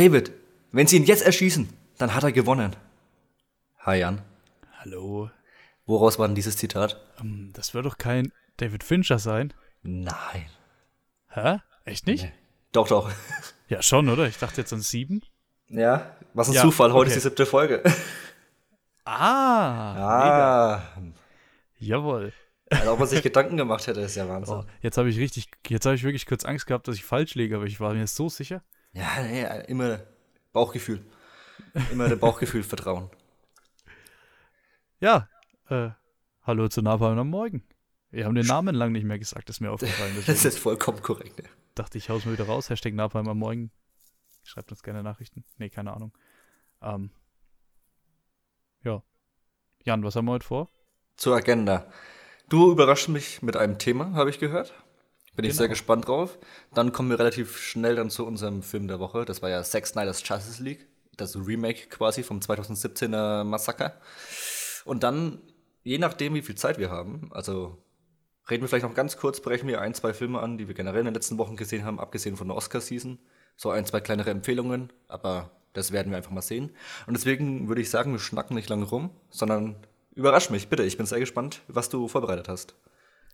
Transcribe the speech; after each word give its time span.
David, 0.00 0.32
wenn 0.72 0.86
sie 0.86 0.96
ihn 0.96 1.04
jetzt 1.04 1.20
erschießen, 1.20 1.68
dann 1.98 2.14
hat 2.14 2.22
er 2.22 2.32
gewonnen. 2.32 2.74
Hi 3.80 3.98
Jan. 3.98 4.22
Hallo. 4.78 5.28
Woraus 5.84 6.18
war 6.18 6.26
denn 6.26 6.34
dieses 6.34 6.56
Zitat? 6.56 6.98
Ähm, 7.20 7.50
das 7.52 7.74
wird 7.74 7.84
doch 7.84 7.98
kein 7.98 8.32
David 8.56 8.82
Fincher 8.82 9.18
sein. 9.18 9.52
Nein. 9.82 10.46
Hä? 11.28 11.58
Echt 11.84 12.06
nicht? 12.06 12.24
Nee. 12.24 12.32
Doch, 12.72 12.88
doch. 12.88 13.10
Ja, 13.68 13.82
schon, 13.82 14.08
oder? 14.08 14.26
Ich 14.26 14.38
dachte 14.38 14.62
jetzt 14.62 14.72
an 14.72 14.80
sieben. 14.80 15.20
Ja, 15.68 16.16
was 16.32 16.48
ein 16.48 16.54
ja, 16.54 16.62
Zufall. 16.62 16.94
Heute 16.94 17.10
okay. 17.10 17.18
ist 17.18 17.22
die 17.22 17.28
siebte 17.28 17.44
Folge. 17.44 17.82
Ah. 19.04 19.96
Ah. 19.96 20.82
Mega. 20.98 21.12
Jawohl. 21.78 22.32
Also, 22.70 22.92
ob 22.92 23.00
man 23.00 23.08
sich 23.08 23.22
Gedanken 23.22 23.58
gemacht 23.58 23.86
hätte, 23.86 24.00
ist 24.00 24.14
ja 24.14 24.26
Wahnsinn. 24.26 24.54
Oh, 24.54 24.64
jetzt 24.80 24.96
habe 24.96 25.10
ich 25.10 25.18
richtig, 25.18 25.50
jetzt 25.68 25.84
habe 25.84 25.94
ich 25.94 26.04
wirklich 26.04 26.24
kurz 26.24 26.46
Angst 26.46 26.66
gehabt, 26.66 26.88
dass 26.88 26.96
ich 26.96 27.04
falsch 27.04 27.34
liege, 27.34 27.56
aber 27.56 27.66
ich 27.66 27.80
war 27.80 27.92
mir 27.92 28.06
so 28.06 28.30
sicher. 28.30 28.62
Ja, 28.92 29.22
nee, 29.22 29.46
immer 29.68 30.00
Bauchgefühl. 30.52 31.04
Immer 31.92 32.08
dem 32.08 32.18
Bauchgefühl 32.18 32.62
vertrauen. 32.62 33.10
Ja, 34.98 35.28
äh, 35.68 35.90
hallo 36.42 36.68
zu 36.68 36.82
Napalm 36.82 37.18
am 37.18 37.30
Morgen. 37.30 37.62
Wir 38.10 38.24
haben 38.24 38.34
den 38.34 38.46
Namen 38.46 38.74
lang 38.74 38.90
nicht 38.92 39.04
mehr 39.04 39.18
gesagt, 39.18 39.48
ist 39.48 39.60
mir 39.60 39.70
aufgefallen. 39.70 40.14
das 40.26 40.44
ist 40.44 40.58
vollkommen 40.58 41.00
korrekt. 41.00 41.38
Ja. 41.38 41.48
Dachte 41.76 41.98
ich, 41.98 42.10
haus 42.10 42.24
mal 42.24 42.32
wieder 42.32 42.46
raus. 42.46 42.68
Hashtag 42.68 42.94
Napalm 42.94 43.28
am 43.28 43.38
Morgen. 43.38 43.70
Schreibt 44.42 44.72
uns 44.72 44.82
gerne 44.82 45.02
Nachrichten. 45.02 45.44
Nee, 45.58 45.70
keine 45.70 45.92
Ahnung. 45.92 46.12
Ähm, 46.82 47.10
ja. 48.82 49.02
Jan, 49.84 50.02
was 50.02 50.16
haben 50.16 50.24
wir 50.24 50.32
heute 50.32 50.46
vor? 50.46 50.68
Zur 51.16 51.36
Agenda. 51.36 51.86
Du 52.48 52.72
überraschst 52.72 53.08
mich 53.08 53.42
mit 53.42 53.56
einem 53.56 53.78
Thema, 53.78 54.12
habe 54.14 54.30
ich 54.30 54.40
gehört. 54.40 54.74
Bin 55.36 55.42
genau. 55.42 55.50
ich 55.50 55.56
sehr 55.56 55.68
gespannt 55.68 56.08
drauf. 56.08 56.38
Dann 56.74 56.92
kommen 56.92 57.10
wir 57.10 57.18
relativ 57.18 57.58
schnell 57.58 57.96
dann 57.96 58.10
zu 58.10 58.26
unserem 58.26 58.62
Film 58.62 58.88
der 58.88 59.00
Woche. 59.00 59.24
Das 59.24 59.42
war 59.42 59.50
ja 59.50 59.62
Sex 59.62 59.90
Snyder's 59.90 60.22
Justice 60.26 60.62
League. 60.62 60.86
Das 61.16 61.36
Remake 61.36 61.88
quasi 61.88 62.22
vom 62.22 62.40
2017er 62.40 63.44
Massaker. 63.44 63.94
Und 64.84 65.02
dann, 65.02 65.40
je 65.82 65.98
nachdem, 65.98 66.34
wie 66.34 66.42
viel 66.42 66.54
Zeit 66.54 66.78
wir 66.78 66.90
haben, 66.90 67.30
also 67.32 67.82
reden 68.50 68.62
wir 68.62 68.68
vielleicht 68.68 68.86
noch 68.86 68.94
ganz 68.94 69.16
kurz, 69.16 69.40
brechen 69.40 69.68
wir 69.68 69.80
ein, 69.80 69.94
zwei 69.94 70.12
Filme 70.12 70.40
an, 70.40 70.58
die 70.58 70.66
wir 70.66 70.74
generell 70.74 71.00
in 71.00 71.06
den 71.06 71.14
letzten 71.14 71.38
Wochen 71.38 71.56
gesehen 71.56 71.84
haben, 71.84 72.00
abgesehen 72.00 72.36
von 72.36 72.48
der 72.48 72.56
Oscar-Season. 72.56 73.18
So 73.56 73.70
ein, 73.70 73.84
zwei 73.84 74.00
kleinere 74.00 74.30
Empfehlungen, 74.30 74.92
aber 75.08 75.50
das 75.74 75.92
werden 75.92 76.10
wir 76.10 76.16
einfach 76.16 76.30
mal 76.30 76.40
sehen. 76.40 76.70
Und 77.06 77.14
deswegen 77.14 77.68
würde 77.68 77.82
ich 77.82 77.90
sagen, 77.90 78.12
wir 78.12 78.18
schnacken 78.18 78.56
nicht 78.56 78.68
lange 78.68 78.86
rum, 78.86 79.10
sondern 79.28 79.76
Überrasch 80.14 80.50
mich, 80.50 80.68
bitte. 80.68 80.82
Ich 80.82 80.96
bin 80.96 81.06
sehr 81.06 81.20
gespannt, 81.20 81.62
was 81.68 81.88
du 81.88 82.08
vorbereitet 82.08 82.48
hast. 82.48 82.74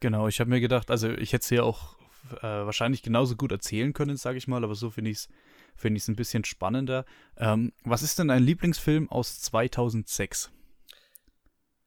Genau, 0.01 0.29
ich 0.29 0.41
habe 0.41 0.51
mir 0.51 0.61
gedacht, 0.61 0.91
also 0.91 1.11
ich 1.11 1.33
hätte 1.33 1.45
es 1.45 1.51
ja 1.51 1.63
auch 1.63 1.97
äh, 2.39 2.43
wahrscheinlich 2.43 3.03
genauso 3.03 3.37
gut 3.37 3.53
erzählen 3.53 3.93
können, 3.93 4.17
sage 4.17 4.39
ich 4.39 4.49
mal, 4.49 4.65
aber 4.65 4.75
so 4.75 4.91
finde 4.91 5.11
ich 5.11 5.19
es 5.19 5.29
find 5.77 5.97
ich's 5.97 6.09
ein 6.09 6.17
bisschen 6.17 6.45
spannender. 6.45 7.05
Ähm, 7.37 7.73
was 7.85 8.03
ist 8.03 8.19
denn 8.19 8.31
ein 8.31 8.43
Lieblingsfilm 8.43 9.11
aus 9.11 9.41
2006? 9.43 10.51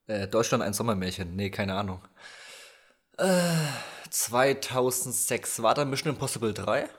Äh, 0.08 0.28
Deutschland 0.28 0.64
ein 0.64 0.74
Sommermärchen. 0.74 1.36
Nee, 1.36 1.50
keine 1.50 1.76
Ahnung. 1.76 2.02
Äh, 3.18 3.52
2006 4.10 5.62
war 5.62 5.76
da 5.76 5.86
Mission 5.86 6.14
Impossible 6.14 6.54
3? 6.54 6.90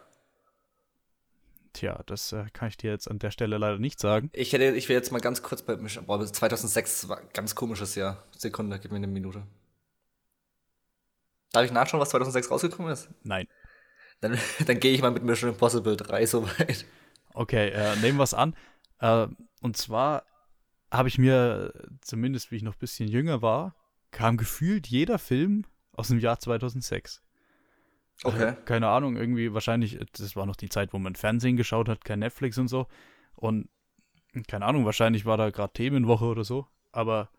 Tja, 1.73 2.03
das 2.07 2.33
äh, 2.33 2.47
kann 2.53 2.69
ich 2.69 2.77
dir 2.77 2.91
jetzt 2.91 3.09
an 3.09 3.21
der 3.21 3.31
Stelle 3.31 3.57
leider 3.57 3.79
nicht 3.79 4.01
sagen. 4.01 4.31
Ich 4.33 4.53
hätte, 4.53 4.65
ich 4.77 4.89
will 4.89 4.97
jetzt 4.97 5.13
mal 5.13 5.21
ganz 5.21 5.43
kurz 5.43 5.63
bei 5.63 5.77
Mission. 5.77 6.07
Boah, 6.07 6.25
2006 6.25 7.09
war 7.09 7.19
ein 7.19 7.29
ganz 7.33 7.55
komisches 7.55 7.95
Jahr. 7.95 8.25
Sekunde, 8.37 8.79
gib 8.81 8.91
mir 8.91 8.97
eine 8.97 9.07
Minute. 9.07 9.45
Darf 11.53 11.65
ich 11.65 11.73
nachschauen, 11.73 12.01
was 12.01 12.11
2006 12.11 12.51
rausgekommen 12.51 12.93
ist? 12.93 13.09
Nein. 13.23 13.47
Dann, 14.21 14.39
dann 14.67 14.81
gehe 14.81 14.93
ich 14.93 15.03
mal 15.03 15.11
mit 15.11 15.23
Mission 15.23 15.51
Impossible 15.51 15.97
3 15.97 16.27
so 16.27 16.47
weit. 16.47 16.85
Okay, 17.35 17.69
äh, 17.69 17.97
nehmen 17.97 18.19
wir 18.19 18.25
es 18.25 18.35
an. 18.35 18.55
Äh, 18.99 19.27
und 19.61 19.77
zwar 19.77 20.25
habe 20.91 21.09
ich 21.09 21.19
mir, 21.19 21.73
zumindest 22.01 22.51
wie 22.51 22.57
ich 22.57 22.63
noch 22.63 22.75
ein 22.75 22.81
bisschen 22.81 23.09
jünger 23.09 23.43
war, 23.43 23.77
kam 24.11 24.37
gefühlt 24.37 24.87
jeder 24.89 25.19
Film 25.19 25.65
aus 25.93 26.09
dem 26.09 26.19
Jahr 26.19 26.39
2006. 26.41 27.23
Okay. 28.23 28.51
Äh, 28.51 28.57
keine 28.65 28.89
Ahnung, 28.89 29.17
irgendwie 29.17 29.55
wahrscheinlich, 29.55 29.99
das 30.13 30.37
war 30.37 30.47
noch 30.47 30.57
die 30.57 30.69
Zeit, 30.69 30.93
wo 30.93 30.99
man 30.99 31.15
Fernsehen 31.15 31.57
geschaut 31.57 31.89
hat, 31.89 32.05
kein 32.05 32.19
Netflix 32.19 32.59
und 32.59 32.69
so. 32.69 32.87
Und 33.35 33.69
keine 34.49 34.67
Ahnung, 34.67 34.85
wahrscheinlich 34.85 35.25
war 35.25 35.37
da 35.37 35.51
gerade 35.51 35.73
Themenwoche 35.73 36.27
oder 36.27 36.45
so. 36.45 36.67
Aber 36.93 37.31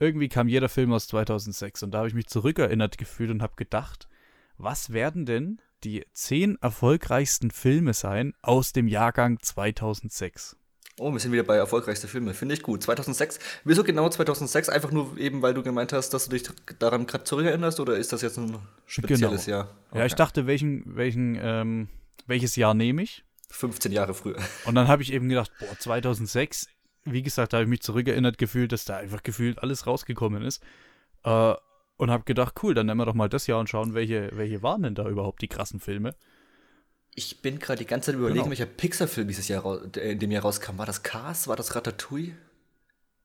irgendwie 0.00 0.28
kam 0.28 0.48
jeder 0.48 0.68
Film 0.68 0.92
aus 0.92 1.08
2006 1.08 1.82
und 1.82 1.92
da 1.92 1.98
habe 1.98 2.08
ich 2.08 2.14
mich 2.14 2.28
zurückerinnert 2.28 2.98
gefühlt 2.98 3.30
und 3.30 3.42
habe 3.42 3.54
gedacht, 3.56 4.08
was 4.56 4.92
werden 4.92 5.26
denn 5.26 5.60
die 5.84 6.04
zehn 6.12 6.56
erfolgreichsten 6.60 7.50
Filme 7.50 7.94
sein 7.94 8.34
aus 8.42 8.72
dem 8.72 8.88
Jahrgang 8.88 9.38
2006? 9.40 10.56
Oh, 11.00 11.12
wir 11.12 11.20
sind 11.20 11.30
wieder 11.30 11.44
bei 11.44 11.56
erfolgreichste 11.56 12.08
Filme. 12.08 12.34
Finde 12.34 12.56
ich 12.56 12.62
gut. 12.62 12.82
2006. 12.82 13.38
Wieso 13.62 13.84
genau 13.84 14.08
2006? 14.08 14.68
Einfach 14.68 14.90
nur 14.90 15.16
eben, 15.16 15.42
weil 15.42 15.54
du 15.54 15.62
gemeint 15.62 15.92
hast, 15.92 16.10
dass 16.10 16.24
du 16.24 16.30
dich 16.30 16.48
daran 16.80 17.06
gerade 17.06 17.22
zurückerinnerst 17.22 17.78
oder 17.78 17.96
ist 17.96 18.12
das 18.12 18.22
jetzt 18.22 18.36
ein 18.36 18.58
spezielles 18.86 19.44
genau. 19.44 19.58
Jahr? 19.58 19.76
Okay. 19.90 19.98
Ja, 20.00 20.06
ich 20.06 20.14
dachte, 20.14 20.48
welchen, 20.48 20.82
welchen, 20.96 21.38
ähm, 21.40 21.88
welches 22.26 22.56
Jahr 22.56 22.74
nehme 22.74 23.02
ich? 23.02 23.24
15 23.50 23.92
Jahre 23.92 24.12
früher. 24.12 24.38
Und 24.64 24.74
dann 24.74 24.88
habe 24.88 25.02
ich 25.02 25.12
eben 25.12 25.28
gedacht, 25.28 25.52
boah, 25.60 25.78
2006, 25.78 26.66
wie 27.12 27.22
gesagt, 27.22 27.52
da 27.52 27.58
habe 27.58 27.64
ich 27.64 27.70
mich 27.70 27.82
zurückerinnert 27.82 28.38
gefühlt, 28.38 28.72
dass 28.72 28.84
da 28.84 28.96
einfach 28.96 29.22
gefühlt 29.22 29.62
alles 29.62 29.86
rausgekommen 29.86 30.42
ist. 30.42 30.62
Äh, 31.24 31.54
und 31.98 32.10
habe 32.10 32.24
gedacht, 32.24 32.54
cool, 32.62 32.74
dann 32.74 32.86
nehmen 32.86 33.00
wir 33.00 33.06
doch 33.06 33.14
mal 33.14 33.28
das 33.28 33.46
Jahr 33.46 33.58
und 33.58 33.68
schauen, 33.68 33.92
welche, 33.92 34.30
welche 34.32 34.62
waren 34.62 34.82
denn 34.82 34.94
da 34.94 35.08
überhaupt 35.08 35.42
die 35.42 35.48
krassen 35.48 35.80
Filme. 35.80 36.14
Ich 37.14 37.42
bin 37.42 37.58
gerade 37.58 37.80
die 37.80 37.86
ganze 37.86 38.06
Zeit 38.06 38.14
überlegen, 38.14 38.38
genau. 38.38 38.50
welcher 38.50 38.66
Pixar-Film 38.66 39.26
dieses 39.26 39.48
Jahr 39.48 39.96
in 39.96 40.20
dem 40.20 40.30
Jahr 40.30 40.42
rauskam. 40.42 40.78
War 40.78 40.86
das 40.86 41.02
Cars? 41.02 41.48
War 41.48 41.56
das 41.56 41.74
Ratatouille? 41.74 42.36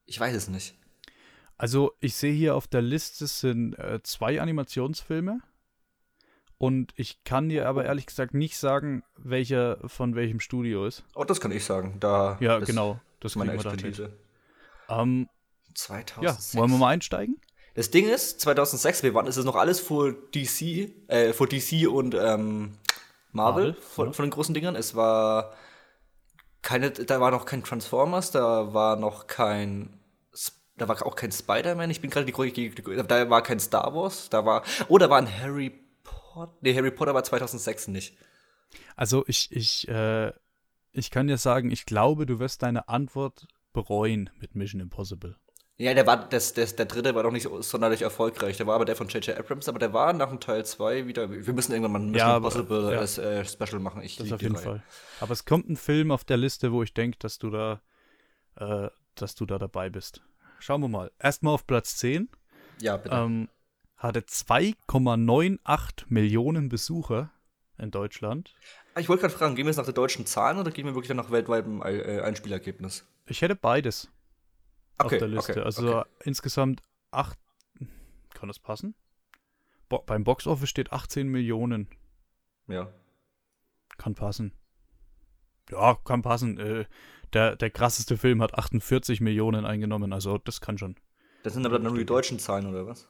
Ich 0.05 0.19
weiß 0.19 0.35
es 0.35 0.47
nicht. 0.47 0.73
Also, 1.57 1.93
ich 1.99 2.15
sehe 2.15 2.33
hier 2.33 2.55
auf 2.55 2.67
der 2.67 2.81
Liste 2.81 3.27
sind 3.27 3.75
äh, 3.75 4.01
zwei 4.01 4.41
Animationsfilme. 4.41 5.41
Und 6.63 6.93
ich 6.95 7.25
kann 7.25 7.49
dir 7.49 7.67
aber 7.67 7.83
ehrlich 7.83 8.05
gesagt 8.05 8.33
nicht 8.33 8.57
sagen, 8.57 9.03
welcher 9.17 9.79
von 9.85 10.15
welchem 10.15 10.39
Studio 10.39 10.85
ist. 10.85 11.03
Oh, 11.13 11.25
das 11.25 11.41
kann 11.41 11.51
ich 11.51 11.65
sagen. 11.65 11.97
Da 11.99 12.37
ja, 12.39 12.59
genau. 12.59 13.01
Das 13.19 13.33
ist 13.33 13.35
meine 13.35 13.51
Expertise. 13.51 14.13
Ähm, 14.87 15.27
2006. 15.73 16.53
Ja, 16.53 16.59
wollen 16.61 16.71
wir 16.71 16.77
mal 16.77 16.93
einsteigen? 16.93 17.35
Das 17.75 17.91
Ding 17.91 18.07
ist, 18.07 18.39
2006, 18.39 19.03
wir 19.03 19.13
waren, 19.13 19.27
es 19.27 19.35
ist 19.35 19.43
noch 19.43 19.57
alles 19.57 19.81
vor 19.81 20.13
DC, 20.13 20.89
äh, 21.09 21.33
vor 21.33 21.47
DC 21.47 21.85
und 21.85 22.15
ähm, 22.15 22.77
Marvel, 23.33 23.65
Marvel 23.65 23.73
von, 23.73 24.07
ja. 24.07 24.13
von, 24.13 24.23
den 24.23 24.31
großen 24.31 24.53
Dingern. 24.53 24.77
Es 24.77 24.95
war 24.95 25.51
keine, 26.61 26.91
da 26.91 27.19
war 27.19 27.31
noch 27.31 27.45
kein 27.45 27.65
Transformers, 27.65 28.31
da 28.31 28.73
war 28.73 28.95
noch 28.95 29.27
kein, 29.27 29.99
da 30.77 30.87
war 30.87 31.05
auch 31.05 31.17
kein 31.17 31.33
Spider-Man. 31.33 31.89
Ich 31.89 31.99
bin 31.99 32.09
gerade 32.09 32.25
die, 32.25 32.71
da 32.73 33.29
war 33.29 33.43
kein 33.43 33.59
Star 33.59 33.93
Wars, 33.93 34.29
da 34.29 34.45
war, 34.45 34.63
oh, 34.87 34.97
da 34.97 35.09
war 35.09 35.17
ein 35.17 35.27
Harry 35.27 35.82
Potter. 36.33 36.53
Nee, 36.61 36.75
Harry 36.75 36.91
Potter 36.91 37.13
war 37.13 37.23
2006 37.23 37.87
nicht. 37.89 38.17
Also 38.95 39.23
ich, 39.27 39.51
ich, 39.51 39.87
äh, 39.87 40.31
ich 40.91 41.11
kann 41.11 41.27
dir 41.27 41.37
sagen, 41.37 41.71
ich 41.71 41.85
glaube, 41.85 42.25
du 42.25 42.39
wirst 42.39 42.63
deine 42.63 42.89
Antwort 42.89 43.47
bereuen 43.71 44.29
mit 44.39 44.55
Mission 44.55 44.81
Impossible. 44.81 45.35
Ja, 45.77 45.93
der 45.95 46.05
war, 46.05 46.29
das, 46.29 46.53
das, 46.53 46.75
der 46.75 46.85
dritte 46.85 47.15
war 47.15 47.23
doch 47.23 47.31
nicht 47.31 47.49
sonderlich 47.61 48.03
erfolgreich. 48.03 48.57
Der 48.57 48.67
war 48.67 48.75
aber 48.75 48.85
der 48.85 48.95
von 48.95 49.07
J.J. 49.07 49.37
Abrams, 49.37 49.67
aber 49.67 49.79
der 49.79 49.91
war 49.91 50.13
nach 50.13 50.29
dem 50.29 50.39
Teil 50.39 50.63
2 50.65 51.07
wieder. 51.07 51.29
Wir 51.31 51.53
müssen 51.53 51.71
irgendwann 51.71 51.91
mal 51.93 51.99
ein 51.99 52.11
Mission 52.11 52.29
ja, 52.29 52.37
Impossible 52.37 52.93
ja. 52.93 52.99
als 52.99 53.17
äh, 53.17 53.43
Special 53.43 53.79
machen. 53.79 54.03
Ich 54.03 54.17
das 54.17 54.31
auf 54.31 54.41
jeden 54.41 54.55
Fall. 54.55 54.83
Aber 55.19 55.33
es 55.33 55.45
kommt 55.45 55.67
ein 55.69 55.75
Film 55.75 56.11
auf 56.11 56.23
der 56.23 56.37
Liste, 56.37 56.71
wo 56.71 56.83
ich 56.83 56.93
denke, 56.93 57.17
dass 57.17 57.39
du 57.39 57.49
da, 57.49 57.81
äh, 58.55 58.89
dass 59.15 59.33
du 59.33 59.47
da 59.47 59.57
dabei 59.57 59.89
bist. 59.89 60.21
Schauen 60.59 60.81
wir 60.81 60.89
mal. 60.89 61.11
Erstmal 61.17 61.55
auf 61.55 61.65
Platz 61.65 61.97
10. 61.97 62.29
Ja, 62.79 62.97
bitte. 62.97 63.15
Ähm, 63.15 63.49
hatte 64.03 64.19
2,98 64.19 66.05
Millionen 66.09 66.69
Besucher 66.69 67.31
in 67.77 67.89
Deutschland. 67.89 68.53
Ah, 68.93 68.99
ich 68.99 69.09
wollte 69.09 69.21
gerade 69.21 69.33
fragen, 69.33 69.55
gehen 69.55 69.65
wir 69.65 69.69
jetzt 69.69 69.77
nach 69.77 69.85
der 69.85 69.93
deutschen 69.93 70.25
Zahlen 70.25 70.59
oder 70.59 70.71
gehen 70.71 70.85
wir 70.85 70.93
wirklich 70.93 71.15
nach 71.15 71.31
weltweitem 71.31 71.81
äh, 71.81 72.19
Einspielergebnis? 72.21 73.07
Ich 73.25 73.41
hätte 73.41 73.55
beides 73.55 74.11
okay, 74.97 75.15
auf 75.15 75.19
der 75.19 75.27
Liste. 75.27 75.51
Okay, 75.53 75.61
also 75.61 75.97
okay. 75.99 76.09
insgesamt 76.23 76.81
acht. 77.11 77.39
Kann 78.33 78.49
das 78.49 78.59
passen? 78.59 78.93
Bo 79.89 79.99
beim 80.05 80.23
Boxoffice 80.23 80.69
steht 80.69 80.91
18 80.91 81.27
Millionen. 81.27 81.87
Ja. 82.67 82.91
Kann 83.97 84.15
passen. 84.15 84.53
Ja, 85.71 85.95
kann 86.03 86.21
passen. 86.21 86.59
Äh, 86.59 86.85
der, 87.31 87.55
der 87.55 87.69
krasseste 87.69 88.17
Film 88.17 88.41
hat 88.41 88.53
48 88.53 89.21
Millionen 89.21 89.65
eingenommen, 89.65 90.13
also 90.13 90.37
das 90.37 90.61
kann 90.61 90.77
schon. 90.77 90.95
Das 91.43 91.53
sind 91.53 91.65
aber 91.65 91.79
dann 91.79 91.87
nur 91.87 91.97
die 91.97 92.05
deutschen 92.05 92.37
Zahlen, 92.37 92.67
oder 92.67 92.85
was? 92.85 93.07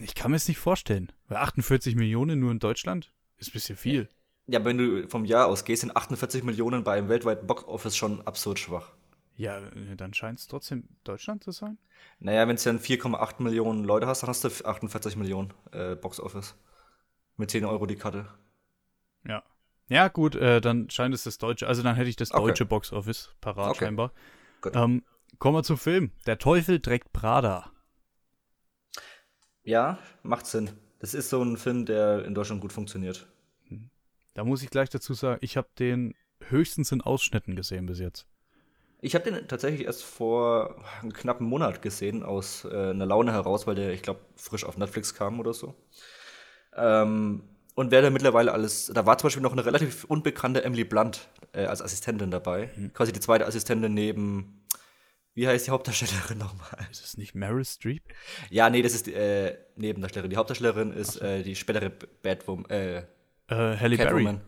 Ich 0.00 0.14
kann 0.14 0.30
mir 0.30 0.36
es 0.36 0.48
nicht 0.48 0.58
vorstellen. 0.58 1.12
Weil 1.28 1.38
48 1.38 1.96
Millionen 1.96 2.40
nur 2.40 2.50
in 2.50 2.58
Deutschland 2.58 3.12
ist 3.38 3.48
ein 3.50 3.52
bisschen 3.52 3.76
viel. 3.76 4.08
Ja, 4.46 4.64
wenn 4.64 4.78
du 4.78 5.08
vom 5.08 5.24
Jahr 5.24 5.46
ausgehst, 5.46 5.80
sind 5.82 5.96
48 5.96 6.42
Millionen 6.44 6.82
bei 6.84 6.98
einem 6.98 7.08
weltweiten 7.08 7.46
Boxoffice 7.46 7.96
schon 7.96 8.26
absurd 8.26 8.58
schwach. 8.58 8.92
Ja, 9.36 9.60
dann 9.96 10.12
scheint 10.12 10.38
es 10.38 10.48
trotzdem 10.48 10.84
Deutschland 11.04 11.42
zu 11.44 11.50
sein. 11.50 11.78
Naja, 12.18 12.46
wenn 12.46 12.56
du 12.56 12.62
dann 12.62 12.78
4,8 12.78 13.42
Millionen 13.42 13.84
Leute 13.84 14.06
hast, 14.06 14.22
dann 14.22 14.28
hast 14.28 14.44
du 14.44 14.48
48 14.48 15.16
Millionen 15.16 15.52
äh, 15.72 15.94
Box 15.96 16.20
Office. 16.20 16.54
Mit 17.36 17.50
10 17.50 17.64
Euro 17.64 17.86
die 17.86 17.96
Karte. 17.96 18.26
Ja. 19.26 19.42
Ja, 19.88 20.08
gut, 20.08 20.34
äh, 20.36 20.60
dann 20.60 20.90
scheint 20.90 21.14
es 21.14 21.24
das 21.24 21.38
deutsche, 21.38 21.66
also 21.66 21.82
dann 21.82 21.96
hätte 21.96 22.08
ich 22.10 22.16
das 22.16 22.32
Okay. 22.32 22.46
deutsche 22.48 22.66
Boxoffice 22.66 23.34
parat 23.40 23.70
Okay. 23.70 23.86
scheinbar. 23.86 24.12
Ähm, 24.72 25.02
kommen 25.38 25.56
wir 25.56 25.62
zum 25.62 25.78
Film. 25.78 26.12
Der 26.26 26.38
Teufel 26.38 26.80
trägt 26.80 27.12
Prada. 27.12 27.69
Ja, 29.64 29.98
macht 30.22 30.46
Sinn. 30.46 30.70
Das 30.98 31.14
ist 31.14 31.30
so 31.30 31.42
ein 31.42 31.56
Film, 31.56 31.86
der 31.86 32.24
in 32.24 32.34
Deutschland 32.34 32.60
gut 32.60 32.72
funktioniert. 32.72 33.26
Da 34.34 34.44
muss 34.44 34.62
ich 34.62 34.70
gleich 34.70 34.90
dazu 34.90 35.14
sagen, 35.14 35.38
ich 35.42 35.56
habe 35.56 35.68
den 35.78 36.14
höchstens 36.48 36.92
in 36.92 37.00
Ausschnitten 37.00 37.56
gesehen 37.56 37.86
bis 37.86 37.98
jetzt. 37.98 38.26
Ich 39.02 39.14
habe 39.14 39.30
den 39.30 39.48
tatsächlich 39.48 39.86
erst 39.86 40.04
vor 40.04 40.84
einem 41.00 41.12
knappen 41.12 41.46
Monat 41.46 41.80
gesehen, 41.80 42.22
aus 42.22 42.64
äh, 42.64 42.90
einer 42.90 43.06
Laune 43.06 43.32
heraus, 43.32 43.66
weil 43.66 43.74
der, 43.74 43.92
ich 43.92 44.02
glaube, 44.02 44.20
frisch 44.36 44.64
auf 44.64 44.76
Netflix 44.76 45.14
kam 45.14 45.40
oder 45.40 45.54
so. 45.54 45.74
Ähm, 46.76 47.42
und 47.74 47.90
wer 47.90 48.02
da 48.02 48.10
mittlerweile 48.10 48.52
alles, 48.52 48.92
da 48.94 49.06
war 49.06 49.16
zum 49.16 49.28
Beispiel 49.28 49.42
noch 49.42 49.52
eine 49.52 49.64
relativ 49.64 50.04
unbekannte 50.04 50.64
Emily 50.64 50.84
Blunt 50.84 51.28
äh, 51.52 51.64
als 51.64 51.80
Assistentin 51.80 52.30
dabei. 52.30 52.68
Quasi 52.92 53.12
die 53.12 53.20
zweite 53.20 53.46
Assistentin 53.46 53.94
neben, 53.94 54.62
wie 55.34 55.46
heißt 55.48 55.66
die 55.66 55.70
Hauptdarstellerin 55.70 56.38
nochmal? 56.38 56.86
Ist 56.90 57.04
es 57.04 57.16
nicht 57.16 57.34
Meryl 57.34 57.64
Streep? 57.64 58.02
Ja, 58.50 58.68
nee, 58.70 58.82
das 58.82 58.94
ist 58.94 59.06
die 59.06 59.14
äh, 59.14 59.56
Nebendarstellerin. 59.76 60.30
Die 60.30 60.36
Hauptdarstellerin 60.36 60.92
ist 60.92 61.16
äh, 61.20 61.42
die 61.42 61.56
spätere 61.56 61.90
Batwoman, 61.90 62.68
äh, 62.70 62.98
Äh, 63.48 63.76
Halle 63.78 63.96
Berry. 63.96 64.38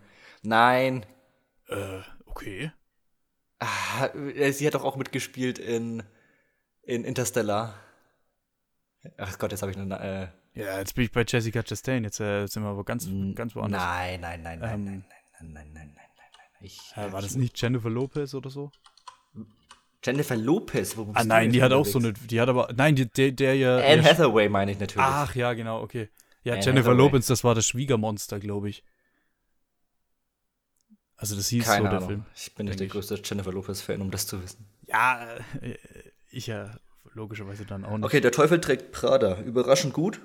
Nein, 0.43 1.06
Äh, 1.69 2.00
okay. 2.26 2.73
Ah, 3.61 4.06
äh, 4.14 4.52
sie 4.52 4.67
hat 4.67 4.75
doch 4.75 4.84
auch 4.84 4.96
mitgespielt 4.96 5.58
in, 5.58 6.02
in 6.82 7.05
Interstellar. 7.05 7.75
Ach 9.17 9.38
Gott, 9.38 9.52
jetzt 9.52 9.62
habe 9.62 9.70
ich 9.73 9.79
eine. 9.79 10.32
Äh, 10.55 10.61
Ja, 10.61 10.79
jetzt 10.79 10.94
bin 10.94 11.05
ich 11.05 11.12
bei 11.12 11.25
Jessica 11.26 11.62
Chastain. 11.62 12.05
Jetzt 12.05 12.20
äh, 12.20 12.46
sind 12.46 12.62
wir 12.64 12.70
aber 12.70 12.84
ganz, 12.84 13.08
ganz 13.34 13.55
woanders. 13.55 13.81
nein, 13.81 14.20
nein, 14.20 14.43
nein, 14.43 14.58
nein, 14.58 14.75
Ähm, 14.75 14.84
nein, 14.84 15.05
nein, 15.40 15.52
nein, 15.52 15.52
nein, 15.52 15.73
nein, 15.73 15.94
nein, 15.94 15.94
nein. 16.37 16.46
Ich, 16.61 16.93
Äh, 16.96 17.12
war 17.12 17.23
das 17.23 17.34
nicht 17.37 17.61
Jennifer 17.61 17.88
Lopez 17.90 18.34
oder 18.34 18.50
so? 18.50 18.70
Jennifer 20.04 20.37
Lopez? 20.37 20.96
Wo 20.96 21.10
Ah 21.14 21.25
nein, 21.25 21.52
die 21.52 21.62
hat 21.62 21.72
auch 21.72 21.87
so 21.87 21.99
eine, 21.99 22.12
die 22.12 22.40
hat 22.40 22.49
aber, 22.49 22.69
nein, 22.75 22.96
die, 22.96 23.06
der, 23.06 23.32
der 23.32 23.54
ja. 23.56 23.78
Anne 23.78 24.02
Hathaway 24.02 24.49
meine 24.49 24.72
ich 24.72 24.78
natürlich. 24.78 25.06
Ach 25.06 25.34
ja, 25.34 25.52
genau, 25.52 25.81
okay. 25.82 26.08
Ja, 26.44 26.54
Anne 26.54 26.64
Jennifer 26.64 26.90
Hathaway. 26.90 27.06
Lopez, 27.06 27.26
das 27.26 27.44
war 27.44 27.54
das 27.54 27.66
Schwiegermonster, 27.66 28.40
glaube 28.40 28.69
ich. 28.69 28.84
Also 31.16 31.37
das 31.37 31.49
hieß 31.49 31.64
Keine 31.64 31.84
so 31.84 31.88
der 31.88 31.96
Ahnung. 31.99 32.08
Film. 32.08 32.25
Ich 32.34 32.54
bin 32.54 32.66
nicht 32.66 32.81
der 32.81 32.87
ich. 32.87 32.93
größte 32.93 33.20
Jennifer 33.25 33.52
Lopez-Fan, 33.52 34.00
um 34.00 34.10
das 34.10 34.26
zu 34.26 34.43
wissen. 34.43 34.66
Ja, 34.88 35.25
äh, 35.60 35.76
ich 36.31 36.48
ja 36.48 36.75
logischerweise 37.14 37.64
dann 37.64 37.84
auch 37.84 37.96
nicht. 37.96 38.05
Okay, 38.05 38.20
der 38.20 38.32
Teufel 38.32 38.60
trägt 38.60 38.90
Prada. 38.90 39.40
Überraschend 39.40 39.94
gut. 39.94 40.20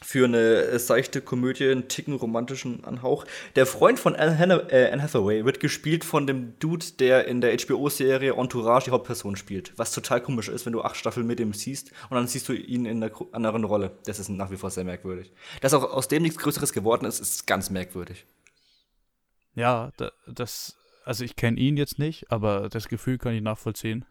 Für 0.00 0.26
eine 0.26 0.38
äh, 0.62 0.78
seichte 0.78 1.20
Komödie, 1.20 1.68
einen 1.68 1.88
ticken 1.88 2.14
romantischen 2.14 2.84
Anhauch. 2.84 3.24
Der 3.56 3.66
Freund 3.66 3.98
von 3.98 4.14
Anne, 4.14 4.38
Hanna- 4.38 4.70
äh, 4.70 4.92
Anne 4.92 5.02
Hathaway 5.02 5.44
wird 5.44 5.58
gespielt 5.58 6.04
von 6.04 6.26
dem 6.26 6.56
Dude, 6.60 6.86
der 7.00 7.26
in 7.26 7.40
der 7.40 7.56
HBO-Serie 7.56 8.34
Entourage 8.34 8.84
die 8.86 8.90
Hauptperson 8.92 9.34
spielt. 9.34 9.72
Was 9.76 9.92
total 9.92 10.20
komisch 10.22 10.48
ist, 10.48 10.66
wenn 10.66 10.72
du 10.72 10.82
acht 10.82 10.96
Staffeln 10.96 11.26
mit 11.26 11.40
ihm 11.40 11.52
siehst 11.52 11.90
und 12.10 12.14
dann 12.16 12.28
siehst 12.28 12.48
du 12.48 12.52
ihn 12.52 12.86
in 12.86 13.02
einer 13.02 13.12
anderen 13.32 13.64
Rolle. 13.64 13.98
Das 14.06 14.20
ist 14.20 14.28
nach 14.28 14.52
wie 14.52 14.56
vor 14.56 14.70
sehr 14.70 14.84
merkwürdig. 14.84 15.32
Dass 15.62 15.74
auch 15.74 15.82
aus 15.82 16.06
dem 16.06 16.22
nichts 16.22 16.38
Größeres 16.38 16.72
geworden 16.72 17.04
ist, 17.04 17.18
ist 17.18 17.46
ganz 17.48 17.68
merkwürdig. 17.70 18.24
Ja, 19.56 19.90
da, 19.96 20.12
das, 20.28 20.76
also 21.04 21.24
ich 21.24 21.34
kenne 21.34 21.58
ihn 21.58 21.76
jetzt 21.76 21.98
nicht, 21.98 22.30
aber 22.30 22.68
das 22.68 22.86
Gefühl 22.88 23.18
kann 23.18 23.34
ich 23.34 23.42
nachvollziehen. 23.42 24.04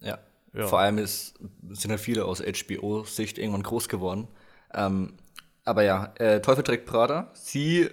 Ja. 0.00 0.18
Ja. 0.54 0.66
Vor 0.66 0.80
allem 0.80 0.98
ist, 0.98 1.34
sind 1.70 1.90
ja 1.90 1.98
viele 1.98 2.24
aus 2.24 2.40
HBO-Sicht 2.42 3.38
irgendwann 3.38 3.62
groß 3.62 3.88
geworden. 3.88 4.28
Ähm, 4.74 5.14
aber 5.64 5.82
ja, 5.82 6.12
äh, 6.16 6.40
Teufel 6.40 6.64
trägt 6.64 6.86
Prada. 6.86 7.30
Sie 7.34 7.88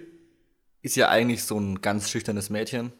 ist 0.82 0.96
ja 0.96 1.08
eigentlich 1.08 1.44
so 1.44 1.58
ein 1.58 1.80
ganz 1.80 2.10
schüchternes 2.10 2.50
Mädchen. 2.50 2.92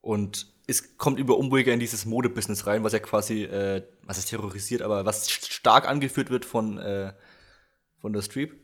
Und 0.00 0.46
es 0.66 0.96
kommt 0.98 1.18
über 1.18 1.36
Umwege 1.36 1.72
in 1.72 1.80
dieses 1.80 2.06
Modebusiness 2.06 2.66
rein, 2.66 2.82
was 2.84 2.92
ja 2.92 2.98
quasi, 2.98 3.44
äh, 3.44 3.82
was 4.02 4.18
ist 4.18 4.30
terrorisiert, 4.30 4.82
aber 4.82 5.04
was 5.04 5.28
st- 5.28 5.52
stark 5.52 5.88
angeführt 5.88 6.30
wird 6.30 6.44
von, 6.44 6.78
äh, 6.78 7.12
von 8.00 8.12
der 8.12 8.22
Streep. 8.22 8.54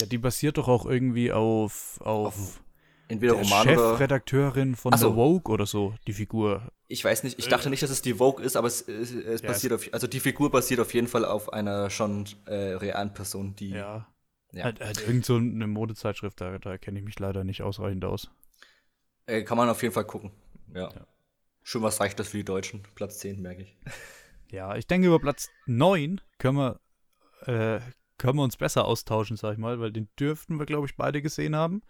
Ja, 0.00 0.06
die 0.06 0.18
basiert 0.18 0.56
doch 0.58 0.68
auch 0.68 0.86
irgendwie 0.86 1.32
auf, 1.32 2.00
auf, 2.00 2.60
Entweder 3.08 3.34
der 3.34 3.42
Roman. 3.42 3.64
Chefredakteurin 3.66 4.74
von 4.74 4.96
so. 4.96 5.08
der 5.08 5.14
Vogue 5.14 5.52
oder 5.52 5.66
so, 5.66 5.94
die 6.06 6.14
Figur. 6.14 6.70
Ich 6.92 7.02
weiß 7.02 7.22
nicht, 7.24 7.38
ich 7.38 7.48
dachte 7.48 7.70
nicht, 7.70 7.82
dass 7.82 7.88
es 7.90 8.02
die 8.02 8.14
Vogue 8.14 8.44
ist, 8.44 8.54
aber 8.54 8.66
es, 8.68 8.82
es, 8.82 9.12
es 9.12 9.40
Ja, 9.40 9.48
basiert 9.48 9.72
auf, 9.72 9.88
also 9.92 10.06
die 10.06 10.20
Figur 10.20 10.50
basiert 10.50 10.78
auf 10.78 10.92
jeden 10.92 11.08
Fall 11.08 11.24
auf 11.24 11.52
einer 11.52 11.88
schon 11.88 12.26
äh, 12.44 12.74
realen 12.74 13.14
Person, 13.14 13.56
die 13.56 13.70
Ja. 13.70 14.06
Ja. 14.52 14.64
Halt, 14.64 14.80
halt 14.80 15.00
irgend 15.00 15.24
so 15.24 15.36
eine 15.36 15.66
Modezeitschrift, 15.66 16.38
da, 16.38 16.58
da 16.58 16.76
kenne 16.76 16.98
ich 16.98 17.04
mich 17.06 17.18
leider 17.18 17.44
nicht 17.44 17.62
ausreichend 17.62 18.04
aus. 18.04 18.30
Äh, 19.26 19.42
kann 19.44 19.56
man 19.56 19.70
auf 19.70 19.80
jeden 19.82 19.94
Fall 19.94 20.04
gucken. 20.04 20.32
Ja. 20.74 20.90
Schon 21.62 21.82
was 21.82 22.00
reicht 22.00 22.18
das 22.18 22.28
für 22.28 22.36
die 22.36 22.44
Deutschen. 22.44 22.82
Platz 22.94 23.18
10, 23.20 23.40
merke 23.40 23.62
ich. 23.62 23.76
Ja, 24.50 24.76
ich 24.76 24.86
denke, 24.86 25.06
über 25.06 25.18
Platz 25.18 25.48
9 25.64 26.20
können 26.36 26.58
wir, 26.58 26.80
äh, 27.46 27.80
können 28.18 28.36
wir 28.36 28.42
uns 28.42 28.58
besser 28.58 28.84
austauschen, 28.84 29.38
sag 29.38 29.52
ich 29.54 29.58
mal, 29.58 29.80
weil 29.80 29.92
den 29.92 30.10
dürften 30.20 30.58
wir, 30.58 30.66
glaube 30.66 30.86
ich, 30.86 30.94
beide 30.94 31.22
gesehen 31.22 31.56
haben. 31.56 31.80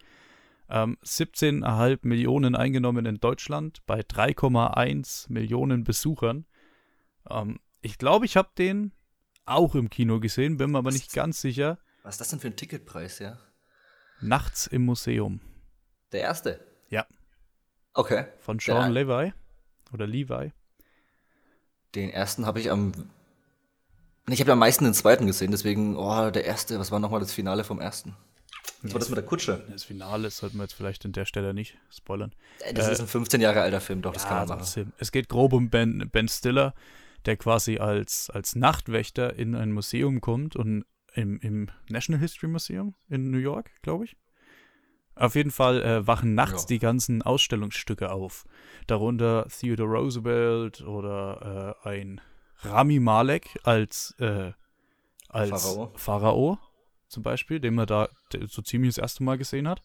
Ähm, 0.73 0.97
17,5 1.05 1.99
Millionen 2.01 2.55
eingenommen 2.55 3.05
in 3.05 3.19
Deutschland 3.19 3.85
bei 3.85 3.99
3,1 3.99 5.31
Millionen 5.31 5.83
Besuchern. 5.83 6.47
Ähm, 7.29 7.59
ich 7.81 7.99
glaube, 7.99 8.25
ich 8.25 8.35
habe 8.35 8.49
den 8.57 8.91
auch 9.45 9.75
im 9.75 9.91
Kino 9.91 10.19
gesehen, 10.19 10.57
bin 10.57 10.71
mir 10.71 10.79
aber 10.79 10.91
nicht 10.91 11.13
ganz 11.13 11.41
sicher. 11.41 11.77
Was 12.01 12.15
ist 12.15 12.21
das 12.21 12.29
denn 12.29 12.39
für 12.39 12.47
ein 12.47 12.55
Ticketpreis, 12.55 13.19
ja? 13.19 13.37
Nachts 14.19 14.65
im 14.65 14.85
Museum 14.85 15.41
Der 16.11 16.21
erste? 16.21 16.59
Ja. 16.89 17.05
Okay. 17.93 18.25
von 18.39 18.57
Sean 18.57 18.91
Levi 18.91 19.31
oder 19.91 20.07
Levi. 20.07 20.53
Den 21.93 22.09
ersten 22.09 22.47
habe 22.47 22.59
ich 22.59 22.71
am. 22.71 22.93
Ich 24.27 24.39
habe 24.39 24.47
ja 24.47 24.53
am 24.53 24.59
meisten 24.59 24.85
den 24.85 24.95
zweiten 24.95 25.27
gesehen, 25.27 25.51
deswegen, 25.51 25.97
oh, 25.97 26.31
der 26.31 26.45
erste, 26.45 26.79
was 26.79 26.91
war 26.91 26.99
nochmal 26.99 27.19
das 27.19 27.33
Finale 27.33 27.63
vom 27.63 27.79
ersten? 27.79 28.15
Was 28.83 28.93
war 28.93 28.99
das 28.99 29.09
mit 29.09 29.17
der 29.17 29.25
Kutsche? 29.25 29.63
Das 29.71 29.83
Finale 29.85 30.29
sollten 30.29 30.57
wir 30.57 30.63
jetzt 30.63 30.73
vielleicht 30.73 31.05
an 31.05 31.11
der 31.13 31.25
Stelle 31.25 31.53
nicht 31.53 31.77
spoilern. 31.89 32.33
Äh, 32.59 32.73
Das 32.73 32.89
ist 32.89 32.99
ein 32.99 33.07
15 33.07 33.39
Jahre 33.41 33.61
alter 33.61 33.81
Film, 33.81 34.01
doch, 34.01 34.13
das 34.13 34.27
kann 34.27 34.47
man 34.47 34.59
machen. 34.59 34.93
Es 34.97 35.11
geht 35.11 35.29
grob 35.29 35.53
um 35.53 35.69
Ben, 35.69 36.09
ben 36.11 36.27
Stiller, 36.27 36.73
der 37.25 37.37
quasi 37.37 37.77
als, 37.77 38.29
als 38.29 38.55
Nachtwächter 38.55 39.35
in 39.37 39.55
ein 39.55 39.71
Museum 39.71 40.19
kommt 40.21 40.55
und 40.55 40.85
im, 41.13 41.39
im 41.39 41.69
National 41.89 42.19
History 42.21 42.47
Museum 42.47 42.95
in 43.09 43.31
New 43.31 43.37
York, 43.37 43.71
glaube 43.81 44.05
ich. 44.05 44.17
Auf 45.15 45.35
jeden 45.35 45.51
Fall 45.51 45.81
äh, 45.83 46.07
wachen 46.07 46.33
nachts 46.33 46.63
Ja. 46.63 46.67
die 46.69 46.79
ganzen 46.79 47.21
Ausstellungsstücke 47.21 48.11
auf. 48.11 48.45
Darunter 48.87 49.47
Theodore 49.47 49.89
Roosevelt 49.89 50.81
oder 50.81 51.77
äh, 51.85 51.89
ein 51.89 52.19
Rami 52.61 52.99
Malek 52.99 53.59
als, 53.63 54.15
äh, 54.19 54.53
als 55.29 55.49
Pharao. 55.51 55.91
Pharao. 55.95 56.59
Zum 57.13 57.23
Beispiel, 57.23 57.59
den 57.59 57.75
man 57.75 57.87
da 57.87 58.09
so 58.47 58.61
ziemlich 58.61 58.95
das 58.95 59.01
erste 59.01 59.23
Mal 59.23 59.37
gesehen 59.37 59.67
hat. 59.67 59.81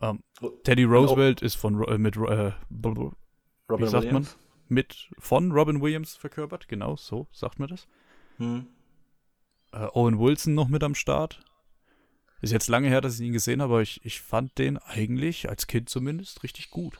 Ähm, 0.00 0.22
Oh, 0.40 0.50
Teddy 0.64 0.84
Roosevelt 0.84 1.42
ist 1.42 1.56
von 1.56 1.82
äh, 1.84 1.98
mit 1.98 2.16
äh, 2.16 2.52
Robin 2.70 3.12
wie 3.68 3.86
sagt 3.86 4.04
man? 4.06 4.24
Williams. 4.24 4.36
mit 4.68 5.10
von 5.18 5.52
Robin 5.52 5.80
Williams 5.80 6.14
verkörpert, 6.16 6.68
genau 6.68 6.96
so 6.96 7.26
sagt 7.32 7.58
man 7.58 7.68
das. 7.68 7.86
Hm. 8.38 8.66
Äh, 9.72 9.88
Owen 9.92 10.18
Wilson 10.18 10.54
noch 10.54 10.68
mit 10.68 10.82
am 10.82 10.94
Start. 10.94 11.40
Ist 12.40 12.52
jetzt 12.52 12.68
lange 12.68 12.88
her, 12.88 13.00
dass 13.00 13.18
ich 13.18 13.26
ihn 13.26 13.32
gesehen 13.32 13.60
habe, 13.60 13.74
aber 13.74 13.82
ich, 13.82 14.00
ich 14.04 14.20
fand 14.20 14.56
den 14.58 14.78
eigentlich, 14.78 15.48
als 15.48 15.66
Kind 15.66 15.88
zumindest, 15.88 16.44
richtig 16.44 16.70
gut. 16.70 16.98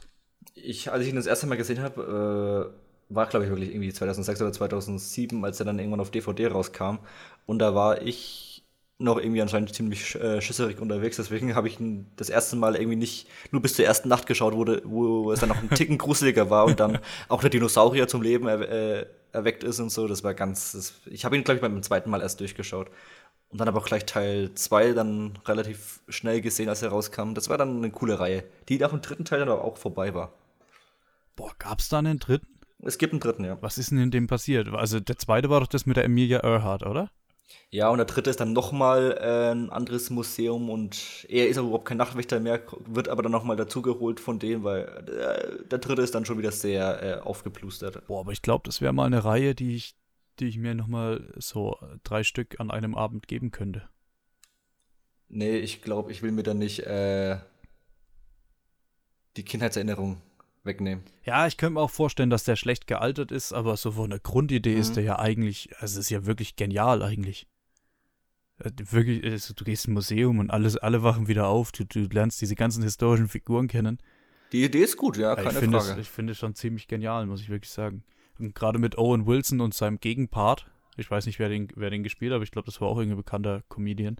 Ich, 0.54 0.90
als 0.90 1.04
ich 1.04 1.10
ihn 1.10 1.16
das 1.16 1.26
erste 1.26 1.46
Mal 1.46 1.56
gesehen 1.56 1.80
habe, 1.80 2.72
äh, 2.74 3.14
war, 3.14 3.26
glaube 3.26 3.44
ich, 3.44 3.50
wirklich 3.50 3.70
irgendwie 3.70 3.92
2006 3.92 4.42
oder 4.42 4.52
2007, 4.52 5.44
als 5.44 5.60
er 5.60 5.66
dann 5.66 5.78
irgendwann 5.78 6.00
auf 6.00 6.10
DVD 6.10 6.48
rauskam. 6.48 6.98
Und 7.46 7.60
da 7.60 7.74
war 7.74 8.02
ich 8.02 8.47
noch 8.98 9.16
irgendwie 9.18 9.40
anscheinend 9.40 9.72
ziemlich 9.74 10.16
äh, 10.16 10.40
schisserig 10.40 10.80
unterwegs. 10.80 11.16
Deswegen 11.16 11.54
habe 11.54 11.68
ich 11.68 11.78
das 12.16 12.28
erste 12.28 12.56
Mal 12.56 12.74
irgendwie 12.74 12.96
nicht 12.96 13.28
nur 13.52 13.62
bis 13.62 13.74
zur 13.74 13.84
ersten 13.84 14.08
Nacht 14.08 14.26
geschaut, 14.26 14.54
wo, 14.54 14.64
de, 14.64 14.82
wo 14.84 15.30
es 15.30 15.40
dann 15.40 15.50
noch 15.50 15.62
ein 15.62 15.70
Ticken 15.70 15.98
gruseliger 15.98 16.50
war 16.50 16.64
und 16.64 16.80
dann 16.80 16.98
auch 17.28 17.40
der 17.40 17.50
Dinosaurier 17.50 18.08
zum 18.08 18.22
Leben 18.22 18.48
er, 18.48 18.60
äh, 18.60 19.06
erweckt 19.30 19.62
ist 19.62 19.78
und 19.78 19.90
so. 19.90 20.08
Das 20.08 20.24
war 20.24 20.34
ganz. 20.34 20.72
Das, 20.72 20.94
ich 21.06 21.24
habe 21.24 21.36
ihn, 21.36 21.44
glaube 21.44 21.56
ich, 21.56 21.62
beim 21.62 21.82
zweiten 21.82 22.10
Mal 22.10 22.22
erst 22.22 22.40
durchgeschaut. 22.40 22.90
Und 23.50 23.60
dann 23.60 23.68
aber 23.68 23.78
auch 23.78 23.86
gleich 23.86 24.04
Teil 24.04 24.50
2 24.54 24.92
dann 24.92 25.38
relativ 25.46 26.00
schnell 26.08 26.42
gesehen, 26.42 26.68
als 26.68 26.82
er 26.82 26.90
rauskam. 26.90 27.32
Das 27.32 27.48
war 27.48 27.56
dann 27.56 27.78
eine 27.78 27.90
coole 27.90 28.20
Reihe, 28.20 28.44
die 28.68 28.78
nach 28.78 28.90
dem 28.90 29.00
dritten 29.00 29.24
Teil 29.24 29.38
dann 29.38 29.48
aber 29.48 29.64
auch 29.64 29.78
vorbei 29.78 30.12
war. 30.12 30.34
Boah, 31.34 31.52
gab's 31.58 31.88
da 31.88 32.00
einen 32.00 32.18
dritten? 32.18 32.58
Es 32.82 32.98
gibt 32.98 33.12
einen 33.12 33.20
dritten, 33.20 33.44
ja. 33.44 33.56
Was 33.62 33.78
ist 33.78 33.90
denn 33.90 33.98
in 33.98 34.10
dem 34.10 34.26
passiert? 34.26 34.68
Also 34.68 35.00
der 35.00 35.16
zweite 35.16 35.48
war 35.48 35.60
doch 35.60 35.66
das 35.66 35.86
mit 35.86 35.96
der 35.96 36.04
Emilia 36.04 36.40
Earhart, 36.40 36.84
oder? 36.84 37.10
Ja, 37.70 37.90
und 37.90 37.98
der 37.98 38.06
dritte 38.06 38.30
ist 38.30 38.40
dann 38.40 38.52
nochmal 38.52 39.18
äh, 39.20 39.50
ein 39.52 39.70
anderes 39.70 40.10
Museum 40.10 40.70
und 40.70 41.26
er 41.28 41.48
ist 41.48 41.58
aber 41.58 41.68
überhaupt 41.68 41.86
kein 41.86 41.98
Nachtwächter 41.98 42.40
mehr, 42.40 42.62
wird 42.86 43.08
aber 43.08 43.22
dann 43.22 43.32
nochmal 43.32 43.56
dazugeholt 43.56 44.20
von 44.20 44.38
dem, 44.38 44.64
weil 44.64 44.84
äh, 44.84 45.68
der 45.68 45.78
dritte 45.78 46.02
ist 46.02 46.14
dann 46.14 46.24
schon 46.24 46.38
wieder 46.38 46.52
sehr 46.52 47.02
äh, 47.02 47.20
aufgeplustert. 47.20 48.06
Boah, 48.06 48.20
aber 48.20 48.32
ich 48.32 48.42
glaube, 48.42 48.62
das 48.64 48.80
wäre 48.80 48.92
mal 48.92 49.06
eine 49.06 49.24
Reihe, 49.24 49.54
die 49.54 49.74
ich, 49.74 49.96
die 50.38 50.46
ich 50.46 50.58
mir 50.58 50.74
nochmal 50.74 51.32
so 51.36 51.76
drei 52.04 52.22
Stück 52.22 52.58
an 52.58 52.70
einem 52.70 52.94
Abend 52.94 53.28
geben 53.28 53.50
könnte. 53.50 53.88
Nee, 55.28 55.58
ich 55.58 55.82
glaube, 55.82 56.10
ich 56.10 56.22
will 56.22 56.32
mir 56.32 56.42
dann 56.42 56.58
nicht 56.58 56.80
äh, 56.80 57.38
die 59.36 59.44
Kindheitserinnerung 59.44 60.22
wegnehmen. 60.64 61.04
Ja, 61.24 61.46
ich 61.46 61.56
könnte 61.56 61.74
mir 61.74 61.80
auch 61.80 61.90
vorstellen, 61.90 62.30
dass 62.30 62.44
der 62.44 62.56
schlecht 62.56 62.86
gealtert 62.86 63.32
ist, 63.32 63.52
aber 63.52 63.76
so 63.76 63.92
von 63.92 64.10
der 64.10 64.18
Grundidee 64.18 64.74
mhm. 64.74 64.80
ist 64.80 64.96
der 64.96 65.04
ja 65.04 65.18
eigentlich, 65.18 65.70
also 65.80 66.00
ist 66.00 66.10
ja 66.10 66.26
wirklich 66.26 66.56
genial 66.56 67.02
eigentlich. 67.02 67.46
Äh, 68.58 68.70
wirklich, 68.90 69.24
also 69.24 69.54
du 69.54 69.64
gehst 69.64 69.86
ins 69.86 69.94
Museum 69.94 70.38
und 70.38 70.50
alles, 70.50 70.76
alle 70.76 71.02
wachen 71.02 71.28
wieder 71.28 71.48
auf, 71.48 71.72
du, 71.72 71.84
du 71.84 72.00
lernst 72.00 72.40
diese 72.40 72.54
ganzen 72.54 72.82
historischen 72.82 73.28
Figuren 73.28 73.68
kennen. 73.68 73.98
Die 74.52 74.64
Idee 74.64 74.82
ist 74.82 74.96
gut, 74.96 75.16
ja, 75.16 75.36
keine 75.36 75.50
ich 75.50 75.56
Frage. 75.56 75.70
Das, 75.70 75.98
ich 75.98 76.08
finde 76.08 76.32
es 76.32 76.38
schon 76.38 76.54
ziemlich 76.54 76.88
genial, 76.88 77.26
muss 77.26 77.40
ich 77.40 77.50
wirklich 77.50 77.70
sagen. 77.70 78.02
Und 78.38 78.54
gerade 78.54 78.78
mit 78.78 78.96
Owen 78.96 79.26
Wilson 79.26 79.60
und 79.60 79.74
seinem 79.74 80.00
Gegenpart, 80.00 80.66
ich 80.96 81.10
weiß 81.10 81.26
nicht, 81.26 81.38
wer 81.38 81.48
den, 81.48 81.68
wer 81.74 81.90
den 81.90 82.02
gespielt 82.02 82.32
hat, 82.32 82.36
aber 82.36 82.44
ich 82.44 82.50
glaube, 82.50 82.66
das 82.66 82.80
war 82.80 82.88
auch 82.88 82.96
irgendein 82.96 83.18
bekannter 83.18 83.62
Comedian, 83.68 84.16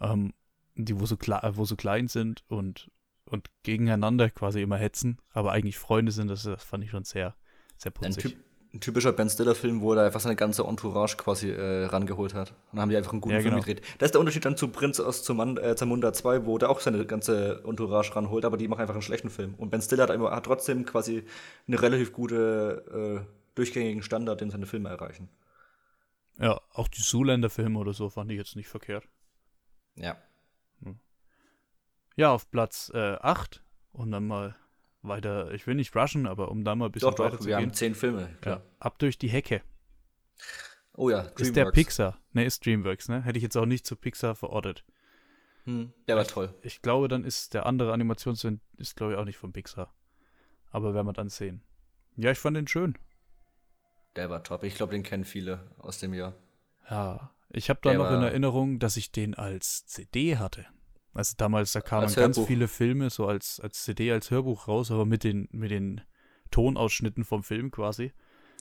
ähm, 0.00 0.32
die 0.74 0.98
wo 1.00 1.06
so, 1.06 1.16
wo 1.16 1.64
so 1.64 1.76
klein 1.76 2.08
sind 2.08 2.44
und, 2.48 2.90
und 3.28 3.48
gegeneinander 3.62 4.30
quasi 4.30 4.62
immer 4.62 4.76
hetzen, 4.76 5.18
aber 5.32 5.52
eigentlich 5.52 5.78
Freunde 5.78 6.12
sind, 6.12 6.28
das, 6.28 6.44
das 6.44 6.62
fand 6.62 6.84
ich 6.84 6.90
schon 6.90 7.04
sehr, 7.04 7.34
sehr 7.76 7.90
putzig. 7.90 8.24
Ein, 8.24 8.30
typ, 8.30 8.38
ein 8.74 8.80
typischer 8.80 9.12
Ben 9.12 9.28
Stiller-Film, 9.28 9.80
wo 9.80 9.94
er 9.94 10.06
einfach 10.06 10.20
seine 10.20 10.36
ganze 10.36 10.62
Entourage 10.64 11.16
quasi 11.16 11.50
äh, 11.50 11.86
rangeholt 11.86 12.34
hat. 12.34 12.50
Und 12.50 12.56
dann 12.72 12.82
haben 12.82 12.90
die 12.90 12.96
einfach 12.96 13.12
einen 13.12 13.20
guten 13.20 13.34
ja, 13.34 13.40
Film 13.40 13.54
genau. 13.54 13.64
gedreht. 13.64 13.84
Das 13.98 14.08
ist 14.08 14.12
der 14.12 14.20
Unterschied 14.20 14.44
dann 14.44 14.56
zu 14.56 14.68
Prinz 14.68 15.00
aus 15.00 15.24
Zamunda, 15.24 15.62
äh, 15.62 15.76
Zamunda 15.76 16.12
2, 16.12 16.46
wo 16.46 16.58
der 16.58 16.70
auch 16.70 16.80
seine 16.80 17.04
ganze 17.06 17.62
Entourage 17.66 18.14
ranholt, 18.14 18.44
aber 18.44 18.56
die 18.56 18.68
machen 18.68 18.80
einfach 18.80 18.94
einen 18.94 19.02
schlechten 19.02 19.30
Film. 19.30 19.54
Und 19.54 19.70
Ben 19.70 19.82
Stiller 19.82 20.08
hat, 20.08 20.18
hat 20.18 20.44
trotzdem 20.44 20.84
quasi 20.84 21.24
eine 21.66 21.80
relativ 21.80 22.12
gute, 22.12 23.24
äh, 23.24 23.32
durchgängigen 23.54 24.02
Standard, 24.02 24.40
den 24.40 24.50
seine 24.50 24.66
Filme 24.66 24.88
erreichen. 24.88 25.28
Ja, 26.38 26.60
auch 26.72 26.88
die 26.88 27.00
Zoolander-Filme 27.00 27.78
oder 27.78 27.94
so 27.94 28.10
fand 28.10 28.30
ich 28.30 28.36
jetzt 28.36 28.56
nicht 28.56 28.68
verkehrt. 28.68 29.08
Ja. 29.96 30.16
Ja, 32.16 32.32
auf 32.32 32.50
Platz 32.50 32.90
äh, 32.94 33.16
8 33.20 33.62
und 33.92 34.10
dann 34.10 34.26
mal 34.26 34.56
weiter, 35.02 35.52
ich 35.52 35.66
will 35.66 35.74
nicht 35.74 35.94
rushen, 35.94 36.26
aber 36.26 36.50
um 36.50 36.64
da 36.64 36.74
mal 36.74 36.86
ein 36.86 36.92
bisschen 36.92 37.10
doch, 37.10 37.18
weiter 37.18 37.32
doch, 37.32 37.40
zu 37.40 37.46
wir 37.46 37.56
gehen. 37.56 37.66
haben 37.66 37.74
zehn 37.74 37.94
Filme, 37.94 38.34
klar. 38.40 38.58
Ja, 38.58 38.62
ab 38.80 38.98
durch 38.98 39.18
die 39.18 39.28
Hecke. 39.28 39.62
Oh 40.94 41.10
ja, 41.10 41.18
Dreamworks. 41.18 41.42
Ist 41.42 41.56
der 41.56 41.70
Pixar. 41.70 42.18
Ne, 42.32 42.44
ist 42.44 42.64
Dreamworks, 42.64 43.08
ne? 43.08 43.22
Hätte 43.22 43.38
ich 43.38 43.42
jetzt 43.42 43.56
auch 43.56 43.66
nicht 43.66 43.86
zu 43.86 43.96
Pixar 43.96 44.34
verortet. 44.34 44.84
Hm, 45.64 45.92
der 46.08 46.16
war 46.16 46.22
ich, 46.22 46.28
toll. 46.28 46.54
Ich 46.62 46.80
glaube, 46.80 47.08
dann 47.08 47.24
ist 47.24 47.52
der 47.52 47.66
andere 47.66 47.92
Animationsfilm, 47.92 48.60
ist 48.78 48.96
glaube 48.96 49.12
ich 49.12 49.18
auch 49.18 49.24
nicht 49.24 49.36
von 49.38 49.52
Pixar. 49.52 49.92
Aber 50.70 50.94
werden 50.94 51.06
wir 51.06 51.12
dann 51.12 51.28
sehen. 51.28 51.62
Ja, 52.16 52.30
ich 52.30 52.38
fand 52.38 52.56
den 52.56 52.66
schön. 52.66 52.96
Der 54.16 54.30
war 54.30 54.42
top. 54.42 54.64
Ich 54.64 54.74
glaube, 54.74 54.92
den 54.92 55.02
kennen 55.02 55.24
viele 55.24 55.70
aus 55.78 55.98
dem 55.98 56.14
Jahr. 56.14 56.34
Ja, 56.88 57.30
ich 57.50 57.68
habe 57.68 57.80
da 57.82 57.90
der 57.90 57.98
noch 57.98 58.10
in 58.10 58.22
Erinnerung, 58.22 58.78
dass 58.78 58.96
ich 58.96 59.12
den 59.12 59.34
als 59.34 59.84
CD 59.86 60.38
hatte. 60.38 60.66
Also 61.16 61.34
damals, 61.36 61.72
da 61.72 61.80
kamen 61.80 62.12
ganz 62.14 62.38
viele 62.40 62.68
Filme 62.68 63.10
so 63.10 63.26
als, 63.26 63.60
als 63.60 63.84
CD, 63.84 64.12
als 64.12 64.30
Hörbuch 64.30 64.68
raus, 64.68 64.90
aber 64.90 65.06
mit 65.06 65.24
den, 65.24 65.48
mit 65.50 65.70
den 65.70 66.02
Tonausschnitten 66.50 67.24
vom 67.24 67.42
Film 67.42 67.70
quasi. 67.70 68.12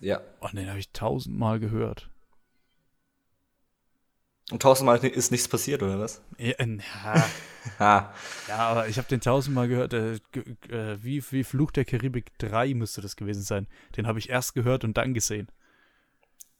Ja. 0.01 0.21
Und 0.39 0.53
den 0.55 0.69
habe 0.69 0.79
ich 0.79 0.91
tausendmal 0.91 1.59
gehört. 1.59 2.09
Und 4.51 4.61
tausendmal 4.61 5.03
ist 5.03 5.31
nichts 5.31 5.47
passiert, 5.47 5.81
oder 5.81 5.99
was? 5.99 6.21
Ja, 6.37 6.53
ja. 6.59 7.25
ja 8.47 8.57
aber 8.57 8.87
ich 8.87 8.97
habe 8.99 9.07
den 9.07 9.19
tausendmal 9.19 9.67
gehört. 9.67 9.93
Äh, 9.93 10.19
äh, 10.69 10.97
wie, 11.01 11.23
wie 11.31 11.43
Fluch 11.43 11.71
der 11.71 11.83
Karibik 11.83 12.37
3 12.37 12.75
müsste 12.75 13.01
das 13.01 13.15
gewesen 13.15 13.41
sein. 13.41 13.67
Den 13.97 14.05
habe 14.05 14.19
ich 14.19 14.29
erst 14.29 14.53
gehört 14.53 14.83
und 14.83 14.97
dann 14.97 15.13
gesehen. 15.15 15.47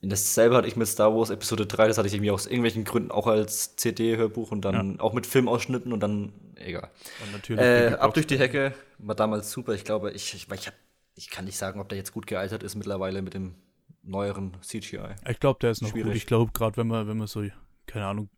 Dasselbe 0.09 0.55
hatte 0.55 0.67
ich 0.67 0.75
mit 0.75 0.87
Star 0.87 1.15
Wars 1.15 1.29
Episode 1.29 1.65
3, 1.65 1.87
das 1.87 1.97
hatte 1.97 2.07
ich 2.07 2.13
irgendwie 2.13 2.31
aus 2.31 2.45
irgendwelchen 2.45 2.83
Gründen 2.83 3.11
auch 3.11 3.27
als 3.27 3.75
CD-Hörbuch 3.75 4.51
und 4.51 4.61
dann 4.63 4.95
ja. 4.95 4.99
auch 4.99 5.13
mit 5.13 5.25
Filmausschnitten 5.25 5.93
und 5.93 5.99
dann, 6.01 6.33
egal. 6.55 6.89
Und 7.23 7.31
natürlich 7.33 7.63
äh, 7.63 7.95
ab 7.99 8.13
durch 8.13 8.27
die 8.27 8.37
Hecke 8.37 8.73
war 8.97 9.15
damals 9.15 9.51
super. 9.51 9.73
Ich 9.73 9.83
glaube, 9.83 10.11
ich, 10.11 10.33
ich, 10.33 10.47
ich, 10.51 10.67
hab, 10.67 10.73
ich 11.15 11.29
kann 11.29 11.45
nicht 11.45 11.57
sagen, 11.57 11.79
ob 11.79 11.89
der 11.89 11.97
jetzt 11.97 12.13
gut 12.13 12.27
gealtert 12.27 12.63
ist 12.63 12.75
mittlerweile 12.75 13.21
mit 13.21 13.33
dem 13.33 13.55
neueren 14.03 14.55
CGI. 14.61 15.15
Ich 15.27 15.39
glaube, 15.39 15.59
der 15.61 15.71
ist 15.71 15.81
noch 15.81 15.89
Schwierig. 15.89 16.07
gut. 16.07 16.15
Ich 16.15 16.25
glaube, 16.25 16.51
gerade 16.51 16.77
wenn 16.77 16.87
man, 16.87 17.07
wenn 17.07 17.17
man 17.17 17.27
so, 17.27 17.43
keine 17.87 18.05
Ahnung, 18.05 18.29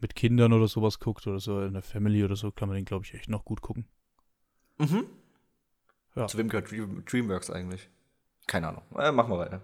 mit 0.00 0.14
Kindern 0.14 0.52
oder 0.52 0.68
sowas 0.68 0.98
guckt 0.98 1.26
oder 1.26 1.40
so 1.40 1.60
in 1.62 1.74
der 1.74 1.82
Family 1.82 2.24
oder 2.24 2.36
so, 2.36 2.50
kann 2.50 2.68
man 2.68 2.76
den, 2.76 2.84
glaube 2.84 3.04
ich, 3.04 3.14
echt 3.14 3.28
noch 3.28 3.44
gut 3.44 3.60
gucken. 3.60 3.86
Mhm. 4.78 5.06
Ja. 6.16 6.26
Zu 6.26 6.38
wem 6.38 6.48
gehört 6.48 6.70
Dreamworks 6.70 7.50
eigentlich? 7.50 7.88
Keine 8.46 8.68
Ahnung. 8.68 8.82
Äh, 8.98 9.12
machen 9.12 9.30
wir 9.30 9.38
weiter. 9.38 9.60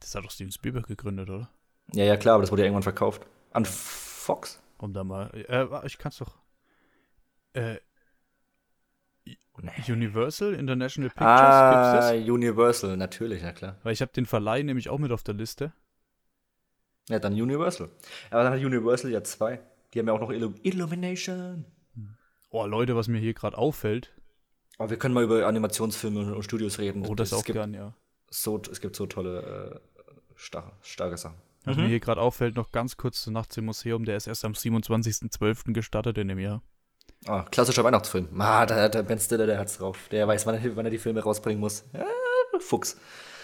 Das 0.00 0.14
hat 0.14 0.24
doch 0.24 0.30
Steven 0.30 0.52
Spielberg 0.52 0.86
gegründet, 0.86 1.30
oder? 1.30 1.50
Ja, 1.92 2.04
ja, 2.04 2.16
klar, 2.16 2.34
aber 2.34 2.42
das 2.42 2.50
wurde 2.50 2.62
ja 2.62 2.66
irgendwann 2.66 2.82
verkauft. 2.82 3.26
An 3.52 3.64
Fox? 3.64 4.60
Um 4.78 4.92
da 4.92 5.04
mal. 5.04 5.30
Äh, 5.48 5.86
ich 5.86 5.98
kann's 5.98 6.18
doch. 6.18 6.36
Äh, 7.54 7.76
nee. 9.24 9.92
Universal 9.92 10.54
International 10.54 11.08
Pictures 11.08 11.28
ah, 11.28 11.92
gibt's 11.92 12.26
das? 12.26 12.28
Universal, 12.28 12.96
natürlich, 12.96 13.42
na 13.42 13.52
klar. 13.52 13.76
Weil 13.82 13.92
ich 13.92 14.02
habe 14.02 14.12
den 14.12 14.26
Verleih 14.26 14.62
nämlich 14.62 14.88
auch 14.88 14.98
mit 14.98 15.12
auf 15.12 15.22
der 15.22 15.34
Liste. 15.34 15.72
Ja, 17.08 17.18
dann 17.18 17.32
Universal. 17.32 17.88
Aber 18.30 18.42
dann 18.42 18.52
hat 18.52 18.60
Universal 18.60 19.10
ja 19.10 19.22
zwei. 19.22 19.60
Die 19.94 20.00
haben 20.00 20.08
ja 20.08 20.12
auch 20.12 20.20
noch 20.20 20.30
Illum 20.30 20.56
Illumination. 20.62 21.64
Oh, 22.50 22.66
Leute, 22.66 22.96
was 22.96 23.08
mir 23.08 23.18
hier 23.18 23.34
gerade 23.34 23.56
auffällt. 23.56 24.12
Aber 24.78 24.90
wir 24.90 24.98
können 24.98 25.14
mal 25.14 25.24
über 25.24 25.46
Animationsfilme 25.46 26.34
und 26.34 26.42
Studios 26.42 26.78
reden. 26.78 27.04
Oh, 27.06 27.14
das 27.14 27.32
es 27.32 27.38
auch 27.38 27.44
gern, 27.44 27.74
ja. 27.74 27.94
So, 28.30 28.60
es 28.70 28.80
gibt 28.80 28.96
so 28.96 29.06
tolle, 29.06 29.80
äh, 30.04 30.04
starke, 30.34 30.72
starke 30.82 31.16
Sachen. 31.16 31.36
Was 31.64 31.76
mhm. 31.76 31.84
mir 31.84 31.88
hier 31.88 32.00
gerade 32.00 32.20
auffällt, 32.20 32.56
noch 32.56 32.70
ganz 32.70 32.96
kurz 32.96 33.22
zu 33.22 33.30
Nachts 33.30 33.56
im 33.56 33.66
Museum, 33.66 34.04
der 34.04 34.16
ist 34.16 34.26
erst 34.26 34.44
am 34.44 34.52
27.12. 34.52 35.72
gestartet 35.72 36.18
in 36.18 36.28
dem 36.28 36.38
Jahr. 36.38 36.62
Ah, 37.26 37.42
klassischer 37.42 37.82
Weihnachtsfilm. 37.82 38.28
Ah, 38.40 38.66
der, 38.66 38.88
der 38.88 39.02
Ben 39.02 39.18
Stiller, 39.18 39.46
der 39.46 39.58
hat's 39.58 39.78
drauf. 39.78 40.08
Der 40.10 40.28
weiß, 40.28 40.46
wann 40.46 40.54
er, 40.54 40.76
wann 40.76 40.84
er 40.84 40.90
die 40.90 40.98
Filme 40.98 41.20
rausbringen 41.22 41.60
muss. 41.60 41.84
Ja, 41.92 42.04
Fuchs. 42.60 42.96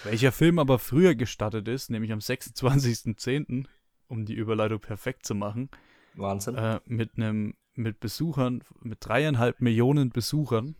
Welcher 0.05 0.33
Film 0.33 0.59
aber 0.59 0.79
früher 0.79 1.15
gestartet 1.15 1.69
ist, 1.69 1.91
nämlich 1.91 2.13
am 2.13 2.19
26.10., 2.19 3.67
um 4.09 4.25
die 4.25 4.35
Überleitung 4.35 4.81
perfekt 4.81 5.27
zu 5.27 5.35
machen. 5.35 5.71
Wahnsinn. 6.15 6.57
Äh, 6.57 6.81
mit 6.87 7.17
einem, 7.17 7.55
mit 7.75 8.01
Besuchern, 8.01 8.63
mit 8.81 8.99
dreieinhalb 9.01 9.61
Millionen 9.61 10.11
Besuchern. 10.11 10.77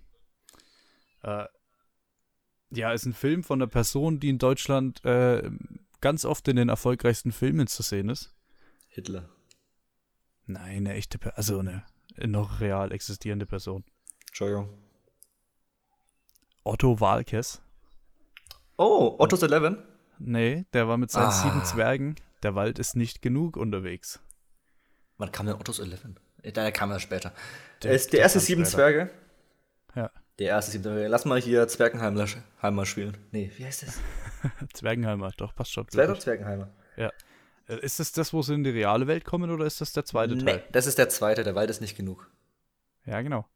Äh, 1.23 1.47
ja, 2.75 2.93
ist 2.93 3.07
ein 3.07 3.13
Film 3.13 3.45
von 3.45 3.61
einer 3.61 3.69
Person, 3.69 4.21
die 4.21 4.29
in 4.29 4.39
Deutschland 4.39 5.05
äh, 5.05 5.51
ganz 6.01 6.25
oft 6.25 6.49
in 6.49 6.57
den 6.57 6.69
erfolgreichsten 6.69 7.33
Filmen 7.33 7.67
zu 7.67 7.83
sehen 7.83 8.09
ist. 8.09 8.35
Hitler. 8.89 9.29
Nein, 10.47 10.79
eine 10.79 10.95
echte, 10.95 11.19
Person, 11.19 11.37
also 11.37 11.59
eine 11.59 11.85
noch 12.27 12.61
real 12.61 12.93
existierende 12.93 13.47
Person. 13.47 13.85
Entschuldigung. 14.29 14.69
Otto 16.65 17.01
Walkes. 17.01 17.63
Oh, 18.77 19.17
Otto's 19.19 19.43
Eleven? 19.43 19.83
Nee, 20.19 20.65
der 20.73 20.89
war 20.89 20.97
mit 20.97 21.11
seinen 21.11 21.27
ah. 21.27 21.31
sieben 21.31 21.65
Zwergen. 21.65 22.17
Der 22.43 22.55
Wald 22.55 22.79
ist 22.79 22.97
nicht 22.97 23.23
genug 23.23 23.57
unterwegs. 23.57 24.21
Wann 25.19 25.31
kam 25.31 25.47
denn 25.47 25.57
Otto's 25.57 25.79
Eleven? 25.79 26.19
Der 26.45 26.73
kam 26.73 26.91
ja 26.91 26.99
später. 26.99 27.33
Der, 27.83 27.93
ist 27.93 28.13
der 28.13 28.21
erste 28.21 28.41
sieben 28.41 28.65
später. 28.65 28.77
Zwerge. 28.77 29.11
Ja. 29.95 30.11
Der 30.39 30.49
erste 30.49 30.73
siebte. 30.73 31.07
Lass 31.09 31.25
mal 31.25 31.41
hier 31.41 31.69
Zwergenheimer 31.69 32.87
spielen. 32.87 33.17
Nee, 33.31 33.51
wie 33.57 33.65
heißt 33.65 33.83
das? 33.83 34.01
Zwergenheimer, 34.73 35.31
doch, 35.37 35.55
passt 35.55 35.73
schon. 35.73 35.89
Zwerg 35.89 36.21
Zwergenheimer. 36.21 36.71
Ja. 36.97 37.13
Äh, 37.69 37.85
ist 37.85 38.01
das 38.01 38.13
das, 38.13 38.33
wo 38.33 38.43
sie 38.43 38.55
in 38.55 38.65
die 38.65 38.71
reale 38.71 39.07
Welt 39.07 39.25
kommen 39.25 39.51
oder 39.51 39.67
ist 39.67 39.81
das 39.81 39.93
der 39.93 40.05
zweite 40.05 40.37
Teil? 40.39 40.57
Nee, 40.57 40.63
das 40.73 40.87
ist 40.87 40.99
der 40.99 41.09
zweite, 41.09 41.45
der 41.45 41.55
Wald 41.55 41.71
ist 41.71 41.81
nicht 41.81 41.97
genug. 41.97 42.31
Ja, 43.05 43.21
genau. 43.21 43.47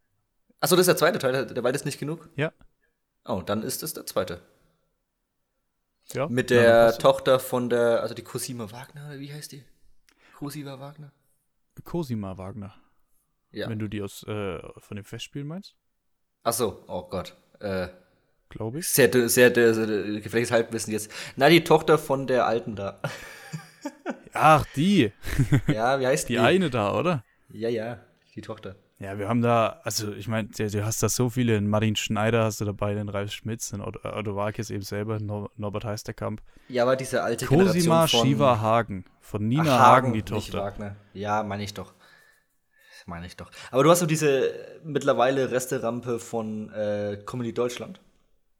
Achso, 0.60 0.76
das 0.76 0.82
ist 0.82 0.88
der 0.88 0.96
zweite 0.96 1.18
Teil, 1.18 1.46
der 1.46 1.64
Wald 1.64 1.76
ist 1.76 1.84
nicht 1.84 1.98
genug? 1.98 2.28
Ja. 2.36 2.52
Oh, 3.24 3.42
dann 3.44 3.62
ist 3.62 3.82
es 3.82 3.94
der 3.94 4.06
zweite. 4.06 4.40
Ja. 6.12 6.28
Mit 6.28 6.50
der 6.50 6.62
ja, 6.62 6.92
Tochter 6.92 7.40
von 7.40 7.68
der, 7.68 8.00
also 8.00 8.14
die 8.14 8.22
Cosima 8.22 8.70
Wagner, 8.70 9.18
wie 9.18 9.32
heißt 9.32 9.52
die? 9.52 9.64
Cosima 10.34 10.78
Wagner? 10.78 11.12
Cosima 11.82 12.38
Wagner. 12.38 12.74
Ja. 13.50 13.68
Wenn 13.68 13.78
du 13.78 13.88
die 13.88 14.02
aus 14.02 14.22
äh, 14.24 14.60
von 14.78 14.96
dem 14.96 15.04
Festspiel 15.04 15.44
meinst? 15.44 15.74
Ach 16.46 16.52
so, 16.52 16.84
oh 16.86 17.02
Gott. 17.02 17.34
Äh, 17.58 17.88
Glaube 18.50 18.78
ich. 18.78 18.86
Sehr, 18.88 19.10
sehr, 19.12 19.52
sehr, 19.52 19.74
sehr 19.74 20.20
gefährliches 20.20 20.52
Halbwissen 20.52 20.92
jetzt. 20.92 21.10
Na, 21.34 21.48
die 21.48 21.64
Tochter 21.64 21.98
von 21.98 22.28
der 22.28 22.46
Alten 22.46 22.76
da. 22.76 23.00
Ach, 24.32 24.64
die. 24.76 25.10
Ja, 25.66 25.98
wie 25.98 26.06
heißt 26.06 26.28
die? 26.28 26.34
Die 26.34 26.38
eine 26.38 26.70
da, 26.70 26.96
oder? 26.96 27.24
Ja, 27.48 27.68
ja, 27.68 27.98
die 28.36 28.42
Tochter. 28.42 28.76
Ja, 29.00 29.18
wir 29.18 29.28
haben 29.28 29.42
da, 29.42 29.80
also 29.82 30.12
ich 30.12 30.28
meine, 30.28 30.46
du, 30.46 30.70
du, 30.70 30.84
hast 30.84 31.02
da 31.02 31.08
so 31.08 31.30
viele, 31.30 31.56
in 31.56 31.66
Martin 31.66 31.96
Schneider 31.96 32.44
hast 32.44 32.60
du 32.60 32.64
dabei, 32.64 32.94
den 32.94 33.08
Ralf 33.08 33.32
Schmitz, 33.32 33.70
den 33.70 33.80
Otto, 33.80 33.98
Otto 34.08 34.36
Walkes 34.36 34.70
eben 34.70 34.82
selber, 34.82 35.18
Nor 35.18 35.50
Norbert 35.56 35.84
Heisterkamp. 35.84 36.42
Ja, 36.68 36.84
aber 36.84 36.94
diese 36.94 37.24
alte 37.24 37.46
Cosima 37.46 37.72
Generation 37.72 38.08
von... 38.08 38.28
Shiva 38.28 38.60
Hagen, 38.60 39.04
von 39.20 39.48
Nina 39.48 39.76
Ach, 39.76 39.80
Hagen, 39.80 40.12
die 40.12 40.22
Tochter. 40.22 40.60
Wagner. 40.60 40.94
Ja, 41.12 41.42
meine 41.42 41.64
ich 41.64 41.74
doch 41.74 41.95
meine 43.06 43.26
ich 43.26 43.36
doch. 43.36 43.50
Aber 43.70 43.82
du 43.82 43.90
hast 43.90 44.00
so 44.00 44.06
diese 44.06 44.80
mittlerweile 44.84 45.50
Resterampe 45.50 46.18
von 46.18 46.70
äh, 46.72 47.22
Comedy 47.24 47.52
Deutschland. 47.54 48.00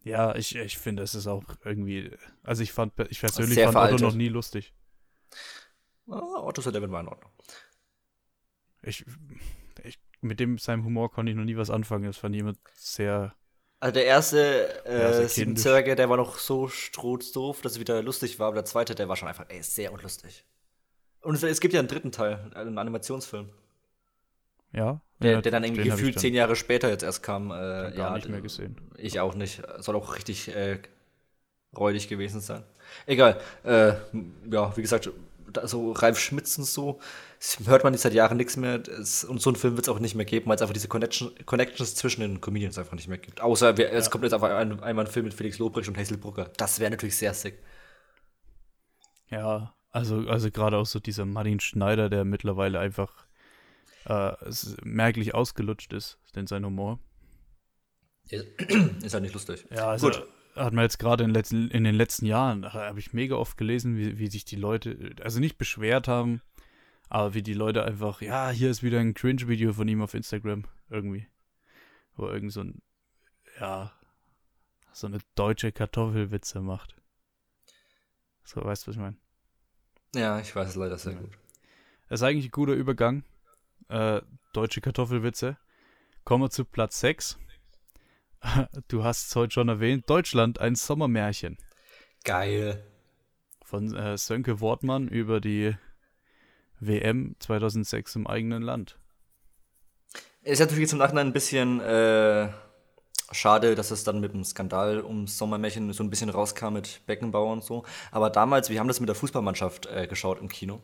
Ja, 0.05 0.35
ich, 0.37 0.55
ich 0.55 0.79
finde, 0.79 1.03
es 1.03 1.15
ist 1.15 1.27
auch 1.27 1.43
irgendwie. 1.65 2.13
Also 2.45 2.63
ich 2.63 2.73
fand, 2.73 2.93
ich 3.11 3.21
persönlich 3.21 3.59
fand 3.59 3.73
veraltet. 3.73 3.97
Otto 3.97 4.07
noch 4.07 4.15
nie 4.15 4.29
lustig. 4.29 4.73
Oh, 6.07 6.45
Otto 6.45 6.63
Sullivan 6.63 6.93
war 6.93 7.01
in 7.01 7.09
Ordnung. 7.09 7.33
ich, 8.83 9.05
ich, 9.83 9.99
mit 10.21 10.39
dem 10.39 10.59
seinem 10.59 10.85
Humor 10.85 11.11
konnte 11.11 11.31
ich 11.31 11.37
noch 11.37 11.45
nie 11.45 11.57
was 11.57 11.71
anfangen. 11.71 12.05
Das 12.05 12.19
fand 12.19 12.37
immer 12.37 12.55
sehr. 12.75 13.35
Also 13.81 13.95
der 13.95 14.07
erste 14.07 14.85
äh, 14.87 15.29
Sieben. 15.29 15.57
Zwerge, 15.57 15.97
der 15.97 16.09
war 16.09 16.17
noch 16.17 16.39
so 16.39 16.69
strotzdoof, 16.69 17.61
dass 17.61 17.73
es 17.73 17.81
wieder 17.81 18.03
lustig 18.03 18.39
war, 18.39 18.47
aber 18.49 18.55
der 18.55 18.65
zweite, 18.65 18.95
der 18.95 19.09
war 19.09 19.17
schon 19.17 19.29
einfach, 19.29 19.47
ey, 19.49 19.63
sehr 19.63 19.93
unlustig. 19.93 20.47
Und 21.21 21.35
es, 21.35 21.43
es 21.43 21.61
gibt 21.61 21.75
ja 21.75 21.81
einen 21.81 21.89
dritten 21.89 22.13
Teil, 22.13 22.53
einen 22.55 22.79
Animationsfilm, 22.79 23.51
Ja. 24.77 25.01
der, 25.21 25.33
ja, 25.33 25.41
der 25.41 25.53
dann 25.53 25.65
irgendwie 25.65 25.89
gefühlt 25.89 26.21
zehn 26.21 26.35
Jahre 26.35 26.55
später 26.55 26.91
jetzt 26.91 27.03
erst 27.03 27.23
kam. 27.23 27.51
Äh, 27.51 27.55
gar 27.55 27.93
ja, 27.95 28.15
nicht 28.15 28.29
mehr 28.29 28.43
gesehen. 28.43 28.77
Ich 28.99 29.19
auch 29.19 29.35
nicht. 29.35 29.63
Soll 29.79 29.97
auch 29.97 30.17
richtig 30.17 30.55
äh, 30.55 30.79
räudig 31.77 32.09
gewesen 32.09 32.41
sein. 32.41 32.63
Egal. 33.07 33.41
Äh, 33.65 33.95
ja, 34.51 34.77
wie 34.77 34.83
gesagt, 34.83 35.11
so 35.65 35.93
Ralf 35.93 36.19
Schmitz 36.19 36.59
und 36.59 36.65
so, 36.65 37.01
hört 37.65 37.85
man 37.85 37.95
jetzt 37.95 38.03
seit 38.03 38.13
Jahren 38.13 38.37
nichts 38.37 38.57
mehr. 38.57 38.83
Es, 38.87 39.25
und 39.25 39.41
so 39.41 39.51
einen 39.51 39.57
Film 39.57 39.77
wird 39.77 39.87
es 39.87 39.95
auch 39.95 39.99
nicht 39.99 40.15
mehr 40.15 40.27
geben, 40.27 40.47
weil 40.49 40.57
es 40.57 40.63
einfach 40.63 40.75
diese 40.75 40.89
Connection, 40.89 41.33
Connections 41.47 41.95
zwischen 41.95 42.21
den 42.21 42.41
Comedians 42.43 42.79
einfach 42.79 42.95
nicht 42.95 43.09
mehr 43.09 43.19
gibt. 43.19 43.41
Außer 43.41 43.79
wir, 43.79 43.91
es 43.93 44.11
kommt 44.11 44.25
jetzt 44.25 44.35
einfach 44.35 44.51
ein, 44.51 44.83
einmal 44.83 45.07
ein 45.07 45.11
Film 45.11 45.25
mit 45.25 45.35
Felix 45.35 45.59
Lobrecht 45.59 45.89
und 45.89 45.97
Hazel 45.97 46.19
Brugger. 46.19 46.51
Das 46.57 46.79
wäre 46.81 46.91
natürlich 46.91 47.17
sehr 47.17 47.33
sick. 47.33 47.59
Ja, 49.31 49.75
also, 49.91 50.29
also 50.29 50.51
gerade 50.51 50.77
auch 50.77 50.87
so 50.87 51.01
dieser 51.01 51.25
Martin 51.25 51.61
Schneider, 51.61 52.11
der 52.11 52.25
mittlerweile 52.25 52.79
einfach 52.79 53.26
äh, 54.07 54.35
merklich 54.85 55.35
ausgelutscht 55.35 55.93
ist, 55.93 56.19
denn 56.35 56.47
sein 56.47 56.65
Humor. 56.65 56.99
Ist 58.31 59.15
halt 59.15 59.23
nicht 59.23 59.35
lustig. 59.35 59.67
Ja, 59.71 59.89
also 59.91 60.09
Gut. 60.11 60.27
hat 60.57 60.73
man 60.73 60.83
jetzt 60.83 60.99
gerade 60.99 61.23
in, 61.25 61.31
den 61.31 61.35
letzten- 61.35 61.69
in 61.71 61.85
den 61.85 61.95
letzten 61.95 62.27
Jahren, 62.27 62.73
habe 62.73 62.99
ich 62.99 63.13
mega 63.13 63.37
oft 63.37 63.57
gelesen, 63.57 63.97
wie, 63.97 64.19
wie 64.19 64.27
sich 64.29 64.45
die 64.45 64.57
Leute, 64.57 65.15
also 65.23 65.39
nicht 65.39 65.59
beschwert 65.59 66.09
haben, 66.09 66.43
aber 67.09 67.35
wie 67.35 67.43
die 67.43 67.55
Leute 67.55 67.85
einfach, 67.85 68.21
ja, 68.23 68.51
hier 68.51 68.71
ist 68.71 68.83
wieder 68.83 68.99
ein 68.99 69.15
Cringe-Video 69.15 69.73
von 69.73 69.87
ihm 69.87 70.03
auf 70.03 70.15
Instagram, 70.15 70.65
irgendwie. 70.91 71.27
Wo 72.17 72.27
irgend 72.29 72.53
so 72.53 72.63
ein, 72.63 72.83
ja, 73.61 73.93
so 74.93 75.07
eine 75.07 75.19
deutsche 75.37 75.71
Kartoffelwitze 75.71 76.61
macht. 76.61 76.97
So, 78.43 78.65
weißt 78.65 78.85
du, 78.87 78.89
was 78.89 78.97
ich 78.97 79.01
meine? 79.03 79.17
Ja, 80.17 80.41
ich 80.41 80.55
weiß 80.57 80.71
es 80.71 80.75
leider 80.77 80.99
sehr 80.99 81.13
Ja. 81.13 81.19
gut. 81.21 81.39
Das 82.09 82.21
ist 82.21 82.25
eigentlich 82.25 82.47
ein 82.47 82.51
guter 82.53 82.73
Übergang. 82.73 83.23
Äh, 83.89 84.21
deutsche 84.53 84.81
Kartoffelwitze. 84.81 85.57
Kommen 86.25 86.45
wir 86.45 86.51
zu 86.51 86.65
Platz 86.65 87.01
6. 87.01 87.39
Du 88.89 89.05
hast 89.05 89.29
es 89.29 89.37
heute 89.37 89.53
schon 89.53 89.69
erwähnt. 89.69 90.09
Deutschland, 90.09 90.61
ein 90.61 90.75
Sommermärchen. 90.75 91.59
Geil. 92.25 92.85
Von 93.65 93.95
äh, 93.95 94.17
Sönke 94.19 94.61
Wortmann 94.61 95.09
über 95.09 95.41
die 95.41 95.75
WM 96.81 97.35
2006 97.39 98.17
im 98.17 98.27
eigenen 98.27 98.63
Land. 98.63 98.99
Ist 100.43 100.61
natürlich 100.61 100.83
jetzt 100.83 100.93
im 100.93 100.99
Nachhinein 100.99 101.29
ein 101.29 101.33
bisschen 101.33 101.81
äh, 101.81 102.49
schade, 103.33 103.75
dass 103.75 103.91
es 103.91 104.05
dann 104.05 104.21
mit 104.21 104.33
dem 104.33 104.45
Skandal 104.45 105.05
ums 105.05 105.39
Sommermärchen 105.39 105.93
so 105.93 106.05
ein 106.05 106.11
bisschen 106.11 106.31
rauskam 106.31 106.75
mit 106.75 107.05
Beckenbauer 107.07 107.53
und 107.53 107.65
so. 107.65 107.85
Aber 108.13 108.31
damals, 108.31 108.71
wir 108.71 108.79
haben 108.79 108.89
das 108.89 109.01
mit 109.01 109.09
der 109.09 109.17
Fußballmannschaft 109.17 109.87
äh, 109.87 110.07
geschaut 110.07 110.41
im 110.41 110.49
Kino. 110.49 110.81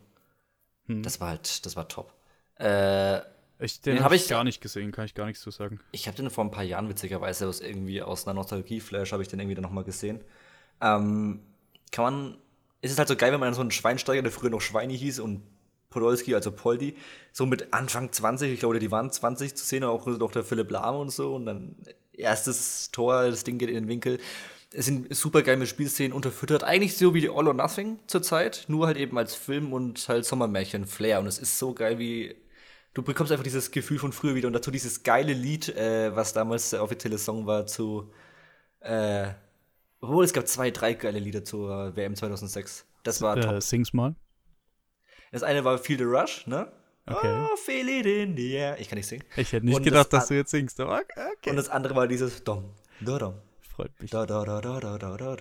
Hm. 0.87 1.03
Das 1.03 1.21
war 1.21 1.29
halt, 1.29 1.65
das 1.65 1.77
war 1.77 1.89
top. 1.89 2.13
Äh, 2.63 3.21
Ich, 3.59 3.81
den 3.81 3.97
Den 3.97 4.05
habe 4.05 4.15
hab 4.15 4.21
ich 4.21 4.29
gar 4.29 4.45
nicht 4.45 4.61
gesehen, 4.61 4.93
kann 4.93 5.05
ich 5.05 5.15
gar 5.15 5.27
nichts 5.27 5.43
zu 5.43 5.51
sagen. 5.51 5.81
ich 5.93 6.07
habe 6.07 6.17
den 6.17 6.31
vor 6.31 6.45
ein 6.45 6.51
paar 6.51 6.65
Jahren 6.65 6.89
witzigerweise 6.89 7.47
aus 7.49 7.61
irgendwie 7.61 8.03
aus 8.03 8.27
einer 8.27 8.35
Nostalgie-Flash 8.35 9.13
habe 9.13 9.23
ich 9.23 9.29
den 9.29 9.39
irgendwie 9.41 9.55
dann 9.55 9.63
nochmal 9.63 9.85
gesehen. 9.85 10.21
Ähm, 10.81 11.41
kann 11.93 12.05
man, 12.05 12.39
ist 12.81 12.91
es 12.93 12.99
halt 12.99 13.09
so 13.09 13.17
geil, 13.17 13.33
wenn 13.33 13.41
man 13.41 13.55
so 13.55 13.61
einen 13.61 13.71
Schweinsteiger, 13.71 14.23
der 14.23 14.33
früher 14.33 14.51
noch 14.51 14.61
Schweini 14.61 14.99
hieß 14.99 15.21
und 15.21 15.43
Podolski, 15.91 16.35
also 16.35 16.51
Poldi, 16.51 16.97
so 17.33 17.47
mit 17.47 17.73
Anfang 17.73 18.11
20, 18.11 18.53
ich 18.53 18.61
glaube, 18.61 18.79
die 18.79 18.91
waren 18.91 19.13
20 19.13 19.55
zu 19.55 19.65
sehen, 19.65 19.85
auch 19.85 20.07
noch 20.07 20.33
der 20.33 20.43
Philipp 20.43 20.71
Lahm 20.71 20.97
und 20.97 21.11
so 21.11 21.35
und 21.35 21.47
dann 21.47 21.77
erstes 22.13 22.91
Tor, 22.91 23.31
das 23.31 23.45
Ding 23.45 23.59
geht 23.59 23.69
in 23.69 23.75
den 23.75 23.89
Winkel. 23.89 24.19
Es 24.75 24.87
sind 24.87 25.15
super 25.15 25.43
geile 25.43 25.67
Spielszenen 25.67 26.15
unterfüttert, 26.15 26.65
eigentlich 26.65 26.97
so 26.97 27.13
wie 27.13 27.21
die 27.21 27.29
All 27.29 27.47
or 27.47 27.55
Nothing 27.55 27.99
zur 28.07 28.23
Zeit, 28.23 28.65
nur 28.69 28.87
halt 28.87 28.97
eben 28.97 29.19
als 29.19 29.35
Film 29.35 29.73
und 29.73 30.09
halt 30.09 30.25
Sommermärchen-Flair 30.25 31.21
und 31.21 31.27
es 31.27 31.39
ist 31.39 31.59
so 31.59 31.75
geil 31.75 31.99
wie 31.99 32.35
du 32.95 33.03
bekommst 33.03 33.33
einfach 33.33 33.45
dieses 33.45 33.71
Gefühl 33.71 33.99
von 33.99 34.13
früher 34.13 34.35
wieder 34.35 34.47
und 34.49 34.53
dazu 34.55 34.71
dieses 34.71 35.03
geile 35.03 35.33
Lied, 35.33 35.69
äh, 35.71 36.15
was 36.15 36.33
damals 36.33 36.71
der 36.71 36.83
offizielle 36.83 37.19
Song 37.19 37.47
war 37.47 37.67
zu, 37.67 38.13
äh, 38.81 39.29
obwohl 40.01 40.25
es 40.25 40.33
gab 40.33 40.47
zwei, 40.49 40.71
drei 40.71 40.95
geile 40.95 41.19
Lieder 41.19 41.45
zur 41.45 41.95
WM 41.97 42.15
2006. 42.17 42.85
Das 43.05 43.21
war 43.23 43.37
Äh, 43.37 43.41
top. 43.41 43.63
sing's 43.63 43.93
mal. 43.93 44.15
Das 45.31 45.43
eine 45.43 45.65
war 45.65 45.79
Feel 45.79 45.99
the 45.99 46.05
Rush, 46.05 46.47
ne? 46.47 46.71
Okay. 47.07 47.47
Oh, 47.51 47.57
feel 47.57 47.89
it 47.89 48.07
in 48.07 48.37
the 48.37 48.53
air. 48.53 48.79
Ich 48.79 48.89
kann 48.89 48.97
nicht 48.97 49.09
singen. 49.09 49.25
Ich 49.37 49.53
hätte 49.53 49.67
nicht 49.67 49.75
Und 49.77 49.83
gedacht, 49.83 50.13
das 50.13 50.21
dass 50.23 50.29
du 50.29 50.35
jetzt 50.35 50.51
singst, 50.53 50.79
aber 50.79 51.01
okay. 51.37 51.51
Und 51.51 51.57
das 51.57 51.69
andere 51.69 51.97
war 51.97 52.07
dieses 52.07 52.45
Dom, 52.45 52.65
da 53.01 53.19
dom, 53.19 53.35
Freut 53.61 53.91
mich. 54.01 54.11
da 54.11 54.25
da 54.27 54.45
da 54.45 54.61
da 54.61 54.79
da 54.81 54.99
da 54.99 55.17
da 55.17 55.37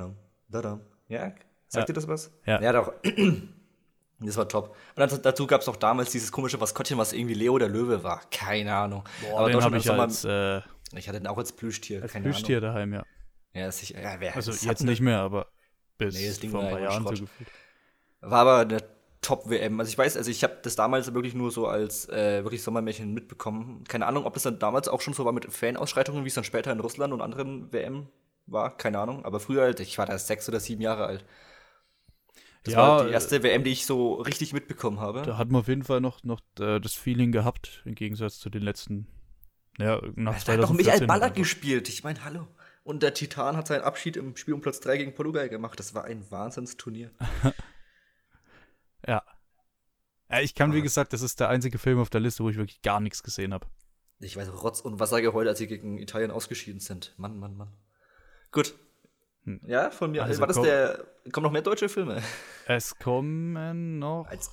da 0.50 0.62
dom. 0.62 0.82
Ja? 1.08 1.34
Sagt 1.68 1.76
Ja. 1.76 1.86
dir 1.86 1.94
das 1.94 2.08
was? 2.08 2.32
Ja. 2.46 2.60
Ja, 2.62 2.72
doch. 2.74 2.94
Das 4.22 4.38
war 4.38 4.48
top. 4.48 4.76
Und 4.96 5.00
dann, 5.12 5.22
dazu 5.22 5.48
gab 5.48 5.62
es 5.62 5.68
auch 5.68 5.76
damals 5.76 6.12
dieses 6.12 6.32
komische 6.32 6.58
Maskottchen, 6.58 6.98
was 6.98 7.12
irgendwie 7.14 7.34
Leo 7.34 7.58
der 7.58 7.70
Löwe 7.70 8.04
war. 8.04 8.22
Keine 8.30 8.76
Ahnung. 8.76 9.04
Boah, 9.22 9.50
den 9.50 9.62
habe 9.62 9.78
ich 9.78 9.90
als, 9.90 10.24
äh, 10.24 10.62
Ich 10.96 11.08
hatte 11.08 11.20
den 11.20 11.28
auch 11.28 11.38
als 11.38 11.52
Plüschtier. 11.52 12.04
als 12.04 12.14
Plüschtier 12.14 12.62
daheim, 12.62 12.94
ja. 12.94 13.00
Ahnung. 13.00 13.12
Ja, 13.54 13.72
sicher. 13.72 14.02
Ja, 14.02 14.20
wer, 14.20 14.36
Also 14.36 14.52
das 14.52 14.64
jetzt 14.64 14.84
nicht 14.84 15.02
mehr, 15.02 15.20
aber 15.20 15.48
bis 15.98 16.16
Nee, 16.16 16.28
das 16.28 16.40
Ding 16.40 16.52
vor 16.52 16.62
ein 16.62 16.70
paar 16.70 16.80
ja 16.80 16.90
Jahren 16.92 17.04
so 17.04 17.10
gefühlt. 17.10 17.50
War 18.22 18.42
aber 18.42 18.60
eine 18.60 18.84
Top-WM. 19.22 19.80
Also 19.80 19.90
ich 19.90 19.98
weiß, 19.98 20.18
also 20.18 20.32
ich 20.32 20.44
habe 20.44 20.58
das 20.64 20.76
damals 20.76 21.14
wirklich 21.14 21.34
nur 21.34 21.52
so 21.52 21.68
als 21.68 22.08
äh, 22.10 22.44
wirklich 22.44 22.64
Sommermärchen 22.64 23.14
mitbekommen. 23.14 23.84
Keine 23.88 24.06
Ahnung, 24.08 24.26
ob 24.26 24.34
das 24.34 24.44
dann 24.44 24.60
damals 24.60 24.88
auch 24.88 25.02
schon 25.02 25.14
so 25.14 25.26
war 25.26 25.32
mit 25.32 25.52
Fanausschreitungen, 25.52 26.24
wie 26.24 26.28
es 26.28 26.34
dann 26.36 26.44
später 26.44 26.72
in 26.72 26.80
Russland 26.80 27.14
und 27.14 27.22
anderen 27.22 27.72
WM 27.72 28.08
war. 28.48 28.76
Keine 28.78 29.00
Ahnung. 29.00 29.26
Aber 29.26 29.40
früher, 29.40 29.64
halt, 29.64 29.80
ich 29.80 29.98
war 29.98 30.06
da 30.06 30.18
sechs 30.18 30.48
oder 30.50 30.60
sieben 30.60 30.82
Jahre 30.82 31.06
alt. 31.06 31.26
Das 32.64 32.74
Ja, 32.76 32.80
war 32.80 33.04
die 33.04 33.10
äh, 33.10 33.14
erste 33.14 33.42
WM, 33.44 33.64
die 33.64 33.72
ich 33.72 33.86
so 33.86 34.14
richtig 34.16 34.54
mitbekommen 34.54 35.00
habe. 35.00 35.24
Da 35.24 35.38
hat 35.38 35.50
man 35.50 35.62
auf 35.62 35.68
jeden 35.68 35.84
Fall 35.84 36.00
noch, 36.02 36.24
noch 36.24 36.42
äh, 36.60 36.80
das 36.80 36.94
Feeling 36.94 37.32
gehabt, 37.32 37.82
im 37.86 37.96
Gegensatz 37.96 38.38
zu 38.40 38.50
den 38.50 38.62
letzten. 38.62 39.08
Ja, 39.80 40.00
nach 40.16 40.34
Da 40.34 40.38
hat 40.38 40.42
2014 40.46 41.02
Michael 41.08 41.22
einfach. 41.24 41.34
gespielt. 41.36 41.90
Ich 41.90 42.04
meine, 42.04 42.24
hallo. 42.24 42.48
Und 42.84 43.04
der 43.04 43.14
Titan 43.14 43.58
hat 43.58 43.68
seinen 43.68 43.84
Abschied 43.84 44.18
im 44.18 44.36
Spiel 44.36 44.54
um 44.54 44.62
Platz 44.62 44.80
3 44.80 44.98
gegen 44.98 45.14
Portugal 45.14 45.50
gemacht. 45.50 45.80
Das 45.80 45.94
war 45.96 46.04
ein 46.06 46.30
Wahnsinnsturnier. 46.30 47.12
Ja. 49.08 49.24
ja. 50.30 50.40
Ich 50.42 50.54
kann, 50.54 50.74
wie 50.74 50.84
gesagt, 50.84 51.12
das 51.14 51.24
ist 51.24 51.40
der 51.40 51.50
einzige 51.50 51.80
Film 51.80 51.98
auf 52.00 52.12
der 52.12 52.22
Liste, 52.22 52.44
wo 52.44 52.50
ich 52.50 52.58
wirklich 52.58 52.84
gar 52.84 53.00
nichts 53.00 53.24
gesehen 53.24 53.52
habe. 53.54 53.66
Ich 54.20 54.38
weiß, 54.38 54.50
Rotz 54.62 54.80
und 54.82 55.00
Wasser 55.00 55.22
geheult, 55.22 55.48
als 55.48 55.58
sie 55.58 55.66
gegen 55.66 55.98
Italien 55.98 56.30
ausgeschieden 56.30 56.80
sind. 56.80 57.16
Mann, 57.18 57.40
Mann, 57.40 57.58
Mann. 57.58 57.74
Gut. 58.52 58.76
Hm. 59.46 59.60
Ja, 59.66 59.90
von 59.92 60.12
mir. 60.12 60.24
Also 60.24 60.40
war 60.40 60.48
das 60.48 60.62
der. 60.62 61.06
Kommen 61.32 61.46
noch 61.46 61.52
mehr 61.52 61.62
deutsche 61.62 61.90
Filme? 61.90 62.22
Es 62.66 62.98
kommen 62.98 64.00
noch. 64.00 64.28
Als 64.28 64.52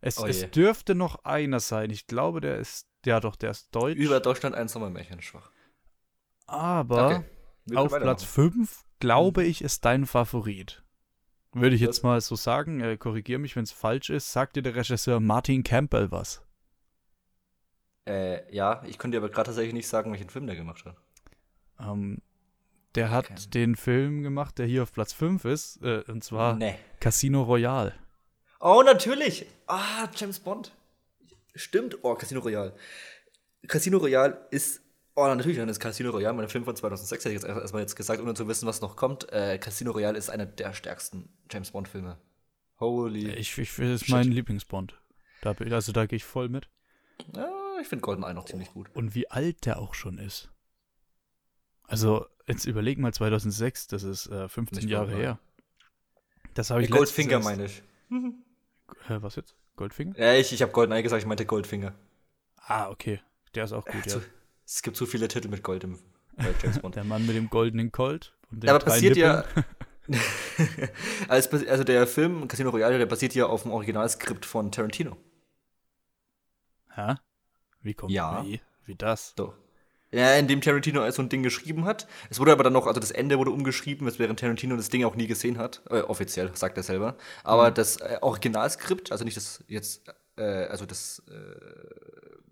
Es, 0.00 0.18
Oh 0.18 0.26
es 0.26 0.50
dürfte 0.50 0.94
noch 0.94 1.24
einer 1.24 1.60
sein. 1.60 1.90
Ich 1.90 2.06
glaube, 2.06 2.40
der 2.40 2.58
ist. 2.58 2.88
Ja, 3.06 3.20
doch, 3.20 3.36
der 3.36 3.50
ist 3.50 3.74
deutsch. 3.74 3.98
über 3.98 4.20
Deutschland 4.20 4.54
ein 4.56 4.68
Sommermärchen 4.68 5.20
schwach. 5.22 5.50
aber 6.46 7.06
Okay. 7.06 7.24
Auf 7.74 8.00
Platz 8.00 8.26
weitermachen. 8.26 8.26
5, 8.26 8.84
glaube 9.00 9.44
ich, 9.44 9.62
ist 9.62 9.84
dein 9.84 10.06
Favorit. 10.06 10.82
Würde 11.52 11.76
ich 11.76 11.80
jetzt 11.82 12.02
mal 12.02 12.20
so 12.20 12.34
sagen. 12.36 12.80
Äh, 12.80 12.96
Korrigiere 12.96 13.38
mich, 13.38 13.56
wenn 13.56 13.64
es 13.64 13.72
falsch 13.72 14.10
ist. 14.10 14.32
Sagt 14.32 14.56
dir 14.56 14.62
der 14.62 14.74
Regisseur 14.74 15.20
Martin 15.20 15.62
Campbell 15.62 16.10
was? 16.10 16.42
Äh, 18.06 18.52
ja, 18.54 18.82
ich 18.84 18.98
könnte 18.98 19.16
dir 19.16 19.24
aber 19.24 19.30
gerade 19.32 19.46
tatsächlich 19.46 19.72
nicht 19.74 19.88
sagen, 19.88 20.12
welchen 20.12 20.28
Film 20.30 20.46
der 20.46 20.56
gemacht 20.56 20.84
hat. 20.84 20.96
Ähm, 21.80 22.20
der 22.94 23.10
hat 23.10 23.30
Okay. 23.30 23.34
den 23.54 23.76
Film 23.76 24.22
gemacht, 24.22 24.58
der 24.58 24.66
hier 24.66 24.82
auf 24.82 24.92
Platz 24.92 25.12
5 25.12 25.44
ist. 25.44 25.82
Äh, 25.82 26.02
und 26.08 26.22
zwar 26.24 26.56
Nee. 26.56 26.76
Casino 27.00 27.42
Royale. 27.42 27.92
Oh, 28.60 28.82
natürlich. 28.84 29.46
Ah, 29.66 30.08
James 30.16 30.40
Bond. 30.40 30.72
Stimmt. 31.54 31.98
Oh, 32.02 32.14
Casino 32.14 32.40
Royale. 32.40 32.74
Casino 33.68 33.98
Royale 33.98 34.46
ist. 34.50 34.80
Oh, 35.16 35.26
natürlich, 35.26 35.58
dann 35.58 35.68
ist 35.68 35.78
Casino 35.78 36.10
Royale 36.10 36.34
mein 36.34 36.48
Film 36.48 36.64
von 36.64 36.74
2006, 36.74 37.24
hätte 37.24 37.34
ich 37.34 37.40
jetzt 37.42 37.48
erst- 37.48 37.60
erstmal 37.60 37.82
jetzt 37.82 37.94
gesagt, 37.94 38.20
ohne 38.20 38.34
zu 38.34 38.48
wissen, 38.48 38.66
was 38.66 38.80
noch 38.80 38.96
kommt. 38.96 39.30
Äh, 39.32 39.58
Casino 39.58 39.92
Royale 39.92 40.18
ist 40.18 40.28
einer 40.28 40.44
der 40.46 40.72
stärksten 40.72 41.28
James 41.50 41.70
Bond-Filme. 41.70 42.18
Holy. 42.80 43.30
Ich, 43.34 43.56
ich 43.56 43.68
das 43.76 44.02
ist 44.02 44.08
mein 44.08 44.32
Lieblingsbond. 44.32 44.98
Da, 45.42 45.52
also 45.70 45.92
da 45.92 46.06
gehe 46.06 46.16
ich 46.16 46.24
voll 46.24 46.48
mit. 46.48 46.68
Ja, 47.32 47.48
ich 47.80 47.86
finde 47.86 48.02
GoldenEye 48.02 48.34
noch 48.34 48.46
ziemlich 48.46 48.72
gut. 48.72 48.88
Und 48.94 49.14
wie 49.14 49.30
alt 49.30 49.66
der 49.66 49.78
auch 49.78 49.94
schon 49.94 50.18
ist. 50.18 50.50
Also, 51.84 52.26
jetzt 52.46 52.64
überleg 52.66 52.98
mal 52.98 53.12
2006, 53.12 53.86
das 53.88 54.02
ist 54.02 54.26
äh, 54.26 54.48
15 54.48 54.78
Nicht 54.78 54.90
Jahre 54.90 55.14
her. 55.14 55.38
Das 56.54 56.70
habe 56.70 56.82
ich 56.82 56.90
Goldfinger 56.90 57.38
letztens 57.38 57.44
meine 57.44 57.64
ich. 57.66 57.82
Hä, 59.08 59.16
was 59.20 59.36
jetzt? 59.36 59.56
Goldfinger? 59.76 60.16
Ja, 60.18 60.34
ich, 60.34 60.52
ich 60.52 60.62
habe 60.62 60.70
GoldenEye 60.72 61.02
gesagt, 61.02 61.22
ich 61.22 61.26
meinte 61.26 61.46
Goldfinger. 61.46 61.94
Ah, 62.56 62.88
okay. 62.90 63.20
Der 63.54 63.64
ist 63.64 63.72
auch 63.72 63.84
gut, 63.84 64.06
ja. 64.06 64.12
Zu, 64.12 64.22
es 64.64 64.82
gibt 64.82 64.96
zu 64.96 65.06
viele 65.06 65.26
Titel 65.28 65.48
mit 65.48 65.62
Gold 65.62 65.84
im 65.84 65.98
James 66.62 66.78
Bond. 66.78 66.94
Der 66.96 67.04
Mann 67.04 67.26
mit 67.26 67.34
dem 67.36 67.50
goldenen 67.50 67.90
Colt. 67.92 68.34
Und 68.50 68.62
den 68.62 68.68
Ja, 68.68 68.76
aber 68.76 68.84
passiert 68.84 69.16
ja. 69.16 69.44
Nippeln. 69.46 69.64
also, 71.28 71.48
passi- 71.50 71.66
also 71.68 71.82
der 71.82 72.06
Film 72.06 72.46
Casino 72.46 72.70
Royale, 72.70 72.98
der 72.98 73.06
basiert 73.06 73.34
ja 73.34 73.46
auf 73.46 73.62
dem 73.62 73.72
Originalskript 73.72 74.44
von 74.46 74.70
Tarantino. 74.70 75.16
Hä? 76.94 77.14
Wie 77.80 77.94
kommt 77.94 78.12
Ja. 78.12 78.44
wie? 78.44 78.60
Wie 78.84 78.94
das? 78.94 79.34
Doch. 79.34 79.54
Ja, 80.14 80.36
in 80.36 80.46
dem 80.46 80.60
Tarantino 80.60 81.10
so 81.10 81.22
ein 81.22 81.28
Ding 81.28 81.42
geschrieben 81.42 81.86
hat. 81.86 82.06
Es 82.30 82.38
wurde 82.38 82.52
aber 82.52 82.62
dann 82.62 82.72
noch, 82.72 82.86
also 82.86 83.00
das 83.00 83.10
Ende 83.10 83.36
wurde 83.36 83.50
umgeschrieben, 83.50 84.08
während 84.16 84.38
Tarantino 84.38 84.76
das 84.76 84.88
Ding 84.88 85.04
auch 85.04 85.16
nie 85.16 85.26
gesehen 85.26 85.58
hat. 85.58 85.82
Äh, 85.90 86.02
offiziell, 86.02 86.54
sagt 86.54 86.76
er 86.76 86.84
selber. 86.84 87.16
Aber 87.42 87.72
das 87.72 87.96
äh, 87.96 88.18
Originalskript, 88.20 89.10
also 89.10 89.24
nicht 89.24 89.36
das 89.36 89.64
jetzt, 89.66 90.08
äh, 90.36 90.66
also 90.66 90.86
das, 90.86 91.20
äh, 91.28 91.34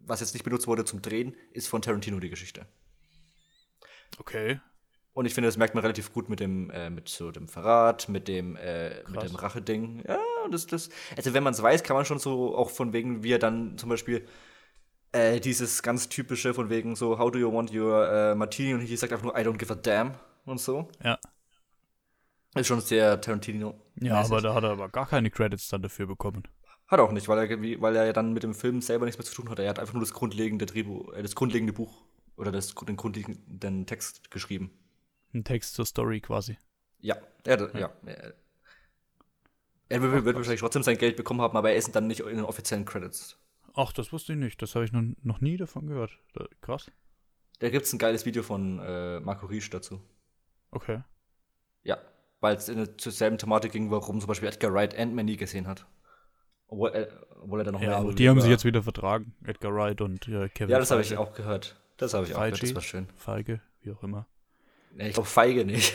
was 0.04 0.18
jetzt 0.18 0.34
nicht 0.34 0.42
benutzt 0.42 0.66
wurde 0.66 0.84
zum 0.84 1.02
Drehen, 1.02 1.36
ist 1.52 1.68
von 1.68 1.82
Tarantino 1.82 2.18
die 2.18 2.30
Geschichte. 2.30 2.66
Okay. 4.18 4.58
Und 5.12 5.26
ich 5.26 5.34
finde, 5.34 5.46
das 5.46 5.56
merkt 5.56 5.74
man 5.74 5.82
relativ 5.82 6.12
gut 6.12 6.28
mit 6.28 6.40
dem, 6.40 6.68
äh, 6.70 6.90
mit 6.90 7.08
so 7.08 7.30
dem 7.30 7.46
Verrat, 7.46 8.08
mit 8.08 8.26
dem, 8.26 8.56
äh, 8.56 9.08
mit 9.08 9.22
dem 9.22 9.36
Rache-Ding. 9.36 10.02
Ja, 10.08 10.18
das, 10.50 10.66
das, 10.66 10.88
also 11.16 11.32
wenn 11.32 11.44
man 11.44 11.52
es 11.52 11.62
weiß, 11.62 11.84
kann 11.84 11.94
man 11.94 12.06
schon 12.06 12.18
so 12.18 12.56
auch 12.56 12.70
von 12.70 12.92
wegen, 12.92 13.22
wie 13.22 13.32
er 13.32 13.38
dann 13.38 13.78
zum 13.78 13.88
Beispiel 13.88 14.26
äh, 15.12 15.40
dieses 15.40 15.82
ganz 15.82 16.08
typische 16.08 16.54
von 16.54 16.70
wegen 16.70 16.96
so, 16.96 17.18
how 17.18 17.30
do 17.30 17.38
you 17.38 17.52
want 17.52 17.72
your 17.72 18.08
äh, 18.08 18.34
Martini? 18.34 18.74
Und 18.74 18.80
hier 18.80 18.98
sagt 18.98 19.12
einfach 19.12 19.24
nur, 19.24 19.38
I 19.38 19.42
don't 19.42 19.58
give 19.58 19.72
a 19.72 19.76
damn 19.76 20.14
und 20.44 20.60
so. 20.60 20.88
Ja. 21.04 21.18
Ist 22.54 22.66
schon 22.66 22.80
sehr 22.80 23.20
Tarantino. 23.20 23.74
Ja, 24.00 24.20
aber 24.20 24.40
da 24.40 24.54
hat 24.54 24.64
er 24.64 24.70
aber 24.70 24.88
gar 24.88 25.06
keine 25.06 25.30
Credits 25.30 25.68
dann 25.68 25.82
dafür 25.82 26.06
bekommen. 26.06 26.42
Hat 26.86 26.98
er 26.98 27.04
auch 27.04 27.12
nicht, 27.12 27.28
weil 27.28 27.50
er, 27.50 27.80
weil 27.80 27.96
er 27.96 28.06
ja 28.06 28.12
dann 28.12 28.34
mit 28.34 28.42
dem 28.42 28.54
Film 28.54 28.82
selber 28.82 29.06
nichts 29.06 29.18
mehr 29.18 29.24
zu 29.24 29.34
tun 29.34 29.48
hat. 29.48 29.58
Er 29.58 29.70
hat 29.70 29.78
einfach 29.78 29.94
nur 29.94 30.02
das 30.02 30.12
grundlegende 30.12 30.66
Drehbuch, 30.66 31.14
äh, 31.14 31.22
das 31.22 31.34
grundlegende 31.34 31.72
Buch 31.72 32.02
oder 32.36 32.52
das, 32.52 32.74
den 32.74 32.96
grundlegenden 32.96 33.86
Text 33.86 34.30
geschrieben. 34.30 34.70
Ein 35.32 35.44
Text 35.44 35.74
zur 35.74 35.86
Story 35.86 36.20
quasi. 36.20 36.58
Ja, 37.00 37.16
er, 37.44 37.58
ja. 37.74 37.78
ja. 37.78 37.90
Er, 38.04 38.34
er 39.88 40.02
wird, 40.02 40.24
wird 40.24 40.36
wahrscheinlich 40.36 40.60
trotzdem 40.60 40.82
sein 40.82 40.98
Geld 40.98 41.16
bekommen 41.16 41.40
haben, 41.40 41.56
aber 41.56 41.70
er 41.70 41.76
ist 41.76 41.94
dann 41.94 42.06
nicht 42.06 42.20
in 42.20 42.36
den 42.36 42.44
offiziellen 42.44 42.84
Credits. 42.84 43.38
Ach, 43.74 43.92
das 43.92 44.12
wusste 44.12 44.32
ich 44.34 44.38
nicht. 44.38 44.60
Das 44.62 44.74
habe 44.74 44.84
ich 44.84 44.92
noch, 44.92 45.02
noch 45.22 45.40
nie 45.40 45.56
davon 45.56 45.86
gehört. 45.86 46.18
Da, 46.34 46.44
krass. 46.60 46.90
Da 47.58 47.70
gibt 47.70 47.86
es 47.86 47.92
ein 47.92 47.98
geiles 47.98 48.26
Video 48.26 48.42
von 48.42 48.78
äh, 48.80 49.20
Marco 49.20 49.46
Riesch 49.46 49.70
dazu. 49.70 50.00
Okay. 50.70 51.02
Ja, 51.84 51.98
weil 52.40 52.56
es 52.56 52.68
in- 52.68 52.98
zur 52.98 53.12
selben 53.12 53.38
Thematik 53.38 53.72
ging, 53.72 53.90
warum 53.90 54.20
zum 54.20 54.28
Beispiel 54.28 54.48
Edgar 54.48 54.72
Wright 54.74 54.98
Ant-Man 54.98 55.26
nie 55.26 55.36
gesehen 55.36 55.66
hat. 55.66 55.86
Obwohl, 56.66 56.90
äh, 56.90 57.08
obwohl 57.42 57.60
er 57.60 57.64
dann 57.64 57.74
noch 57.74 57.80
Ja, 57.82 57.88
mehr 57.88 57.96
aber 57.98 58.12
die 58.14 58.28
haben 58.28 58.40
sich 58.40 58.50
jetzt 58.50 58.64
wieder 58.64 58.82
vertragen. 58.82 59.34
Edgar 59.44 59.74
Wright 59.74 60.00
und 60.00 60.26
äh, 60.28 60.48
Kevin 60.48 60.70
Ja, 60.70 60.78
das 60.78 60.90
habe 60.90 61.02
ich 61.02 61.08
Feige. 61.08 61.20
auch 61.20 61.34
gehört. 61.34 61.76
Das 61.98 62.14
habe 62.14 62.24
ich 62.26 62.32
auch 62.34 62.38
gehört, 62.38 62.56
Feige. 62.58 62.66
das 62.66 62.74
war 62.74 62.82
schön. 62.82 63.08
Feige, 63.16 63.60
wie 63.82 63.92
auch 63.92 64.02
immer. 64.02 64.26
Ja, 64.96 65.06
ich 65.06 65.14
glaube, 65.14 65.28
feige 65.28 65.64
nicht. 65.64 65.94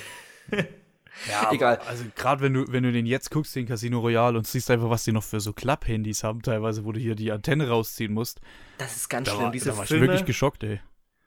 Ja, 1.30 1.52
Egal. 1.52 1.80
Also 1.88 2.04
gerade 2.16 2.42
wenn 2.42 2.54
du, 2.54 2.66
wenn 2.72 2.84
du 2.84 2.92
den 2.92 3.06
jetzt 3.06 3.32
guckst, 3.32 3.56
den 3.56 3.66
Casino 3.66 4.00
Royale, 4.00 4.38
und 4.38 4.48
siehst 4.48 4.70
einfach, 4.72 4.90
was 4.90 5.04
die 5.04 5.12
noch 5.12 5.24
für 5.24 5.40
so 5.40 5.54
Klapphandys 5.54 6.24
haben, 6.24 6.42
teilweise, 6.42 6.86
wo 6.86 6.92
du 6.92 7.00
hier 7.00 7.16
die 7.16 7.32
Antenne 7.32 7.70
rausziehen 7.70 8.14
musst. 8.14 8.40
Das 8.78 8.96
ist 8.96 9.10
ganz 9.10 9.28
Da 9.28 9.34
schlimm. 9.34 9.44
war, 9.46 9.52
Diese 9.52 9.70
da 9.72 9.78
war 9.78 9.84
ich 9.84 9.88
Filme, 9.90 10.08
wirklich 10.08 10.26
geschockt, 10.26 10.64
ey. 10.64 10.80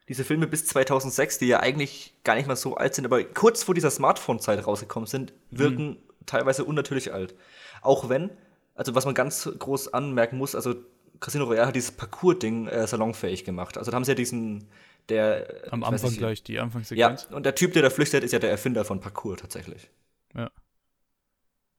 diese 0.09 0.25
Filme 0.25 0.47
bis 0.47 0.67
2006, 0.67 1.39
die 1.39 1.47
ja 1.47 1.61
eigentlich 1.61 2.15
gar 2.25 2.35
nicht 2.37 2.47
mal 2.47 2.57
so 2.57 2.77
alt 2.77 2.95
sind, 2.95 3.05
aber 3.05 3.23
kurz 3.25 3.63
vor 3.63 3.75
dieser 3.75 3.91
Smartphone-Zeit 3.91 4.67
rausgekommen 4.67 5.07
sind, 5.07 5.33
wirken 5.51 5.97
teilweise 6.27 6.65
unnatürlich 6.65 7.13
alt. 7.13 7.35
Auch 7.83 8.09
wenn, 8.09 8.31
also 8.75 8.95
was 8.95 9.05
man 9.07 9.15
ganz 9.15 9.51
groß 9.59 9.93
anmerken 9.95 10.39
muss, 10.39 10.55
also 10.55 10.75
Casino 11.19 11.45
Royale 11.45 11.67
hat 11.67 11.75
dieses 11.77 11.93
Parcours-Ding 11.93 12.67
äh, 12.69 12.87
salonfähig 12.87 13.45
gemacht. 13.45 13.77
Also 13.77 13.91
da 13.91 13.95
haben 13.97 14.05
sie 14.05 14.13
ja 14.13 14.15
diesen, 14.15 14.69
der. 15.11 15.65
Am 15.71 15.85
Anfang 15.85 16.11
nicht, 16.11 16.19
gleich, 16.19 16.43
die 16.43 16.55
Ja, 16.55 16.63
Anfangssequenz. 16.63 17.29
und 17.31 17.45
der 17.45 17.55
Typ, 17.55 17.73
der 17.75 17.83
da 17.83 17.91
flüchtet, 17.91 18.25
ist 18.25 18.33
ja 18.33 18.39
der 18.39 18.51
Erfinder 18.51 18.85
von 18.85 19.01
Parcours 19.01 19.41
tatsächlich. 19.41 19.91
Ja. 20.35 20.51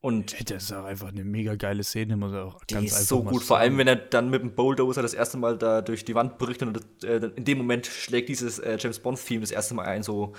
Und 0.03 0.33
Ey, 0.39 0.43
das 0.45 0.63
ist 0.63 0.73
auch 0.73 0.85
einfach 0.85 1.09
eine 1.09 1.23
mega 1.23 1.53
geile 1.55 1.83
Szene, 1.83 2.17
muss 2.17 2.31
ich 2.31 2.39
auch 2.39 2.63
die 2.65 2.73
ganz 2.73 2.91
ist 2.99 3.07
so 3.07 3.23
gut. 3.23 3.43
Vor 3.43 3.59
allem, 3.59 3.77
wenn 3.77 3.87
er 3.87 3.95
dann 3.97 4.31
mit 4.31 4.41
dem 4.41 4.55
Bulldozer 4.55 5.03
das 5.03 5.13
erste 5.13 5.37
Mal 5.37 5.57
da 5.59 5.81
durch 5.83 6.03
die 6.05 6.15
Wand 6.15 6.39
bricht 6.39 6.63
und 6.63 6.79
äh, 7.03 7.17
in 7.35 7.45
dem 7.45 7.59
Moment 7.59 7.85
schlägt 7.85 8.29
dieses 8.29 8.57
äh, 8.57 8.77
James 8.79 8.97
Bond-Theme 8.99 9.41
das 9.41 9.51
erste 9.51 9.75
Mal 9.75 9.85
ein. 9.85 10.01
So. 10.01 10.33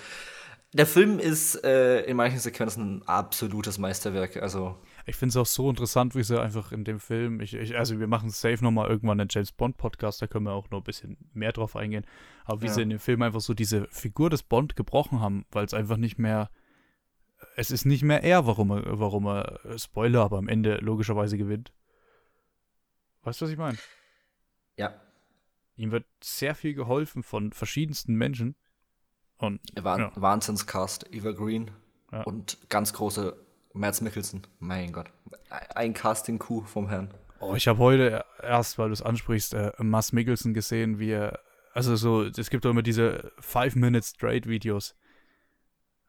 Der 0.72 0.87
Film 0.87 1.20
ist 1.20 1.62
äh, 1.64 2.00
in 2.02 2.16
manchen 2.16 2.40
Sequenzen 2.40 2.96
ein 2.98 3.02
absolutes 3.07 3.78
Meisterwerk. 3.78 4.37
Also, 4.38 4.76
Ich 5.06 5.16
finde 5.16 5.30
es 5.30 5.36
auch 5.36 5.46
so 5.46 5.68
interessant, 5.68 6.14
wie 6.14 6.22
sie 6.22 6.40
einfach 6.40 6.70
in 6.72 6.84
dem 6.84 7.00
Film, 7.00 7.40
ich, 7.40 7.54
ich, 7.54 7.76
also 7.76 7.98
wir 7.98 8.06
machen 8.06 8.30
safe 8.30 8.62
nochmal 8.62 8.88
irgendwann 8.88 9.20
einen 9.20 9.28
James 9.30 9.50
Bond 9.52 9.76
Podcast, 9.76 10.22
da 10.22 10.26
können 10.26 10.46
wir 10.46 10.52
auch 10.52 10.70
noch 10.70 10.78
ein 10.78 10.84
bisschen 10.84 11.16
mehr 11.32 11.52
drauf 11.52 11.74
eingehen, 11.76 12.06
aber 12.44 12.62
wie 12.62 12.66
Ja. 12.66 12.72
sie 12.72 12.82
in 12.82 12.90
dem 12.90 12.98
Film 13.00 13.22
einfach 13.22 13.40
so 13.40 13.52
diese 13.54 13.86
Figur 13.90 14.30
des 14.30 14.42
Bond 14.42 14.76
gebrochen 14.76 15.20
haben, 15.20 15.44
weil 15.50 15.64
es 15.64 15.74
einfach 15.74 15.96
nicht 15.96 16.18
mehr, 16.18 16.50
es 17.56 17.70
ist 17.72 17.84
nicht 17.84 18.02
mehr 18.04 18.22
er, 18.22 18.46
warum 18.46 18.70
er, 18.70 18.98
warum 19.00 19.26
er, 19.26 19.64
äh, 19.64 19.78
Spoiler, 19.78 20.22
aber 20.22 20.38
am 20.38 20.48
Ende 20.48 20.76
logischerweise 20.76 21.36
gewinnt. 21.36 21.72
Weißt 23.22 23.40
du, 23.40 23.44
was 23.44 23.52
ich 23.52 23.58
meine? 23.58 23.78
ja, 24.76 24.94
Ihm 25.76 25.90
wird 25.90 26.04
sehr 26.22 26.54
viel 26.54 26.74
geholfen 26.74 27.22
von 27.22 27.50
verschiedensten 27.52 28.14
Menschen 28.14 28.54
und 29.38 29.60
Wah 29.80 29.98
Ja. 29.98 30.12
Wahnsinnscast, 30.14 31.06
Eva 31.12 31.32
Green 31.32 31.70
Ja. 32.12 32.22
und 32.24 32.58
ganz 32.68 32.92
große 32.92 33.34
Mads 33.74 34.00
Mikkelsen. 34.00 34.42
Mein 34.58 34.92
Gott. 34.92 35.11
Ein 35.74 35.94
Casting-Coup 35.94 36.66
vom 36.66 36.88
Herrn. 36.88 37.12
Oh, 37.40 37.54
ich 37.54 37.66
habe 37.68 37.78
heute 37.78 38.24
erst, 38.42 38.78
weil 38.78 38.88
du 38.88 38.92
es 38.92 39.02
ansprichst, 39.02 39.54
äh, 39.54 39.72
Mass 39.78 40.12
Mikkelsen 40.12 40.54
gesehen, 40.54 40.98
wie 40.98 41.11
er, 41.11 41.40
also 41.72 41.96
so, 41.96 42.22
es 42.22 42.50
gibt 42.50 42.64
doch 42.64 42.70
immer 42.70 42.82
diese 42.82 43.32
Five-Minute-Straight-Videos. 43.40 44.94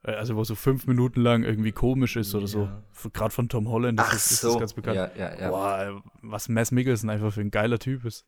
Äh, 0.04 0.12
Also 0.12 0.36
wo 0.36 0.44
so 0.44 0.56
fünf 0.56 0.86
Minuten 0.86 1.22
lang 1.22 1.44
irgendwie 1.44 1.72
komisch 1.72 2.18
ist 2.18 2.36
oder 2.36 2.48
so. 2.48 2.64
Ja. 2.66 2.84
Gerade 3.14 3.34
von 3.34 3.50
Tom 3.50 3.68
Holland 3.70 4.00
das 4.00 4.08
Ach 4.10 4.14
ist, 4.16 4.32
ist 4.32 4.42
so. 4.42 4.50
das 4.50 4.60
ganz 4.60 4.74
bekannt. 4.74 4.98
Ja, 4.98 5.12
ja, 5.16 5.40
ja. 5.40 5.50
Boah, 5.50 5.80
äh, 5.80 6.10
was 6.22 6.50
Mass 6.50 6.72
Mikkelsen 6.72 7.10
einfach 7.10 7.34
für 7.34 7.42
ein 7.42 7.52
geiler 7.52 7.80
Typ 7.80 8.06
ist. 8.06 8.26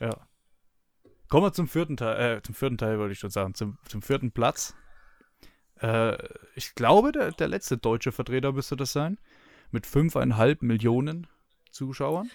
Ja. 0.00 0.10
Kommen 1.28 1.46
wir 1.46 1.52
zum 1.52 1.68
vierten 1.68 1.96
Teil, 1.96 2.38
äh, 2.38 2.42
zum 2.42 2.54
vierten 2.54 2.78
Teil 2.78 2.98
wollte 2.98 3.12
ich 3.12 3.18
schon 3.18 3.30
sagen, 3.30 3.54
zum, 3.54 3.78
zum 3.86 4.02
vierten 4.02 4.32
Platz. 4.32 4.74
Äh, 5.84 6.16
ich 6.54 6.74
glaube, 6.74 7.12
der, 7.12 7.32
der 7.32 7.48
letzte 7.48 7.76
deutsche 7.76 8.12
Vertreter 8.12 8.52
müsste 8.52 8.76
das 8.76 8.92
sein. 8.92 9.18
Mit 9.70 9.86
5,5 9.86 10.58
Millionen 10.64 11.26
Zuschauern. 11.70 12.30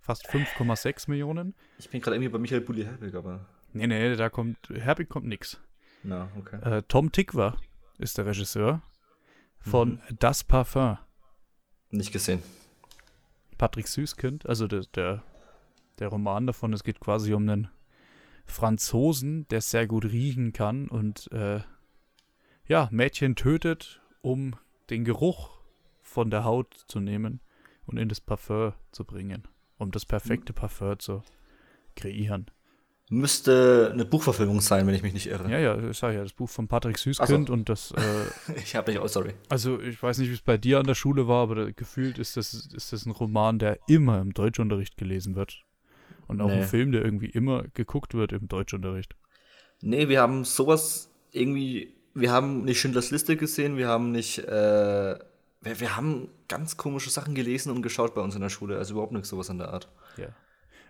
Fast 0.00 0.28
5,6 0.28 1.10
Millionen. 1.10 1.54
Ich 1.78 1.90
bin 1.90 2.00
gerade 2.00 2.16
irgendwie 2.16 2.30
bei 2.30 2.38
Michael 2.38 2.60
Bulli 2.60 2.84
Herbig, 2.84 3.14
aber. 3.14 3.46
Nee, 3.72 3.86
nee, 3.86 4.16
da 4.16 4.28
kommt, 4.28 4.56
Herbig 4.70 5.08
kommt 5.08 5.26
nix. 5.26 5.60
Na, 6.02 6.30
okay. 6.38 6.60
Äh, 6.60 6.82
Tom 6.88 7.10
Tickwer 7.10 7.56
ist 7.98 8.18
der 8.18 8.26
Regisseur 8.26 8.82
von 9.58 10.00
Das 10.18 10.44
Parfum. 10.44 10.98
Nicht 11.90 12.12
gesehen. 12.12 12.42
Patrick 13.56 13.88
Süßkind, 13.88 14.46
also 14.46 14.66
der, 14.66 14.82
der, 14.94 15.22
der 15.98 16.08
Roman 16.08 16.46
davon, 16.46 16.72
es 16.72 16.84
geht 16.84 17.00
quasi 17.00 17.32
um 17.32 17.48
einen 17.48 17.68
Franzosen, 18.46 19.48
der 19.48 19.60
sehr 19.60 19.86
gut 19.86 20.04
riechen 20.04 20.52
kann 20.52 20.88
und 20.88 21.30
äh, 21.32 21.60
ja, 22.66 22.88
Mädchen 22.90 23.36
tötet, 23.36 24.00
um 24.22 24.56
den 24.90 25.04
Geruch 25.04 25.50
von 26.02 26.30
der 26.30 26.44
Haut 26.44 26.74
zu 26.88 27.00
nehmen 27.00 27.40
und 27.86 27.98
in 27.98 28.08
das 28.08 28.20
Parfum 28.20 28.72
zu 28.92 29.04
bringen, 29.04 29.44
um 29.78 29.90
das 29.90 30.04
perfekte 30.06 30.52
Parfum 30.52 30.98
zu 30.98 31.22
kreieren. 31.96 32.46
Müsste 33.10 33.90
eine 33.92 34.06
Buchverfilmung 34.06 34.62
sein, 34.62 34.86
wenn 34.86 34.94
ich 34.94 35.02
mich 35.02 35.12
nicht 35.12 35.26
irre. 35.26 35.48
Ja, 35.50 35.58
ja, 35.58 35.90
ich 35.90 35.98
sag 35.98 36.14
ja, 36.14 36.22
das 36.22 36.32
Buch 36.32 36.48
von 36.48 36.68
Patrick 36.68 36.96
Süßkind 36.96 37.48
so. 37.48 37.52
und 37.52 37.68
das, 37.68 37.90
äh, 37.92 38.52
Ich 38.56 38.74
habe 38.74 38.90
nicht, 38.90 39.00
oh, 39.00 39.06
sorry. 39.06 39.34
also 39.50 39.78
ich 39.78 40.02
weiß 40.02 40.18
nicht, 40.18 40.30
wie 40.30 40.34
es 40.34 40.40
bei 40.40 40.56
dir 40.56 40.78
an 40.78 40.86
der 40.86 40.94
Schule 40.94 41.28
war, 41.28 41.42
aber 41.42 41.70
gefühlt 41.72 42.18
ist 42.18 42.38
das, 42.38 42.54
ist 42.54 42.92
das 42.94 43.04
ein 43.04 43.10
Roman, 43.12 43.58
der 43.58 43.78
immer 43.88 44.20
im 44.22 44.32
Deutschunterricht 44.32 44.96
gelesen 44.96 45.36
wird. 45.36 45.64
Und 46.26 46.40
auch 46.40 46.48
Nee. 46.48 46.62
ein 46.62 46.64
Film, 46.64 46.92
der 46.92 47.04
irgendwie 47.04 47.26
immer 47.28 47.64
geguckt 47.74 48.14
wird 48.14 48.32
im 48.32 48.48
Deutschunterricht. 48.48 49.14
Nee, 49.82 50.08
wir 50.08 50.22
haben 50.22 50.44
sowas 50.44 51.10
irgendwie. 51.30 51.94
Wir 52.14 52.30
haben 52.32 52.64
nicht 52.64 52.80
Schindlers 52.80 53.10
Liste 53.10 53.36
gesehen, 53.36 53.76
wir 53.76 53.88
haben 53.88 54.12
nicht. 54.12 54.38
Äh, 54.38 55.18
wir, 55.60 55.80
wir 55.80 55.96
haben 55.96 56.28
ganz 56.48 56.76
komische 56.76 57.10
Sachen 57.10 57.34
gelesen 57.34 57.70
und 57.72 57.82
geschaut 57.82 58.14
bei 58.14 58.20
uns 58.20 58.34
in 58.34 58.40
der 58.40 58.50
Schule. 58.50 58.78
Also 58.78 58.94
überhaupt 58.94 59.12
nichts 59.12 59.28
sowas 59.28 59.48
in 59.48 59.58
der 59.58 59.68
Art. 59.70 59.88
Ja. 60.16 60.28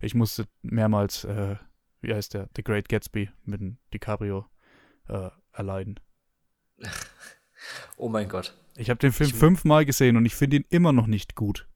Ich 0.00 0.14
musste 0.14 0.46
mehrmals, 0.62 1.24
äh, 1.24 1.56
wie 2.02 2.12
heißt 2.14 2.34
der, 2.34 2.48
The 2.56 2.62
Great 2.62 2.88
Gatsby 2.88 3.30
mit 3.44 3.60
dem 3.60 3.78
DiCaprio 3.92 4.46
äh, 5.08 5.30
erleiden. 5.52 5.98
Oh 7.96 8.10
mein 8.10 8.28
Gott. 8.28 8.54
Ich 8.76 8.90
habe 8.90 8.98
den 8.98 9.12
Film 9.12 9.30
Ich- 9.30 9.36
fünfmal 9.36 9.86
gesehen 9.86 10.18
und 10.18 10.26
ich 10.26 10.34
finde 10.34 10.56
ihn 10.56 10.66
immer 10.68 10.92
noch 10.92 11.06
nicht 11.06 11.34
gut. 11.34 11.66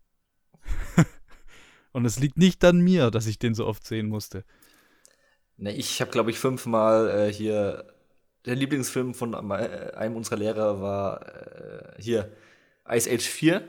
und 1.92 2.04
es 2.04 2.18
liegt 2.18 2.36
nicht 2.36 2.62
an 2.62 2.80
mir, 2.80 3.10
dass 3.10 3.26
ich 3.26 3.38
den 3.38 3.54
so 3.54 3.66
oft 3.66 3.86
sehen 3.86 4.06
musste. 4.08 4.44
Ne, 5.56 5.74
ich 5.74 6.02
habe, 6.02 6.10
glaube 6.10 6.30
ich, 6.30 6.38
fünfmal 6.38 7.08
äh, 7.08 7.32
hier. 7.32 7.86
Der 8.44 8.54
Lieblingsfilm 8.54 9.14
von 9.14 9.34
äh, 9.34 9.92
einem 9.96 10.16
unserer 10.16 10.36
Lehrer 10.36 10.80
war 10.80 11.26
äh, 11.96 12.02
hier 12.02 12.32
Ice 12.88 13.10
Age 13.10 13.26
4, 13.26 13.62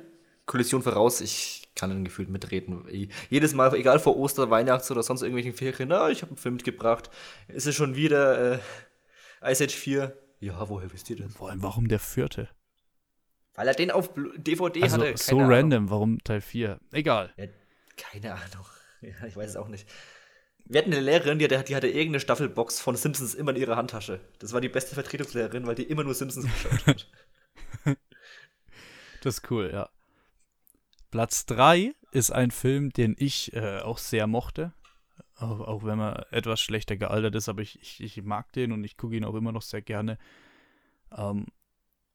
Kollision 0.45 0.82
voraus. 0.82 1.21
Ich 1.21 1.69
kann 1.75 1.91
ihn 1.91 2.05
gefühlt 2.05 2.29
mitreden. 2.29 2.86
Jedes 3.29 3.53
Mal, 3.53 3.73
egal 3.75 3.99
vor 3.99 4.17
Oster, 4.17 4.49
Weihnachts- 4.49 4.89
oder 4.91 5.03
sonst 5.03 5.21
irgendwelchen 5.21 5.53
Ferien, 5.53 5.89
na, 5.89 6.10
ich 6.10 6.21
habe 6.21 6.32
einen 6.32 6.38
Film 6.38 6.55
mitgebracht. 6.55 7.10
Ist 7.47 7.67
es 7.67 7.75
schon 7.75 7.95
wieder 7.95 8.53
äh, 8.55 9.51
Ice 9.51 9.63
Age 9.63 9.73
4? 9.75 10.17
Ja, 10.39 10.69
woher 10.69 10.91
wisst 10.93 11.10
ihr 11.10 11.17
das? 11.17 11.34
Vor 11.34 11.49
allem, 11.49 11.62
warum 11.62 11.88
der 11.88 11.99
vierte? 11.99 12.47
Weil 13.55 13.67
er 13.67 13.73
den 13.73 13.91
auf 13.91 14.12
DVD 14.38 14.84
Also 14.84 14.97
hatte. 15.01 15.17
so 15.17 15.38
Ahnung. 15.39 15.51
random, 15.51 15.89
warum 15.89 16.23
Teil 16.23 16.39
4? 16.41 16.79
Egal. 16.93 17.34
Keine 17.97 18.34
Ahnung. 18.34 18.65
Ja, 19.01 19.25
ich 19.25 19.38
weiß 19.38 19.51
es 19.51 19.55
auch 19.55 19.69
nicht. 19.69 19.88
Wir 20.69 20.82
hatten 20.82 20.93
eine 20.93 21.01
Lehrerin, 21.01 21.39
die 21.39 21.45
hatte, 21.45 21.63
die 21.63 21.75
hatte 21.75 21.88
irgendeine 21.88 22.19
Staffelbox 22.19 22.79
von 22.79 22.95
Simpsons 22.95 23.34
immer 23.34 23.51
in 23.51 23.58
ihrer 23.58 23.75
Handtasche. 23.75 24.21
Das 24.38 24.53
war 24.53 24.62
die 24.62 24.69
beste 24.69 24.93
Vertretungslehrerin, 24.93 25.65
weil 25.65 25.73
die 25.73 25.84
immer 25.84 26.03
nur 26.03 26.13
Simpsons 26.13 26.45
geschaut 26.45 26.86
hat. 26.86 27.12
das 29.23 29.39
ist 29.39 29.49
cool, 29.49 29.71
ja. 29.73 29.89
Platz 31.10 31.47
3 31.47 31.95
ist 32.12 32.29
ein 32.29 32.51
Film, 32.51 32.91
den 32.91 33.15
ich 33.17 33.51
äh, 33.53 33.79
auch 33.79 33.97
sehr 33.97 34.27
mochte. 34.27 34.71
Auch, 35.38 35.60
auch, 35.62 35.84
wenn 35.86 35.99
er 35.99 36.32
etwas 36.32 36.62
schlechter 36.62 36.97
gealtert 36.97 37.34
ist, 37.34 37.49
aber 37.49 37.63
ich, 37.63 37.82
ich, 37.82 38.03
ich 38.03 38.21
mag 38.23 38.53
den 38.53 38.71
und 38.71 38.84
ich 38.84 38.95
gucke 38.95 39.15
ihn 39.15 39.25
auch 39.25 39.34
immer 39.34 39.51
noch 39.51 39.63
sehr 39.63 39.82
gerne. 39.82 40.19
Ähm, 41.17 41.47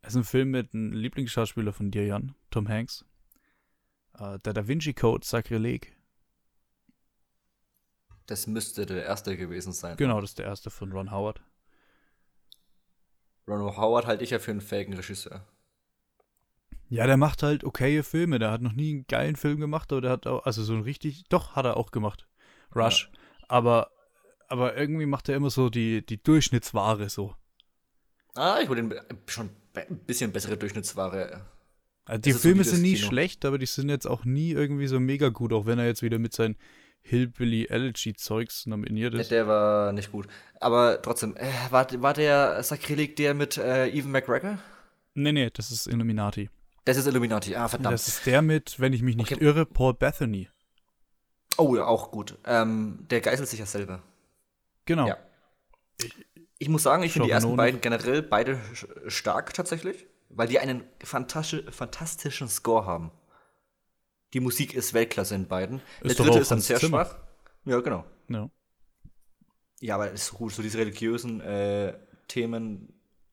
es 0.02 0.10
ist 0.10 0.16
ein 0.16 0.24
Film 0.24 0.52
mit 0.52 0.74
einem 0.74 0.92
Lieblingsschauspieler 0.92 1.72
von 1.72 1.90
dir, 1.90 2.06
Jan, 2.06 2.36
Tom 2.50 2.68
Hanks. 2.68 3.04
Äh, 4.16 4.38
der 4.38 4.52
Da 4.52 4.68
Vinci 4.68 4.94
Code, 4.94 5.26
Sakrileg. 5.26 5.96
Das 8.26 8.46
müsste 8.46 8.86
der 8.86 9.04
erste 9.04 9.36
gewesen 9.36 9.72
sein. 9.72 9.96
Genau, 9.96 10.20
das 10.20 10.30
ist 10.30 10.38
der 10.38 10.46
erste 10.46 10.70
von 10.70 10.92
Ron 10.92 11.10
Howard. 11.10 11.42
Ron 13.46 13.76
Howard 13.76 14.06
halte 14.06 14.24
ich 14.24 14.30
ja 14.30 14.38
für 14.38 14.50
einen 14.52 14.60
faken 14.60 14.94
Regisseur. 14.94 15.46
Ja, 16.88 17.06
der 17.06 17.16
macht 17.16 17.42
halt 17.42 17.64
okaye 17.64 18.02
Filme. 18.02 18.38
Der 18.38 18.50
hat 18.50 18.62
noch 18.62 18.72
nie 18.72 18.92
einen 18.92 19.06
geilen 19.06 19.36
Film 19.36 19.60
gemacht, 19.60 19.92
aber 19.92 20.00
der 20.00 20.10
hat 20.10 20.26
auch, 20.26 20.44
also 20.44 20.62
so 20.62 20.74
ein 20.74 20.82
richtig, 20.82 21.24
doch, 21.28 21.56
hat 21.56 21.66
er 21.66 21.76
auch 21.76 21.90
gemacht. 21.90 22.26
Rush. 22.74 23.10
Ja. 23.12 23.18
Aber, 23.48 23.90
aber 24.48 24.76
irgendwie 24.76 25.06
macht 25.06 25.28
er 25.28 25.36
immer 25.36 25.50
so 25.50 25.70
die, 25.70 26.04
die 26.04 26.22
Durchschnittsware 26.22 27.08
so. 27.08 27.34
Ah, 28.34 28.58
ich 28.62 28.68
würde 28.68 29.04
schon 29.26 29.50
ein 29.74 29.98
bisschen 30.06 30.32
bessere 30.32 30.56
Durchschnittsware. 30.56 31.46
Also 32.06 32.20
die 32.20 32.32
Filme 32.34 32.64
so 32.64 32.70
sind 32.70 32.82
nie 32.82 32.94
Kino. 32.94 33.08
schlecht, 33.08 33.44
aber 33.44 33.58
die 33.58 33.66
sind 33.66 33.88
jetzt 33.88 34.06
auch 34.06 34.24
nie 34.24 34.52
irgendwie 34.52 34.86
so 34.86 35.00
mega 35.00 35.30
gut, 35.30 35.52
auch 35.52 35.66
wenn 35.66 35.78
er 35.78 35.86
jetzt 35.86 36.02
wieder 36.02 36.18
mit 36.18 36.34
seinen 36.34 36.56
Hillbilly 37.06 37.66
Elegy 37.68 38.14
Zeugs 38.14 38.66
nominiert 38.66 39.14
ist. 39.14 39.30
Der 39.30 39.46
war 39.46 39.92
nicht 39.92 40.10
gut. 40.10 40.26
Aber 40.58 41.00
trotzdem, 41.02 41.36
äh, 41.36 41.50
war, 41.70 41.86
war 42.00 42.14
der 42.14 42.62
Sakrileg 42.62 43.16
der 43.16 43.34
mit 43.34 43.58
äh, 43.58 43.88
Evan 43.90 44.10
McGregor? 44.10 44.58
Nee, 45.12 45.32
nee, 45.32 45.50
das 45.50 45.70
ist 45.70 45.86
Illuminati. 45.86 46.48
Das 46.86 46.96
ist 46.96 47.06
Illuminati, 47.06 47.54
ah, 47.56 47.68
verdammt. 47.68 47.92
Das 47.92 48.08
ist 48.08 48.26
der 48.26 48.40
mit, 48.40 48.80
wenn 48.80 48.94
ich 48.94 49.02
mich 49.02 49.16
nicht 49.16 49.32
okay. 49.32 49.44
irre, 49.44 49.66
Paul 49.66 49.94
Bethany. 49.94 50.48
Oh, 51.58 51.76
ja, 51.76 51.84
auch 51.84 52.10
gut. 52.10 52.38
Ähm, 52.46 53.06
der 53.10 53.20
geißelt 53.20 53.48
sich 53.48 53.60
ja 53.60 53.66
selber. 53.66 54.02
Genau. 54.86 55.06
Ja. 55.06 55.18
Ich, 56.02 56.14
ich 56.58 56.68
muss 56.70 56.82
sagen, 56.82 57.02
ich 57.02 57.12
finde 57.12 57.28
die 57.28 57.32
ersten 57.32 57.56
beiden 57.56 57.82
generell 57.82 58.22
beide 58.22 58.58
stark 59.08 59.52
tatsächlich, 59.52 60.06
weil 60.30 60.48
die 60.48 60.58
einen 60.58 60.84
fantastisch, 61.02 61.62
fantastischen 61.70 62.48
Score 62.48 62.86
haben. 62.86 63.10
Die 64.34 64.40
Musik 64.40 64.74
ist 64.74 64.92
Weltklasse 64.94 65.36
in 65.36 65.46
beiden. 65.46 65.80
Ist 66.02 66.18
der 66.18 66.26
dritte 66.26 66.40
ist 66.40 66.50
dann 66.50 66.60
sehr 66.60 66.78
Zimmer. 66.78 67.04
schwach. 67.04 67.16
Ja, 67.64 67.80
genau. 67.80 68.04
Ja. 68.28 68.50
Ja, 69.80 69.94
aber 69.94 70.12
es 70.12 70.24
ist 70.24 70.34
gut, 70.34 70.52
so 70.52 70.60
diese 70.60 70.78
religiösen 70.78 71.40
äh, 71.40 71.94
Themen 72.26 72.92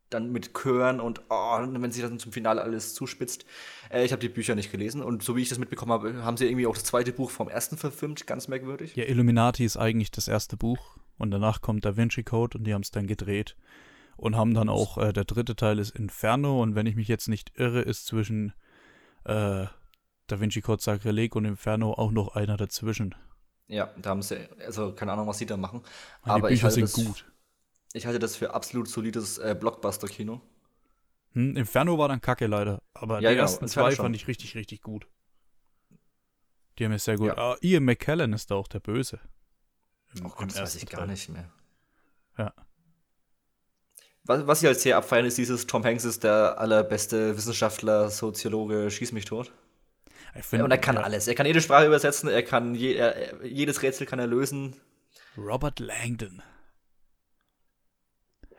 dann 0.09 0.31
mit 0.31 0.53
Chören 0.53 0.99
und 0.99 1.21
oh, 1.29 1.57
wenn 1.59 1.91
sich 1.91 2.01
das 2.01 2.11
dann 2.11 2.19
zum 2.19 2.31
Finale 2.31 2.61
alles 2.61 2.93
zuspitzt. 2.93 3.45
Äh, 3.89 4.05
ich 4.05 4.11
habe 4.11 4.19
die 4.19 4.29
Bücher 4.29 4.55
nicht 4.55 4.71
gelesen 4.71 5.01
und 5.01 5.23
so 5.23 5.35
wie 5.35 5.41
ich 5.41 5.49
das 5.49 5.57
mitbekommen 5.57 5.91
habe, 5.91 6.23
haben 6.23 6.37
sie 6.37 6.45
irgendwie 6.45 6.67
auch 6.67 6.75
das 6.75 6.83
zweite 6.83 7.13
Buch 7.13 7.31
vom 7.31 7.49
ersten 7.49 7.77
verfilmt, 7.77 8.27
ganz 8.27 8.47
merkwürdig. 8.47 8.95
Ja, 8.95 9.05
Illuminati 9.05 9.65
ist 9.65 9.77
eigentlich 9.77 10.11
das 10.11 10.27
erste 10.27 10.57
Buch 10.57 10.97
und 11.17 11.31
danach 11.31 11.61
kommt 11.61 11.85
Da 11.85 11.95
Vinci 11.95 12.23
Code 12.23 12.57
und 12.57 12.65
die 12.65 12.73
haben 12.73 12.81
es 12.81 12.91
dann 12.91 13.07
gedreht 13.07 13.55
und 14.17 14.35
haben 14.35 14.53
dann 14.53 14.69
auch, 14.69 14.97
äh, 14.97 15.13
der 15.13 15.25
dritte 15.25 15.55
Teil 15.55 15.79
ist 15.79 15.95
Inferno 15.95 16.61
und 16.61 16.75
wenn 16.75 16.85
ich 16.85 16.95
mich 16.95 17.07
jetzt 17.07 17.29
nicht 17.29 17.53
irre, 17.57 17.81
ist 17.81 18.05
zwischen 18.05 18.53
äh, 19.23 19.65
Da 20.31 20.39
Vinci 20.39 20.61
Code 20.61 20.81
Sacrilege 20.81 21.37
und 21.37 21.43
Inferno 21.43 21.91
auch 21.91 22.11
noch 22.11 22.35
einer 22.35 22.55
dazwischen. 22.55 23.13
Ja, 23.67 23.93
da 23.97 24.11
haben 24.11 24.21
sie, 24.21 24.47
also 24.65 24.93
keine 24.93 25.11
Ahnung, 25.11 25.27
was 25.27 25.39
sie 25.39 25.45
da 25.45 25.57
machen. 25.57 25.81
Ja, 26.25 26.35
aber 26.35 26.51
ich 26.51 26.63
halte, 26.63 26.79
das, 26.79 26.93
gut. 26.93 27.25
ich 27.91 28.05
halte 28.05 28.17
das 28.17 28.37
für 28.37 28.53
absolut 28.53 28.87
solides 28.87 29.39
äh, 29.39 29.57
Blockbuster-Kino. 29.59 30.39
Hm, 31.33 31.57
Inferno 31.57 31.97
war 31.97 32.07
dann 32.07 32.21
kacke 32.21 32.47
leider, 32.47 32.81
aber 32.93 33.15
ja, 33.15 33.29
die 33.29 33.35
genau, 33.35 33.41
ersten 33.41 33.67
zwei 33.67 33.91
schon. 33.91 34.05
fand 34.05 34.15
ich 34.15 34.29
richtig, 34.29 34.55
richtig 34.55 34.81
gut. 34.81 35.05
Die 36.79 36.85
haben 36.85 36.93
es 36.93 37.03
sehr 37.03 37.17
gut. 37.17 37.27
Ja. 37.27 37.37
Ah, 37.37 37.57
Ian 37.59 37.83
McKellen 37.83 38.31
ist 38.31 38.51
da 38.51 38.55
auch 38.55 38.69
der 38.69 38.79
Böse. 38.79 39.19
Im, 40.15 40.27
oh 40.27 40.29
Gott, 40.29 40.51
das 40.51 40.61
weiß 40.61 40.75
ich 40.75 40.85
gar 40.85 41.07
nicht 41.07 41.27
mehr. 41.27 41.51
Ja. 42.37 42.53
Was, 44.23 44.47
was 44.47 44.61
ich 44.61 44.69
als 44.69 44.81
sehr 44.81 44.95
abfeiern 44.95 45.25
ist 45.25 45.37
dieses 45.37 45.67
Tom 45.67 45.83
Hanks 45.83 46.05
ist 46.05 46.23
der 46.23 46.57
allerbeste 46.57 47.35
Wissenschaftler, 47.35 48.09
Soziologe, 48.09 48.89
schieß 48.89 49.11
mich 49.11 49.25
tot. 49.25 49.51
Find, 50.39 50.63
und 50.63 50.71
er 50.71 50.77
kann 50.77 50.95
ja. 50.95 51.01
alles. 51.01 51.27
Er 51.27 51.35
kann 51.35 51.45
jede 51.45 51.61
Sprache 51.61 51.85
übersetzen, 51.85 52.29
er 52.29 52.43
kann 52.43 52.73
je, 52.73 52.93
er, 52.93 53.45
jedes 53.45 53.81
Rätsel 53.81 54.07
kann 54.07 54.19
er 54.19 54.27
lösen. 54.27 54.75
Robert 55.37 55.79
Langdon. 55.79 56.41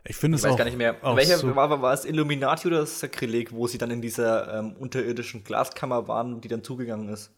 Ich 0.05 0.17
finde 0.17 0.37
es 0.37 0.43
weiß 0.43 0.53
auch, 0.53 0.59
gar 0.59 0.65
nicht 0.65 0.77
mehr. 0.77 1.01
Welcher 1.03 1.39
so 1.39 1.55
war, 1.55 1.81
war 1.81 1.95
es 1.95 2.05
Illuminati 2.05 2.67
oder 2.67 2.85
Sakrileg, 2.85 3.53
wo 3.53 3.69
sie 3.69 3.79
dann 3.79 3.91
in 3.91 4.03
dieser 4.03 4.59
ähm, 4.59 4.77
unterirdischen 4.77 5.45
Glaskammer 5.45 6.09
waren, 6.09 6.41
die 6.41 6.49
dann 6.49 6.65
zugegangen 6.65 7.09
ist? 7.09 7.31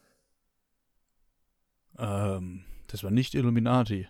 Ähm, 1.98 2.64
das 2.86 3.04
war 3.04 3.10
nicht 3.10 3.34
Illuminati. 3.34 4.08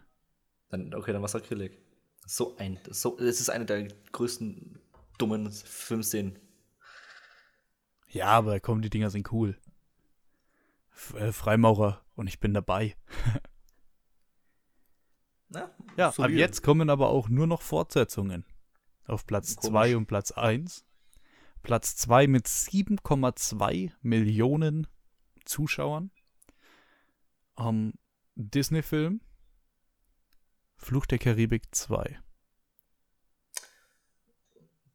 Dann, 0.71 0.95
okay, 0.95 1.13
dann 1.13 1.21
war 1.21 1.29
Sakrileg. 1.29 1.79
So 2.27 2.57
ein, 2.57 2.79
so, 2.89 3.19
es 3.19 3.41
ist 3.41 3.51
eine 3.51 3.67
der 3.67 3.89
größten 4.13 4.79
dummen 5.19 5.51
Filmszenen. 5.51 6.39
Ja, 8.09 8.27
aber 8.27 8.61
komm, 8.61 8.81
die 8.81 8.91
Dinger 8.91 9.11
sind 9.11 9.31
cool. 9.33 9.59
Äh, 11.15 11.33
Freimaurer 11.33 12.05
und 12.15 12.27
ich 12.27 12.41
bin 12.41 12.55
dabei. 12.55 12.97
Na, 15.49 15.71
ja, 15.97 16.09
ab 16.09 16.31
jetzt 16.31 16.63
kommen 16.63 16.91
aber 16.91 17.11
auch 17.11 17.29
nur 17.29 17.47
noch 17.47 17.63
Fortsetzungen. 17.63 18.45
Auf 19.07 19.27
Platz 19.27 19.57
2 19.57 19.97
und 19.97 20.07
Platz 20.07 20.33
1. 20.33 20.85
Platz 21.63 21.97
2 21.97 22.27
mit 22.27 22.47
7,2 22.47 23.93
Millionen 24.03 24.87
Zuschauern. 25.45 26.11
Um, 27.55 27.93
Disney-Film. 28.35 29.21
Fluch 30.77 31.07
der 31.07 31.19
Karibik 31.19 31.75
2. 31.75 32.19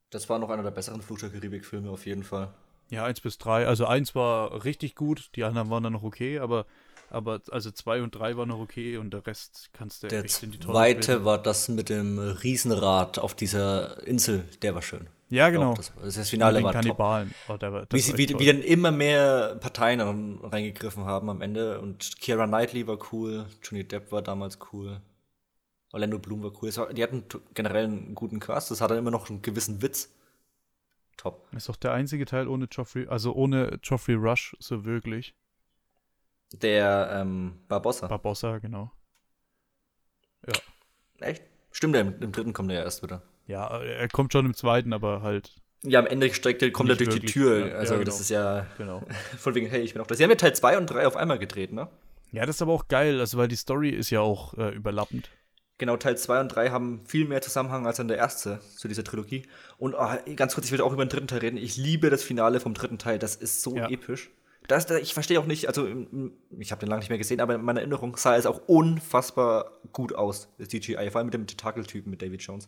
Das 0.10 0.28
war 0.28 0.40
noch 0.40 0.50
einer 0.50 0.64
der 0.64 0.72
besseren 0.72 1.02
Fluch 1.02 1.20
der 1.20 1.30
Karibik-Filme 1.30 1.90
auf 1.90 2.06
jeden 2.06 2.24
Fall. 2.24 2.54
Ja, 2.90 3.04
1 3.06 3.22
bis 3.22 3.38
3. 3.38 3.68
Also 3.68 3.86
1 3.86 4.16
war 4.16 4.64
richtig 4.64 4.96
gut, 4.96 5.30
die 5.36 5.44
anderen 5.44 5.70
waren 5.70 5.84
dann 5.84 5.94
noch 5.94 6.04
okay, 6.04 6.40
aber, 6.40 6.66
aber 7.10 7.42
also 7.52 7.72
2 7.72 8.02
und 8.02 8.12
3 8.12 8.38
waren 8.38 8.50
noch 8.50 8.60
okay 8.60 8.98
und 8.98 9.14
der 9.14 9.26
Rest 9.26 9.70
kannst 9.74 10.04
du 10.04 10.08
der 10.08 10.26
echt 10.26 10.42
in 10.42 10.52
die 10.52 10.58
Tonne 10.58 10.74
Der 10.74 11.02
zweite 11.02 11.26
war 11.26 11.38
das 11.38 11.70
mit 11.70 11.90
dem 11.90 12.18
Riesenrad 12.18 13.20
auf 13.20 13.36
dieser 13.36 14.06
Insel, 14.08 14.46
der 14.62 14.74
war 14.74 14.82
schön. 14.82 15.08
Ja, 15.32 15.52
genau. 15.52 15.76
Glaub, 15.76 16.02
das, 16.02 16.16
das 16.16 16.30
Finale 16.32 16.64
war 16.64 16.74
Kannibalen. 16.74 17.32
Oh, 17.48 17.58
war, 17.60 17.86
wie, 17.92 18.00
sie, 18.00 18.18
wie, 18.18 18.40
wie, 18.40 18.46
dann 18.48 18.64
immer 18.64 18.90
mehr 18.90 19.58
Parteien 19.60 20.02
reingegriffen 20.42 21.06
haben 21.06 21.30
am 21.30 21.42
Ende 21.42 21.80
und 21.80 22.20
Keira 22.20 22.48
Knightley 22.48 22.88
war 22.88 22.98
cool, 23.12 23.46
Johnny 23.62 23.84
Depp 23.84 24.12
war 24.12 24.24
damals 24.24 24.58
cool. 24.74 25.00
Orlando 25.92 26.20
Bloom 26.20 26.44
war 26.44 26.52
cool. 26.62 26.72
die 26.94 27.04
hatten 27.04 27.24
generell 27.54 27.86
einen 27.86 28.16
guten 28.16 28.40
Cast. 28.40 28.72
Das 28.72 28.82
hatte 28.82 28.96
immer 28.96 29.12
noch 29.12 29.30
einen 29.30 29.42
gewissen 29.42 29.82
Witz 29.82 30.10
top. 31.20 31.48
Ist 31.56 31.70
doch 31.70 31.76
der 31.76 31.94
einzige 31.94 32.26
Teil 32.26 32.48
ohne 32.48 32.68
Joffrey, 32.72 33.08
also 33.08 33.34
ohne 33.34 33.80
Joffrey 33.84 34.16
Rush 34.16 34.56
so 34.60 34.86
wirklich. 34.86 35.36
Der 36.54 37.10
ähm, 37.14 37.60
Barbossa. 37.68 38.08
Barbossa, 38.08 38.58
genau. 38.58 38.92
Ja. 40.48 41.28
Echt? 41.28 41.44
Stimmt, 41.72 41.96
im, 41.96 42.20
im 42.22 42.32
dritten 42.32 42.54
kommt 42.54 42.72
er 42.72 42.80
ja 42.80 42.84
erst 42.84 43.04
wieder. 43.04 43.22
Ja, 43.46 43.68
er 43.82 44.08
kommt 44.08 44.34
schon 44.34 44.46
im 44.46 44.54
zweiten, 44.54 44.94
aber 44.94 45.22
halt. 45.22 45.56
Ja, 45.84 46.00
am 46.00 46.08
Ende 46.08 46.34
steckt, 46.34 46.62
kommt 46.74 46.90
er 46.90 46.96
durch 46.96 47.10
wirklich, 47.10 47.32
die 47.32 47.40
Tür. 47.40 47.68
Ja, 47.68 47.76
also, 47.76 47.94
ja, 47.94 48.00
genau. 48.00 48.06
das 48.06 48.20
ist 48.20 48.30
ja. 48.30 48.66
Genau. 48.78 49.04
Von 49.38 49.56
wegen, 49.56 49.68
hey, 49.68 49.82
ich 49.82 49.94
bin 49.94 50.02
auch 50.02 50.08
das. 50.08 50.18
Sie 50.18 50.24
haben 50.24 50.32
ja 50.32 50.38
Teil 50.38 50.56
2 50.56 50.78
und 50.78 50.88
3 50.88 51.08
auf 51.08 51.16
einmal 51.16 51.40
gedreht, 51.40 51.72
ne? 51.72 51.88
Ja, 52.32 52.46
das 52.46 52.58
ist 52.58 52.62
aber 52.62 52.74
auch 52.74 52.88
geil, 52.88 53.20
also 53.20 53.38
weil 53.38 53.48
die 53.48 53.56
Story 53.56 53.90
ist 53.90 54.10
ja 54.10 54.22
auch 54.22 54.54
äh, 54.56 54.70
überlappend. 54.70 55.30
Genau, 55.80 55.96
Teil 55.96 56.18
2 56.18 56.42
und 56.42 56.50
3 56.50 56.72
haben 56.72 57.02
viel 57.06 57.26
mehr 57.26 57.42
Zusammenhang 57.42 57.88
als 57.88 57.98
dann 57.98 58.10
der 58.10 58.18
erste 58.18 58.60
zu 58.76 58.90
dieser 58.90 59.06
Trilogie. 59.06 59.44
Und 59.78 59.96
oh, 59.96 60.10
ganz 60.36 60.54
kurz, 60.54 60.68
ich 60.68 60.74
will 60.74 60.82
auch 60.82 60.92
über 60.92 61.06
den 61.06 61.10
dritten 61.10 61.28
Teil 61.28 61.40
reden. 61.40 61.56
Ich 61.56 61.78
liebe 61.78 62.10
das 62.10 62.22
Finale 62.22 62.60
vom 62.60 62.74
dritten 62.74 62.98
Teil. 62.98 63.18
Das 63.18 63.38
ist 63.38 63.62
so 63.62 63.78
ja. 63.78 63.90
episch. 63.90 64.30
Das, 64.68 64.90
ich 64.92 65.14
verstehe 65.14 65.40
auch 65.40 65.46
nicht, 65.46 65.68
also 65.68 65.88
ich 66.60 66.72
habe 66.72 66.82
den 66.82 66.90
lange 66.90 67.00
nicht 67.00 67.10
mehr 67.10 67.18
gesehen, 67.18 67.40
aber 67.40 67.56
in 67.56 67.64
meiner 67.64 67.80
Erinnerung 67.80 68.18
sah 68.18 68.36
es 68.36 68.46
auch 68.46 68.62
unfassbar 68.68 69.72
gut 69.94 70.14
aus, 70.14 70.50
das 70.60 70.68
DGI, 70.68 71.10
vor 71.10 71.20
allem 71.20 71.28
mit 71.28 71.34
dem 71.34 71.48
Tentakeltypen 71.48 72.12
mit 72.12 72.22
David 72.22 72.44
Jones. 72.44 72.68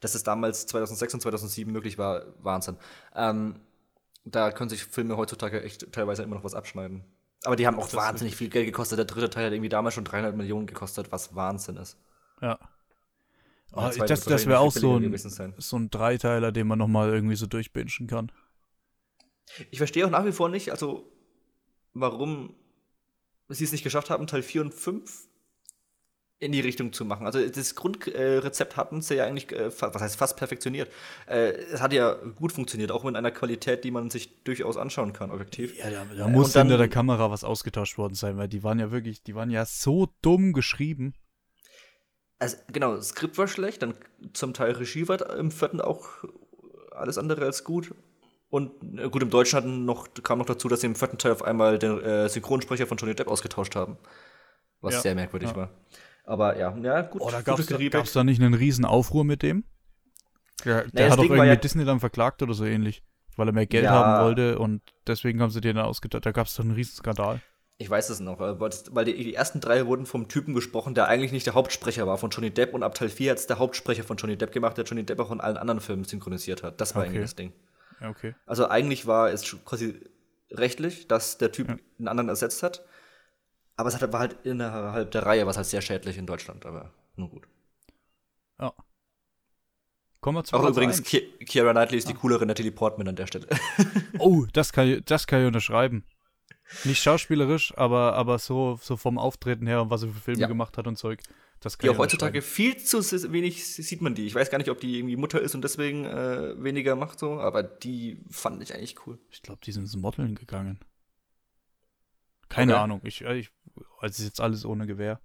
Dass 0.00 0.14
es 0.16 0.24
damals 0.24 0.66
2006 0.66 1.14
und 1.14 1.20
2007 1.20 1.72
möglich 1.72 1.98
war, 1.98 2.26
Wahnsinn. 2.42 2.76
Ähm, 3.14 3.60
da 4.24 4.50
können 4.50 4.70
sich 4.70 4.84
Filme 4.84 5.16
heutzutage 5.16 5.62
echt 5.62 5.92
teilweise 5.92 6.24
immer 6.24 6.34
noch 6.34 6.44
was 6.44 6.54
abschneiden. 6.54 7.04
Aber 7.44 7.56
die 7.56 7.66
haben 7.66 7.78
auch 7.78 7.86
das 7.86 7.94
wahnsinnig 7.94 8.34
viel 8.34 8.50
Geld 8.50 8.66
gekostet. 8.66 8.98
Der 8.98 9.06
dritte 9.06 9.30
Teil 9.30 9.46
hat 9.46 9.52
irgendwie 9.52 9.70
damals 9.70 9.94
schon 9.94 10.04
300 10.04 10.36
Millionen 10.36 10.66
gekostet, 10.66 11.12
was 11.12 11.34
Wahnsinn 11.36 11.76
ist. 11.76 11.96
Ja. 12.40 12.58
Oh, 13.72 13.88
das 13.96 14.24
das 14.24 14.46
wäre 14.46 14.58
auch 14.58 14.72
so 14.72 14.96
ein, 14.96 15.54
so 15.58 15.76
ein 15.76 15.90
Dreiteiler, 15.90 16.50
den 16.50 16.66
man 16.66 16.78
nochmal 16.78 17.10
irgendwie 17.10 17.36
so 17.36 17.46
durchbingen 17.46 18.08
kann. 18.08 18.32
Ich 19.70 19.78
verstehe 19.78 20.06
auch 20.06 20.10
nach 20.10 20.24
wie 20.24 20.32
vor 20.32 20.48
nicht, 20.48 20.70
also 20.70 21.10
warum 21.94 22.54
sie 23.48 23.64
es 23.64 23.72
nicht 23.72 23.84
geschafft 23.84 24.10
haben, 24.10 24.26
Teil 24.26 24.42
4 24.42 24.62
und 24.62 24.74
5 24.74 25.28
in 26.40 26.52
die 26.52 26.60
Richtung 26.60 26.92
zu 26.92 27.04
machen. 27.04 27.26
Also 27.26 27.46
das 27.46 27.74
Grundrezept 27.74 28.76
hatten 28.76 29.02
sie 29.02 29.16
ja 29.16 29.26
eigentlich, 29.26 29.52
äh, 29.52 29.70
was 29.70 30.02
heißt 30.02 30.16
fast 30.16 30.38
perfektioniert. 30.38 30.90
Äh, 31.26 31.50
es 31.72 31.82
hat 31.82 31.92
ja 31.92 32.14
gut 32.14 32.52
funktioniert, 32.52 32.90
auch 32.90 33.04
mit 33.04 33.14
einer 33.14 33.30
Qualität, 33.30 33.84
die 33.84 33.90
man 33.90 34.08
sich 34.08 34.42
durchaus 34.42 34.78
anschauen 34.78 35.12
kann, 35.12 35.30
objektiv. 35.30 35.76
Ja, 35.76 35.90
da, 35.90 36.06
da 36.16 36.28
muss 36.28 36.54
hinter 36.54 36.78
der 36.78 36.88
Kamera 36.88 37.30
was 37.30 37.44
ausgetauscht 37.44 37.98
worden 37.98 38.14
sein, 38.14 38.38
weil 38.38 38.48
die 38.48 38.62
waren 38.62 38.78
ja 38.78 38.90
wirklich, 38.90 39.22
die 39.22 39.34
waren 39.34 39.50
ja 39.50 39.66
so 39.66 40.08
dumm 40.22 40.54
geschrieben. 40.54 41.12
Also 42.40 42.56
genau, 42.72 42.96
das 42.96 43.10
Skript 43.10 43.36
war 43.38 43.46
schlecht, 43.46 43.82
dann 43.82 43.94
zum 44.32 44.54
Teil 44.54 44.72
Regie 44.72 45.06
war 45.06 45.36
im 45.36 45.50
vierten 45.50 45.80
auch 45.80 46.08
alles 46.90 47.18
andere 47.18 47.44
als 47.44 47.64
gut. 47.64 47.94
Und 48.48 48.98
äh, 48.98 49.08
gut, 49.08 49.22
im 49.22 49.30
Deutschen 49.30 49.56
hatten 49.58 49.84
noch, 49.84 50.08
kam 50.22 50.38
noch 50.38 50.46
dazu, 50.46 50.66
dass 50.68 50.80
sie 50.80 50.86
im 50.86 50.96
vierten 50.96 51.18
Teil 51.18 51.32
auf 51.32 51.44
einmal 51.44 51.78
den 51.78 52.00
äh, 52.00 52.28
Synchronsprecher 52.28 52.86
von 52.86 52.96
Johnny 52.96 53.14
Depp 53.14 53.28
ausgetauscht 53.28 53.76
haben. 53.76 53.98
Was 54.80 54.94
ja. 54.94 55.00
sehr 55.00 55.14
merkwürdig 55.14 55.50
ja. 55.50 55.56
war. 55.56 55.70
Aber 56.24 56.58
ja, 56.58 56.76
ja, 56.78 57.02
gut. 57.02 57.20
Oh, 57.20 57.30
da 57.30 57.42
gab 57.42 57.58
es 57.58 58.12
da 58.12 58.24
nicht 58.24 58.40
einen 58.40 58.54
riesen 58.54 58.84
Aufruhr 58.84 59.24
mit 59.24 59.42
dem? 59.42 59.64
Der, 60.64 60.84
der 60.84 60.90
naja, 60.92 61.10
hat 61.10 61.18
doch 61.18 61.24
irgendwie 61.24 61.46
ja 61.46 61.56
Disney 61.56 61.84
dann 61.84 62.00
verklagt 62.00 62.42
oder 62.42 62.54
so 62.54 62.64
ähnlich, 62.64 63.02
weil 63.36 63.48
er 63.48 63.52
mehr 63.52 63.66
Geld 63.66 63.84
ja. 63.84 63.90
haben 63.90 64.24
wollte 64.24 64.58
und 64.58 64.82
deswegen 65.06 65.40
haben 65.40 65.50
sie 65.50 65.60
den 65.60 65.76
dann 65.76 65.84
ausgedacht. 65.84 66.24
Da 66.24 66.32
gab 66.32 66.46
es 66.46 66.54
doch 66.54 66.64
einen 66.64 66.72
riesen 66.72 66.96
Skandal. 66.96 67.40
Ich 67.80 67.88
weiß 67.88 68.10
es 68.10 68.20
noch, 68.20 68.38
weil 68.38 69.04
die, 69.06 69.14
die, 69.14 69.34
ersten 69.34 69.58
drei 69.58 69.86
wurden 69.86 70.04
vom 70.04 70.28
Typen 70.28 70.52
gesprochen, 70.52 70.94
der 70.94 71.08
eigentlich 71.08 71.32
nicht 71.32 71.46
der 71.46 71.54
Hauptsprecher 71.54 72.06
war 72.06 72.18
von 72.18 72.28
Johnny 72.28 72.50
Depp 72.50 72.74
und 72.74 72.82
ab 72.82 72.94
Teil 72.94 73.08
4 73.08 73.30
hat 73.30 73.38
es 73.38 73.46
der 73.46 73.58
Hauptsprecher 73.58 74.04
von 74.04 74.18
Johnny 74.18 74.36
Depp 74.36 74.52
gemacht, 74.52 74.76
der 74.76 74.84
Johnny 74.84 75.02
Depp 75.02 75.18
auch 75.18 75.30
in 75.30 75.40
allen 75.40 75.56
anderen 75.56 75.80
Filmen 75.80 76.04
synchronisiert 76.04 76.62
hat. 76.62 76.78
Das 76.78 76.94
war 76.94 77.00
okay. 77.00 77.08
eigentlich 77.08 77.22
das 77.22 77.36
Ding. 77.36 77.54
Okay. 78.06 78.34
Also 78.44 78.68
eigentlich 78.68 79.06
war 79.06 79.30
es 79.30 79.56
quasi 79.64 79.98
rechtlich, 80.50 81.08
dass 81.08 81.38
der 81.38 81.52
Typ 81.52 81.68
ja. 81.68 81.76
einen 81.98 82.08
anderen 82.08 82.28
ersetzt 82.28 82.62
hat. 82.62 82.84
Aber 83.76 83.88
es 83.88 83.98
war 83.98 84.20
halt 84.20 84.36
innerhalb 84.44 85.10
der 85.12 85.24
Reihe, 85.24 85.46
was 85.46 85.56
halt 85.56 85.66
sehr 85.66 85.80
schädlich 85.80 86.18
in 86.18 86.26
Deutschland, 86.26 86.66
aber 86.66 86.90
nur 87.16 87.30
gut. 87.30 87.48
Ja. 88.60 88.74
Kommen 90.20 90.36
wir 90.36 90.44
zu 90.44 90.54
Auch 90.54 90.68
übrigens, 90.68 91.02
Ki 91.02 91.22
Kiara 91.46 91.72
Knightley 91.72 91.96
ist 91.96 92.08
ah. 92.08 92.12
die 92.12 92.18
coolere 92.18 92.44
Natalie 92.44 92.72
Portman 92.72 93.08
an 93.08 93.16
der 93.16 93.26
Stelle. 93.26 93.46
oh, 94.18 94.44
das 94.52 94.70
kann, 94.74 94.86
ich, 94.86 95.02
das 95.06 95.26
kann 95.26 95.40
ich 95.40 95.46
unterschreiben. 95.46 96.04
Nicht 96.84 97.02
schauspielerisch, 97.02 97.76
aber, 97.76 98.14
aber 98.14 98.38
so, 98.38 98.78
so 98.80 98.96
vom 98.96 99.18
Auftreten 99.18 99.66
her 99.66 99.82
und 99.82 99.90
was 99.90 100.02
sie 100.02 100.08
für 100.08 100.20
Filme 100.20 100.42
ja. 100.42 100.46
gemacht 100.46 100.78
hat 100.78 100.86
und 100.86 100.96
Zeug. 100.96 101.20
Das 101.60 101.76
kann 101.76 101.90
ja, 101.90 101.98
heutzutage 101.98 102.40
viel 102.40 102.78
zu 102.78 103.00
wenig 103.32 103.66
sieht 103.66 104.00
man 104.00 104.14
die. 104.14 104.26
Ich 104.26 104.34
weiß 104.34 104.50
gar 104.50 104.58
nicht, 104.58 104.70
ob 104.70 104.80
die 104.80 104.98
irgendwie 104.98 105.16
Mutter 105.16 105.40
ist 105.40 105.54
und 105.54 105.62
deswegen 105.62 106.06
äh, 106.06 106.54
weniger 106.62 106.96
macht 106.96 107.18
so, 107.18 107.38
aber 107.38 107.62
die 107.62 108.22
fand 108.30 108.62
ich 108.62 108.74
eigentlich 108.74 109.06
cool. 109.06 109.18
Ich 109.30 109.42
glaube, 109.42 109.60
die 109.62 109.72
sind 109.72 109.82
ins 109.82 109.96
Modeln 109.96 110.36
gegangen. 110.36 110.78
Keine 112.48 112.74
okay. 112.74 112.82
Ahnung. 112.82 113.00
Ich, 113.04 113.22
äh, 113.24 113.38
ich, 113.38 113.50
also 113.98 114.22
ist 114.22 114.26
jetzt 114.26 114.40
alles 114.40 114.64
ohne 114.64 114.86
Gewehr. 114.86 115.20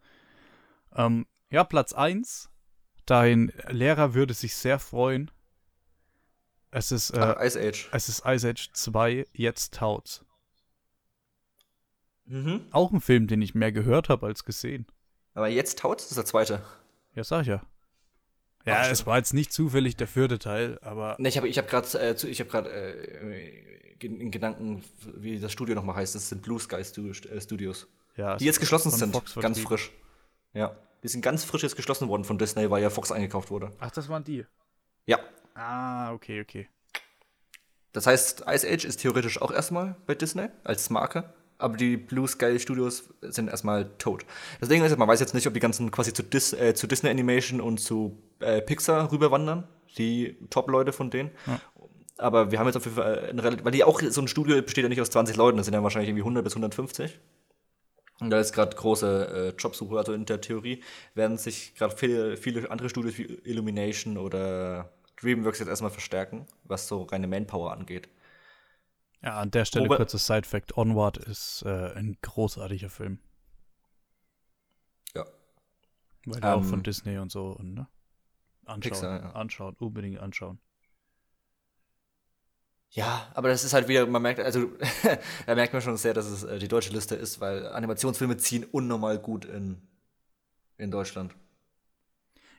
Ähm, 0.93 1.25
ja, 1.49 1.63
Platz 1.63 1.93
1. 1.93 2.49
Dein 3.05 3.53
Lehrer 3.69 4.13
würde 4.13 4.34
sich 4.34 4.55
sehr 4.55 4.79
freuen. 4.79 5.31
Es 6.71 6.91
ist, 6.91 7.12
äh, 7.12 7.19
Ach, 7.19 7.41
Ice 7.41 7.58
Age. 7.58 7.88
Es 7.93 8.10
ist 8.10 8.23
Ice 8.25 8.49
Age 8.49 8.71
2, 8.73 9.25
jetzt 9.31 9.75
taut's. 9.75 10.24
Mhm. 12.25 12.65
Auch 12.71 12.91
ein 12.91 13.01
Film, 13.01 13.27
den 13.27 13.41
ich 13.41 13.55
mehr 13.55 13.71
gehört 13.71 14.09
habe 14.09 14.25
als 14.25 14.45
gesehen. 14.45 14.88
Aber 15.33 15.47
jetzt 15.47 15.79
taut 15.79 16.01
ist 16.01 16.15
der 16.15 16.25
zweite. 16.25 16.61
Ja, 17.13 17.23
sag 17.23 17.41
ich 17.41 17.47
ja. 17.47 17.61
Ja, 18.65 18.81
Ach, 18.81 18.89
es 18.89 19.05
war 19.05 19.17
jetzt 19.17 19.33
nicht 19.33 19.53
zufällig 19.53 19.95
der 19.95 20.07
vierte 20.07 20.39
Teil, 20.39 20.79
aber. 20.81 21.15
Ne, 21.19 21.29
ich 21.29 21.38
habe 21.38 21.47
ich 21.47 21.57
hab 21.57 21.67
gerade 21.67 21.88
äh, 21.99 22.27
ich 22.27 22.39
hab 22.41 22.49
grad, 22.49 22.65
äh, 22.65 23.45
in 23.99 24.31
Gedanken, 24.31 24.83
wie 25.15 25.39
das 25.39 25.51
Studio 25.51 25.75
nochmal 25.75 25.97
heißt. 25.97 26.15
Das 26.15 26.29
sind 26.29 26.41
Blue 26.41 26.59
Sky 26.59 26.77
äh, 26.77 27.41
Studios. 27.41 27.88
Ja, 28.17 28.38
die 28.38 28.45
jetzt 28.45 28.59
geschlossen 28.59 28.91
sind, 28.91 29.13
Fox 29.13 29.35
ganz 29.35 29.59
frisch. 29.59 29.91
Ja, 30.53 30.75
die 31.03 31.07
sind 31.09 31.21
ganz 31.21 31.43
frisch 31.43 31.63
jetzt 31.63 31.75
geschlossen 31.75 32.07
worden 32.07 32.23
von 32.23 32.38
Disney, 32.38 32.69
weil 32.71 32.81
ja 32.81 32.89
Fox 32.89 33.11
eingekauft 33.11 33.51
wurde. 33.51 33.71
Ach, 33.79 33.91
das 33.91 34.09
waren 34.09 34.23
die? 34.23 34.45
Ja. 35.05 35.19
Ah, 35.53 36.11
okay, 36.13 36.41
okay. 36.41 36.67
Das 37.91 38.07
heißt, 38.07 38.45
Ice 38.47 38.67
Age 38.67 38.85
ist 38.85 39.01
theoretisch 39.01 39.41
auch 39.41 39.51
erstmal 39.51 39.95
bei 40.05 40.15
Disney 40.15 40.47
als 40.63 40.89
Marke 40.89 41.33
aber 41.65 41.78
die 41.78 41.97
Blue 41.97 42.28
Sky 42.28 42.60
Studios 42.60 43.10
sind 43.21 43.49
erstmal 43.49 43.89
tot. 43.97 44.23
Das 44.60 44.69
Ding 44.69 44.84
ist, 44.84 44.95
man 44.95 45.08
weiß 45.08 45.19
jetzt 45.19 45.34
nicht, 45.34 45.47
ob 45.47 45.56
die 45.56 45.60
ganzen 45.60 45.89
quasi 45.89 46.13
zu, 46.13 46.21
Dis, 46.21 46.54
äh, 46.54 46.75
zu 46.75 46.86
Disney 46.86 47.10
Animation 47.10 47.60
und 47.60 47.80
zu 47.80 48.21
äh, 48.39 48.62
Pixar 48.62 49.12
rüberwandern, 49.12 49.67
die 49.97 50.38
Top-Leute 50.51 50.93
von 50.93 51.10
denen. 51.10 51.32
Ja. 51.47 51.60
Aber 52.19 52.51
wir 52.51 52.60
haben 52.60 52.67
jetzt 52.67 52.75
auf 52.78 52.86
jeden 52.86 52.97
Fall, 52.97 53.30
eine, 53.32 53.65
weil 53.65 53.71
die 53.71 53.84
auch, 53.84 53.99
so 53.99 54.21
ein 54.21 54.28
Studio 54.28 54.62
besteht 54.62 54.84
ja 54.84 54.89
nicht 54.89 55.01
aus 55.01 55.10
20 55.10 55.36
Leuten, 55.38 55.58
das 55.58 55.65
sind 55.65 55.73
ja 55.73 55.82
wahrscheinlich 55.82 56.10
irgendwie 56.10 56.21
100 56.21 56.43
bis 56.43 56.54
150. 56.54 57.19
Und 58.19 58.30
da 58.30 58.39
ist 58.39 58.54
gerade 58.54 58.75
große 58.75 59.54
äh, 59.56 59.60
Jobsuche, 59.60 59.97
also 59.97 60.13
in 60.13 60.25
der 60.25 60.41
Theorie 60.41 60.84
werden 61.15 61.39
sich 61.39 61.73
gerade 61.73 61.97
viele, 61.97 62.38
viele 62.38 62.69
andere 62.69 62.89
Studios 62.89 63.17
wie 63.17 63.23
Illumination 63.43 64.19
oder 64.19 64.93
Dreamworks 65.19 65.58
jetzt 65.58 65.69
erstmal 65.69 65.89
verstärken, 65.89 66.45
was 66.63 66.88
so 66.88 67.01
reine 67.04 67.28
Manpower 67.28 67.71
angeht. 67.71 68.08
Ja, 69.25 69.39
an 69.39 69.49
der 69.49 69.65
Stelle 69.65 69.85
Wobei, 69.85 69.97
kurzes 69.97 70.27
Side-Fact: 70.27 70.77
Onward 70.77 71.17
ist 71.17 71.63
äh, 71.65 71.93
ein 71.95 72.15
großartiger 72.21 72.91
Film. 72.91 73.19
Ja. 75.15 75.25
Weil 76.25 76.38
um, 76.38 76.45
auch 76.45 76.63
von 76.63 76.79
ähm, 76.79 76.83
Disney 76.83 77.17
und 77.17 77.31
so, 77.31 77.47
und, 77.47 77.73
ne? 77.73 77.88
Anschauen, 78.65 78.79
Pixar, 78.81 79.21
ja. 79.21 79.31
anschauen, 79.31 79.75
unbedingt 79.79 80.19
anschauen. 80.19 80.59
Ja, 82.91 83.31
aber 83.33 83.49
das 83.49 83.63
ist 83.63 83.73
halt 83.73 83.88
wieder, 83.88 84.05
man 84.05 84.21
merkt, 84.21 84.39
also 84.39 84.71
da 85.45 85.55
merkt 85.55 85.73
man 85.73 85.81
schon 85.81 85.97
sehr, 85.97 86.13
dass 86.13 86.27
es 86.27 86.43
äh, 86.43 86.59
die 86.59 86.67
deutsche 86.67 86.93
Liste 86.93 87.15
ist, 87.15 87.41
weil 87.41 87.67
Animationsfilme 87.67 88.38
ziehen 88.38 88.63
unnormal 88.63 89.17
gut 89.17 89.45
in, 89.45 89.81
in 90.77 90.91
Deutschland. 90.91 91.35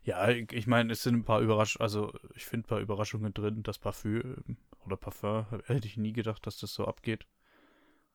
Ja, 0.02 0.28
ich 0.28 0.66
meine, 0.66 0.92
es 0.92 1.02
sind 1.02 1.14
ein 1.14 1.24
paar 1.24 1.40
Überraschungen, 1.40 1.82
also 1.82 2.12
ich 2.34 2.44
finde 2.44 2.66
ein 2.66 2.68
paar 2.68 2.80
Überraschungen 2.80 3.32
drin. 3.34 3.62
Das 3.62 3.78
Parfüm 3.78 4.56
oder 4.86 4.96
Parfum, 4.96 5.46
hätte 5.66 5.86
ich 5.86 5.96
nie 5.96 6.12
gedacht, 6.12 6.46
dass 6.46 6.58
das 6.58 6.72
so 6.72 6.86
abgeht. 6.86 7.26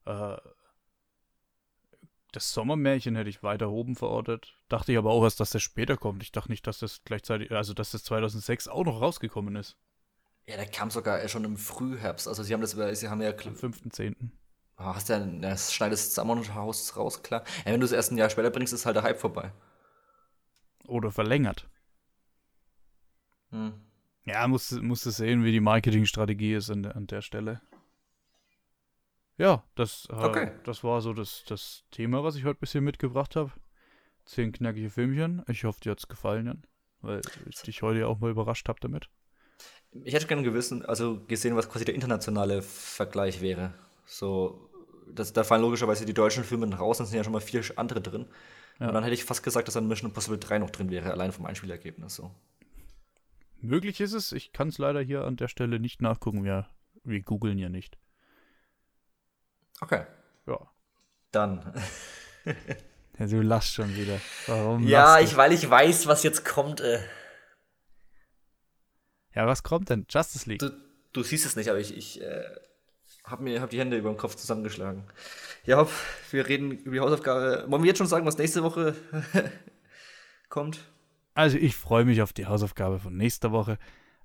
Äh, 0.05 0.37
das 2.31 2.53
Sommermärchen 2.53 3.15
hätte 3.15 3.29
ich 3.29 3.43
weiter 3.43 3.69
oben 3.69 3.95
verortet. 3.95 4.55
Dachte 4.69 4.93
ich 4.93 4.97
aber 4.97 5.11
auch 5.11 5.23
erst, 5.23 5.39
dass 5.39 5.49
das 5.49 5.61
später 5.61 5.97
kommt. 5.97 6.23
Ich 6.23 6.31
dachte 6.31 6.49
nicht, 6.49 6.65
dass 6.65 6.79
das 6.79 7.01
gleichzeitig, 7.03 7.51
also 7.51 7.73
dass 7.73 7.91
das 7.91 8.03
2006 8.05 8.69
auch 8.69 8.85
noch 8.85 9.01
rausgekommen 9.01 9.55
ist. 9.57 9.75
Ja, 10.47 10.55
der 10.55 10.65
kam 10.65 10.89
sogar 10.89 11.27
schon 11.27 11.43
im 11.43 11.57
Frühherbst. 11.57 12.27
Also 12.27 12.43
sie 12.43 12.53
haben 12.53 12.61
das, 12.61 12.71
sie 12.71 13.09
haben 13.09 13.21
ja. 13.21 13.31
Am 13.31 13.35
5.10. 13.35 14.15
Oh, 14.77 14.83
hast 14.85 15.09
ja, 15.09 15.19
das 15.19 15.73
schneidest 15.73 16.11
zusammen 16.11 16.39
und 16.39 16.55
haust 16.55 16.95
raus, 16.97 17.21
klar. 17.21 17.43
Ja, 17.65 17.73
wenn 17.73 17.79
du 17.79 17.85
es 17.85 17.91
erst 17.91 18.11
ein 18.11 18.17
Jahr 18.17 18.29
später 18.29 18.49
bringst, 18.49 18.73
ist 18.73 18.85
halt 18.85 18.95
der 18.95 19.03
Hype 19.03 19.19
vorbei. 19.19 19.51
Oder 20.87 21.11
verlängert. 21.11 21.69
Hm. 23.51 23.73
Ja, 24.25 24.47
musst, 24.47 24.71
musst 24.81 25.05
du 25.05 25.09
sehen, 25.09 25.43
wie 25.43 25.51
die 25.51 25.59
Marketingstrategie 25.59 26.53
ist 26.53 26.69
an 26.69 26.83
der, 26.83 26.95
an 26.95 27.07
der 27.07 27.21
Stelle. 27.21 27.61
Ja, 29.37 29.63
das, 29.75 30.07
äh, 30.11 30.13
okay. 30.13 30.51
das 30.63 30.83
war 30.83 31.01
so 31.01 31.13
das, 31.13 31.43
das 31.47 31.83
Thema, 31.89 32.23
was 32.23 32.35
ich 32.35 32.43
heute 32.43 32.57
ein 32.57 32.61
bisschen 32.61 32.83
mitgebracht 32.83 33.35
habe. 33.35 33.51
Zehn 34.25 34.51
knackige 34.51 34.91
Filmchen. 34.91 35.43
Ich 35.47 35.63
hoffe, 35.63 35.81
dir 35.81 35.91
hat 35.91 35.99
es 35.99 36.07
gefallen, 36.07 36.45
Jan, 36.45 36.63
weil 37.01 37.21
ich 37.49 37.61
dich 37.61 37.81
heute 37.81 38.01
ja 38.01 38.07
auch 38.07 38.19
mal 38.19 38.29
überrascht 38.29 38.69
habe 38.69 38.79
damit. 38.79 39.09
Ich 40.03 40.13
hätte 40.13 40.27
gerne 40.27 40.43
gewissen, 40.43 40.85
also 40.85 41.21
gesehen, 41.25 41.55
was 41.55 41.69
quasi 41.69 41.85
der 41.85 41.95
internationale 41.95 42.61
Vergleich 42.61 43.41
wäre. 43.41 43.73
So, 44.05 44.69
das, 45.07 45.33
da 45.33 45.43
fallen 45.43 45.63
logischerweise 45.63 46.05
die 46.05 46.13
deutschen 46.13 46.43
Filme 46.43 46.73
raus, 46.75 46.99
dann 46.99 47.07
sind 47.07 47.17
ja 47.17 47.23
schon 47.23 47.33
mal 47.33 47.41
vier 47.41 47.63
andere 47.75 48.01
drin. 48.01 48.27
Ja. 48.79 48.87
Und 48.87 48.93
dann 48.93 49.03
hätte 49.03 49.15
ich 49.15 49.25
fast 49.25 49.43
gesagt, 49.43 49.67
dass 49.67 49.73
dann 49.73 49.87
Mission 49.87 50.09
Impossible 50.09 50.37
3 50.37 50.59
noch 50.59 50.69
drin 50.69 50.91
wäre, 50.91 51.11
allein 51.11 51.31
vom 51.31 51.45
Einspielergebnis. 51.45 52.15
So. 52.15 52.31
Möglich 53.61 54.01
ist 54.01 54.13
es. 54.13 54.31
Ich 54.31 54.53
kann 54.53 54.69
es 54.69 54.77
leider 54.77 55.01
hier 55.01 55.23
an 55.23 55.37
der 55.37 55.47
Stelle 55.47 55.79
nicht 55.79 56.01
nachgucken. 56.01 56.43
Wir, 56.43 56.67
wir 57.03 57.21
googeln 57.21 57.57
ja 57.57 57.69
nicht. 57.69 57.97
Okay. 59.81 60.05
Ja. 60.47 60.59
Dann. 61.31 61.73
ja, 63.19 63.27
du 63.27 63.41
lachst 63.41 63.73
schon 63.73 63.95
wieder. 63.95 64.19
Warum? 64.47 64.87
Ja, 64.87 65.19
ich, 65.19 65.37
weil 65.37 65.53
ich 65.53 65.69
weiß, 65.69 66.07
was 66.07 66.23
jetzt 66.23 66.43
kommt. 66.43 66.81
Äh. 66.81 67.01
Ja, 69.33 69.47
was 69.47 69.63
kommt 69.63 69.89
denn? 69.89 70.05
Justice 70.09 70.49
League. 70.49 70.59
Du, 70.59 70.71
du 71.13 71.23
siehst 71.23 71.45
es 71.45 71.55
nicht, 71.55 71.69
aber 71.69 71.79
ich, 71.79 71.95
ich 71.95 72.21
äh, 72.21 72.43
habe 73.23 73.43
mir 73.43 73.61
hab 73.61 73.69
die 73.69 73.79
Hände 73.79 73.97
über 73.97 74.09
dem 74.09 74.17
Kopf 74.17 74.35
zusammengeschlagen. 74.35 75.03
Ja, 75.65 75.77
hopp, 75.77 75.91
wir 76.31 76.47
reden 76.47 76.71
über 76.71 76.95
die 76.95 76.99
Hausaufgabe. 76.99 77.65
Wollen 77.67 77.83
wir 77.83 77.87
jetzt 77.87 77.99
schon 77.99 78.07
sagen, 78.07 78.25
was 78.25 78.37
nächste 78.37 78.63
Woche 78.63 78.95
kommt? 80.49 80.90
Also 81.33 81.57
ich 81.57 81.75
freue 81.75 82.05
mich 82.05 82.21
auf 82.21 82.33
die 82.33 82.45
Hausaufgabe 82.45 82.99
von 82.99 83.15
nächster 83.15 83.51
Woche. 83.51 83.77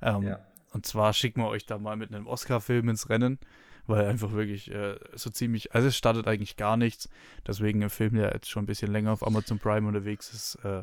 Ähm, 0.02 0.22
ja. 0.22 0.46
Und 0.72 0.86
zwar 0.86 1.12
schicken 1.12 1.40
wir 1.40 1.48
euch 1.48 1.66
da 1.66 1.78
mal 1.78 1.96
mit 1.96 2.12
einem 2.12 2.26
Oscar-Film 2.26 2.88
ins 2.88 3.08
Rennen, 3.08 3.38
weil 3.86 4.06
einfach 4.06 4.32
wirklich 4.32 4.70
äh, 4.70 4.98
so 5.14 5.30
ziemlich, 5.30 5.74
also 5.74 5.88
es 5.88 5.96
startet 5.96 6.26
eigentlich 6.26 6.56
gar 6.56 6.76
nichts. 6.76 7.08
Deswegen 7.46 7.82
ein 7.82 7.90
Film, 7.90 8.14
der 8.14 8.32
jetzt 8.32 8.50
schon 8.50 8.64
ein 8.64 8.66
bisschen 8.66 8.92
länger 8.92 9.12
auf 9.12 9.26
Amazon 9.26 9.58
Prime 9.58 9.86
unterwegs 9.86 10.32
ist, 10.32 10.56
äh, 10.64 10.82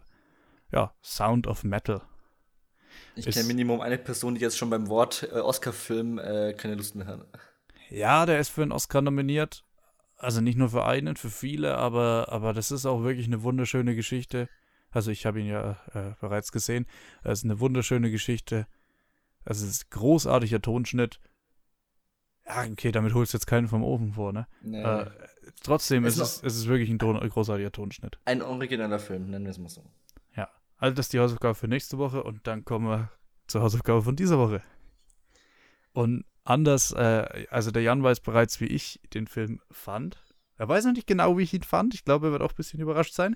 ja, 0.71 0.93
Sound 1.03 1.47
of 1.47 1.63
Metal. 1.63 2.01
Ich 3.15 3.25
kenne 3.25 3.45
Minimum 3.45 3.81
eine 3.81 3.97
Person, 3.97 4.35
die 4.35 4.41
jetzt 4.41 4.57
schon 4.57 4.69
beim 4.69 4.87
Wort 4.87 5.27
äh, 5.31 5.39
Oscar-Film 5.39 6.17
äh, 6.19 6.53
keine 6.53 6.75
Lust 6.75 6.95
mehr 6.95 7.07
hat. 7.07 7.27
Ja, 7.89 8.25
der 8.25 8.39
ist 8.39 8.49
für 8.49 8.63
einen 8.63 8.71
Oscar 8.71 9.01
nominiert. 9.01 9.63
Also 10.17 10.41
nicht 10.41 10.57
nur 10.57 10.69
für 10.69 10.85
einen, 10.85 11.15
für 11.15 11.29
viele, 11.29 11.77
aber, 11.77 12.27
aber 12.29 12.53
das 12.53 12.71
ist 12.71 12.85
auch 12.85 13.03
wirklich 13.03 13.27
eine 13.27 13.43
wunderschöne 13.43 13.93
Geschichte. 13.93 14.47
Also 14.93 15.11
ich 15.11 15.25
habe 15.25 15.41
ihn 15.41 15.47
ja 15.47 15.77
äh, 15.93 16.11
bereits 16.21 16.51
gesehen. 16.51 16.85
Es 17.23 17.39
ist 17.39 17.45
eine 17.45 17.59
wunderschöne 17.59 18.11
Geschichte. 18.11 18.67
Es 19.43 19.61
ist 19.61 19.89
großartiger 19.91 20.61
Tonschnitt. 20.61 21.19
Ja, 22.45 22.63
okay, 22.69 22.91
damit 22.91 23.13
holst 23.13 23.33
du 23.33 23.37
jetzt 23.37 23.47
keinen 23.47 23.67
vom 23.67 23.83
Ofen 23.83 24.13
vor, 24.13 24.33
ne? 24.33 24.47
Nee. 24.61 24.81
Äh, 24.81 25.09
trotzdem 25.63 26.05
ist 26.05 26.17
es, 26.17 26.43
es 26.43 26.55
ist 26.55 26.67
wirklich 26.67 26.89
ein 26.89 26.99
Ton, 26.99 27.17
großartiger 27.17 27.71
Tonschnitt. 27.71 28.19
Ein 28.25 28.41
origineller 28.41 28.99
Film, 28.99 29.29
nennen 29.29 29.45
wir 29.45 29.51
es 29.51 29.57
mal 29.57 29.69
so. 29.69 29.83
Ja, 30.35 30.49
also 30.77 30.93
das 30.95 31.07
ist 31.07 31.13
die 31.13 31.19
Hausaufgabe 31.19 31.55
für 31.55 31.67
nächste 31.67 31.97
Woche 31.97 32.23
und 32.23 32.45
dann 32.45 32.65
kommen 32.65 32.87
wir 32.87 33.11
zur 33.47 33.61
Hausaufgabe 33.61 34.01
von 34.01 34.15
dieser 34.15 34.37
Woche. 34.37 34.61
Und 35.93 36.25
anders, 36.43 36.91
äh, 36.91 37.45
also 37.49 37.71
der 37.71 37.81
Jan 37.81 38.03
weiß 38.03 38.19
bereits, 38.19 38.59
wie 38.59 38.67
ich 38.67 38.99
den 39.13 39.27
Film 39.27 39.61
fand. 39.71 40.23
Er 40.57 40.67
weiß 40.67 40.85
noch 40.85 40.93
nicht 40.93 41.07
genau, 41.07 41.37
wie 41.37 41.43
ich 41.43 41.53
ihn 41.53 41.63
fand. 41.63 41.93
Ich 41.93 42.03
glaube, 42.03 42.27
er 42.27 42.31
wird 42.33 42.41
auch 42.41 42.51
ein 42.51 42.55
bisschen 42.57 42.79
überrascht 42.79 43.13
sein. 43.13 43.35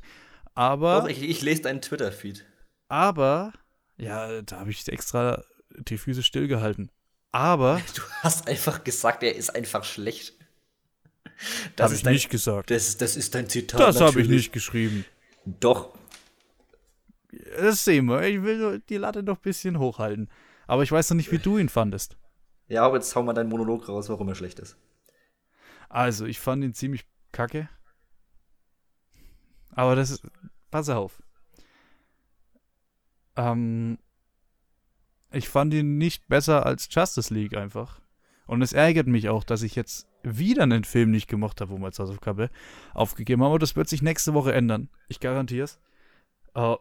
Aber. 0.57 1.01
Doch, 1.01 1.07
ich, 1.07 1.21
ich 1.21 1.43
lese 1.43 1.61
deinen 1.61 1.81
Twitter-Feed. 1.81 2.43
Aber, 2.89 3.53
ja, 3.97 4.41
da 4.41 4.61
habe 4.61 4.71
ich 4.71 4.87
extra 4.87 5.43
die 5.69 5.99
Füße 5.99 6.23
stillgehalten. 6.23 6.89
Aber. 7.31 7.79
Du 7.95 8.01
hast 8.23 8.47
einfach 8.47 8.83
gesagt, 8.83 9.21
er 9.21 9.35
ist 9.35 9.51
einfach 9.51 9.83
schlecht. 9.83 10.33
Das 11.75 11.85
habe 11.85 11.95
ich 11.95 12.01
dein, 12.01 12.13
nicht 12.13 12.29
gesagt. 12.29 12.71
Das, 12.71 12.97
das 12.97 13.15
ist 13.15 13.35
dein 13.35 13.47
Zitat. 13.47 13.79
Das 13.79 14.01
habe 14.01 14.19
ich 14.19 14.27
nicht 14.27 14.51
geschrieben. 14.51 15.05
Doch. 15.45 15.95
Das 17.55 17.85
sehen 17.85 18.05
wir. 18.05 18.23
Ich 18.23 18.41
will 18.41 18.81
die 18.89 18.97
Latte 18.97 19.21
noch 19.21 19.35
ein 19.35 19.41
bisschen 19.43 19.77
hochhalten. 19.77 20.27
Aber 20.65 20.81
ich 20.81 20.91
weiß 20.91 21.11
noch 21.11 21.17
nicht, 21.17 21.31
wie 21.31 21.37
du 21.37 21.59
ihn 21.59 21.69
fandest. 21.69 22.17
Ja, 22.67 22.81
aber 22.81 22.95
jetzt 22.95 23.15
hau 23.15 23.21
mal 23.21 23.33
deinen 23.33 23.49
Monolog 23.49 23.87
raus, 23.87 24.09
warum 24.09 24.27
er 24.29 24.35
schlecht 24.35 24.57
ist. 24.57 24.75
Also, 25.87 26.25
ich 26.25 26.39
fand 26.39 26.63
ihn 26.63 26.73
ziemlich 26.73 27.05
kacke. 27.31 27.69
Aber 29.77 29.95
das 29.95 30.09
ist. 30.09 30.23
Pass 30.71 30.89
auf. 30.89 31.21
Ähm, 33.37 33.99
ich 35.31 35.47
fand 35.47 35.73
ihn 35.73 35.97
nicht 35.97 36.27
besser 36.27 36.65
als 36.65 36.89
Justice 36.91 37.33
League 37.33 37.55
einfach. 37.55 38.01
Und 38.47 38.61
es 38.63 38.73
ärgert 38.73 39.07
mich 39.07 39.29
auch, 39.29 39.43
dass 39.43 39.61
ich 39.61 39.75
jetzt 39.75 40.07
wieder 40.23 40.63
einen 40.63 40.83
Film 40.83 41.11
nicht 41.11 41.27
gemocht 41.27 41.61
habe, 41.61 41.71
wo 41.71 41.77
wir 41.77 41.85
als 41.85 41.99
Hausaufgabe 41.99 42.49
aufgegeben 42.95 43.43
haben. 43.43 43.51
Aber 43.51 43.59
das 43.59 43.75
wird 43.75 43.87
sich 43.87 44.01
nächste 44.01 44.33
Woche 44.33 44.51
ändern. 44.51 44.89
Ich 45.09 45.19
garantiere 45.19 45.65
es. 45.65 45.79
Uh, 46.55 46.77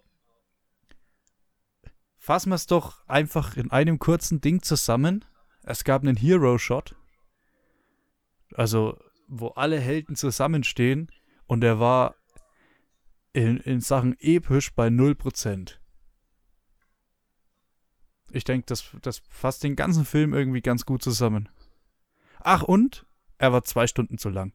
fassen 2.16 2.48
wir 2.48 2.56
es 2.56 2.66
doch 2.66 3.06
einfach 3.06 3.58
in 3.58 3.70
einem 3.70 3.98
kurzen 3.98 4.40
Ding 4.40 4.62
zusammen. 4.62 5.24
Es 5.64 5.84
gab 5.84 6.02
einen 6.02 6.16
Hero-Shot. 6.16 6.96
Also, 8.54 8.98
wo 9.28 9.48
alle 9.48 9.78
Helden 9.78 10.16
zusammenstehen. 10.16 11.12
Und 11.46 11.62
er 11.62 11.78
war 11.78 12.14
in, 13.36 13.58
in 13.58 13.80
Sachen 13.80 14.16
episch 14.18 14.72
bei 14.72 14.88
0%. 14.88 15.74
Ich 18.30 18.44
denke, 18.44 18.64
das, 18.66 18.90
das 19.02 19.18
fasst 19.28 19.62
den 19.62 19.76
ganzen 19.76 20.06
Film 20.06 20.32
irgendwie 20.32 20.62
ganz 20.62 20.86
gut 20.86 21.02
zusammen. 21.02 21.50
Ach, 22.40 22.62
und 22.62 23.04
er 23.36 23.52
war 23.52 23.62
zwei 23.62 23.86
Stunden 23.86 24.16
zu 24.16 24.30
lang. 24.30 24.54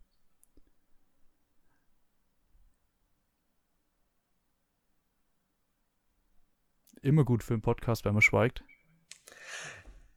Immer 7.03 7.23
gut 7.23 7.43
für 7.43 7.53
einen 7.53 7.61
Podcast, 7.61 8.03
wenn 8.03 8.13
man 8.13 8.23
schweigt. 8.23 8.63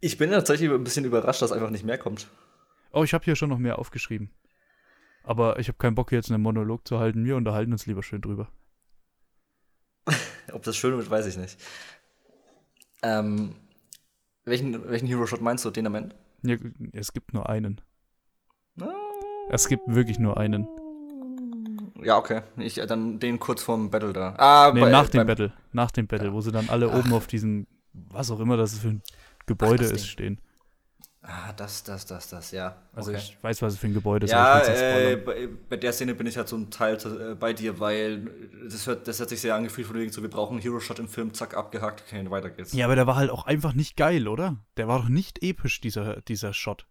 Ich 0.01 0.17
bin 0.17 0.31
tatsächlich 0.31 0.71
ein 0.71 0.85
bisschen 0.85 1.05
überrascht, 1.05 1.43
dass 1.43 1.53
einfach 1.53 1.71
nicht 1.71 1.85
mehr 1.85 1.99
kommt. 1.99 2.29
Oh, 2.93 3.05
ich 3.05 3.13
habe 3.13 3.25
hier 3.25 3.37
schon 3.37 3.51
noch 3.51 3.59
mehr 3.59 3.79
aufgeschrieben. 3.79 4.31
Aber 5.25 5.59
ich 5.59 5.69
habe 5.69 5.79
keinen 5.79 5.95
Bock, 5.95 6.13
jetzt 6.13 6.31
einen 6.31 6.43
Monolog 6.43 6.87
zu 6.87 6.99
halten. 6.99 7.25
Wir 7.25 7.37
unterhalten 7.37 7.73
uns 7.73 7.87
lieber 7.87 8.03
schön 8.03 8.21
drüber. 8.21 8.49
Ob 10.53 10.63
das 10.63 10.77
schön 10.77 10.97
wird, 10.97 11.11
weiß 11.11 11.27
ich 11.27 11.39
nicht. 11.39 11.59
Ähm, 13.03 13.55
welchen, 14.45 14.89
welchen 14.89 15.09
Hero-Shot 15.09 15.41
meinst 15.41 15.65
du, 15.65 15.71
den 15.71 15.87
am 15.87 15.95
Ende? 15.95 16.15
Ja, 16.43 16.57
es 16.93 17.15
gibt 17.15 17.33
nur 17.33 17.49
einen. 17.49 17.81
Oh. 18.81 18.87
Es 19.49 19.69
gibt 19.69 19.83
wirklich 19.87 20.19
nur 20.19 20.37
einen. 20.37 20.69
Ja, 22.03 22.19
okay. 22.19 22.43
Ich, 22.59 22.79
äh, 22.79 22.87
dann 22.87 23.19
den 23.19 23.39
kurz 23.39 23.63
vorm 23.63 23.91
Battle 23.91 24.13
da. 24.13 24.35
Ah, 24.37 24.73
nee, 24.75 24.81
bei, 24.81 24.91
nach 24.91 25.09
dem 25.09 25.27
Battle. 25.27 25.55
Nach 25.73 25.91
dem 25.91 26.07
Battle, 26.07 26.29
ja. 26.29 26.33
wo 26.35 26.43
sie 26.43 26.53
dann 26.53 26.69
alle 26.69 26.91
Ach. 26.91 26.99
oben 26.99 27.15
auf 27.15 27.27
diesem, 27.27 27.67
was 27.95 28.31
auch 28.31 28.41
immer 28.41 28.59
das 28.59 28.79
für 28.79 28.89
ein 28.89 29.03
Gebäude 29.47 29.87
Ach, 29.89 29.93
ist, 29.93 30.07
stehen. 30.07 30.39
Ah, 31.27 31.55
das, 31.55 31.83
das, 31.83 32.05
das, 32.05 32.29
das, 32.29 32.51
ja. 32.51 32.77
Also 32.93 33.11
okay. 33.11 33.21
ich 33.21 33.39
weiß, 33.41 33.63
was 33.63 33.75
es 33.75 33.79
für 33.79 33.87
ein 33.87 33.95
Gebäude 33.95 34.27
ist. 34.27 34.33
Ja, 34.33 34.61
äh, 34.61 35.17
bei, 35.17 35.49
bei, 35.71 35.77
der 35.79 35.95
Szene 35.95 36.15
bin 36.15 36.27
ich 36.27 36.37
halt 36.37 36.49
so 36.49 36.57
ein 36.57 36.71
Teil 36.71 36.97
äh, 36.97 37.35
bei 37.35 37.55
dir, 37.55 37.81
weil 37.81 38.31
das, 38.69 38.87
hört, 38.87 39.09
das 39.09 39.21
hat 39.21 39.31
sich 39.31 39.41
sehr 39.41 39.55
angefühlt 39.55 39.87
von 39.87 39.97
wegen 39.97 40.13
so, 40.13 40.21
wir 40.21 40.29
brauchen 40.29 40.55
einen 40.55 40.63
Hero-Shot 40.63 40.99
im 40.99 41.09
Film, 41.09 41.33
zack, 41.33 41.57
abgehakt, 41.57 42.05
okay, 42.07 42.31
weiter 42.31 42.51
geht's. 42.51 42.75
Ja, 42.75 42.85
aber 42.85 42.95
der 42.95 43.07
war 43.07 43.17
halt 43.17 43.31
auch 43.31 43.47
einfach 43.47 43.73
nicht 43.73 43.97
geil, 43.97 44.29
oder? 44.29 44.59
Der 44.77 44.87
war 44.87 44.99
doch 44.99 45.09
nicht 45.09 45.43
episch, 45.43 45.81
dieser, 45.81 46.21
dieser 46.21 46.53
Shot. 46.53 46.87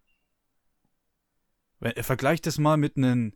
Vergleich 2.01 2.41
das 2.41 2.57
mal 2.57 2.77
mit 2.77 2.97
einem 2.97 3.34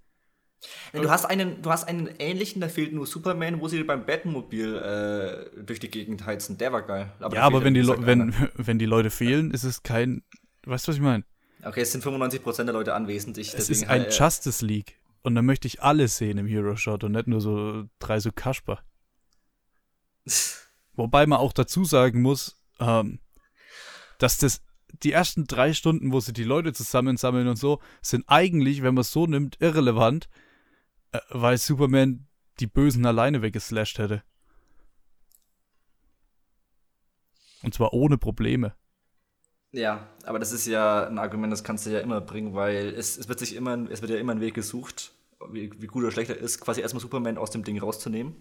Du 0.94 1.12
hast 1.12 1.26
einen, 1.26 1.62
du 1.62 1.70
hast 1.70 1.88
einen 1.88 2.10
ähnlichen, 2.18 2.62
da 2.62 2.68
fehlt 2.68 2.92
nur 2.92 3.06
Superman, 3.06 3.62
wo 3.62 3.68
sie 3.68 3.84
beim 3.84 4.08
Batmobil 4.08 4.76
äh, 4.76 5.64
durch 5.64 5.80
die 5.80 5.92
Gegend 5.92 6.26
heizen. 6.26 6.58
Der 6.58 6.74
war 6.74 6.82
geil. 6.82 7.12
Aber 7.20 7.36
ja, 7.36 7.44
aber 7.44 7.64
wenn 7.64 7.76
die, 7.76 7.88
wenn, 7.88 8.34
wenn 8.56 8.80
die 8.80 8.88
Leute 8.88 9.12
fehlen, 9.12 9.52
ist 9.52 9.64
es 9.64 9.84
kein 9.84 10.24
Weißt 10.68 10.86
du, 10.88 10.90
was 10.90 10.98
ich 10.98 11.02
meine? 11.02 11.24
Okay, 11.64 11.82
es 11.82 11.92
sind 11.92 12.04
95% 12.04 12.66
der 12.66 12.74
Leute 12.74 12.94
anwesend. 12.94 13.38
Ich, 13.38 13.54
es 13.54 13.70
ist 13.70 13.84
ein 13.84 14.02
halt, 14.02 14.20
Justice 14.20 14.66
League. 14.66 15.00
Und 15.24 15.36
dann 15.36 15.46
möchte 15.46 15.68
ich 15.68 15.82
alles 15.82 16.18
sehen 16.18 16.38
im 16.38 16.46
Hero 16.46 16.76
Shot 16.76 17.04
und 17.04 17.14
nicht 17.14 17.28
nur 17.28 17.42
so 17.42 17.86
drei 18.00 18.20
so 18.20 18.32
Kasper. 18.32 18.82
Wobei 20.94 21.26
man 21.26 21.40
auch 21.40 21.54
dazu 21.54 21.86
sagen 21.86 22.22
muss, 22.22 22.58
ähm, 22.80 23.20
dass 24.20 24.38
das 24.38 24.62
die 25.04 25.12
ersten 25.12 25.46
drei 25.46 25.74
Stunden, 25.74 26.12
wo 26.12 26.20
sie 26.20 26.34
die 26.34 26.44
Leute 26.44 26.74
zusammensammeln 26.74 27.48
und 27.48 27.58
so, 27.58 27.82
sind 28.02 28.26
eigentlich, 28.28 28.82
wenn 28.84 28.94
man 28.94 29.02
es 29.02 29.12
so 29.12 29.26
nimmt, 29.26 29.58
irrelevant, 29.60 30.30
äh, 31.12 31.20
weil 31.30 31.58
Superman 31.58 32.28
die 32.60 32.68
Bösen 32.68 33.06
alleine 33.06 33.42
weggeslasht 33.42 34.00
hätte. 34.00 34.24
Und 37.64 37.74
zwar 37.74 37.94
ohne 37.94 38.18
Probleme. 38.18 38.76
Ja, 39.72 40.08
aber 40.24 40.40
das 40.40 40.52
ist 40.52 40.66
ja 40.66 41.08
ein 41.08 41.18
Argument, 41.18 41.52
das 41.52 41.64
kannst 41.64 41.86
du 41.86 41.90
ja 41.90 42.00
immer 42.00 42.22
bringen, 42.22 42.56
weil 42.56 42.94
es, 42.96 43.18
es 43.18 43.28
wird 43.28 43.40
sich 43.40 43.56
immer, 43.56 43.90
es 43.90 44.02
wird 44.02 44.12
ja 44.12 44.18
immer 44.18 44.34
ein 44.34 44.42
Weg 44.42 44.54
gesucht, 44.54 45.12
wie, 45.52 45.72
wie 45.80 45.88
gut 45.88 46.04
oder 46.04 46.12
schlecht 46.12 46.30
er 46.30 46.38
ist, 46.38 46.62
quasi 46.62 46.82
erstmal 46.82 47.02
Superman 47.02 47.38
aus 47.38 47.52
dem 47.52 47.64
Ding 47.64 47.80
rauszunehmen. 47.80 48.36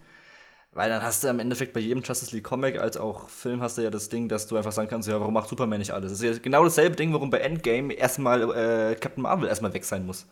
Weil 0.72 0.90
dann 0.90 1.02
hast 1.02 1.24
du 1.24 1.28
im 1.28 1.38
Endeffekt 1.38 1.72
bei 1.72 1.80
jedem 1.80 2.02
Justice 2.02 2.34
League 2.34 2.44
Comic 2.44 2.78
als 2.78 2.98
auch 2.98 3.30
Film 3.30 3.62
hast 3.62 3.78
du 3.78 3.82
ja 3.82 3.90
das 3.90 4.10
Ding, 4.10 4.28
dass 4.28 4.46
du 4.46 4.56
einfach 4.56 4.72
sagen 4.72 4.88
kannst, 4.88 5.08
ja, 5.08 5.18
warum 5.18 5.32
macht 5.32 5.48
Superman 5.48 5.78
nicht 5.78 5.92
alles? 5.92 6.12
Das 6.12 6.20
ist 6.20 6.36
ja 6.36 6.38
genau 6.38 6.64
dasselbe 6.64 6.96
Ding, 6.96 7.14
warum 7.14 7.30
bei 7.30 7.38
Endgame 7.38 7.94
erstmal 7.94 8.42
äh, 8.42 8.94
Captain 8.94 9.22
Marvel 9.22 9.48
erstmal 9.48 9.72
weg 9.72 9.84
sein 9.84 10.04
muss. 10.04 10.26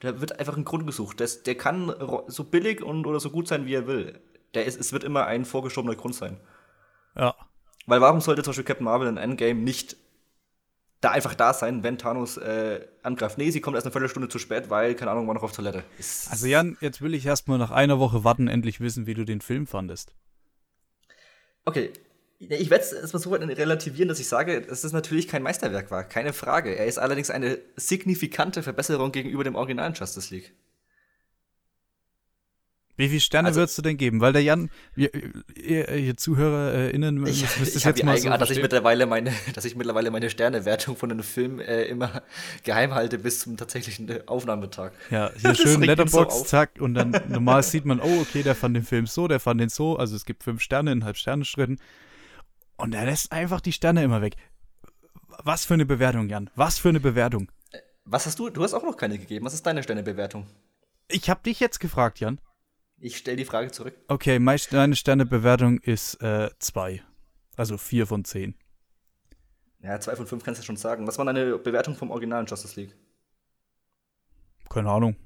Da 0.00 0.20
wird 0.20 0.38
einfach 0.38 0.56
ein 0.56 0.66
Grund 0.66 0.86
gesucht. 0.86 1.20
Das, 1.20 1.42
der 1.44 1.54
kann 1.54 1.94
so 2.26 2.44
billig 2.44 2.82
und 2.82 3.06
oder 3.06 3.20
so 3.20 3.30
gut 3.30 3.48
sein, 3.48 3.64
wie 3.64 3.74
er 3.74 3.86
will. 3.86 4.20
Der 4.52 4.66
ist, 4.66 4.78
es 4.78 4.92
wird 4.92 5.02
immer 5.02 5.24
ein 5.24 5.46
vorgeschobener 5.46 5.94
Grund 5.94 6.14
sein. 6.14 6.38
Ja. 7.16 7.34
Weil 7.86 8.02
warum 8.02 8.20
sollte 8.20 8.42
zum 8.42 8.50
Beispiel 8.50 8.64
Captain 8.64 8.84
Marvel 8.84 9.08
in 9.08 9.16
Endgame 9.16 9.60
nicht 9.60 9.96
da 11.00 11.10
einfach 11.10 11.34
da 11.34 11.52
sein, 11.52 11.82
wenn 11.82 11.98
Thanos 11.98 12.36
äh, 12.36 12.80
angreift. 13.02 13.38
Nee, 13.38 13.50
sie 13.50 13.60
kommt 13.60 13.74
erst 13.74 13.86
eine 13.86 13.92
Viertelstunde 13.92 14.28
zu 14.28 14.38
spät, 14.38 14.70
weil, 14.70 14.94
keine 14.94 15.10
Ahnung, 15.10 15.26
war 15.26 15.34
noch 15.34 15.42
auf 15.42 15.52
Toilette. 15.52 15.84
Ist 15.98 16.30
also 16.30 16.46
Jan, 16.46 16.76
jetzt 16.80 17.02
will 17.02 17.14
ich 17.14 17.26
erstmal 17.26 17.58
nach 17.58 17.70
einer 17.70 17.98
Woche 17.98 18.24
warten, 18.24 18.48
endlich 18.48 18.80
wissen, 18.80 19.06
wie 19.06 19.14
du 19.14 19.24
den 19.24 19.40
Film 19.40 19.66
fandest. 19.66 20.14
Okay, 21.64 21.92
ich 22.38 22.70
werde 22.70 22.84
es 22.84 22.92
erstmal 22.92 23.22
so 23.22 23.30
weit 23.30 23.42
relativieren, 23.42 24.08
dass 24.08 24.20
ich 24.20 24.28
sage, 24.28 24.60
dass 24.60 24.84
es 24.84 24.92
natürlich 24.92 25.26
kein 25.26 25.42
Meisterwerk 25.42 25.90
war, 25.90 26.04
keine 26.04 26.32
Frage. 26.32 26.76
Er 26.76 26.86
ist 26.86 26.98
allerdings 26.98 27.30
eine 27.30 27.58
signifikante 27.76 28.62
Verbesserung 28.62 29.10
gegenüber 29.10 29.42
dem 29.42 29.54
originalen 29.54 29.94
Justice 29.94 30.34
League. 30.34 30.52
Wie 32.96 33.08
viele 33.08 33.20
Sterne 33.20 33.48
also, 33.48 33.60
würdest 33.60 33.76
du 33.76 33.82
denn 33.82 33.98
geben? 33.98 34.20
Weil 34.20 34.32
der 34.32 34.42
Jan, 34.42 34.70
ihr, 34.96 35.10
ihr, 35.54 35.88
ihr 35.90 36.16
ZuhörerInnen, 36.16 37.26
ich, 37.26 37.44
ich 37.44 37.86
habe 37.86 37.94
die 37.94 38.04
Eigenart, 38.04 38.40
so 38.40 38.46
dass 38.46 38.50
ich 38.50 38.62
mittlerweile 38.62 39.06
meine, 39.06 39.32
dass 39.54 39.64
ich 39.66 39.76
mittlerweile 39.76 40.10
meine 40.10 40.30
Sternewertung 40.30 40.96
von 40.96 41.10
einem 41.10 41.22
Film 41.22 41.60
äh, 41.60 41.84
immer 41.84 42.22
geheim 42.64 42.94
halte 42.94 43.18
bis 43.18 43.40
zum 43.40 43.56
tatsächlichen 43.56 44.08
äh, 44.08 44.22
Aufnahmetag. 44.26 44.92
Ja, 45.10 45.30
hier 45.36 45.54
schön 45.54 45.82
Letterbox, 45.82 46.38
so 46.38 46.44
zack, 46.44 46.80
und 46.80 46.94
dann 46.94 47.10
normal 47.28 47.62
sieht 47.62 47.84
man, 47.84 48.00
oh, 48.00 48.20
okay, 48.20 48.42
der 48.42 48.54
fand 48.54 48.74
den 48.74 48.84
Film 48.84 49.06
so, 49.06 49.28
der 49.28 49.40
fand 49.40 49.60
den 49.60 49.68
so, 49.68 49.98
also 49.98 50.16
es 50.16 50.24
gibt 50.24 50.42
fünf 50.42 50.62
Sterne 50.62 50.92
in 50.92 51.04
halb 51.04 51.18
Sterne 51.18 51.44
Schritten. 51.44 51.78
Und 52.76 52.94
er 52.94 53.04
lässt 53.04 53.32
einfach 53.32 53.60
die 53.60 53.72
Sterne 53.72 54.02
immer 54.02 54.22
weg. 54.22 54.36
Was 55.44 55.64
für 55.64 55.74
eine 55.74 55.86
Bewertung, 55.86 56.28
Jan? 56.28 56.50
Was 56.54 56.78
für 56.78 56.88
eine 56.88 57.00
Bewertung? 57.00 57.50
Äh, 57.72 57.78
was 58.04 58.24
hast 58.24 58.38
du? 58.38 58.48
Du 58.48 58.62
hast 58.62 58.72
auch 58.72 58.82
noch 58.82 58.96
keine 58.96 59.18
gegeben. 59.18 59.44
Was 59.44 59.54
ist 59.54 59.66
deine 59.66 59.82
Sternebewertung? 59.82 60.46
Ich 61.08 61.28
habe 61.28 61.42
dich 61.42 61.60
jetzt 61.60 61.78
gefragt, 61.78 62.20
Jan. 62.20 62.40
Ich 62.98 63.18
stelle 63.18 63.36
die 63.36 63.44
Frage 63.44 63.70
zurück. 63.70 63.94
Okay, 64.08 64.38
meine 64.38 64.96
Sternebewertung 64.96 65.78
ist 65.80 66.18
2. 66.18 66.92
Äh, 66.92 67.00
also 67.56 67.78
4 67.78 68.06
von 68.06 68.24
10. 68.24 68.54
Ja, 69.82 70.00
2 70.00 70.16
von 70.16 70.26
5 70.26 70.44
kannst 70.44 70.60
du 70.60 70.64
schon 70.64 70.76
sagen. 70.76 71.06
Was 71.06 71.18
war 71.18 71.24
deine 71.24 71.58
Bewertung 71.58 71.94
vom 71.94 72.10
originalen 72.10 72.46
Justice 72.46 72.78
League? 72.80 72.94
Keine 74.68 74.90
Ahnung. 74.90 75.16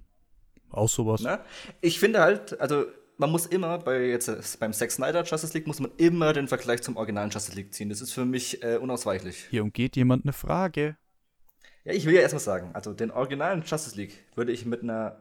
auch 0.71 0.89
sowas. 0.89 1.21
Na? 1.23 1.45
Ich 1.81 1.99
finde 1.99 2.21
halt, 2.21 2.61
also 2.61 2.87
man 3.17 3.31
muss 3.31 3.47
immer 3.47 3.79
bei 3.79 4.07
jetzt 4.07 4.61
beim 4.61 4.73
Zack 4.73 4.91
Snyder 4.91 5.25
Justice 5.25 5.53
League 5.55 5.67
muss 5.67 5.81
man 5.81 5.91
immer 5.97 6.33
den 6.33 6.49
Vergleich 6.49 6.83
zum 6.83 6.97
originalen 6.97 7.31
Justice 7.31 7.57
League 7.57 7.73
ziehen. 7.73 7.89
Das 7.89 8.01
ist 8.01 8.13
für 8.13 8.25
mich 8.25 8.63
äh, 8.63 8.77
unausweichlich. 8.77 9.47
Hier 9.51 9.63
umgeht 9.63 9.97
jemand 9.97 10.25
eine 10.25 10.33
Frage. 10.33 10.97
Ja, 11.85 11.93
ich 11.93 12.05
will 12.05 12.15
ja 12.15 12.21
erstmal 12.21 12.41
sagen, 12.41 12.71
also 12.75 12.93
den 12.93 13.11
originalen 13.11 13.63
Justice 13.63 13.97
League 13.97 14.25
würde 14.35 14.53
ich 14.53 14.67
mit 14.67 14.83
einer 14.83 15.21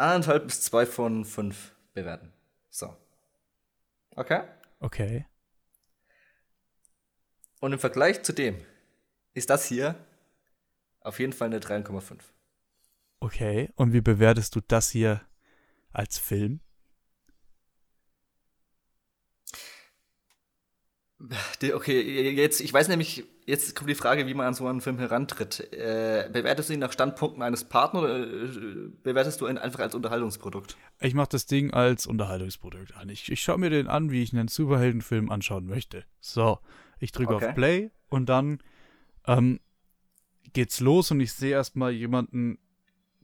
anderthalb 0.00 0.46
bis 0.46 0.62
zwei 0.62 0.86
von 0.86 1.24
fünf 1.24 1.72
bewerten. 1.94 2.32
So. 2.70 2.96
Okay? 4.16 4.42
Okay. 4.80 5.26
Und 7.60 7.72
im 7.72 7.78
Vergleich 7.78 8.22
zu 8.22 8.32
dem 8.32 8.64
ist 9.34 9.50
das 9.50 9.66
hier 9.66 9.94
auf 11.00 11.18
jeden 11.18 11.32
Fall 11.32 11.46
eine 11.46 11.58
3,5. 11.58 12.18
Okay. 13.20 13.70
Und 13.76 13.92
wie 13.92 14.00
bewertest 14.00 14.56
du 14.56 14.60
das 14.66 14.90
hier 14.90 15.20
als 15.92 16.18
Film? 16.18 16.60
Okay, 21.74 22.30
jetzt, 22.30 22.60
ich 22.60 22.72
weiß 22.72 22.88
nämlich, 22.88 23.24
jetzt 23.46 23.76
kommt 23.76 23.90
die 23.90 23.94
Frage, 23.94 24.26
wie 24.26 24.34
man 24.34 24.46
an 24.46 24.54
so 24.54 24.66
einen 24.66 24.80
Film 24.80 24.98
herantritt. 24.98 25.72
Äh, 25.72 26.30
bewertest 26.32 26.70
du 26.70 26.74
ihn 26.74 26.80
nach 26.80 26.92
Standpunkten 26.92 27.42
eines 27.42 27.64
Partners 27.64 28.04
oder 28.04 28.18
äh, 28.18 28.48
bewertest 29.02 29.40
du 29.40 29.46
ihn 29.46 29.58
einfach 29.58 29.80
als 29.80 29.94
Unterhaltungsprodukt? 29.94 30.76
Ich 31.00 31.14
mache 31.14 31.28
das 31.30 31.46
Ding 31.46 31.72
als 31.72 32.06
Unterhaltungsprodukt 32.06 32.96
an. 32.96 33.08
Ich, 33.08 33.30
ich 33.30 33.42
schaue 33.42 33.58
mir 33.58 33.70
den 33.70 33.86
an, 33.86 34.10
wie 34.10 34.22
ich 34.22 34.32
einen 34.32 34.48
Superheldenfilm 34.48 35.30
anschauen 35.30 35.66
möchte. 35.66 36.04
So, 36.20 36.58
ich 36.98 37.12
drücke 37.12 37.34
okay. 37.34 37.48
auf 37.48 37.54
Play 37.54 37.90
und 38.08 38.28
dann 38.28 38.60
ähm, 39.26 39.60
geht's 40.52 40.80
los 40.80 41.10
und 41.10 41.20
ich 41.20 41.32
sehe 41.32 41.52
erstmal 41.52 41.92
jemanden 41.92 42.58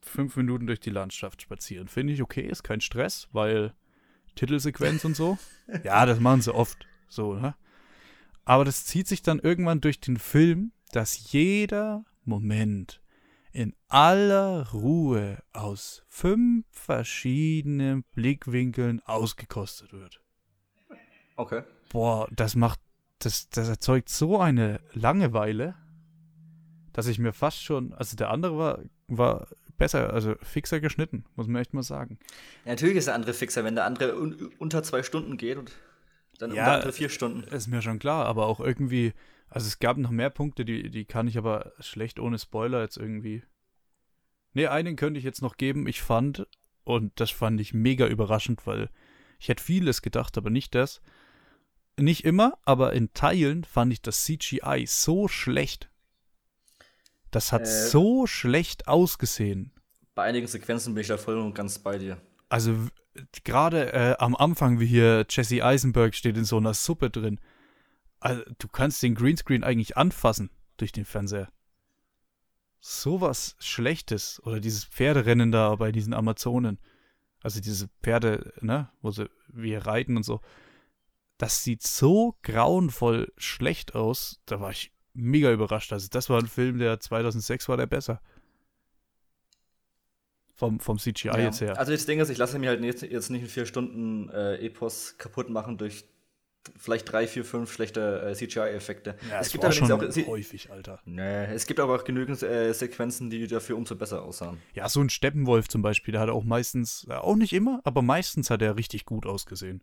fünf 0.00 0.36
Minuten 0.36 0.66
durch 0.66 0.80
die 0.80 0.90
Landschaft 0.90 1.42
spazieren. 1.42 1.88
Finde 1.88 2.12
ich 2.12 2.22
okay, 2.22 2.46
ist 2.46 2.62
kein 2.62 2.80
Stress, 2.80 3.28
weil 3.32 3.72
Titelsequenz 4.34 5.04
und 5.04 5.16
so. 5.16 5.38
Ja, 5.82 6.06
das 6.06 6.20
machen 6.20 6.42
sie 6.42 6.54
oft. 6.54 6.86
So, 7.08 7.34
ne? 7.34 7.56
Aber 8.46 8.64
das 8.64 8.86
zieht 8.86 9.08
sich 9.08 9.22
dann 9.22 9.40
irgendwann 9.40 9.80
durch 9.80 10.00
den 10.00 10.16
Film, 10.16 10.72
dass 10.92 11.32
jeder 11.32 12.04
Moment 12.24 13.02
in 13.52 13.74
aller 13.88 14.70
Ruhe 14.70 15.42
aus 15.52 16.04
fünf 16.08 16.64
verschiedenen 16.70 18.04
Blickwinkeln 18.14 19.00
ausgekostet 19.00 19.92
wird. 19.92 20.20
Okay. 21.34 21.64
Boah, 21.90 22.28
das 22.30 22.54
macht, 22.54 22.78
das, 23.18 23.50
das 23.50 23.68
erzeugt 23.68 24.08
so 24.08 24.38
eine 24.38 24.80
Langeweile, 24.92 25.74
dass 26.92 27.08
ich 27.08 27.18
mir 27.18 27.32
fast 27.32 27.62
schon, 27.62 27.92
also 27.94 28.16
der 28.16 28.30
andere 28.30 28.56
war, 28.56 28.78
war 29.08 29.48
besser, 29.76 30.12
also 30.12 30.36
fixer 30.40 30.80
geschnitten, 30.80 31.24
muss 31.34 31.48
man 31.48 31.60
echt 31.60 31.74
mal 31.74 31.82
sagen. 31.82 32.18
Ja, 32.64 32.72
natürlich 32.72 32.96
ist 32.96 33.08
der 33.08 33.14
andere 33.14 33.34
fixer, 33.34 33.64
wenn 33.64 33.74
der 33.74 33.86
andere 33.86 34.16
un 34.16 34.52
unter 34.58 34.84
zwei 34.84 35.02
Stunden 35.02 35.36
geht 35.36 35.58
und 35.58 35.72
dann 36.38 36.54
ja, 36.54 36.76
unter 36.76 36.92
vier 36.92 37.08
Stunden. 37.08 37.42
Ist 37.52 37.66
mir 37.66 37.82
schon 37.82 37.98
klar, 37.98 38.26
aber 38.26 38.46
auch 38.46 38.60
irgendwie, 38.60 39.12
also 39.48 39.66
es 39.66 39.78
gab 39.78 39.96
noch 39.96 40.10
mehr 40.10 40.30
Punkte, 40.30 40.64
die, 40.64 40.90
die 40.90 41.04
kann 41.04 41.28
ich 41.28 41.38
aber 41.38 41.72
schlecht 41.80 42.18
ohne 42.18 42.38
Spoiler 42.38 42.82
jetzt 42.82 42.96
irgendwie. 42.96 43.42
Ne, 44.54 44.70
einen 44.70 44.96
könnte 44.96 45.18
ich 45.18 45.24
jetzt 45.24 45.42
noch 45.42 45.56
geben. 45.56 45.86
Ich 45.86 46.00
fand, 46.00 46.46
und 46.84 47.12
das 47.20 47.30
fand 47.30 47.60
ich 47.60 47.74
mega 47.74 48.06
überraschend, 48.06 48.66
weil 48.66 48.88
ich 49.38 49.48
hätte 49.48 49.62
vieles 49.62 50.02
gedacht, 50.02 50.38
aber 50.38 50.50
nicht 50.50 50.74
das. 50.74 51.00
Nicht 51.98 52.24
immer, 52.24 52.58
aber 52.64 52.92
in 52.92 53.12
Teilen 53.12 53.64
fand 53.64 53.92
ich 53.92 54.02
das 54.02 54.24
CGI 54.24 54.84
so 54.86 55.28
schlecht. 55.28 55.90
Das 57.30 57.52
hat 57.52 57.62
äh, 57.62 57.66
so 57.66 58.26
schlecht 58.26 58.88
ausgesehen. 58.88 59.72
Bei 60.14 60.24
einigen 60.24 60.46
Sequenzen 60.46 60.94
bin 60.94 61.02
ich 61.02 61.08
da 61.08 61.18
voll 61.18 61.38
und 61.38 61.54
ganz 61.54 61.78
bei 61.78 61.98
dir. 61.98 62.18
Also 62.48 62.74
gerade 63.44 63.92
äh, 63.92 64.16
am 64.18 64.34
Anfang, 64.36 64.80
wie 64.80 64.86
hier 64.86 65.26
Jesse 65.28 65.64
Eisenberg 65.64 66.14
steht 66.14 66.36
in 66.36 66.44
so 66.44 66.56
einer 66.56 66.74
Suppe 66.74 67.10
drin. 67.10 67.40
Also, 68.20 68.42
du 68.58 68.68
kannst 68.68 69.02
den 69.02 69.14
Greenscreen 69.14 69.64
eigentlich 69.64 69.96
anfassen 69.96 70.50
durch 70.76 70.92
den 70.92 71.04
Fernseher. 71.04 71.50
Sowas 72.80 73.56
Schlechtes. 73.58 74.40
Oder 74.44 74.60
dieses 74.60 74.84
Pferderennen 74.84 75.52
da 75.52 75.74
bei 75.76 75.92
diesen 75.92 76.14
Amazonen. 76.14 76.78
Also 77.42 77.60
diese 77.60 77.88
Pferde, 78.02 78.52
ne, 78.60 78.90
wo 79.02 79.10
sie 79.10 79.30
wie 79.48 79.74
reiten 79.74 80.16
und 80.16 80.22
so. 80.24 80.40
Das 81.38 81.62
sieht 81.62 81.82
so 81.82 82.36
grauenvoll 82.42 83.32
schlecht 83.36 83.94
aus. 83.94 84.40
Da 84.46 84.60
war 84.60 84.70
ich 84.70 84.92
mega 85.12 85.52
überrascht. 85.52 85.92
Also 85.92 86.08
das 86.10 86.30
war 86.30 86.40
ein 86.40 86.48
Film, 86.48 86.78
der 86.78 86.98
2006 87.00 87.68
war 87.68 87.76
der 87.76 87.86
besser. 87.86 88.20
Vom, 90.56 90.80
vom 90.80 90.98
CGI 90.98 91.28
ja. 91.28 91.38
jetzt 91.38 91.60
her. 91.60 91.78
Also 91.78 91.92
das 91.92 92.06
Ding 92.06 92.18
ist, 92.18 92.30
ich 92.30 92.38
lasse 92.38 92.58
mir 92.58 92.70
halt 92.70 92.82
jetzt, 92.82 93.02
jetzt 93.02 93.28
nicht 93.28 93.42
in 93.42 93.48
vier 93.48 93.66
Stunden 93.66 94.30
äh, 94.30 94.56
Epos 94.56 95.18
kaputt 95.18 95.50
machen 95.50 95.76
durch 95.76 96.06
vielleicht 96.76 97.10
drei, 97.12 97.26
vier, 97.26 97.44
fünf 97.44 97.72
schlechte 97.72 98.22
äh, 98.22 98.34
CGI-Effekte. 98.34 99.16
Ja, 99.30 99.40
es 99.40 99.52
gibt 99.52 99.64
allerdings 99.64 99.90
auch 99.90 100.26
häufig, 100.26 100.70
Alter. 100.70 101.00
Nee, 101.04 101.44
es 101.46 101.66
gibt 101.66 101.78
aber 101.78 101.94
auch 101.94 102.04
genügend 102.04 102.42
äh, 102.42 102.72
Sequenzen, 102.72 103.28
die 103.28 103.46
dafür 103.46 103.76
umso 103.76 103.96
besser 103.96 104.22
aussahen. 104.22 104.58
Ja, 104.72 104.88
so 104.88 105.00
ein 105.00 105.10
Steppenwolf 105.10 105.68
zum 105.68 105.82
Beispiel, 105.82 106.12
der 106.12 106.22
hat 106.22 106.30
auch 106.30 106.44
meistens, 106.44 107.06
auch 107.10 107.36
nicht 107.36 107.52
immer, 107.52 107.80
aber 107.84 108.00
meistens 108.02 108.50
hat 108.50 108.62
er 108.62 108.76
richtig 108.76 109.04
gut 109.04 109.26
ausgesehen. 109.26 109.82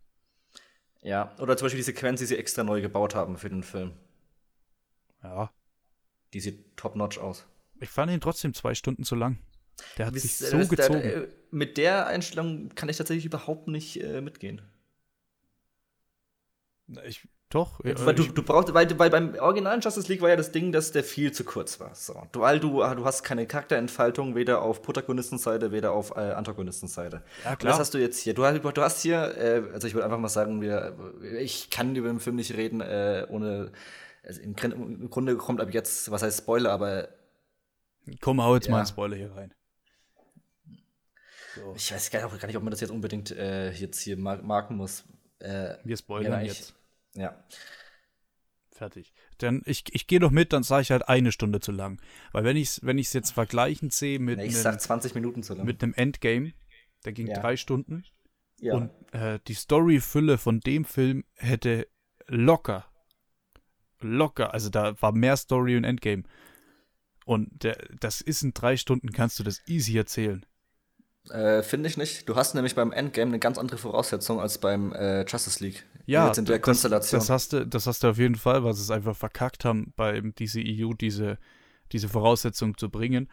Ja, 1.02 1.36
oder 1.40 1.56
zum 1.56 1.66
Beispiel 1.66 1.80
die 1.80 1.84
Sequenz, 1.84 2.20
die 2.20 2.26
sie 2.26 2.38
extra 2.38 2.64
neu 2.64 2.82
gebaut 2.82 3.14
haben 3.14 3.38
für 3.38 3.50
den 3.50 3.64
Film. 3.64 3.92
Ja. 5.22 5.52
Die 6.34 6.40
sieht 6.40 6.76
top-notch 6.78 7.20
aus. 7.20 7.46
Ich 7.80 7.90
fand 7.90 8.12
ihn 8.12 8.22
trotzdem 8.22 8.54
zwei 8.54 8.74
Stunden 8.74 9.04
zu 9.04 9.16
lang. 9.16 9.38
Der 9.98 10.08
hat 10.08 10.14
sich 10.16 10.38
so 10.38 10.58
gezogen. 10.60 11.02
Der, 11.02 11.28
mit 11.52 11.78
der 11.78 12.08
Einstellung 12.08 12.70
kann 12.76 12.90
ich 12.90 12.98
tatsächlich 12.98 13.26
überhaupt 13.26 13.68
nicht 13.68 14.02
äh, 14.02 14.22
mitgehen. 14.22 14.62
Ich, 17.06 17.28
doch. 17.50 17.80
Weil 17.84 18.16
du, 18.16 18.24
du 18.24 18.42
brauchst, 18.42 18.74
weil, 18.74 18.98
weil 18.98 19.12
beim 19.12 19.36
originalen 19.36 19.80
Justice 19.80 20.08
League 20.08 20.24
war 20.24 20.30
ja 20.30 20.36
das 20.36 20.52
Ding, 20.52 20.72
dass 20.72 20.92
der 20.92 21.04
viel 21.04 21.32
zu 21.32 21.44
kurz 21.44 21.80
war. 21.80 21.94
So. 21.94 22.20
Du, 22.32 22.40
weil 22.40 22.60
du, 22.60 22.80
du 22.80 23.06
hast 23.06 23.24
keine 23.24 23.46
Charakterentfaltung, 23.46 24.34
weder 24.36 24.64
auf 24.64 24.82
Protagonistenseite, 24.82 25.72
weder 25.72 25.92
auf 25.92 26.16
äh, 26.16 26.32
Antagonistenseite. 26.32 27.22
Ja, 27.44 27.56
klar. 27.56 27.72
das 27.72 27.80
hast 27.80 27.94
du 27.94 28.00
jetzt 28.00 28.20
hier. 28.20 28.34
Du, 28.34 28.42
du 28.42 28.82
hast 28.82 29.04
hier, 29.04 29.38
äh, 29.38 29.62
also 29.72 29.88
ich 29.88 29.94
würde 29.94 30.06
einfach 30.06 30.18
mal 30.18 30.30
sagen, 30.30 30.62
wir, 30.62 30.98
ich 31.40 31.70
kann 31.70 31.96
über 31.96 32.08
den 32.08 32.20
Film 32.20 32.38
nicht 32.38 32.54
reden, 32.56 32.82
äh, 32.82 33.28
ohne. 33.30 33.72
Also 34.24 34.42
im, 34.42 34.56
im, 34.56 35.10
Grunde 35.10 35.36
kommt 35.36 35.62
ab 35.62 35.74
jetzt, 35.74 36.10
was 36.10 36.24
heißt 36.24 36.40
Spoiler, 36.40 36.72
aber. 36.72 37.10
Komm, 38.20 38.42
hau 38.42 38.56
jetzt 38.56 38.66
ja. 38.66 38.72
mal 38.72 38.78
einen 38.80 38.88
Spoiler 38.88 39.16
hier 39.16 39.32
rein. 39.36 39.54
So. 41.56 41.74
Ich 41.76 41.92
weiß 41.92 42.10
gar 42.10 42.32
nicht, 42.48 42.58
ob 42.58 42.64
man 42.64 42.72
das 42.72 42.82
jetzt 42.82 42.90
unbedingt 42.90 43.32
äh, 43.32 43.72
jetzt 43.72 44.00
hier 44.00 44.18
marken 44.18 44.76
muss. 44.76 45.06
Äh, 45.40 45.76
Wir 45.84 45.98
spoilern 45.98 46.42
ja, 46.42 46.48
jetzt. 46.48 46.76
Ja. 47.16 47.44
Fertig. 48.72 49.14
Dann 49.38 49.62
ich, 49.66 49.84
ich 49.92 50.08
gehe 50.08 50.20
doch 50.20 50.32
mit, 50.32 50.52
dann 50.52 50.64
sage 50.64 50.82
ich 50.82 50.92
halt 50.92 51.08
eine 51.08 51.32
Stunde 51.32 51.60
zu 51.60 51.72
lang. 51.72 52.02
Weil 52.32 52.44
wenn 52.44 52.58
ich 52.58 52.70
es 52.70 52.80
wenn 52.84 52.98
jetzt 52.98 53.32
vergleichend 53.32 53.94
sehe 53.94 54.20
mit, 54.20 54.40
ich 54.40 54.58
sag 54.58 54.82
20 54.82 55.14
Minuten 55.16 55.44
zu 55.44 55.54
lang. 55.54 55.66
mit 55.66 55.84
einem 55.84 55.94
Endgame, 55.94 56.54
der 57.06 57.14
ging 57.14 57.28
ja. 57.28 57.40
drei 57.40 57.56
Stunden. 57.56 58.04
Ja. 58.60 58.76
Und 58.76 58.92
äh, 59.12 59.40
die 59.48 59.54
Storyfülle 59.54 60.38
von 60.38 60.60
dem 60.60 60.86
Film 60.86 61.26
hätte 61.36 61.88
locker, 62.28 62.86
locker, 64.00 64.54
also 64.54 64.70
da 64.70 65.00
war 65.02 65.12
mehr 65.12 65.38
Story 65.38 65.76
und 65.78 65.84
Endgame. 65.84 66.24
Und 67.26 67.64
der, 67.64 67.78
das 68.00 68.22
ist 68.22 68.42
in 68.42 68.54
drei 68.54 68.78
Stunden, 68.78 69.12
kannst 69.12 69.40
du 69.40 69.44
das 69.44 69.62
easy 69.68 69.98
erzählen. 69.98 70.46
Äh, 71.30 71.64
Finde 71.64 71.88
ich 71.88 71.98
nicht. 71.98 72.28
Du 72.28 72.36
hast 72.36 72.54
nämlich 72.54 72.76
beim 72.76 72.92
Endgame 72.92 73.30
eine 73.30 73.40
ganz 73.40 73.58
andere 73.58 73.78
Voraussetzung 73.78 74.40
als 74.40 74.58
beim 74.58 74.92
äh, 74.94 75.24
Justice 75.26 75.64
League. 75.64 75.86
Ja, 76.06 76.28
jetzt 76.28 76.38
in 76.38 76.46
der 76.46 76.58
das, 76.58 76.66
Konstellation. 76.66 77.20
Das 77.20 77.30
hast, 77.30 77.54
du, 77.54 77.66
das 77.66 77.88
hast 77.88 78.04
du 78.04 78.10
auf 78.10 78.18
jeden 78.18 78.36
Fall, 78.36 78.64
weil 78.64 78.74
sie 78.74 78.82
es 78.82 78.92
einfach 78.92 79.16
verkackt 79.16 79.64
haben, 79.64 79.94
beim 79.96 80.36
DCEU 80.36 80.94
diese, 80.94 81.38
diese 81.94 82.10
Voraussetzung 82.10 82.78
zu 82.78 82.90
bringen. 82.90 83.30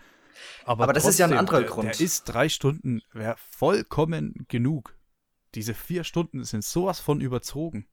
Aber, 0.65 0.85
Aber 0.85 0.93
das 0.93 1.03
trotzdem, 1.03 1.11
ist 1.11 1.31
ja 1.31 1.37
ein 1.37 1.39
anderer 1.39 1.63
Grund. 1.65 1.89
Der 1.89 2.01
ist 2.01 2.25
drei 2.25 2.49
Stunden, 2.49 3.03
wäre 3.13 3.35
vollkommen 3.37 4.47
genug. 4.49 4.97
Diese 5.57 5.75
vier 5.75 6.05
Stunden 6.05 6.45
sind 6.45 6.65
sowas 6.65 7.01
von 7.01 7.21
überzogen. 7.21 7.87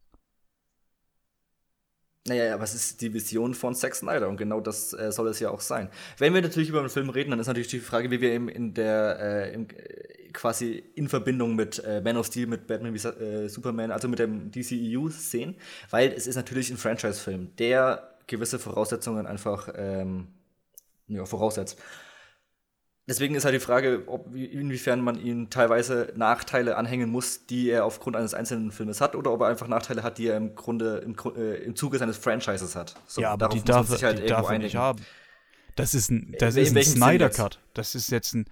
Naja, 2.28 2.53
aber 2.53 2.63
es 2.63 2.75
ist 2.75 3.01
die 3.01 3.13
Vision 3.13 3.53
von 3.53 3.73
Zack 3.73 3.95
Snyder 3.95 4.28
und 4.28 4.38
genau 4.38 4.59
das 4.59 4.93
äh, 4.93 5.11
soll 5.11 5.30
es 5.30 5.39
ja 5.39 5.49
auch 5.49 5.61
sein. 5.61 5.89
Wenn 6.17 6.34
wir 6.34 6.41
natürlich 6.41 6.69
über 6.69 6.82
den 6.82 6.89
Film 6.89 7.09
reden, 7.09 7.32
dann 7.32 7.39
ist 7.39 7.47
natürlich 7.47 7.69
die 7.69 7.80
Frage, 7.80 8.11
wie 8.11 8.19
wir 8.19 8.32
eben 8.32 8.49
in 8.49 8.73
der 8.73 9.17
äh, 9.19 9.53
in, 9.53 9.69
äh, 9.69 10.30
quasi 10.34 10.84
in 10.95 11.07
Verbindung 11.07 11.55
mit 11.55 11.82
äh, 11.84 12.01
Man 12.01 12.17
of 12.17 12.28
Steel, 12.28 12.47
mit 12.47 12.67
Batman 12.67 12.93
wie 12.93 13.07
äh, 13.07 13.47
Superman, 13.47 13.91
also 13.91 14.07
mit 14.07 14.19
dem 14.19 14.51
DCEU 14.51 15.09
sehen, 15.09 15.55
weil 15.89 16.11
es 16.11 16.28
ist 16.28 16.36
natürlich 16.36 16.69
ein 16.69 16.78
Franchise-Film, 16.78 17.55
der 17.57 18.17
gewisse 18.28 18.59
Voraussetzungen 18.59 19.25
einfach 19.25 19.69
ähm, 19.75 20.28
ja, 21.07 21.25
voraussetzt. 21.25 21.80
Deswegen 23.07 23.35
ist 23.35 23.45
halt 23.45 23.55
die 23.55 23.61
Frage, 23.61 24.03
ob, 24.07 24.35
inwiefern 24.35 24.99
man 24.99 25.17
ihm 25.17 25.49
teilweise 25.49 26.11
Nachteile 26.17 26.75
anhängen 26.75 27.09
muss, 27.09 27.45
die 27.45 27.69
er 27.69 27.85
aufgrund 27.85 28.17
eines 28.17 28.33
einzelnen 28.33 28.71
Filmes 28.71 28.99
hat, 28.99 29.15
oder 29.15 29.31
ob 29.31 29.39
er 29.41 29.47
einfach 29.47 29.69
Nachteile 29.69 30.03
hat, 30.03 30.17
die 30.17 30.27
er 30.27 30.35
im 30.35 30.55
Grunde 30.55 30.97
im, 30.97 31.15
äh, 31.37 31.55
im 31.63 31.77
Zuge 31.77 31.99
seines 31.99 32.17
Franchises 32.17 32.75
hat. 32.75 32.95
So, 33.07 33.21
ja, 33.21 33.31
aber 33.31 33.47
die 33.47 33.63
darf, 33.63 33.89
halt 34.01 34.19
die 34.19 34.27
darf 34.27 34.49
er 34.49 34.59
nicht 34.59 34.75
haben. 34.75 34.99
Das 35.77 35.93
ist 35.93 36.11
ein, 36.11 36.35
das 36.37 36.57
ist 36.57 36.75
ein 36.75 36.83
Snyder 36.83 37.29
Cut. 37.29 37.59
Das 37.73 37.95
ist 37.95 38.11
jetzt 38.11 38.33
ein, 38.33 38.45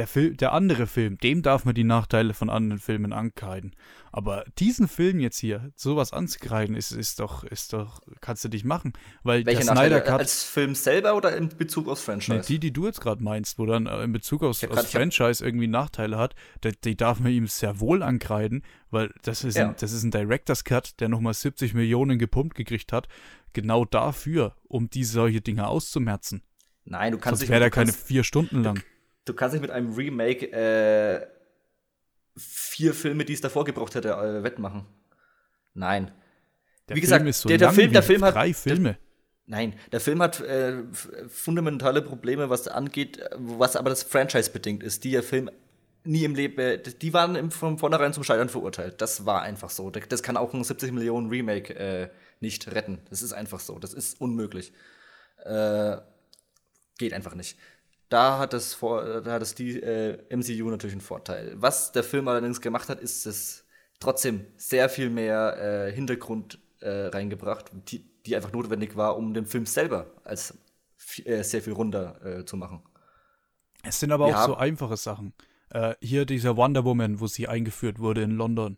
Der, 0.00 0.06
Film, 0.06 0.34
der 0.38 0.52
andere 0.54 0.86
Film, 0.86 1.18
dem 1.18 1.42
darf 1.42 1.66
man 1.66 1.74
die 1.74 1.84
Nachteile 1.84 2.32
von 2.32 2.48
anderen 2.48 2.80
Filmen 2.80 3.12
ankreiden. 3.12 3.76
Aber 4.12 4.46
diesen 4.58 4.88
Film 4.88 5.20
jetzt 5.20 5.36
hier, 5.38 5.70
sowas 5.76 6.14
anzukreiden, 6.14 6.74
ist, 6.74 6.90
ist 6.90 7.20
doch, 7.20 7.44
ist 7.44 7.74
doch, 7.74 8.00
kannst 8.22 8.42
du 8.42 8.48
dich 8.48 8.64
machen. 8.64 8.94
Weil 9.24 9.44
Welche 9.44 9.60
der 9.64 9.74
Nachteile? 9.74 9.96
Snyder 9.96 10.00
Cut, 10.10 10.20
Als 10.20 10.42
Film 10.42 10.74
selber 10.74 11.14
oder 11.16 11.36
in 11.36 11.50
Bezug 11.50 11.86
aufs 11.86 12.00
Franchise? 12.00 12.32
Nee, 12.38 12.42
die, 12.48 12.58
die 12.58 12.72
du 12.72 12.86
jetzt 12.86 13.02
gerade 13.02 13.22
meinst, 13.22 13.58
wo 13.58 13.66
dann 13.66 13.84
äh, 13.84 14.02
in 14.02 14.12
Bezug 14.12 14.42
aufs, 14.42 14.64
aufs 14.64 14.90
Franchise 14.90 15.44
irgendwie 15.44 15.66
Nachteile 15.66 16.16
hat, 16.16 16.34
die, 16.64 16.72
die 16.82 16.96
darf 16.96 17.20
man 17.20 17.30
ihm 17.30 17.46
sehr 17.46 17.78
wohl 17.78 18.02
ankreiden, 18.02 18.62
weil 18.90 19.12
das 19.22 19.44
ist, 19.44 19.58
Ja. 19.58 19.68
ein, 19.68 19.74
das 19.78 19.92
ist 19.92 20.02
ein 20.02 20.10
Director's 20.10 20.64
Cut, 20.64 20.98
der 21.00 21.10
nochmal 21.10 21.34
70 21.34 21.74
Millionen 21.74 22.18
gepumpt 22.18 22.54
gekriegt 22.56 22.94
hat, 22.94 23.06
genau 23.52 23.84
dafür, 23.84 24.56
um 24.66 24.88
diese 24.88 25.12
solche 25.12 25.42
Dinge 25.42 25.68
auszumerzen. 25.68 26.42
Nein, 26.86 27.12
du 27.12 27.18
kannst 27.18 27.40
Sonst 27.40 27.40
nicht. 27.42 27.50
wäre 27.50 27.60
der 27.60 27.70
keine 27.70 27.92
vier 27.92 28.24
Stunden 28.24 28.62
lang. 28.62 28.82
Du 29.30 29.36
kannst 29.36 29.52
nicht 29.54 29.62
mit 29.62 29.70
einem 29.70 29.94
Remake 29.94 30.50
äh, 30.52 31.26
vier 32.36 32.94
Filme, 32.94 33.24
die 33.24 33.32
es 33.34 33.40
davor 33.40 33.64
gebraucht 33.64 33.94
hätte, 33.94 34.10
äh, 34.10 34.42
wettmachen. 34.42 34.86
Nein. 35.74 36.10
Der 36.88 36.96
wie 36.96 37.00
Film 37.00 37.10
gesagt, 37.10 37.26
ist 37.28 37.40
so 37.42 37.48
der- 37.48 37.58
der 37.58 37.72
Film- 37.72 37.92
der 37.92 38.02
Film 38.02 38.24
hat- 38.24 38.34
drei 38.34 38.52
Filme. 38.52 38.98
Nein, 39.46 39.74
der 39.92 40.00
Film 40.00 40.20
hat 40.22 40.40
äh, 40.40 40.82
fundamentale 41.28 42.02
Probleme, 42.02 42.50
was 42.50 42.68
angeht, 42.68 43.20
was 43.36 43.74
aber 43.76 43.90
das 43.90 44.02
Franchise 44.04 44.50
bedingt 44.50 44.82
ist, 44.82 45.02
die 45.04 45.10
der 45.12 45.22
Film 45.22 45.50
nie 46.04 46.24
im 46.24 46.34
Leben, 46.34 46.80
die 47.02 47.12
waren 47.12 47.34
im, 47.36 47.50
von 47.50 47.78
vornherein 47.78 48.12
zum 48.12 48.24
Scheitern 48.24 48.48
verurteilt. 48.48 49.00
Das 49.00 49.26
war 49.26 49.42
einfach 49.42 49.70
so. 49.70 49.90
Das 49.90 50.22
kann 50.22 50.36
auch 50.36 50.54
ein 50.54 50.64
70 50.64 50.92
Millionen 50.92 51.28
Remake 51.30 51.74
äh, 51.76 52.08
nicht 52.40 52.66
retten. 52.72 53.00
Das 53.10 53.22
ist 53.22 53.32
einfach 53.32 53.60
so. 53.60 53.78
Das 53.78 53.92
ist 53.92 54.20
unmöglich. 54.20 54.72
Äh, 55.44 55.96
geht 56.98 57.12
einfach 57.12 57.34
nicht. 57.34 57.58
Da 58.10 58.38
hat 58.38 58.52
das, 58.52 58.74
vor, 58.74 59.22
da 59.22 59.32
hat 59.32 59.40
es 59.40 59.54
die 59.54 59.80
äh, 59.80 60.18
MCU 60.36 60.68
natürlich 60.68 60.94
einen 60.94 61.00
Vorteil. 61.00 61.54
Was 61.56 61.92
der 61.92 62.02
Film 62.02 62.26
allerdings 62.28 62.60
gemacht 62.60 62.88
hat, 62.88 63.00
ist 63.00 63.24
es 63.24 63.64
trotzdem 64.00 64.46
sehr 64.56 64.88
viel 64.88 65.10
mehr 65.10 65.86
äh, 65.86 65.92
Hintergrund 65.92 66.58
äh, 66.80 67.06
reingebracht, 67.06 67.70
die, 67.72 68.04
die 68.26 68.34
einfach 68.34 68.52
notwendig 68.52 68.96
war, 68.96 69.16
um 69.16 69.32
den 69.32 69.46
Film 69.46 69.64
selber 69.64 70.06
als 70.24 70.58
äh, 71.24 71.44
sehr 71.44 71.62
viel 71.62 71.72
runder 71.72 72.20
äh, 72.24 72.44
zu 72.44 72.56
machen. 72.56 72.82
Es 73.84 74.00
sind 74.00 74.10
aber 74.10 74.26
Wir 74.26 74.38
auch 74.38 74.46
so 74.46 74.56
einfache 74.56 74.96
Sachen. 74.96 75.32
Äh, 75.70 75.94
hier 76.00 76.26
dieser 76.26 76.56
Wonder 76.56 76.84
Woman, 76.84 77.20
wo 77.20 77.28
sie 77.28 77.46
eingeführt 77.46 78.00
wurde 78.00 78.22
in 78.22 78.32
London. 78.32 78.76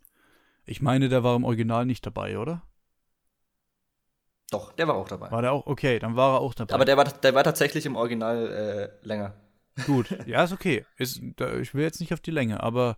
Ich 0.66 0.82
meine, 0.82 1.08
der 1.08 1.24
war 1.24 1.34
im 1.34 1.44
Original 1.44 1.86
nicht 1.86 2.04
dabei, 2.04 2.38
oder? 2.38 2.62
Doch, 4.52 4.72
der 4.72 4.86
war 4.86 4.94
auch 4.94 5.08
dabei. 5.08 5.30
War 5.30 5.42
der 5.42 5.52
auch? 5.52 5.66
Okay, 5.66 5.98
dann 5.98 6.14
war 6.14 6.34
er 6.36 6.40
auch 6.40 6.54
dabei. 6.54 6.74
Aber 6.74 6.84
der 6.84 6.96
war, 6.96 7.04
der 7.04 7.34
war 7.34 7.42
tatsächlich 7.42 7.86
im 7.86 7.96
Original 7.96 8.92
äh, 9.02 9.06
länger. 9.06 9.34
Gut, 9.86 10.10
ja, 10.26 10.44
ist 10.44 10.52
okay. 10.52 10.84
Ist, 10.98 11.20
da, 11.36 11.56
ich 11.56 11.74
will 11.74 11.82
jetzt 11.82 12.00
nicht 12.00 12.12
auf 12.12 12.20
die 12.20 12.30
Länge, 12.30 12.62
aber 12.62 12.96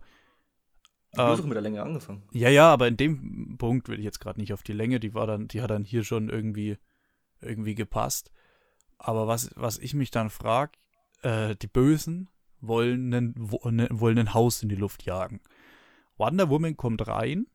Du 1.13 1.21
hast 1.21 1.39
auch 1.39 1.45
mit 1.45 1.55
der 1.55 1.61
Länge 1.61 1.81
angefangen. 1.81 2.23
ja, 2.33 2.49
ja, 2.49 2.73
aber 2.73 2.89
in 2.89 2.97
dem 2.97 3.57
Punkt 3.57 3.87
will 3.87 3.99
ich 3.99 4.03
jetzt 4.03 4.19
gerade 4.19 4.37
nicht 4.37 4.51
auf 4.51 4.63
die 4.63 4.73
Länge. 4.73 4.99
Die 4.99 5.13
war 5.13 5.25
dann, 5.25 5.47
die 5.47 5.61
hat 5.61 5.69
dann 5.69 5.85
hier 5.85 6.03
schon 6.03 6.27
irgendwie 6.27 6.77
irgendwie 7.39 7.73
gepasst. 7.73 8.31
Aber 8.97 9.25
was 9.25 9.49
was 9.55 9.77
ich 9.77 9.93
mich 9.93 10.11
dann 10.11 10.29
frage, 10.29 10.73
äh, 11.21 11.55
die 11.55 11.67
Bösen 11.67 12.29
wollen 12.59 13.13
ein, 13.13 13.33
wollen 13.37 14.19
ein 14.19 14.33
Haus 14.33 14.61
in 14.61 14.67
die 14.67 14.75
Luft 14.75 15.03
jagen. 15.03 15.39
Wonder 16.17 16.49
Woman 16.49 16.75
kommt 16.75 17.07
rein, 17.07 17.47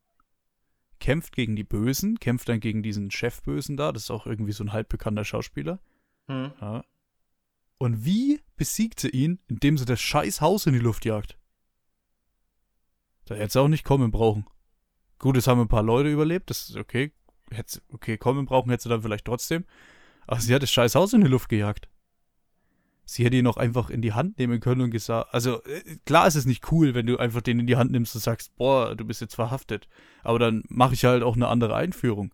kämpft 1.01 1.35
gegen 1.35 1.57
die 1.57 1.65
Bösen, 1.65 2.21
kämpft 2.21 2.49
dann 2.49 2.61
gegen 2.61 2.83
diesen 2.83 3.11
Chefbösen 3.11 3.77
da. 3.77 3.91
Das 3.91 4.05
ist 4.05 4.11
auch 4.11 4.27
irgendwie 4.27 4.53
so 4.53 4.63
ein 4.63 4.73
halbbekannter 4.73 5.25
Schauspieler. 5.25 5.81
Hm. 6.29 6.53
Ja. 6.61 6.85
Und 7.79 8.05
wie 8.05 8.41
besiegt 8.57 9.01
sie 9.01 9.09
ihn, 9.09 9.41
indem 9.49 9.79
sie 9.79 9.87
das 9.87 10.01
scheiß 10.01 10.41
Haus 10.41 10.67
in 10.67 10.75
die 10.75 10.79
Luft 10.79 11.05
jagt? 11.05 11.39
Da 13.25 13.35
hätte 13.35 13.53
sie 13.53 13.61
auch 13.61 13.69
nicht 13.69 13.85
kommen 13.85 14.11
brauchen. 14.11 14.47
Gut, 15.19 15.37
es 15.37 15.47
haben 15.47 15.61
ein 15.61 15.69
paar 15.69 15.83
Leute 15.83 16.11
überlebt, 16.11 16.51
das 16.51 16.69
ist 16.69 16.77
okay. 16.77 17.13
Hätte 17.51 17.83
okay, 17.93 18.17
kommen 18.17 18.47
brauchen 18.47 18.71
hätte 18.71 18.85
sie 18.85 18.89
dann 18.89 19.03
vielleicht 19.03 19.25
trotzdem. 19.25 19.65
Aber 20.27 20.41
sie 20.41 20.55
hat 20.55 20.63
das 20.63 20.71
scheiß 20.71 20.95
Haus 20.95 21.13
in 21.13 21.23
die 21.23 21.27
Luft 21.27 21.49
gejagt. 21.49 21.89
Sie 23.13 23.25
hätte 23.25 23.37
ihn 23.37 23.47
auch 23.49 23.57
einfach 23.57 23.91
in 23.91 24.03
die 24.03 24.13
Hand 24.13 24.39
nehmen 24.39 24.61
können 24.61 24.83
und 24.83 24.93
gesagt, 24.93 25.35
also 25.35 25.65
äh, 25.65 25.97
klar 26.07 26.29
ist 26.29 26.37
es 26.37 26.47
nicht 26.47 26.71
cool, 26.71 26.95
wenn 26.95 27.07
du 27.07 27.17
einfach 27.17 27.41
den 27.41 27.59
in 27.59 27.67
die 27.67 27.75
Hand 27.75 27.91
nimmst 27.91 28.15
und 28.15 28.21
sagst, 28.21 28.55
boah, 28.57 28.95
du 28.95 29.05
bist 29.05 29.21
jetzt 29.21 29.35
verhaftet. 29.35 29.89
Aber 30.23 30.39
dann 30.39 30.63
mache 30.69 30.95
ich 30.95 31.05
halt 31.05 31.25
auch 31.25 31.35
eine 31.35 31.49
andere 31.49 31.75
Einführung. 31.75 32.33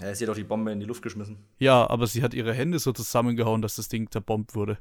Ja, 0.00 0.14
sie 0.14 0.24
hat 0.24 0.30
auch 0.30 0.36
die 0.36 0.44
Bombe 0.44 0.70
in 0.70 0.78
die 0.78 0.86
Luft 0.86 1.02
geschmissen. 1.02 1.38
Ja, 1.58 1.90
aber 1.90 2.06
sie 2.06 2.22
hat 2.22 2.32
ihre 2.32 2.54
Hände 2.54 2.78
so 2.78 2.92
zusammengehauen, 2.92 3.60
dass 3.60 3.74
das 3.74 3.88
Ding 3.88 4.08
zerbombt 4.08 4.54
wurde. 4.54 4.78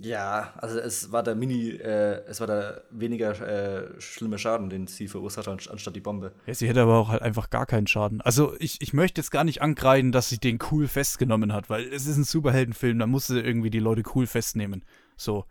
Ja, 0.00 0.54
also 0.56 0.78
es 0.78 1.12
war 1.12 1.22
der 1.22 1.34
Mini, 1.34 1.70
äh, 1.70 2.22
es 2.26 2.40
war 2.40 2.46
der 2.46 2.84
weniger 2.90 3.38
äh, 3.40 4.00
schlimme 4.00 4.38
Schaden, 4.38 4.70
den 4.70 4.86
sie 4.86 5.08
verursacht 5.08 5.46
hat, 5.46 5.68
anstatt 5.68 5.94
die 5.94 6.00
Bombe. 6.00 6.32
Ja, 6.46 6.54
sie 6.54 6.68
hätte 6.68 6.82
aber 6.82 6.96
auch 6.96 7.08
halt 7.08 7.22
einfach 7.22 7.50
gar 7.50 7.66
keinen 7.66 7.86
Schaden. 7.86 8.20
Also 8.22 8.54
ich, 8.58 8.80
ich 8.80 8.92
möchte 8.94 9.20
jetzt 9.20 9.30
gar 9.30 9.44
nicht 9.44 9.60
ankreiden, 9.60 10.10
dass 10.10 10.28
sie 10.30 10.38
den 10.38 10.58
cool 10.70 10.88
festgenommen 10.88 11.52
hat, 11.52 11.68
weil 11.68 11.84
es 11.92 12.06
ist 12.06 12.16
ein 12.16 12.24
Superheldenfilm, 12.24 12.98
da 12.98 13.06
muss 13.06 13.26
sie 13.26 13.40
irgendwie 13.40 13.70
die 13.70 13.78
Leute 13.78 14.02
cool 14.14 14.26
festnehmen. 14.26 14.84
So, 15.16 15.44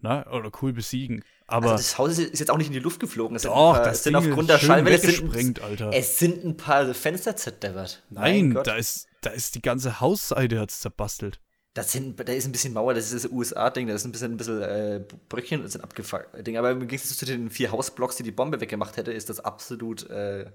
ne? 0.00 0.24
Oder 0.30 0.50
cool 0.62 0.72
besiegen. 0.72 1.22
Aber 1.46 1.72
also 1.72 1.76
das 1.76 1.98
Haus 1.98 2.18
ist 2.18 2.38
jetzt 2.38 2.50
auch 2.50 2.58
nicht 2.58 2.68
in 2.68 2.72
die 2.72 2.78
Luft 2.78 3.00
geflogen. 3.00 3.36
Es 3.36 3.42
sind, 3.42 3.50
doch, 3.50 3.74
paar, 3.74 3.84
das 3.84 4.04
sind 4.04 4.14
Ding 4.14 4.30
aufgrund 4.30 4.48
ist 4.50 4.62
der 4.62 4.66
Schallwelle 4.66 4.96
es 4.96 5.02
sind, 5.02 5.18
weggesprengt, 5.18 5.62
Alter. 5.62 5.90
es 5.92 6.18
sind 6.18 6.44
ein 6.44 6.56
paar 6.56 6.94
Fenster 6.94 7.36
zerdeppert. 7.36 8.02
Nein, 8.08 8.54
da 8.64 8.76
ist, 8.76 9.08
da 9.20 9.30
ist 9.30 9.56
die 9.56 9.62
ganze 9.62 10.00
Hausseite 10.00 10.58
hat's 10.58 10.80
zerbastelt. 10.80 11.40
Das 11.72 11.92
sind, 11.92 12.18
da 12.18 12.32
ist 12.32 12.46
ein 12.46 12.52
bisschen 12.52 12.72
Mauer, 12.72 12.94
das 12.94 13.12
ist 13.12 13.24
das 13.24 13.30
USA-Ding, 13.30 13.86
da 13.86 13.94
ist 13.94 14.04
ein 14.04 14.10
bisschen, 14.10 14.32
ein 14.32 14.36
bisschen 14.36 14.60
äh, 14.62 15.04
Bröckchen, 15.28 15.66
sind 15.68 15.82
abgefuckt. 15.84 16.44
Ding. 16.44 16.56
Aber 16.56 16.72
im 16.72 16.80
Gegensatz 16.80 17.16
zu 17.16 17.24
den 17.26 17.48
vier 17.48 17.70
Hausblocks, 17.70 18.16
die 18.16 18.24
die 18.24 18.32
Bombe 18.32 18.60
weggemacht 18.60 18.96
hätte, 18.96 19.12
ist 19.12 19.28
das 19.30 19.38
absolut. 19.38 20.08
Äh, 20.10 20.50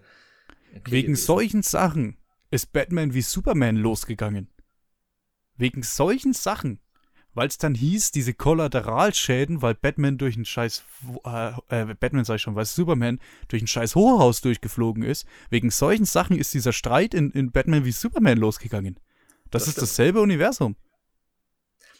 okay 0.76 0.91
Wegen 0.91 1.16
solchen 1.16 1.61
Sachen 1.63 2.18
ist 2.51 2.74
Batman 2.74 3.13
wie 3.13 3.22
Superman 3.22 3.78
losgegangen. 3.78 4.49
Wegen 5.57 5.84
solchen 5.84 6.34
Sachen. 6.34 6.80
Weil 7.34 7.47
es 7.49 7.57
dann 7.57 7.76
hieß, 7.76 8.11
diese 8.11 8.34
Kollateralschäden, 8.34 9.61
weil 9.61 9.76
Batman 9.76 10.18
durch 10.18 10.38
ein 10.38 10.45
scheiß, 10.45 10.84
äh, 11.26 11.51
äh, 11.70 11.93
Batman 11.95 12.24
sag 12.24 12.36
ich 12.36 12.41
schon, 12.41 12.55
weil 12.55 12.63
Superman 12.66 13.20
durch 13.49 13.61
ein 13.61 13.68
scheiß 13.68 13.95
Hochhaus 13.95 14.39
durchgeflogen 14.41 15.03
ist. 15.03 15.26
Wegen 15.49 15.70
solchen 15.70 16.05
Sachen 16.05 16.38
ist 16.38 16.53
dieser 16.53 16.72
Streit 16.72 17.13
in, 17.13 17.32
in 17.32 17.51
Batman 17.51 17.84
wie 17.84 17.91
Superman 17.91 18.38
losgegangen. 18.38 18.99
Das, 19.51 19.63
Das 19.63 19.68
ist 19.68 19.72
stimmt. 19.74 19.84
dasselbe 19.84 20.22
Universum. 20.22 20.76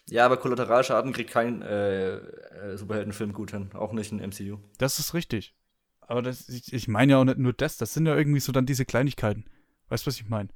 Ja, 0.10 0.26
aber 0.26 0.38
Kollateralschaden 0.38 1.14
kriegt 1.14 1.32
kein 1.32 1.62
äh, 1.62 2.16
äh, 2.16 2.78
Superheldenfilm 2.78 3.34
gut 3.34 3.51
hin. 3.51 3.70
Auch 3.74 3.91
nicht 3.91 4.12
ein 4.12 4.20
MCU. 4.20 4.58
Das 4.78 4.99
ist 4.99 5.14
richtig. 5.14 5.56
Aber 6.01 6.22
das, 6.22 6.47
ich, 6.47 6.72
ich 6.72 6.88
meine 6.88 7.14
ja 7.14 7.18
auch 7.18 7.24
nicht 7.24 7.39
nur 7.39 7.53
das, 7.53 7.78
das 7.78 7.93
sind 7.93 8.06
ja 8.06 8.16
irgendwie 8.16 8.39
so 8.39 8.51
dann 8.51 8.68
diese 8.68 8.86
Kleinigkeiten. 8.86 9.45
Weißt 9.89 10.06
du, 10.06 10.08
was 10.08 10.18
ich 10.18 10.30
meine? 10.30 10.49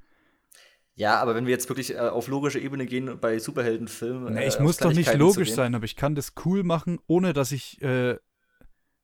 Ja, 0.94 1.20
aber 1.20 1.34
wenn 1.34 1.46
wir 1.46 1.52
jetzt 1.52 1.68
wirklich 1.68 1.94
äh, 1.94 1.98
auf 1.98 2.28
logische 2.28 2.60
Ebene 2.60 2.86
gehen 2.86 3.18
bei 3.20 3.38
Superheldenfilmen. 3.38 4.34
Nee, 4.34 4.44
äh, 4.44 4.48
ich 4.48 4.56
auf 4.56 4.60
muss 4.60 4.76
doch 4.76 4.92
nicht 4.92 5.12
logisch 5.14 5.52
sein, 5.52 5.74
aber 5.74 5.84
ich 5.84 5.96
kann 5.96 6.14
das 6.14 6.34
cool 6.44 6.62
machen, 6.62 7.00
ohne 7.06 7.32
dass 7.32 7.52
ich, 7.52 7.80
äh, 7.82 8.18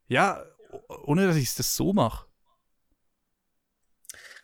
ja, 0.06 0.44
ohne 1.04 1.26
dass 1.26 1.36
ich 1.36 1.54
das 1.54 1.74
so 1.74 1.92
mache. 1.92 2.26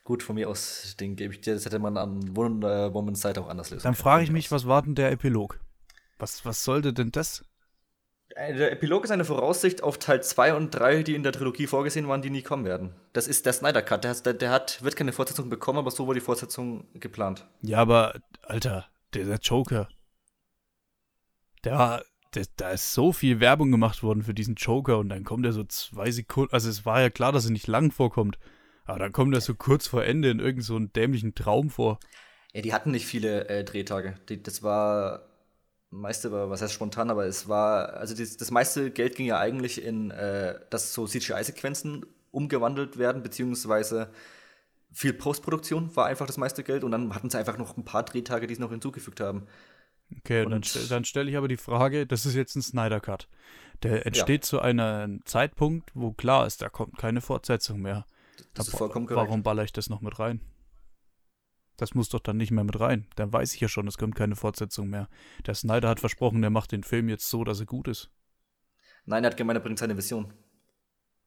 Gut, 0.04 0.24
von 0.24 0.34
mir 0.34 0.48
aus, 0.48 0.96
den 0.98 1.14
gebe 1.14 1.32
ich 1.32 1.42
dir, 1.42 1.54
das 1.54 1.64
hätte 1.64 1.78
man 1.78 1.96
an 1.96 2.36
Wonder 2.36 2.92
Woman's 2.92 3.20
Seite 3.20 3.40
auch 3.40 3.48
anders 3.48 3.70
lösen 3.70 3.84
Dann 3.84 3.94
frage 3.94 4.24
ich 4.24 4.32
mich, 4.32 4.50
was 4.50 4.66
war 4.66 4.82
denn 4.82 4.96
der 4.96 5.12
Epilog? 5.12 5.60
Was, 6.22 6.44
was 6.44 6.62
sollte 6.62 6.92
denn 6.92 7.10
das? 7.10 7.44
Äh, 8.36 8.54
Der 8.54 8.70
Epilog 8.72 9.04
ist 9.04 9.10
eine 9.10 9.24
Voraussicht 9.24 9.82
auf 9.82 9.98
Teil 9.98 10.22
2 10.22 10.54
und 10.54 10.70
3, 10.70 11.02
die 11.02 11.14
in 11.14 11.22
der 11.22 11.32
Trilogie 11.32 11.66
vorgesehen 11.66 12.08
waren, 12.08 12.22
die 12.22 12.30
nie 12.30 12.42
kommen 12.42 12.64
werden. 12.64 12.94
Das 13.12 13.26
ist 13.26 13.46
der 13.46 13.52
Snyder 13.52 13.82
Cut. 13.82 14.04
Der, 14.04 14.10
hat- 14.12 14.26
der, 14.26 14.34
der 14.34 14.50
hat, 14.50 14.82
wird 14.82 14.96
keine 14.96 15.12
Fortsetzung 15.12 15.50
bekommen, 15.50 15.78
aber 15.78 15.90
so 15.90 16.06
wurde 16.06 16.20
die 16.20 16.24
Fortsetzung 16.24 16.86
geplant. 16.94 17.46
Ja, 17.62 17.78
aber, 17.78 18.20
Alter, 18.42 18.86
der, 19.14 19.24
der 19.24 19.38
Joker. 19.38 19.88
Der 21.64 21.72
war, 21.78 22.02
da 22.56 22.70
ist 22.70 22.92
so 22.92 23.12
viel 23.12 23.40
Werbung 23.40 23.70
gemacht 23.70 24.02
worden 24.02 24.22
für 24.22 24.34
diesen 24.34 24.54
Joker 24.56 24.98
und 24.98 25.08
dann 25.08 25.24
kommt 25.24 25.44
er 25.46 25.52
so 25.52 25.64
zwei 25.64 26.10
Sekunden, 26.10 26.52
also 26.52 26.68
es 26.68 26.84
war 26.86 27.00
ja 27.00 27.10
klar, 27.10 27.32
dass 27.32 27.44
er 27.44 27.50
nicht 27.52 27.66
lang 27.66 27.90
vorkommt. 27.90 28.38
Aber 28.84 28.98
dann 28.98 29.12
kommt 29.12 29.34
er 29.34 29.40
so 29.40 29.54
kurz 29.54 29.86
vor 29.86 30.04
Ende 30.04 30.30
in 30.30 30.38
irgendeinen 30.40 30.62
so 30.62 30.78
dämlichen 30.78 31.34
Traum 31.34 31.70
vor. 31.70 31.98
Ja, 32.52 32.60
die 32.62 32.72
hatten 32.74 32.90
nicht 32.90 33.06
viele 33.06 33.48
äh, 33.48 33.64
Drehtage. 33.64 34.14
Die, 34.28 34.42
das 34.42 34.62
war 34.62 35.22
meiste 35.92 36.32
war, 36.32 36.50
was 36.50 36.62
heißt 36.62 36.72
spontan, 36.74 37.10
aber 37.10 37.26
es 37.26 37.48
war, 37.48 37.94
also 37.94 38.14
das, 38.16 38.36
das 38.38 38.50
meiste 38.50 38.90
Geld 38.90 39.16
ging 39.16 39.26
ja 39.26 39.38
eigentlich 39.38 39.82
in, 39.84 40.10
äh, 40.10 40.58
dass 40.70 40.94
so 40.94 41.06
CGI-Sequenzen 41.06 42.06
umgewandelt 42.32 42.98
werden, 42.98 43.22
beziehungsweise 43.22 44.10
viel 44.92 45.12
Postproduktion 45.14 45.94
war 45.96 46.06
einfach 46.06 46.26
das 46.26 46.38
meiste 46.38 46.64
Geld 46.64 46.84
und 46.84 46.92
dann 46.92 47.14
hatten 47.14 47.30
sie 47.30 47.38
einfach 47.38 47.58
noch 47.58 47.76
ein 47.76 47.84
paar 47.84 48.04
Drehtage, 48.04 48.46
die 48.46 48.54
sie 48.56 48.60
noch 48.62 48.70
hinzugefügt 48.70 49.20
haben. 49.20 49.46
Okay, 50.18 50.44
und 50.44 50.50
dann, 50.50 50.62
stell- 50.62 50.86
dann 50.88 51.04
stelle 51.04 51.30
ich 51.30 51.36
aber 51.36 51.48
die 51.48 51.56
Frage, 51.56 52.06
das 52.06 52.26
ist 52.26 52.34
jetzt 52.34 52.54
ein 52.56 52.62
Snyder 52.62 53.00
Cut. 53.00 53.28
Der 53.82 54.06
entsteht 54.06 54.44
zu 54.44 54.60
einem 54.60 55.24
Zeitpunkt, 55.24 55.90
wo 55.94 56.12
klar 56.12 56.46
ist, 56.46 56.62
da 56.62 56.68
kommt 56.68 56.98
keine 56.98 57.20
Fortsetzung 57.20 57.80
mehr. 57.80 58.04
Das 58.54 58.68
ist 58.68 58.76
vollkommen 58.76 59.06
korrekt. 59.06 59.28
Warum 59.28 59.42
baller 59.42 59.64
ich 59.64 59.72
das 59.72 59.88
noch 59.88 60.00
mit 60.02 60.18
rein? 60.18 60.40
Das 61.82 61.96
muss 61.96 62.08
doch 62.10 62.20
dann 62.20 62.36
nicht 62.36 62.52
mehr 62.52 62.62
mit 62.62 62.78
rein. 62.78 63.08
Dann 63.16 63.32
weiß 63.32 63.54
ich 63.54 63.60
ja 63.60 63.66
schon, 63.66 63.88
es 63.88 63.98
kommt 63.98 64.14
keine 64.14 64.36
Fortsetzung 64.36 64.88
mehr. 64.88 65.08
Der 65.46 65.56
Snyder 65.56 65.88
hat 65.88 65.98
versprochen, 65.98 66.40
der 66.40 66.50
macht 66.50 66.70
den 66.70 66.84
Film 66.84 67.08
jetzt 67.08 67.28
so, 67.28 67.42
dass 67.42 67.58
er 67.58 67.66
gut 67.66 67.88
ist. 67.88 68.08
Nein, 69.04 69.24
er 69.24 69.30
hat 69.30 69.36
gemeint, 69.36 69.58
er 69.58 69.64
bringt 69.64 69.80
seine 69.80 69.96
Vision. 69.96 70.32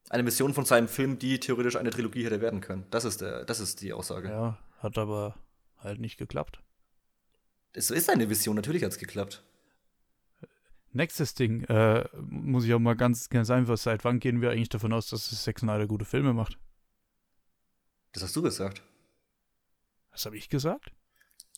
Eine 0.09 0.25
Vision 0.25 0.53
von 0.53 0.63
seinem 0.63 0.87
Film, 0.87 1.19
die 1.19 1.41
theoretisch 1.41 1.75
eine 1.75 1.89
Trilogie 1.89 2.23
hätte 2.23 2.39
werden 2.39 2.61
können. 2.61 2.85
Das 2.89 3.03
ist, 3.03 3.19
der, 3.19 3.43
das 3.43 3.59
ist 3.59 3.81
die 3.81 3.91
Aussage. 3.91 4.29
Ja, 4.29 4.57
hat 4.77 4.97
aber 4.97 5.35
halt 5.77 5.99
nicht 5.99 6.15
geklappt. 6.15 6.63
Es 7.73 7.91
ist 7.91 8.09
eine 8.09 8.29
Vision, 8.29 8.55
natürlich 8.55 8.85
hat 8.85 8.91
es 8.91 8.97
geklappt. 8.97 9.43
Nächstes 10.93 11.33
Ding, 11.33 11.65
äh, 11.65 12.07
muss 12.29 12.63
ich 12.63 12.73
auch 12.73 12.79
mal 12.79 12.95
ganz, 12.95 13.27
ganz 13.27 13.49
einfach, 13.49 13.77
seit 13.77 14.05
wann 14.05 14.21
gehen 14.21 14.39
wir 14.39 14.51
eigentlich 14.51 14.69
davon 14.69 14.93
aus, 14.93 15.09
dass 15.09 15.43
Zack 15.43 15.59
Snyder 15.59 15.85
gute 15.85 16.05
Filme 16.05 16.31
macht? 16.31 16.57
Das 18.13 18.23
hast 18.23 18.33
du 18.37 18.41
gesagt. 18.41 18.81
Was 20.15 20.25
habe 20.25 20.37
ich 20.37 20.47
gesagt? 20.47 20.91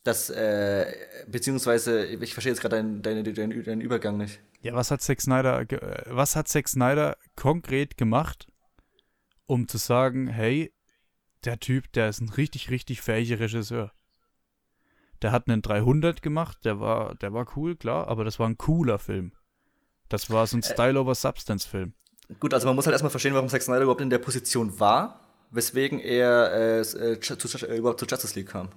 Das, 0.03 0.31
äh, 0.31 0.91
beziehungsweise, 1.27 2.05
ich 2.05 2.33
verstehe 2.33 2.51
jetzt 2.51 2.61
gerade 2.61 2.77
deinen, 2.77 3.03
deinen, 3.03 3.35
deinen, 3.35 3.63
deinen 3.63 3.81
Übergang 3.81 4.17
nicht. 4.17 4.39
Ja, 4.61 4.73
was 4.73 4.89
hat 4.89 5.01
Zack 5.01 5.21
Snyder, 5.21 5.59
äh, 5.59 6.03
was 6.07 6.35
hat 6.35 6.47
Zack 6.47 6.67
Snyder 6.67 7.17
konkret 7.35 7.97
gemacht, 7.97 8.47
um 9.45 9.67
zu 9.67 9.77
sagen, 9.77 10.27
hey, 10.27 10.73
der 11.45 11.59
Typ, 11.59 11.91
der 11.93 12.09
ist 12.09 12.19
ein 12.19 12.29
richtig, 12.29 12.71
richtig 12.71 13.01
fähiger 13.01 13.39
Regisseur. 13.39 13.91
Der 15.21 15.31
hat 15.31 15.47
einen 15.47 15.61
300 15.61 16.23
gemacht, 16.23 16.65
der 16.65 16.79
war, 16.79 17.13
der 17.13 17.33
war 17.33 17.45
cool, 17.55 17.75
klar, 17.75 18.07
aber 18.07 18.23
das 18.23 18.39
war 18.39 18.49
ein 18.49 18.57
cooler 18.57 18.97
Film. 18.97 19.33
Das 20.09 20.31
war 20.31 20.47
so 20.47 20.57
ein 20.57 20.63
Style-over-Substance-Film. 20.63 21.93
Gut, 22.39 22.55
also 22.55 22.65
man 22.65 22.75
muss 22.75 22.87
halt 22.87 22.93
erstmal 22.93 23.11
verstehen, 23.11 23.35
warum 23.35 23.49
Zack 23.49 23.61
Snyder 23.61 23.81
überhaupt 23.81 24.01
in 24.01 24.09
der 24.09 24.17
Position 24.17 24.79
war, 24.79 25.26
weswegen 25.49 25.99
er 25.99 26.51
äh, 26.53 26.79
äh 26.79 27.19
zu, 27.19 27.35
zu, 27.35 27.67
äh, 27.67 27.77
überhaupt 27.77 27.99
zur 27.99 28.07
Justice 28.07 28.35
League 28.35 28.49
kam. 28.49 28.69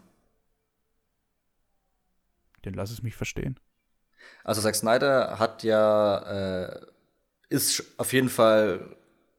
Den 2.64 2.74
lass 2.74 2.90
es 2.90 3.02
mich 3.02 3.16
verstehen. 3.16 3.58
Also 4.44 4.60
Zack 4.60 4.74
Snyder 4.74 5.38
hat 5.38 5.62
ja, 5.62 6.68
äh, 6.68 6.80
ist 7.48 7.82
auf 7.96 8.12
jeden 8.12 8.28
Fall 8.28 8.96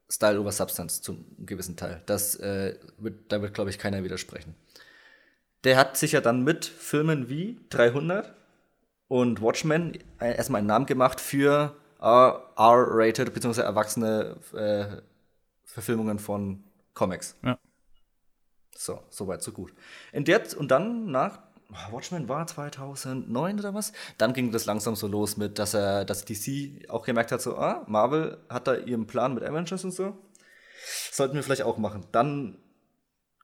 Style 0.10 0.40
over 0.40 0.52
Substance 0.52 1.02
zum 1.02 1.26
gewissen 1.46 1.78
Teil. 1.78 2.02
Das 2.06 2.36
äh, 2.36 2.78
wird, 2.98 3.32
da 3.32 3.42
wird, 3.42 3.54
glaube 3.54 3.70
ich, 3.70 3.78
keiner 3.78 4.04
widersprechen. 4.04 4.56
Der 5.64 5.78
hat 5.78 5.98
sich 5.98 6.14
ja 6.14 6.22
dann 6.22 6.44
mit 6.44 6.66
Filmen 6.66 7.30
wie 7.30 7.60
300 7.70 8.34
und 9.08 9.42
Watchmen 9.42 9.98
erstmal 10.20 10.60
einen 10.60 10.68
Namen 10.68 10.86
gemacht 10.86 11.22
für 11.22 11.76
R-rated 12.00 13.34
bzw. 13.34 13.62
erwachsene 13.62 14.38
äh, 14.54 15.02
Verfilmungen 15.66 16.18
von 16.18 16.64
Comics. 16.94 17.36
Ja. 17.44 17.60
So, 18.76 19.04
soweit, 19.10 19.44
so 19.44 19.52
gut. 19.52 19.74
In 20.12 20.26
der, 20.26 20.42
und 20.58 20.72
dann 20.72 21.12
nach 21.12 21.40
Watchmen 21.92 22.28
war 22.28 22.46
2009 22.48 23.60
oder 23.60 23.74
was? 23.74 23.94
Dann 24.18 24.34
ging 24.34 24.52
das 24.52 24.66
langsam 24.66 24.96
so 24.96 25.08
los 25.08 25.38
mit, 25.38 25.60
dass 25.60 25.74
er, 25.74 26.04
dass 26.06 26.26
DC 26.26 26.90
auch 26.90 27.06
gemerkt 27.06 27.32
hat, 27.32 27.42
so, 27.42 27.58
ah, 27.58 27.86
Marvel 27.88 28.38
hat 28.50 28.68
da 28.68 28.76
ihren 28.76 29.08
Plan 29.08 29.34
mit 29.34 29.44
Avengers 29.44 29.84
und 29.84 29.92
so. 29.92 30.18
Sollten 31.12 31.36
wir 31.36 31.44
vielleicht 31.44 31.64
auch 31.64 31.78
machen. 31.78 32.06
Dann 32.12 32.58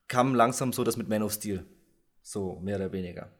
kam 0.08 0.36
langsam 0.36 0.74
so 0.74 0.84
das 0.84 0.98
mit 0.98 1.08
Man 1.08 1.24
of 1.24 1.34
Steel. 1.34 1.66
So, 2.22 2.60
mehr 2.60 2.78
oder 2.78 2.92
weniger. 2.92 3.32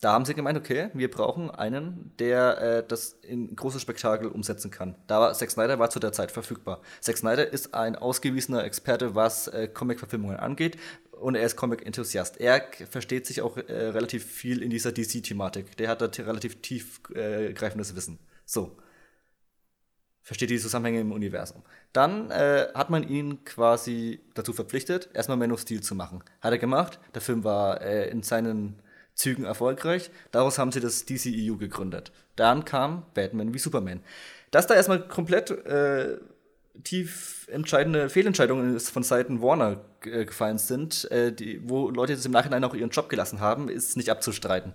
Da 0.00 0.12
haben 0.12 0.24
sie 0.24 0.32
gemeint, 0.32 0.56
okay, 0.56 0.88
wir 0.94 1.10
brauchen 1.10 1.50
einen, 1.50 2.12
der 2.18 2.58
äh, 2.58 2.84
das 2.86 3.18
in 3.22 3.54
großes 3.54 3.82
Spektakel 3.82 4.28
umsetzen 4.28 4.70
kann. 4.70 4.94
Da 5.06 5.20
war 5.20 5.34
Zack 5.34 5.50
Snyder 5.50 5.78
war 5.78 5.90
zu 5.90 6.00
der 6.00 6.12
Zeit 6.12 6.32
verfügbar. 6.32 6.80
Zack 7.00 7.18
Snyder 7.18 7.52
ist 7.52 7.74
ein 7.74 7.96
ausgewiesener 7.96 8.64
Experte, 8.64 9.14
was 9.14 9.48
äh, 9.48 9.68
Comic-Verfilmungen 9.68 10.38
angeht, 10.38 10.78
und 11.20 11.34
er 11.34 11.44
ist 11.44 11.56
Comic-Enthusiast. 11.56 12.40
Er 12.40 12.66
versteht 12.90 13.26
sich 13.26 13.42
auch 13.42 13.58
äh, 13.58 13.88
relativ 13.88 14.24
viel 14.24 14.62
in 14.62 14.70
dieser 14.70 14.90
DC-Thematik. 14.90 15.76
Der 15.76 15.88
hat 15.88 16.00
da 16.00 16.06
relativ 16.06 16.62
tiefgreifendes 16.62 17.92
äh, 17.92 17.96
Wissen. 17.96 18.18
So. 18.46 18.78
Versteht 20.22 20.50
die 20.50 20.58
Zusammenhänge 20.58 21.00
im 21.00 21.12
Universum. 21.12 21.62
Dann 21.92 22.30
äh, 22.30 22.68
hat 22.74 22.88
man 22.88 23.06
ihn 23.06 23.44
quasi 23.44 24.20
dazu 24.34 24.52
verpflichtet, 24.52 25.10
erstmal 25.12 25.36
Man 25.36 25.52
of 25.52 25.60
Steel 25.60 25.82
zu 25.82 25.94
machen. 25.94 26.22
Hat 26.40 26.52
er 26.52 26.58
gemacht. 26.58 27.00
Der 27.14 27.20
Film 27.20 27.44
war 27.44 27.82
äh, 27.82 28.08
in 28.08 28.22
seinen 28.22 28.80
Zügen 29.20 29.44
erfolgreich. 29.44 30.10
Daraus 30.32 30.58
haben 30.58 30.72
sie 30.72 30.80
das 30.80 31.04
DCEU 31.04 31.56
gegründet. 31.56 32.10
Dann 32.36 32.64
kam 32.64 33.04
Batman 33.14 33.52
wie 33.52 33.58
Superman. 33.58 34.00
Dass 34.50 34.66
da 34.66 34.74
erstmal 34.74 35.06
komplett 35.06 35.50
äh, 35.50 36.16
tief 36.82 37.46
entscheidende 37.50 38.08
Fehlentscheidungen 38.08 38.80
von 38.80 39.02
Seiten 39.02 39.42
Warner 39.42 39.84
äh, 40.04 40.24
gefallen 40.24 40.58
sind, 40.58 41.10
äh, 41.10 41.32
die, 41.32 41.68
wo 41.68 41.90
Leute 41.90 42.14
jetzt 42.14 42.24
im 42.24 42.32
Nachhinein 42.32 42.64
auch 42.64 42.74
ihren 42.74 42.90
Job 42.90 43.08
gelassen 43.08 43.40
haben, 43.40 43.68
ist 43.68 43.96
nicht 43.96 44.10
abzustreiten. 44.10 44.72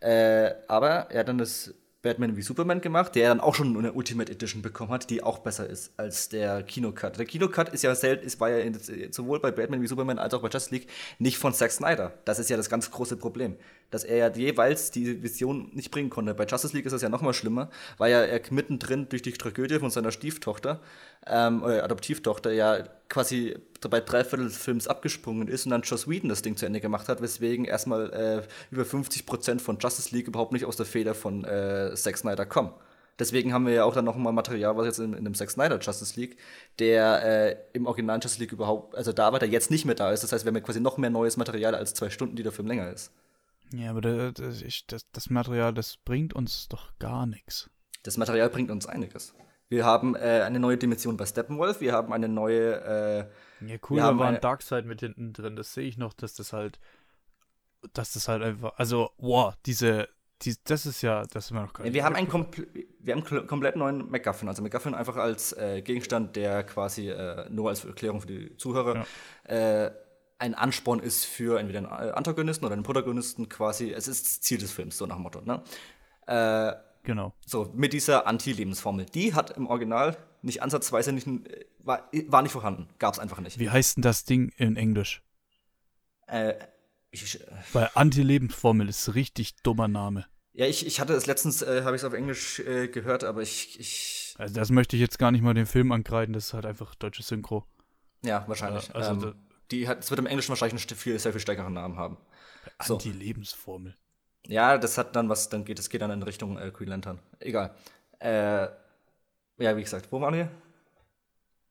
Äh, 0.00 0.54
aber 0.66 1.10
er 1.10 1.20
hat 1.20 1.28
dann 1.28 1.38
das 1.38 1.72
Batman 2.04 2.36
wie 2.36 2.42
Superman 2.42 2.80
gemacht, 2.80 3.14
der 3.14 3.30
dann 3.30 3.40
auch 3.40 3.54
schon 3.54 3.76
eine 3.76 3.92
Ultimate 3.92 4.30
Edition 4.30 4.62
bekommen 4.62 4.92
hat, 4.92 5.10
die 5.10 5.22
auch 5.22 5.38
besser 5.38 5.68
ist 5.68 5.92
als 5.96 6.28
der 6.28 6.62
Kinocut. 6.62 7.18
Der 7.18 7.24
Kinocut 7.24 7.70
ist 7.70 7.82
ja 7.82 7.94
selten, 7.94 8.26
ist, 8.26 8.38
war 8.38 8.50
ja 8.50 8.58
in, 8.58 8.78
sowohl 9.10 9.40
bei 9.40 9.50
Batman 9.50 9.82
wie 9.82 9.86
Superman 9.86 10.18
als 10.18 10.34
auch 10.34 10.42
bei 10.42 10.48
Justice 10.48 10.72
League 10.72 10.86
nicht 11.18 11.38
von 11.38 11.52
Zack 11.54 11.72
Snyder. 11.72 12.12
Das 12.26 12.38
ist 12.38 12.50
ja 12.50 12.56
das 12.56 12.68
ganz 12.68 12.90
große 12.90 13.16
Problem. 13.16 13.56
Dass 13.90 14.04
er 14.04 14.16
ja 14.18 14.30
jeweils 14.30 14.90
die 14.90 15.22
Vision 15.22 15.70
nicht 15.72 15.90
bringen 15.90 16.10
konnte. 16.10 16.34
Bei 16.34 16.44
Justice 16.44 16.76
League 16.76 16.86
ist 16.86 16.92
das 16.92 17.02
ja 17.02 17.08
noch 17.08 17.22
mal 17.22 17.32
schlimmer, 17.32 17.70
weil 17.96 18.12
ja 18.12 18.20
er 18.20 18.40
mittendrin 18.50 19.08
durch 19.08 19.22
die 19.22 19.32
Tragödie 19.32 19.78
von 19.78 19.90
seiner 19.90 20.12
Stieftochter, 20.12 20.80
ähm, 21.26 21.62
oder 21.62 21.84
Adoptivtochter, 21.84 22.52
ja 22.52 22.84
quasi 23.08 23.56
bei 23.88 24.00
drei 24.00 24.24
Viertel 24.24 24.46
des 24.46 24.56
Films 24.56 24.88
abgesprungen 24.88 25.48
ist 25.48 25.66
und 25.66 25.70
dann 25.70 25.82
Joss 25.82 26.08
Whedon 26.08 26.30
das 26.30 26.42
Ding 26.42 26.56
zu 26.56 26.66
Ende 26.66 26.80
gemacht 26.80 27.08
hat, 27.08 27.20
weswegen 27.20 27.66
erstmal 27.66 28.10
äh, 28.12 28.42
über 28.70 28.84
50 28.84 29.26
Prozent 29.26 29.62
von 29.62 29.78
Justice 29.78 30.14
League 30.14 30.26
überhaupt 30.26 30.52
nicht 30.52 30.64
aus 30.64 30.76
der 30.76 30.86
Feder 30.86 31.14
von 31.14 31.44
äh, 31.44 31.92
Zack 31.94 32.16
Snyder 32.16 32.46
kommen. 32.46 32.72
Deswegen 33.18 33.52
haben 33.52 33.66
wir 33.66 33.74
ja 33.74 33.84
auch 33.84 33.94
dann 33.94 34.04
noch 34.04 34.16
mal 34.16 34.32
Material, 34.32 34.76
was 34.76 34.86
jetzt 34.86 34.98
in, 34.98 35.14
in 35.14 35.24
dem 35.24 35.34
Zack 35.34 35.50
Snyder 35.50 35.78
Justice 35.78 36.18
League, 36.18 36.36
der 36.78 37.22
äh, 37.24 37.56
im 37.72 37.86
originalen 37.86 38.20
Justice 38.20 38.40
League 38.40 38.52
überhaupt, 38.52 38.94
also 38.96 39.12
da 39.12 39.32
war, 39.32 39.38
der 39.38 39.48
jetzt 39.48 39.70
nicht 39.70 39.84
mehr 39.84 39.94
da 39.94 40.10
ist. 40.10 40.24
Das 40.24 40.32
heißt, 40.32 40.44
wir 40.44 40.48
haben 40.48 40.56
ja 40.56 40.62
quasi 40.62 40.80
noch 40.80 40.98
mehr 40.98 41.10
neues 41.10 41.36
Material 41.36 41.74
als 41.74 41.94
zwei 41.94 42.10
Stunden, 42.10 42.36
die 42.36 42.42
der 42.42 42.52
Film 42.52 42.66
länger 42.66 42.90
ist. 42.90 43.12
Ja, 43.72 43.90
aber 43.90 44.00
das, 44.00 44.34
das, 44.86 45.06
das 45.12 45.30
Material, 45.30 45.72
das 45.72 45.96
bringt 45.98 46.32
uns 46.32 46.68
doch 46.68 46.92
gar 46.98 47.26
nichts. 47.26 47.70
Das 48.02 48.16
Material 48.16 48.50
bringt 48.50 48.70
uns 48.70 48.86
einiges. 48.86 49.34
Wir 49.74 49.84
haben 49.84 50.14
äh, 50.14 50.42
eine 50.44 50.60
neue 50.60 50.76
Dimension 50.76 51.16
bei 51.16 51.26
Steppenwolf, 51.26 51.80
wir 51.80 51.92
haben 51.92 52.12
eine 52.12 52.28
neue. 52.28 53.28
Äh, 53.60 53.66
ja, 53.66 53.76
cool, 53.90 53.98
da 53.98 54.16
war 54.16 54.28
ein 54.28 54.40
Darkseid 54.40 54.86
mit 54.86 55.00
hinten 55.00 55.32
drin. 55.32 55.56
Das 55.56 55.74
sehe 55.74 55.86
ich 55.86 55.98
noch, 55.98 56.12
dass 56.12 56.34
das 56.34 56.52
halt. 56.52 56.78
Dass 57.92 58.12
das 58.12 58.28
halt 58.28 58.42
einfach. 58.42 58.74
Also, 58.76 59.10
wow, 59.18 59.54
diese. 59.66 60.08
Die, 60.42 60.54
das 60.64 60.84
ist 60.84 61.00
ja, 61.00 61.22
das 61.24 61.46
ist 61.46 61.50
immer 61.52 61.62
noch 61.62 61.72
gar 61.72 61.84
nicht. 61.84 61.94
Wir 61.94 62.04
haben 62.04 62.16
einen 62.16 62.28
kompl 62.28 62.66
wir 63.00 63.14
haben 63.14 63.24
einen 63.26 63.46
komplett 63.46 63.76
neuen 63.76 64.10
MacGuffin. 64.10 64.48
Also 64.48 64.62
MacGuffin 64.62 64.94
einfach 64.94 65.16
als 65.16 65.52
äh, 65.52 65.80
Gegenstand, 65.82 66.36
der 66.36 66.64
quasi 66.64 67.08
äh, 67.08 67.48
nur 67.50 67.70
als 67.70 67.84
Erklärung 67.84 68.20
für 68.20 68.26
die 68.26 68.56
Zuhörer 68.56 69.06
ja. 69.48 69.84
äh, 69.86 69.92
ein 70.38 70.54
Ansporn 70.54 71.00
ist 71.00 71.24
für 71.24 71.58
entweder 71.58 71.78
einen 71.78 72.12
Antagonisten 72.12 72.64
oder 72.64 72.74
einen 72.74 72.82
Protagonisten 72.82 73.48
quasi. 73.48 73.92
Es 73.92 74.08
ist 74.08 74.26
das 74.26 74.40
Ziel 74.40 74.58
des 74.58 74.72
Films, 74.72 74.98
so 74.98 75.06
nach 75.06 75.16
dem 75.16 75.22
Motto. 75.22 75.40
Ne? 75.40 75.62
Äh, 77.04 77.08
Genau. 77.08 77.34
So, 77.46 77.70
mit 77.74 77.92
dieser 77.92 78.26
Anti-Lebensformel. 78.26 79.06
Die 79.06 79.34
hat 79.34 79.56
im 79.56 79.66
Original 79.66 80.16
nicht 80.42 80.62
ansatzweise 80.62 81.12
nicht, 81.12 81.26
war, 81.78 82.10
war 82.28 82.42
nicht 82.42 82.52
vorhanden. 82.52 82.88
Gab 82.98 83.14
es 83.14 83.20
einfach 83.20 83.40
nicht. 83.40 83.58
Wie 83.58 83.70
heißt 83.70 83.96
denn 83.96 84.02
das 84.02 84.24
Ding 84.24 84.52
in 84.56 84.76
Englisch? 84.76 85.22
Äh, 86.26 86.54
ich, 87.10 87.40
äh, 87.40 87.46
Weil 87.72 87.90
Anti-Lebensformel 87.94 88.88
ist 88.88 89.06
ein 89.06 89.12
richtig 89.12 89.56
dummer 89.62 89.88
Name. 89.88 90.26
Ja, 90.52 90.66
ich, 90.66 90.86
ich 90.86 91.00
hatte 91.00 91.14
es 91.14 91.26
letztens, 91.26 91.62
äh, 91.62 91.82
habe 91.84 91.96
ich 91.96 92.02
es 92.02 92.04
auf 92.04 92.12
Englisch 92.12 92.60
äh, 92.60 92.88
gehört, 92.88 93.24
aber 93.24 93.42
ich, 93.42 93.78
ich. 93.80 94.34
Also 94.38 94.54
das 94.54 94.70
möchte 94.70 94.96
ich 94.96 95.00
jetzt 95.00 95.18
gar 95.18 95.30
nicht 95.30 95.42
mal 95.42 95.54
den 95.54 95.66
Film 95.66 95.92
ankreiden, 95.92 96.32
das 96.32 96.46
ist 96.46 96.54
halt 96.54 96.64
einfach 96.64 96.94
deutsche 96.94 97.22
Synchro. 97.22 97.66
Ja, 98.24 98.44
wahrscheinlich. 98.46 98.88
Ja, 98.88 98.94
also 98.94 99.28
ähm, 99.28 99.34
die 99.70 99.88
hat, 99.88 100.02
es 100.04 100.10
wird 100.10 100.20
im 100.20 100.26
Englischen 100.26 100.50
wahrscheinlich 100.50 100.88
einen 100.88 100.96
viel, 100.96 101.18
sehr 101.18 101.32
viel 101.32 101.40
stärkeren 101.40 101.72
Namen 101.72 101.96
haben. 101.96 102.18
Anti-Lebensformel. 102.78 103.96
Ja, 104.46 104.78
das 104.78 104.98
hat 104.98 105.16
dann 105.16 105.28
was, 105.28 105.48
dann 105.48 105.64
geht 105.64 105.78
es 105.78 105.88
geht 105.88 106.02
dann 106.02 106.10
in 106.10 106.22
Richtung 106.22 106.58
äh, 106.58 106.70
Green 106.70 106.88
Lantern. 106.88 107.18
Egal. 107.38 107.74
Äh, 108.18 108.68
ja, 109.58 109.76
wie 109.76 109.82
gesagt, 109.82 110.10
wo 110.10 110.20
waren 110.20 110.34
wir? 110.34 110.50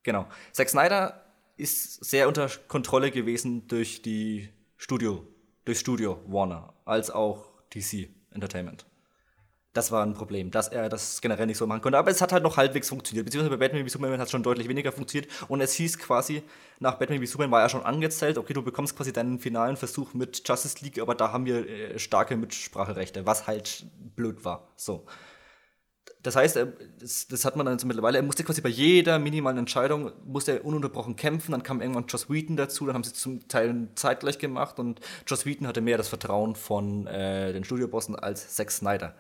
Genau. 0.04 0.28
Zack 0.52 0.70
Snyder 0.70 1.24
ist 1.56 2.04
sehr 2.04 2.28
unter 2.28 2.50
Kontrolle 2.68 3.12
gewesen 3.12 3.68
durch 3.68 4.02
die 4.02 4.50
Studio, 4.78 5.26
durch 5.66 5.80
Studio 5.80 6.20
Warner, 6.28 6.74
als 6.86 7.12
auch 7.12 7.62
DC 7.74 8.10
Entertainment. 8.32 8.86
Das 9.74 9.92
war 9.92 10.06
ein 10.06 10.14
Problem, 10.14 10.52
dass 10.52 10.68
er 10.68 10.88
das 10.88 11.20
generell 11.20 11.48
nicht 11.48 11.58
so 11.58 11.66
machen 11.66 11.82
konnte. 11.82 11.98
Aber 11.98 12.12
es 12.12 12.22
hat 12.22 12.32
halt 12.32 12.44
noch 12.44 12.58
halbwegs 12.58 12.90
funktioniert. 12.90 13.26
Beziehungsweise 13.26 13.58
bei 13.58 13.66
Batman 13.66 13.84
wie 13.84 13.90
Superman 13.90 14.20
hat 14.20 14.28
es 14.28 14.32
schon 14.32 14.44
deutlich 14.44 14.70
weniger 14.70 14.92
funktioniert. 14.92 15.32
Und 15.48 15.62
es 15.62 15.74
hieß 15.74 15.98
quasi, 15.98 16.44
nach 16.80 17.00
Batman 17.00 17.22
wie 17.22 17.26
Superman 17.26 17.52
war 17.52 17.62
er 17.64 17.70
schon 17.70 17.82
angezählt, 17.82 18.38
okay, 18.38 18.54
du 18.54 18.62
bekommst 18.62 18.96
quasi 18.96 19.12
deinen 19.12 19.40
finalen 19.40 19.76
Versuch 19.76 20.14
mit 20.14 20.48
Justice 20.48 20.78
League, 20.82 21.00
aber 21.00 21.16
da 21.16 21.32
haben 21.32 21.48
wir 21.48 21.68
äh, 21.68 21.98
starke 21.98 22.38
Mitspracherechte, 22.38 23.26
was 23.26 23.48
halt 23.48 23.88
blöd 24.16 24.46
war. 24.46 24.68
So. 24.76 25.08
das 26.22 26.36
heißt, 26.36 26.56
er, 26.56 26.68
das, 27.00 27.28
das, 27.28 27.44
hat 27.44 27.56
man 27.56 27.66
dann 27.66 27.80
so 27.80 27.88
mittlerweile, 27.88 28.18
er 28.18 28.24
musste 28.24 28.44
quasi 28.44 28.62
bei 28.62 28.70
jeder 28.70 29.18
minimalen 29.18 29.58
Entscheidung, 29.58 30.12
musste 30.24 30.52
er 30.52 30.66
ununterbrochen 30.66 31.16
kämpfen, 31.16 31.52
dann 31.52 31.64
kam 31.64 31.82
irgendwann 31.82 32.06
Joss 32.08 32.30
Wheaton 32.30 32.58
dazu, 32.58 32.86
dann 32.86 32.94
haben 32.94 33.04
sie 33.04 33.14
zum 33.14 33.48
Teil 33.48 33.90
zeitgleich 33.96 34.38
gemacht 34.38 34.78
und 34.80 35.02
Joss 35.26 35.48
Wheaton 35.48 35.66
hatte 35.66 35.82
mehr 35.82 35.98
das 35.98 36.10
Vertrauen 36.10 36.56
von 36.56 37.08
äh, 37.08 37.54
den 37.54 37.64
Studiobossen 37.64 38.16
als 38.16 38.56
Zack 38.56 38.70
Snyder. 38.70 39.16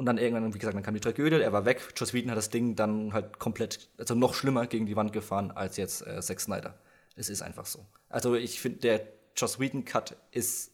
Und 0.00 0.06
dann 0.06 0.16
irgendwann, 0.16 0.54
wie 0.54 0.58
gesagt, 0.58 0.74
dann 0.74 0.82
kam 0.82 0.94
die 0.94 1.00
Tragödie, 1.00 1.42
er 1.42 1.52
war 1.52 1.66
weg, 1.66 1.92
Joss 1.94 2.14
Wheaton 2.14 2.30
hat 2.30 2.38
das 2.38 2.48
Ding 2.48 2.74
dann 2.74 3.12
halt 3.12 3.38
komplett, 3.38 3.90
also 3.98 4.14
noch 4.14 4.32
schlimmer 4.32 4.66
gegen 4.66 4.86
die 4.86 4.96
Wand 4.96 5.12
gefahren 5.12 5.50
als 5.50 5.76
jetzt 5.76 6.06
äh, 6.06 6.22
Zack 6.22 6.40
Snyder. 6.40 6.78
Es 7.16 7.28
ist 7.28 7.42
einfach 7.42 7.66
so. 7.66 7.84
Also 8.08 8.34
ich 8.34 8.60
finde, 8.60 8.78
der 8.78 9.06
Joss 9.36 9.60
Whedon-Cut 9.60 10.16
ist 10.30 10.72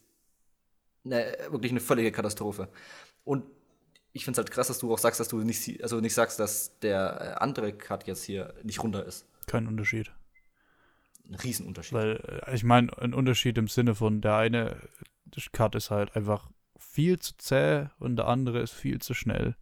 eine, 1.03 1.25
wirklich 1.49 1.73
eine 1.73 1.81
völlige 1.81 2.13
Katastrophe. 2.13 2.69
Und 3.25 3.43
ich 4.13 4.23
finde 4.23 4.39
es 4.39 4.45
halt 4.45 4.51
krass, 4.51 4.67
dass 4.67 4.79
du 4.79 4.93
auch 4.93 4.97
sagst, 4.97 5.19
dass 5.19 5.27
du 5.27 5.39
nicht, 5.39 5.83
also 5.83 5.99
nicht 5.99 6.13
sagst, 6.13 6.39
dass 6.39 6.79
der 6.79 7.35
äh, 7.35 7.43
andere 7.43 7.73
Cut 7.73 8.07
jetzt 8.07 8.23
hier 8.23 8.53
nicht 8.63 8.81
runter 8.81 9.05
ist. 9.05 9.27
Kein 9.45 9.67
Unterschied. 9.67 10.09
Ein 11.27 11.35
Riesenunterschied. 11.35 11.93
Weil, 11.93 12.41
äh, 12.45 12.55
ich 12.55 12.63
meine, 12.63 12.97
ein 12.97 13.13
Unterschied 13.13 13.57
im 13.57 13.67
Sinne 13.67 13.93
von, 13.93 14.21
der 14.21 14.37
eine 14.37 14.77
Cut 15.51 15.75
ist 15.75 15.91
halt 15.91 16.15
einfach 16.15 16.49
viel 16.79 17.19
zu 17.19 17.35
zäh 17.37 17.87
und 17.99 18.15
der 18.15 18.27
andere 18.27 18.59
ist 18.59 18.73
viel 18.73 18.99
zu 18.99 19.13
schnell. 19.13 19.55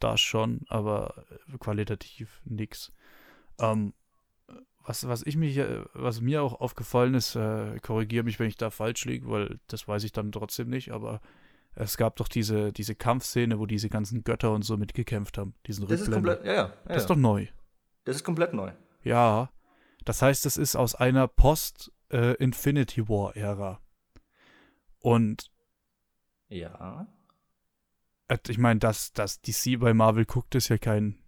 Das 0.00 0.20
schon, 0.20 0.62
aber 0.68 1.24
qualitativ 1.60 2.40
nix. 2.44 2.92
Ähm, 3.58 3.94
was, 4.84 5.06
was 5.08 5.22
ich 5.22 5.36
mich, 5.36 5.56
äh, 5.56 5.84
was 5.94 6.20
mir 6.20 6.42
auch 6.42 6.60
aufgefallen 6.60 7.14
ist, 7.14 7.36
äh, 7.36 7.78
korrigiere 7.80 8.24
mich, 8.24 8.38
wenn 8.38 8.48
ich 8.48 8.56
da 8.56 8.70
falsch 8.70 9.04
liege, 9.06 9.28
weil 9.28 9.58
das 9.66 9.88
weiß 9.88 10.04
ich 10.04 10.12
dann 10.12 10.32
trotzdem 10.32 10.68
nicht, 10.68 10.92
aber 10.92 11.20
es 11.74 11.96
gab 11.96 12.16
doch 12.16 12.28
diese, 12.28 12.72
diese 12.72 12.94
Kampfszene, 12.94 13.58
wo 13.58 13.66
diese 13.66 13.88
ganzen 13.88 14.22
Götter 14.22 14.52
und 14.52 14.62
so 14.62 14.76
mitgekämpft 14.76 15.38
haben. 15.38 15.54
Diesen 15.66 15.86
das 15.88 16.02
ist 16.02 16.12
komplett, 16.12 16.44
ja, 16.44 16.52
ja, 16.52 16.62
ja, 16.62 16.72
Das 16.86 16.98
ist 16.98 17.10
doch 17.10 17.16
neu. 17.16 17.46
Das 18.04 18.16
ist 18.16 18.24
komplett 18.24 18.52
neu. 18.52 18.72
Ja. 19.02 19.50
Das 20.04 20.22
heißt, 20.22 20.44
das 20.44 20.56
ist 20.56 20.76
aus 20.76 20.94
einer 20.94 21.26
Post-Infinity 21.26 23.00
äh, 23.00 23.08
War-Ära. 23.08 23.80
Und. 25.00 25.50
Ja. 26.54 27.08
Äh, 28.28 28.38
ich 28.48 28.58
meine, 28.58 28.80
dass, 28.80 29.12
dass 29.12 29.40
DC 29.40 29.78
bei 29.78 29.92
Marvel 29.92 30.24
guckt, 30.24 30.54
ist 30.54 30.68
ja 30.68 30.78
kein, 30.78 31.18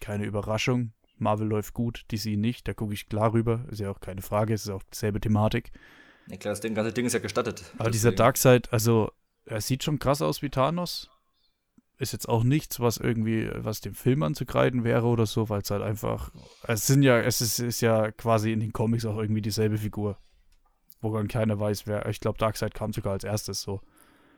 keine 0.00 0.24
Überraschung. 0.24 0.92
Marvel 1.16 1.48
läuft 1.48 1.74
gut, 1.74 2.04
DC 2.12 2.36
nicht, 2.38 2.66
da 2.68 2.74
gucke 2.74 2.94
ich 2.94 3.08
klar 3.08 3.32
rüber. 3.32 3.64
Ist 3.70 3.80
ja 3.80 3.90
auch 3.90 4.00
keine 4.00 4.22
Frage, 4.22 4.54
es 4.54 4.64
ist 4.64 4.70
auch 4.70 4.82
dieselbe 4.84 5.20
Thematik. 5.20 5.72
Ja 6.28 6.36
klar, 6.36 6.54
das 6.54 6.62
ganze 6.62 6.92
Ding 6.92 7.06
ist 7.06 7.12
ja 7.12 7.18
gestattet. 7.18 7.64
Aber 7.78 7.90
dieser 7.90 8.12
Darkseid, 8.12 8.72
also 8.72 9.10
er 9.44 9.60
sieht 9.60 9.84
schon 9.84 9.98
krass 9.98 10.22
aus 10.22 10.42
wie 10.42 10.50
Thanos. 10.50 11.10
Ist 11.98 12.12
jetzt 12.12 12.28
auch 12.28 12.44
nichts, 12.44 12.80
was 12.80 12.96
irgendwie, 12.96 13.50
was 13.54 13.82
dem 13.82 13.94
Film 13.94 14.22
anzukreiden 14.22 14.84
wäre 14.84 15.06
oder 15.06 15.26
so, 15.26 15.50
weil 15.50 15.60
es 15.60 15.70
halt 15.70 15.82
einfach, 15.82 16.30
es 16.62 16.86
sind 16.86 17.02
ja, 17.02 17.18
es 17.20 17.42
ist, 17.42 17.58
ist 17.58 17.82
ja 17.82 18.10
quasi 18.12 18.52
in 18.52 18.60
den 18.60 18.72
Comics 18.72 19.04
auch 19.04 19.18
irgendwie 19.18 19.42
dieselbe 19.42 19.76
Figur. 19.76 20.16
Woran 21.02 21.28
keiner 21.28 21.58
weiß, 21.58 21.86
wer, 21.86 22.06
ich 22.06 22.20
glaube, 22.20 22.38
Darkseid 22.38 22.72
kam 22.74 22.94
sogar 22.94 23.12
als 23.12 23.24
erstes 23.24 23.60
so. 23.60 23.82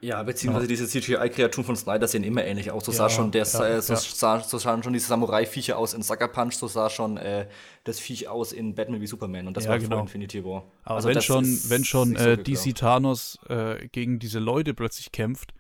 Ja, 0.03 0.21
beziehungsweise 0.25 0.65
ja. 0.65 0.69
diese 0.69 0.89
CGI-Kreaturen 0.89 1.65
von 1.65 1.77
Snyder 1.77 2.09
sehen 2.09 2.25
immer 2.25 2.45
ähnlich 2.45 2.73
aus. 2.73 2.87
So 2.87 2.91
ja, 2.91 2.99
sah 2.99 3.09
schon 3.09 3.31
der, 3.31 3.45
ja, 3.45 3.81
so, 3.81 3.95
sah, 3.95 4.41
so 4.41 4.59
sahen 4.59 4.83
schon 4.83 4.93
diese 4.93 5.07
Samurai-Viecher 5.07 5.79
aus 5.79 5.95
in 5.95 6.03
Sucker 6.03 6.27
Punch, 6.27 6.55
so 6.55 6.67
sah 6.67 6.91
schon 6.91 7.19
äh, 7.19 7.47
das 7.85 8.01
Viech 8.01 8.27
aus 8.27 8.53
in 8.53 8.75
Batman 8.75 9.01
wie 9.01 9.07
Superman 9.07 9.47
und 9.47 9.57
das 9.57 9.69
war 9.69 9.79
genau. 9.79 9.91
vor 9.91 10.01
Infinity 10.01 10.45
War. 10.45 10.65
Aber 10.83 10.97
also 10.97 11.09
wenn, 11.09 11.23
schon, 11.23 11.45
wenn 11.45 11.85
schon 11.85 12.17
äh, 12.17 12.37
so 12.37 12.43
DC 12.43 12.75
Thanos 12.75 13.39
äh, 13.49 13.87
gegen 13.93 14.19
diese 14.19 14.41
Leute 14.41 14.75
plötzlich 14.75 15.13
kämpft 15.13 15.55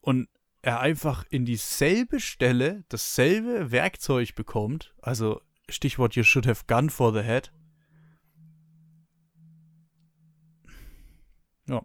und 0.00 0.28
er 0.62 0.80
einfach 0.80 1.24
in 1.30 1.44
dieselbe 1.44 2.18
Stelle 2.18 2.82
dasselbe 2.88 3.70
Werkzeug 3.70 4.34
bekommt, 4.34 4.92
also 5.00 5.40
Stichwort 5.68 6.16
You 6.16 6.24
should 6.24 6.48
have 6.48 6.64
gun 6.66 6.90
for 6.90 7.12
the 7.12 7.20
head, 7.20 7.52
Ja, 11.68 11.82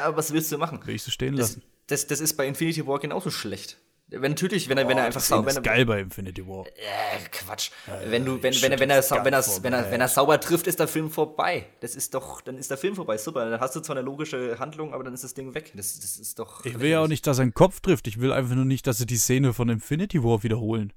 aber 0.00 0.16
was 0.16 0.32
willst 0.32 0.52
du 0.52 0.58
machen? 0.58 0.84
Will 0.84 0.94
ich 0.94 1.02
so 1.02 1.10
stehen 1.10 1.34
lassen. 1.34 1.62
Das, 1.86 2.00
das, 2.00 2.06
das 2.06 2.20
ist 2.20 2.36
bei 2.36 2.46
Infinity 2.46 2.86
War 2.86 2.98
genauso 2.98 3.30
schlecht. 3.30 3.78
Wenn 4.12 4.32
natürlich, 4.32 4.68
wenn 4.68 4.76
er, 4.76 4.88
wenn 4.88 4.98
er 4.98 5.04
einfach 5.04 5.20
sauber. 5.20 5.46
Das 5.46 5.58
ist 5.58 5.62
geil 5.62 5.86
bei 5.86 6.00
Infinity 6.00 6.44
War. 6.46 6.66
Äh, 6.66 7.20
Quatsch. 7.30 7.70
Äh, 7.86 8.10
wenn 8.10 8.24
du, 8.24 8.42
wenn, 8.42 8.52
wenn, 8.54 8.62
wenn, 8.62 8.72
er, 8.72 8.80
wenn, 8.80 8.90
er, 8.90 9.24
wenn, 9.24 9.32
er, 9.32 9.62
wenn, 9.62 9.72
er, 9.72 9.90
wenn 9.92 10.00
er 10.00 10.08
sauber 10.08 10.40
trifft, 10.40 10.66
ist 10.66 10.80
der 10.80 10.88
Film 10.88 11.10
vorbei. 11.10 11.66
Das 11.78 11.94
ist 11.94 12.12
doch, 12.12 12.40
dann 12.40 12.58
ist 12.58 12.70
der 12.70 12.76
Film 12.76 12.96
vorbei. 12.96 13.18
Super. 13.18 13.48
Dann 13.48 13.60
hast 13.60 13.76
du 13.76 13.80
zwar 13.80 13.96
eine 13.96 14.04
logische 14.04 14.58
Handlung, 14.58 14.92
aber 14.92 15.04
dann 15.04 15.14
ist 15.14 15.22
das 15.22 15.34
Ding 15.34 15.54
weg. 15.54 15.70
Das, 15.76 16.00
das 16.00 16.16
ist 16.16 16.40
doch. 16.40 16.64
Ich 16.64 16.80
will 16.80 16.90
ja 16.90 17.00
auch 17.00 17.08
nicht, 17.08 17.24
dass 17.26 17.38
er 17.38 17.42
einen 17.42 17.54
Kopf 17.54 17.80
trifft. 17.80 18.08
Ich 18.08 18.20
will 18.20 18.32
einfach 18.32 18.56
nur 18.56 18.64
nicht, 18.64 18.86
dass 18.88 18.98
sie 18.98 19.06
die 19.06 19.16
Szene 19.16 19.52
von 19.52 19.68
Infinity 19.68 20.24
War 20.24 20.42
wiederholen. 20.42 20.92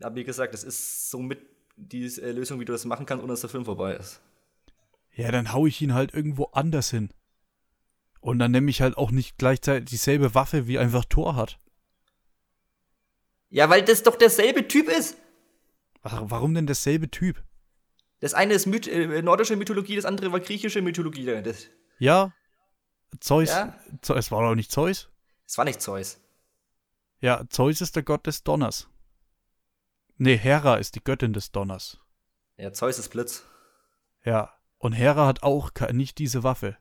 Aber 0.00 0.16
wie 0.16 0.24
gesagt, 0.24 0.54
das 0.54 0.64
ist 0.64 1.10
somit 1.10 1.40
die 1.76 2.06
äh, 2.06 2.32
Lösung, 2.32 2.58
wie 2.58 2.64
du 2.64 2.72
das 2.72 2.86
machen 2.86 3.04
kannst, 3.04 3.22
ohne 3.22 3.34
dass 3.34 3.42
der 3.42 3.50
Film 3.50 3.66
vorbei 3.66 3.96
ist. 3.96 4.20
Ja, 5.14 5.30
dann 5.30 5.52
hau 5.52 5.66
ich 5.66 5.80
ihn 5.80 5.94
halt 5.94 6.14
irgendwo 6.14 6.44
anders 6.46 6.90
hin. 6.90 7.10
Und 8.20 8.38
dann 8.38 8.52
nehme 8.52 8.70
ich 8.70 8.80
halt 8.80 8.96
auch 8.96 9.10
nicht 9.10 9.36
gleichzeitig 9.36 9.90
dieselbe 9.90 10.34
Waffe, 10.34 10.66
wie 10.66 10.78
einfach 10.78 11.04
Thor 11.04 11.36
hat. 11.36 11.58
Ja, 13.48 13.68
weil 13.68 13.82
das 13.82 14.02
doch 14.02 14.16
derselbe 14.16 14.68
Typ 14.68 14.88
ist. 14.88 15.18
Ach, 16.02 16.22
warum 16.24 16.54
denn 16.54 16.66
derselbe 16.66 17.10
Typ? 17.10 17.42
Das 18.20 18.34
eine 18.34 18.54
ist 18.54 18.66
Myth 18.66 18.86
äh, 18.86 19.20
nordische 19.20 19.56
Mythologie, 19.56 19.96
das 19.96 20.04
andere 20.04 20.32
war 20.32 20.40
griechische 20.40 20.80
Mythologie. 20.80 21.26
Das 21.42 21.66
ja. 21.98 22.32
Zeus. 23.20 23.50
Ja? 23.50 23.76
Es 24.14 24.30
war 24.30 24.42
doch 24.42 24.54
nicht 24.54 24.70
Zeus. 24.70 25.10
Es 25.46 25.58
war 25.58 25.64
nicht 25.64 25.82
Zeus. 25.82 26.18
Ja, 27.20 27.44
Zeus 27.48 27.80
ist 27.80 27.94
der 27.96 28.02
Gott 28.02 28.26
des 28.26 28.42
Donners. 28.42 28.88
Nee, 30.16 30.36
Hera 30.36 30.76
ist 30.76 30.94
die 30.94 31.04
Göttin 31.04 31.32
des 31.32 31.50
Donners. 31.52 31.98
Ja, 32.56 32.72
Zeus 32.72 32.98
ist 32.98 33.08
Blitz. 33.10 33.44
Ja. 34.24 34.52
Und 34.82 34.94
Hera 34.94 35.26
hat 35.28 35.44
auch 35.44 35.70
nicht 35.92 36.18
diese 36.18 36.42
Waffe. 36.42 36.76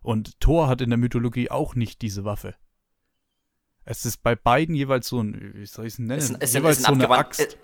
Und 0.00 0.40
Thor 0.40 0.68
hat 0.68 0.80
in 0.80 0.88
der 0.88 0.96
Mythologie 0.96 1.50
auch 1.50 1.74
nicht 1.74 2.00
diese 2.00 2.24
Waffe. 2.24 2.54
Es 3.84 4.06
ist 4.06 4.22
bei 4.22 4.34
beiden 4.34 4.74
jeweils 4.74 5.08
so 5.08 5.20
ein, 5.20 5.52
wie 5.52 5.66
soll 5.66 5.84
ich 5.84 5.92
es 5.92 5.98
nennen? 5.98 6.18
Es, 6.18 6.30
es, 6.30 6.54
jeweils 6.54 6.78
es 6.78 6.84
so 6.84 6.92
eine 6.92 7.10
Axt. 7.10 7.58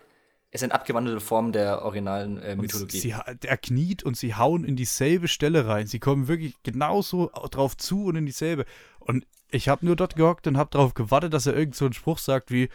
Es 0.51 0.61
sind 0.61 0.73
abgewandelte 0.73 1.21
Formen 1.21 1.53
der 1.53 1.81
originalen 1.81 2.37
äh, 2.43 2.55
Mythologie. 2.55 2.99
Sie, 2.99 3.15
er 3.15 3.57
kniet 3.57 4.03
und 4.03 4.15
sie 4.15 4.35
hauen 4.35 4.65
in 4.65 4.77
dieselbe 4.77 5.27
Stelle 5.27 5.67
rein. 5.67 5.87
Sie 5.87 6.01
kommen 6.01 6.29
wirklich 6.29 6.55
genauso 6.63 7.31
drauf 7.51 7.75
zu 7.75 8.05
und 8.05 8.17
in 8.17 8.27
dieselbe. 8.27 8.67
Und 8.99 9.27
ich 9.51 9.71
habe 9.71 9.87
nur 9.87 9.97
dort 9.97 10.17
gehockt 10.17 10.47
und 10.47 10.59
habe 10.59 10.69
darauf 10.71 10.93
gewartet, 10.93 11.33
dass 11.33 11.47
er 11.47 11.57
irgend 11.57 11.77
so 11.77 11.87
einen 11.87 11.95
Spruch 11.95 12.19
sagt 12.19 12.51
wie, 12.51 12.69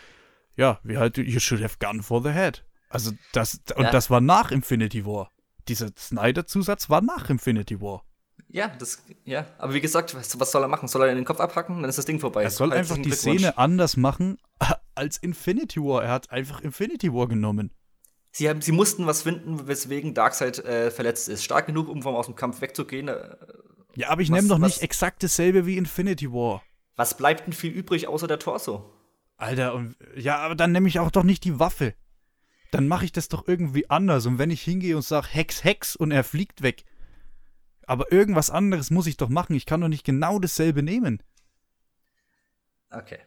ja, 0.55 0.79
wie 0.81 0.97
halt, 0.97 1.19
you 1.19 1.39
should 1.39 1.61
have 1.61 1.75
gone 1.79 2.01
for 2.01 2.23
the 2.23 2.31
head. 2.31 2.65
Also 2.89 3.11
das, 3.33 3.61
und 3.75 3.83
ja. 3.83 3.91
das 3.91 4.09
war 4.09 4.19
nach 4.19 4.49
Infinity 4.49 5.05
War 5.05 5.29
dieser 5.69 5.89
Snyder-Zusatz 5.97 6.89
war 6.89 7.01
nach 7.01 7.29
Infinity 7.29 7.81
War. 7.81 8.03
Ja, 8.49 8.69
das, 8.79 9.03
ja, 9.25 9.45
aber 9.57 9.73
wie 9.73 9.81
gesagt, 9.81 10.15
was, 10.15 10.39
was, 10.39 10.51
soll 10.51 10.63
er 10.63 10.67
machen? 10.67 10.87
Soll 10.87 11.03
er 11.03 11.09
in 11.09 11.17
den 11.17 11.25
Kopf 11.25 11.39
abhacken? 11.39 11.81
Dann 11.81 11.89
ist 11.89 11.97
das 11.97 12.05
Ding 12.05 12.19
vorbei. 12.19 12.43
Er 12.43 12.49
soll 12.49 12.71
einfach 12.71 12.97
die 12.97 13.11
Szene 13.11 13.57
anders 13.57 13.97
machen 13.97 14.37
als 14.95 15.17
Infinity 15.17 15.81
War. 15.81 16.03
Er 16.03 16.11
hat 16.11 16.31
einfach 16.31 16.61
Infinity 16.61 17.13
War 17.13 17.27
genommen. 17.27 17.71
Sie, 18.31 18.47
haben, 18.47 18.61
sie 18.61 18.71
mussten 18.71 19.05
was 19.05 19.23
finden, 19.23 19.67
weswegen 19.67 20.13
Darkseid 20.13 20.59
äh, 20.59 20.91
verletzt 20.91 21.27
ist. 21.27 21.43
Stark 21.43 21.65
genug, 21.65 21.89
um 21.89 22.03
vom 22.03 22.15
aus 22.15 22.27
dem 22.27 22.35
Kampf 22.35 22.61
wegzugehen. 22.61 23.07
Äh, 23.07 23.35
ja, 23.95 24.09
aber 24.09 24.21
ich 24.21 24.29
nehme 24.29 24.47
doch 24.47 24.59
nicht 24.59 24.81
exakt 24.81 25.23
dasselbe 25.23 25.65
wie 25.65 25.77
Infinity 25.77 26.31
War. 26.31 26.61
Was 26.95 27.17
bleibt 27.17 27.47
denn 27.47 27.53
viel 27.53 27.71
übrig 27.71 28.07
außer 28.07 28.27
der 28.27 28.39
Torso? 28.39 28.93
Alter, 29.37 29.75
und, 29.75 29.95
ja, 30.15 30.37
aber 30.37 30.55
dann 30.55 30.71
nehme 30.71 30.87
ich 30.87 30.99
auch 30.99 31.11
doch 31.11 31.23
nicht 31.23 31.43
die 31.43 31.59
Waffe 31.59 31.93
dann 32.71 32.87
mache 32.87 33.05
ich 33.05 33.11
das 33.11 33.29
doch 33.29 33.47
irgendwie 33.47 33.89
anders. 33.89 34.25
Und 34.25 34.37
wenn 34.37 34.51
ich 34.51 34.61
hingehe 34.61 34.95
und 34.95 35.03
sage 35.03 35.27
Hex, 35.29 35.63
Hex 35.63 35.95
und 35.95 36.11
er 36.11 36.23
fliegt 36.23 36.61
weg, 36.61 36.83
aber 37.87 38.11
irgendwas 38.11 38.49
anderes 38.49 38.91
muss 38.91 39.07
ich 39.07 39.17
doch 39.17 39.29
machen. 39.29 39.55
Ich 39.55 39.65
kann 39.65 39.81
doch 39.81 39.87
nicht 39.87 40.05
genau 40.05 40.39
dasselbe 40.39 40.83
nehmen. 40.83 41.23
Okay. 42.89 43.19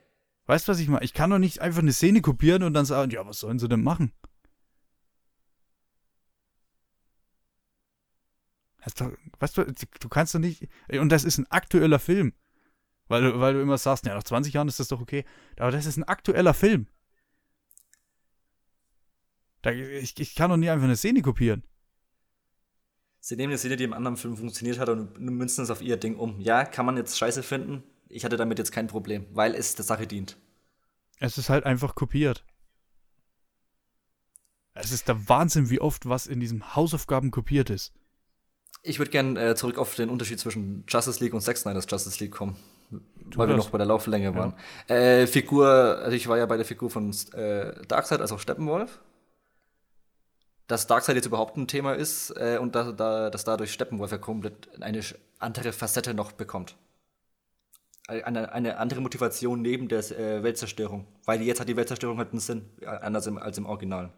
Weißt 0.47 0.69
du, 0.69 0.73
was 0.73 0.81
ich 0.81 0.89
meine? 0.89 1.05
Ich 1.05 1.15
kann 1.15 1.31
doch 1.31 1.39
nicht 1.39 1.61
einfach 1.61 1.81
eine 1.81 1.93
Szene 1.93 2.21
kopieren 2.21 2.63
und 2.63 2.75
dann 2.75 2.85
sagen, 2.85 3.11
ja, 3.11 3.27
was 3.27 3.41
sollen 3.41 3.59
sie 3.59 3.69
denn 3.69 3.83
machen? 3.83 4.13
weißt 9.39 9.59
du, 9.59 9.65
du 9.65 10.09
kannst 10.09 10.35
doch 10.35 10.39
nicht. 10.39 10.69
Und 10.91 11.11
das 11.11 11.25
ist 11.25 11.39
ein 11.39 11.51
aktueller 11.51 11.99
Film. 11.99 12.33
Weil 13.09 13.23
du, 13.23 13.41
weil 13.41 13.55
du 13.55 13.61
immer 13.61 13.79
sagst, 13.79 14.07
ja, 14.07 14.15
nach 14.15 14.23
20 14.23 14.55
Jahren 14.55 14.69
ist 14.69 14.81
das 14.81 14.89
doch 14.89 15.01
okay. 15.01 15.25
Aber 15.59 15.71
das 15.71 15.87
ist 15.87 15.97
ein 15.97 16.05
aktueller 16.05 16.55
Film. 16.55 16.87
Da, 19.63 19.71
ich, 19.71 20.19
ich 20.19 20.35
kann 20.35 20.51
doch 20.51 20.57
nie 20.57 20.71
einfach 20.71 20.85
eine 20.85 20.97
Szene 20.97 21.23
kopieren. 21.23 21.63
Sie 23.21 23.37
nehmen 23.37 23.51
eine 23.51 23.59
Szene, 23.59 23.77
die 23.77 23.85
im 23.85 23.93
anderen 23.93 24.17
Film 24.17 24.37
funktioniert 24.37 24.79
hat 24.79 24.89
und 24.89 25.21
münzen 25.21 25.63
es 25.63 25.71
auf 25.71 25.83
ihr 25.83 25.99
Ding 25.99 26.17
um. 26.17 26.41
Ja, 26.41 26.65
kann 26.65 26.87
man 26.87 26.97
jetzt 26.97 27.19
scheiße 27.19 27.43
finden. 27.43 27.83
Ich 28.09 28.25
hatte 28.25 28.39
damit 28.39 28.59
jetzt 28.59 28.73
kein 28.73 28.87
Problem, 28.87 29.27
weil 29.33 29.55
es 29.55 29.75
der 29.75 29.85
Sache 29.85 30.07
dient. 30.07 30.37
Es 31.19 31.37
ist 31.37 31.51
halt 31.51 31.67
einfach 31.67 31.95
kopiert. 31.95 32.45
Es 34.73 34.91
ist 34.91 35.09
der 35.09 35.29
Wahnsinn, 35.29 35.69
wie 35.69 35.81
oft 35.81 36.09
was 36.09 36.27
in 36.27 36.41
diesem 36.41 36.75
Hausaufgaben 36.75 37.31
kopiert 37.31 37.69
ist. 37.69 37.93
Ich 38.83 38.99
würde 38.99 39.11
gerne 39.11 39.51
äh, 39.51 39.55
zurück 39.55 39.77
auf 39.77 39.95
den 39.95 40.09
Unterschied 40.09 40.41
zwischen 40.41 40.85
Justice 40.89 41.23
League 41.23 41.35
und 41.35 41.43
Zack 41.43 41.59
Snyder's 41.59 41.87
Justice 41.89 42.19
League 42.25 42.33
kommen. 42.33 42.57
weil 43.37 43.49
wir 43.49 43.57
noch 43.57 43.69
bei 43.69 43.79
der 43.79 43.87
Lauflänge 43.87 44.35
waren. 44.35 44.55
Ja. 44.89 44.95
Äh, 44.95 45.27
Figur, 45.27 45.69
also 45.69 46.17
ich 46.17 46.27
war 46.29 46.39
ja 46.39 46.47
bei 46.47 46.57
der 46.57 46.65
Figur 46.65 46.89
von 46.89 47.15
äh, 47.35 47.73
Darkseid, 47.87 48.23
also 48.23 48.39
Steppenwolf. 48.39 49.01
Dass 50.71 50.87
Darkseid 50.87 51.17
jetzt 51.17 51.27
überhaupt 51.27 51.57
ein 51.57 51.67
Thema 51.67 51.95
ist 51.95 52.31
äh, 52.37 52.57
und 52.61 52.77
da, 52.77 52.93
da, 52.93 53.29
dass 53.29 53.43
dadurch 53.43 53.73
Steppenwolf 53.73 54.13
ja 54.13 54.19
komplett 54.19 54.69
eine 54.81 55.03
andere 55.41 55.73
Facette 55.73 56.15
noch 56.15 56.31
bekommt. 56.31 56.77
Eine, 58.07 58.53
eine 58.53 58.79
andere 58.79 59.01
Motivation 59.01 59.63
neben 59.63 59.89
der 59.89 59.99
äh, 60.13 60.45
Weltzerstörung. 60.45 61.09
Weil 61.25 61.43
jetzt 61.43 61.59
hat 61.59 61.69
die 61.69 61.77
Weltzerstörung 61.77 62.19
halt 62.19 62.31
einen 62.31 62.39
Sinn, 62.39 62.71
äh, 62.83 62.87
anders 62.87 63.27
im, 63.27 63.37
als 63.37 63.59
im 63.59 63.67
Original. 63.67 64.13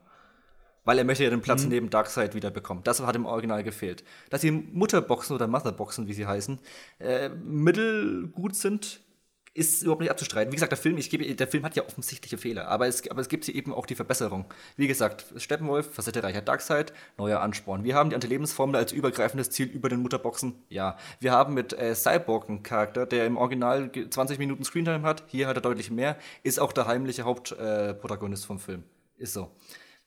Weil 0.85 0.99
er 0.99 1.05
möchte 1.05 1.25
ja 1.25 1.31
den 1.31 1.41
Platz 1.41 1.63
mhm. 1.63 1.71
neben 1.71 1.91
Darkseid 1.91 2.35
wieder 2.35 2.51
bekommen. 2.51 2.83
Das 2.85 3.01
hat 3.01 3.17
im 3.17 3.25
Original 3.25 3.63
gefehlt. 3.63 4.05
Dass 4.29 4.43
die 4.43 4.51
Mutterboxen 4.51 5.35
oder 5.35 5.47
Motherboxen, 5.47 6.07
wie 6.07 6.13
sie 6.13 6.27
heißen, 6.27 6.59
äh, 6.99 7.31
mittelgut 7.31 8.57
sind, 8.57 9.01
ist 9.55 9.83
überhaupt 9.83 10.01
nicht 10.01 10.11
abzustreiten. 10.11 10.51
Wie 10.51 10.57
gesagt, 10.57 10.73
der 10.73 10.79
Film, 10.79 10.97
ich 10.97 11.11
gebe, 11.11 11.35
der 11.35 11.47
Film 11.47 11.65
hat 11.65 11.77
ja 11.77 11.85
offensichtliche 11.85 12.39
Fehler, 12.39 12.69
aber 12.69 12.87
es, 12.87 13.09
aber 13.11 13.21
es 13.21 13.29
gibt 13.29 13.45
hier 13.45 13.55
eben 13.55 13.75
auch 13.75 13.85
die 13.85 13.95
Verbesserung. 13.95 14.47
Wie 14.77 14.87
gesagt, 14.87 15.27
Steppenwolf, 15.37 15.93
Facette 15.95 16.23
reicher 16.23 16.41
Darkseid, 16.41 16.93
neuer 17.19 17.41
Ansporn. 17.41 17.85
Wir 17.85 17.95
haben 17.95 18.11
die 18.11 18.15
Antilebensformel 18.15 18.77
als 18.77 18.93
übergreifendes 18.93 19.51
Ziel 19.51 19.69
über 19.69 19.89
den 19.89 20.01
Mutterboxen, 20.01 20.55
ja. 20.69 20.97
Wir 21.21 21.33
haben 21.33 21.55
mit 21.55 21.73
äh, 21.75 21.95
Cyborg 21.95 22.49
einen 22.49 22.63
Charakter, 22.63 23.05
der 23.05 23.27
im 23.27 23.37
Original 23.37 23.91
20 23.93 24.39
Minuten 24.39 24.65
Screentime 24.65 25.03
hat, 25.03 25.25
hier 25.27 25.49
hat 25.49 25.57
er 25.57 25.63
deutlich 25.63 25.91
mehr, 25.91 26.17
ist 26.43 26.59
auch 26.59 26.73
der 26.73 26.87
heimliche 26.87 27.25
Hauptprotagonist 27.25 28.45
äh, 28.45 28.47
vom 28.47 28.59
Film. 28.59 28.85
Ist 29.19 29.35
so 29.35 29.51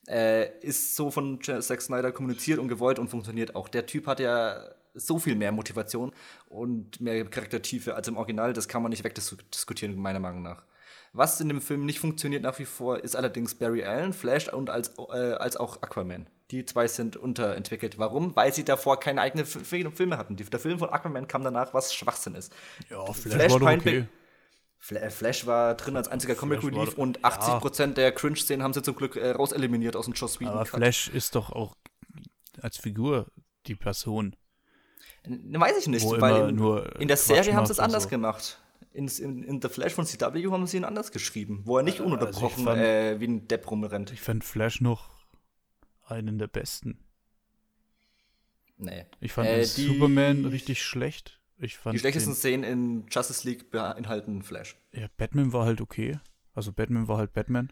äh, 0.08 0.58
ist 0.60 0.96
so 0.96 1.10
von 1.10 1.40
Zack 1.42 1.82
Snyder 1.82 2.12
kommuniziert 2.12 2.58
und 2.58 2.68
gewollt 2.68 2.98
und 2.98 3.08
funktioniert 3.08 3.56
auch. 3.56 3.68
Der 3.68 3.86
Typ 3.86 4.06
hat 4.06 4.20
ja 4.20 4.62
so 4.96 5.18
viel 5.18 5.36
mehr 5.36 5.52
Motivation 5.52 6.12
und 6.48 7.00
mehr 7.00 7.24
Charaktertiefe 7.24 7.94
als 7.94 8.08
im 8.08 8.16
Original. 8.16 8.52
Das 8.52 8.68
kann 8.68 8.82
man 8.82 8.90
nicht 8.90 9.04
wegdiskutieren, 9.04 9.96
meiner 9.96 10.20
Meinung 10.20 10.42
nach. 10.42 10.64
Was 11.12 11.40
in 11.40 11.48
dem 11.48 11.62
Film 11.62 11.86
nicht 11.86 11.98
funktioniert 11.98 12.42
nach 12.42 12.58
wie 12.58 12.64
vor, 12.64 13.02
ist 13.02 13.16
allerdings 13.16 13.54
Barry 13.54 13.84
Allen, 13.84 14.12
Flash 14.12 14.52
und 14.52 14.68
als, 14.68 14.92
äh, 14.98 15.32
als 15.32 15.56
auch 15.56 15.82
Aquaman. 15.82 16.26
Die 16.50 16.64
zwei 16.64 16.86
sind 16.88 17.16
unterentwickelt. 17.16 17.98
Warum? 17.98 18.36
Weil 18.36 18.52
sie 18.52 18.64
davor 18.64 19.00
keine 19.00 19.22
eigenen 19.22 19.46
Filme 19.46 20.18
hatten. 20.18 20.36
Der 20.36 20.60
Film 20.60 20.78
von 20.78 20.90
Aquaman 20.90 21.26
kam 21.26 21.42
danach, 21.42 21.74
was 21.74 21.94
Schwachsinn 21.94 22.34
ist. 22.34 22.54
Ja, 22.90 23.04
Flash, 23.12 23.34
Flash 23.34 23.52
war 23.60 23.74
okay. 23.74 24.06
Äh, 24.90 25.10
Flash 25.10 25.46
war 25.46 25.74
drin 25.74 25.96
als 25.96 26.08
einziger 26.08 26.34
Comic 26.34 26.60
Flash 26.60 26.74
Relief 26.74 26.94
und 26.94 27.20
80% 27.24 27.80
ja. 27.80 27.86
der 27.88 28.12
Cringe-Szenen 28.12 28.62
haben 28.62 28.74
sie 28.74 28.82
zum 28.82 28.94
Glück 28.94 29.16
äh, 29.16 29.30
rauseliminiert 29.30 29.96
aus 29.96 30.04
dem 30.04 30.14
Joss 30.14 30.38
Whedon. 30.38 30.54
Aber. 30.54 30.66
Flash 30.66 31.08
ist 31.08 31.34
doch 31.34 31.50
auch 31.50 31.76
als 32.60 32.76
Figur 32.76 33.26
die 33.66 33.74
Person. 33.74 34.36
Weiß 35.26 35.78
ich 35.78 35.88
nicht, 35.88 36.04
weil 36.04 36.50
in, 36.50 37.00
in 37.00 37.08
der 37.08 37.16
Serie 37.16 37.54
haben 37.54 37.66
sie 37.66 37.72
es 37.72 37.80
anders 37.80 38.04
so. 38.04 38.08
gemacht. 38.08 38.60
In, 38.92 39.08
in, 39.08 39.42
in, 39.42 39.60
The 39.60 39.68
Flash 39.68 39.92
von 39.92 40.06
CW 40.06 40.50
haben 40.50 40.66
sie 40.66 40.78
ihn 40.78 40.84
anders 40.84 41.12
geschrieben, 41.12 41.62
wo 41.64 41.76
er 41.76 41.82
nicht 41.82 42.00
also 42.00 42.06
ununterbrochen 42.06 42.66
also 42.66 42.80
fand, 42.80 42.80
äh, 42.80 43.20
wie 43.20 43.26
ein 43.26 43.46
Depp 43.46 43.70
rumrennt. 43.70 44.12
Ich 44.12 44.22
fand 44.22 44.42
Flash 44.42 44.80
noch 44.80 45.10
einen 46.06 46.38
der 46.38 46.46
besten. 46.46 46.98
Nee. 48.78 49.04
Ich 49.20 49.32
fand 49.32 49.48
äh, 49.48 49.64
Superman 49.64 50.46
richtig 50.46 50.82
schlecht. 50.82 51.40
Ich 51.58 51.78
fand 51.78 51.94
die 51.94 51.98
schlechtesten 51.98 52.32
den, 52.32 52.36
Szenen 52.36 52.64
in 52.64 53.06
Justice 53.10 53.46
League 53.48 53.70
beinhalten 53.70 54.42
Flash. 54.42 54.76
Ja, 54.92 55.06
Batman 55.16 55.52
war 55.52 55.64
halt 55.64 55.80
okay. 55.80 56.18
Also 56.54 56.72
Batman 56.72 57.08
war 57.08 57.18
halt 57.18 57.32
Batman. 57.32 57.70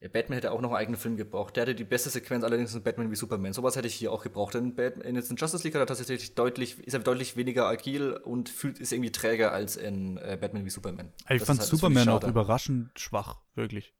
Ja, 0.00 0.08
Batman 0.08 0.36
hätte 0.36 0.52
auch 0.52 0.62
noch 0.62 0.70
einen 0.70 0.78
eigenen 0.78 0.98
Film 0.98 1.16
gebraucht. 1.18 1.56
Der 1.56 1.62
hatte 1.62 1.74
die 1.74 1.84
beste 1.84 2.08
Sequenz 2.08 2.42
allerdings 2.42 2.74
in 2.74 2.82
Batman 2.82 3.10
wie 3.10 3.16
Superman. 3.16 3.52
Sowas 3.52 3.76
hätte 3.76 3.86
ich 3.86 3.94
hier 3.94 4.10
auch 4.12 4.22
gebraucht. 4.22 4.54
Denn 4.54 4.74
Batman, 4.74 5.14
in 5.14 5.36
Justice 5.36 5.62
League 5.62 5.74
hat 5.74 5.82
er 5.82 5.86
tatsächlich 5.86 6.34
deutlich, 6.34 6.78
ist 6.78 6.94
er 6.94 7.00
deutlich 7.00 7.36
weniger 7.36 7.66
agil 7.66 8.12
und 8.14 8.48
fühlt, 8.48 8.78
ist 8.78 8.92
irgendwie 8.92 9.12
träger 9.12 9.52
als 9.52 9.76
in 9.76 10.16
äh, 10.16 10.38
Batman 10.40 10.64
wie 10.64 10.70
Superman. 10.70 11.12
Ich 11.28 11.40
das 11.40 11.46
fand 11.46 11.60
halt, 11.60 11.68
Superman 11.68 12.08
auch 12.08 12.24
überraschend 12.24 12.98
schwach, 12.98 13.40
wirklich. 13.54 13.92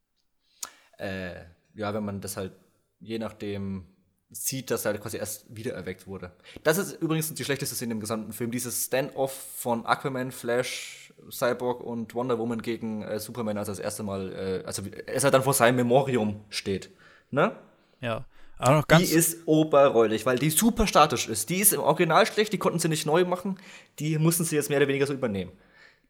Äh, 0.96 1.34
ja, 1.74 1.92
wenn 1.92 2.04
man 2.04 2.22
das 2.22 2.38
halt 2.38 2.52
je 3.00 3.18
nachdem 3.18 3.86
sieht, 4.30 4.70
dass 4.70 4.84
er 4.84 4.96
quasi 4.98 5.16
erst 5.16 5.44
wiedererweckt 5.54 6.06
wurde. 6.06 6.32
Das 6.62 6.78
ist 6.78 6.92
übrigens 7.02 7.34
die 7.34 7.44
schlechteste 7.44 7.74
Szene 7.74 7.94
im 7.94 8.00
gesamten 8.00 8.32
Film. 8.32 8.52
Dieses 8.52 8.86
Stand-off 8.86 9.32
von 9.56 9.84
Aquaman, 9.84 10.30
Flash, 10.30 11.09
Cyborg 11.30 11.82
und 11.82 12.14
Wonder 12.14 12.38
Woman 12.38 12.62
gegen 12.62 13.02
äh, 13.02 13.18
Superman, 13.18 13.58
als 13.58 13.68
er 13.68 13.72
das 13.72 13.78
erste 13.80 14.02
Mal, 14.02 14.32
äh, 14.32 14.66
also 14.66 14.82
als 15.06 15.24
er 15.24 15.30
dann 15.30 15.42
vor 15.42 15.54
seinem 15.54 15.76
Memorium 15.76 16.44
steht. 16.48 16.90
Ne? 17.30 17.52
Ja. 18.00 18.24
Aber 18.58 18.76
noch 18.76 18.86
ganz 18.86 19.08
die 19.08 19.14
ist 19.14 19.46
oberräulig, 19.46 20.26
weil 20.26 20.38
die 20.38 20.50
super 20.50 20.86
statisch 20.86 21.28
ist. 21.28 21.48
Die 21.48 21.56
ist 21.56 21.72
im 21.72 21.80
Original 21.80 22.26
schlecht, 22.26 22.52
die 22.52 22.58
konnten 22.58 22.78
sie 22.78 22.88
nicht 22.88 23.06
neu 23.06 23.24
machen. 23.24 23.58
Die 23.98 24.18
mussten 24.18 24.44
sie 24.44 24.56
jetzt 24.56 24.68
mehr 24.68 24.78
oder 24.78 24.88
weniger 24.88 25.06
so 25.06 25.14
übernehmen. 25.14 25.52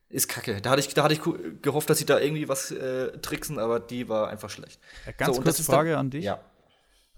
Ist 0.08 0.28
kacke. 0.28 0.60
Da 0.60 0.70
hatte 0.70 0.80
ich, 0.80 0.92
da 0.92 1.04
hatte 1.04 1.14
ich 1.14 1.20
gehofft, 1.62 1.88
dass 1.88 1.98
sie 1.98 2.06
da 2.06 2.18
irgendwie 2.18 2.48
was 2.48 2.72
äh, 2.72 3.12
tricksen, 3.18 3.60
aber 3.60 3.78
die 3.78 4.08
war 4.08 4.28
einfach 4.28 4.50
schlecht. 4.50 4.80
Ja, 5.06 5.12
ganz 5.12 5.36
so, 5.36 5.42
kurze 5.42 5.62
Frage 5.62 5.90
dann, 5.90 6.00
an 6.00 6.10
dich. 6.10 6.24
Ja 6.24 6.40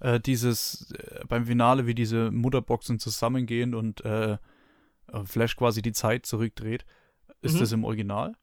äh, 0.03 0.21
dieses 0.21 0.91
äh, 0.93 1.25
beim 1.29 1.47
Finale, 1.47 1.87
wie 1.87 1.95
diese 1.95 2.31
Mutterboxen 2.31 2.99
zusammengehen 2.99 3.75
und 3.75 4.05
äh, 4.05 4.37
Flash 5.25 5.57
quasi 5.57 5.83
die 5.83 5.93
Zeit 5.93 6.27
zurückdreht. 6.27 6.85
Ist 7.43 7.55
mhm. 7.55 7.59
das 7.59 7.73
im 7.73 7.85
Original? 7.85 8.35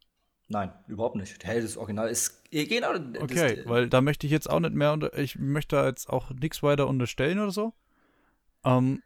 Nein, 0.49 0.71
überhaupt 0.87 1.15
nicht. 1.15 1.43
Hey, 1.45 1.61
das 1.61 1.77
Original 1.77 2.09
ist 2.09 2.43
genau. 2.51 2.93
Okay, 3.19 3.57
das, 3.57 3.67
weil 3.67 3.87
da 3.87 4.01
möchte 4.01 4.25
ich 4.25 4.31
jetzt 4.31 4.49
auch 4.49 4.59
nicht 4.59 4.73
mehr, 4.73 4.93
unter, 4.93 5.17
ich 5.17 5.37
möchte 5.37 5.75
da 5.75 5.85
jetzt 5.85 6.09
auch 6.09 6.31
nichts 6.31 6.63
weiter 6.63 6.87
unterstellen 6.87 7.39
oder 7.39 7.51
so. 7.51 7.73
Ähm, 8.65 9.01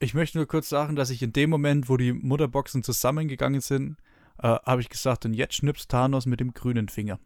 ich 0.00 0.12
möchte 0.12 0.38
nur 0.38 0.46
kurz 0.46 0.68
sagen, 0.68 0.96
dass 0.96 1.10
ich 1.10 1.22
in 1.22 1.32
dem 1.32 1.50
Moment, 1.50 1.88
wo 1.88 1.96
die 1.96 2.12
Mutterboxen 2.12 2.82
zusammengegangen 2.82 3.60
sind, 3.60 3.96
äh, 4.38 4.48
habe 4.48 4.80
ich 4.80 4.88
gesagt, 4.88 5.24
und 5.24 5.34
jetzt 5.34 5.54
schnippst 5.54 5.88
Thanos 5.88 6.26
mit 6.26 6.40
dem 6.40 6.52
grünen 6.52 6.88
Finger. 6.88 7.20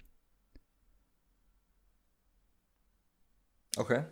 Okay. 3.76 4.04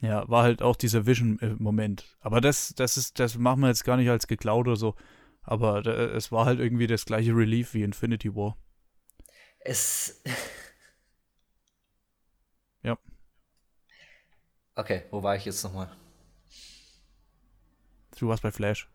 Ja, 0.00 0.28
war 0.28 0.42
halt 0.42 0.62
auch 0.62 0.74
dieser 0.74 1.06
Vision-Moment. 1.06 2.16
Aber 2.20 2.40
das, 2.40 2.74
das 2.74 2.96
ist, 2.96 3.20
das 3.20 3.38
machen 3.38 3.60
wir 3.60 3.68
jetzt 3.68 3.84
gar 3.84 3.96
nicht 3.96 4.10
als 4.10 4.26
geklaut 4.26 4.66
oder 4.66 4.76
so. 4.76 4.96
Aber 5.42 5.82
da, 5.82 5.92
es 5.92 6.32
war 6.32 6.46
halt 6.46 6.60
irgendwie 6.60 6.86
das 6.86 7.04
gleiche 7.04 7.32
Relief 7.34 7.74
wie 7.74 7.82
Infinity 7.82 8.34
War. 8.34 8.56
Es. 9.60 10.20
ja. 12.82 12.96
Okay, 14.74 15.02
wo 15.10 15.22
war 15.22 15.36
ich 15.36 15.44
jetzt 15.44 15.62
nochmal? 15.64 15.90
Du 18.18 18.28
warst 18.28 18.42
bei 18.42 18.50
Flash. 18.52 18.88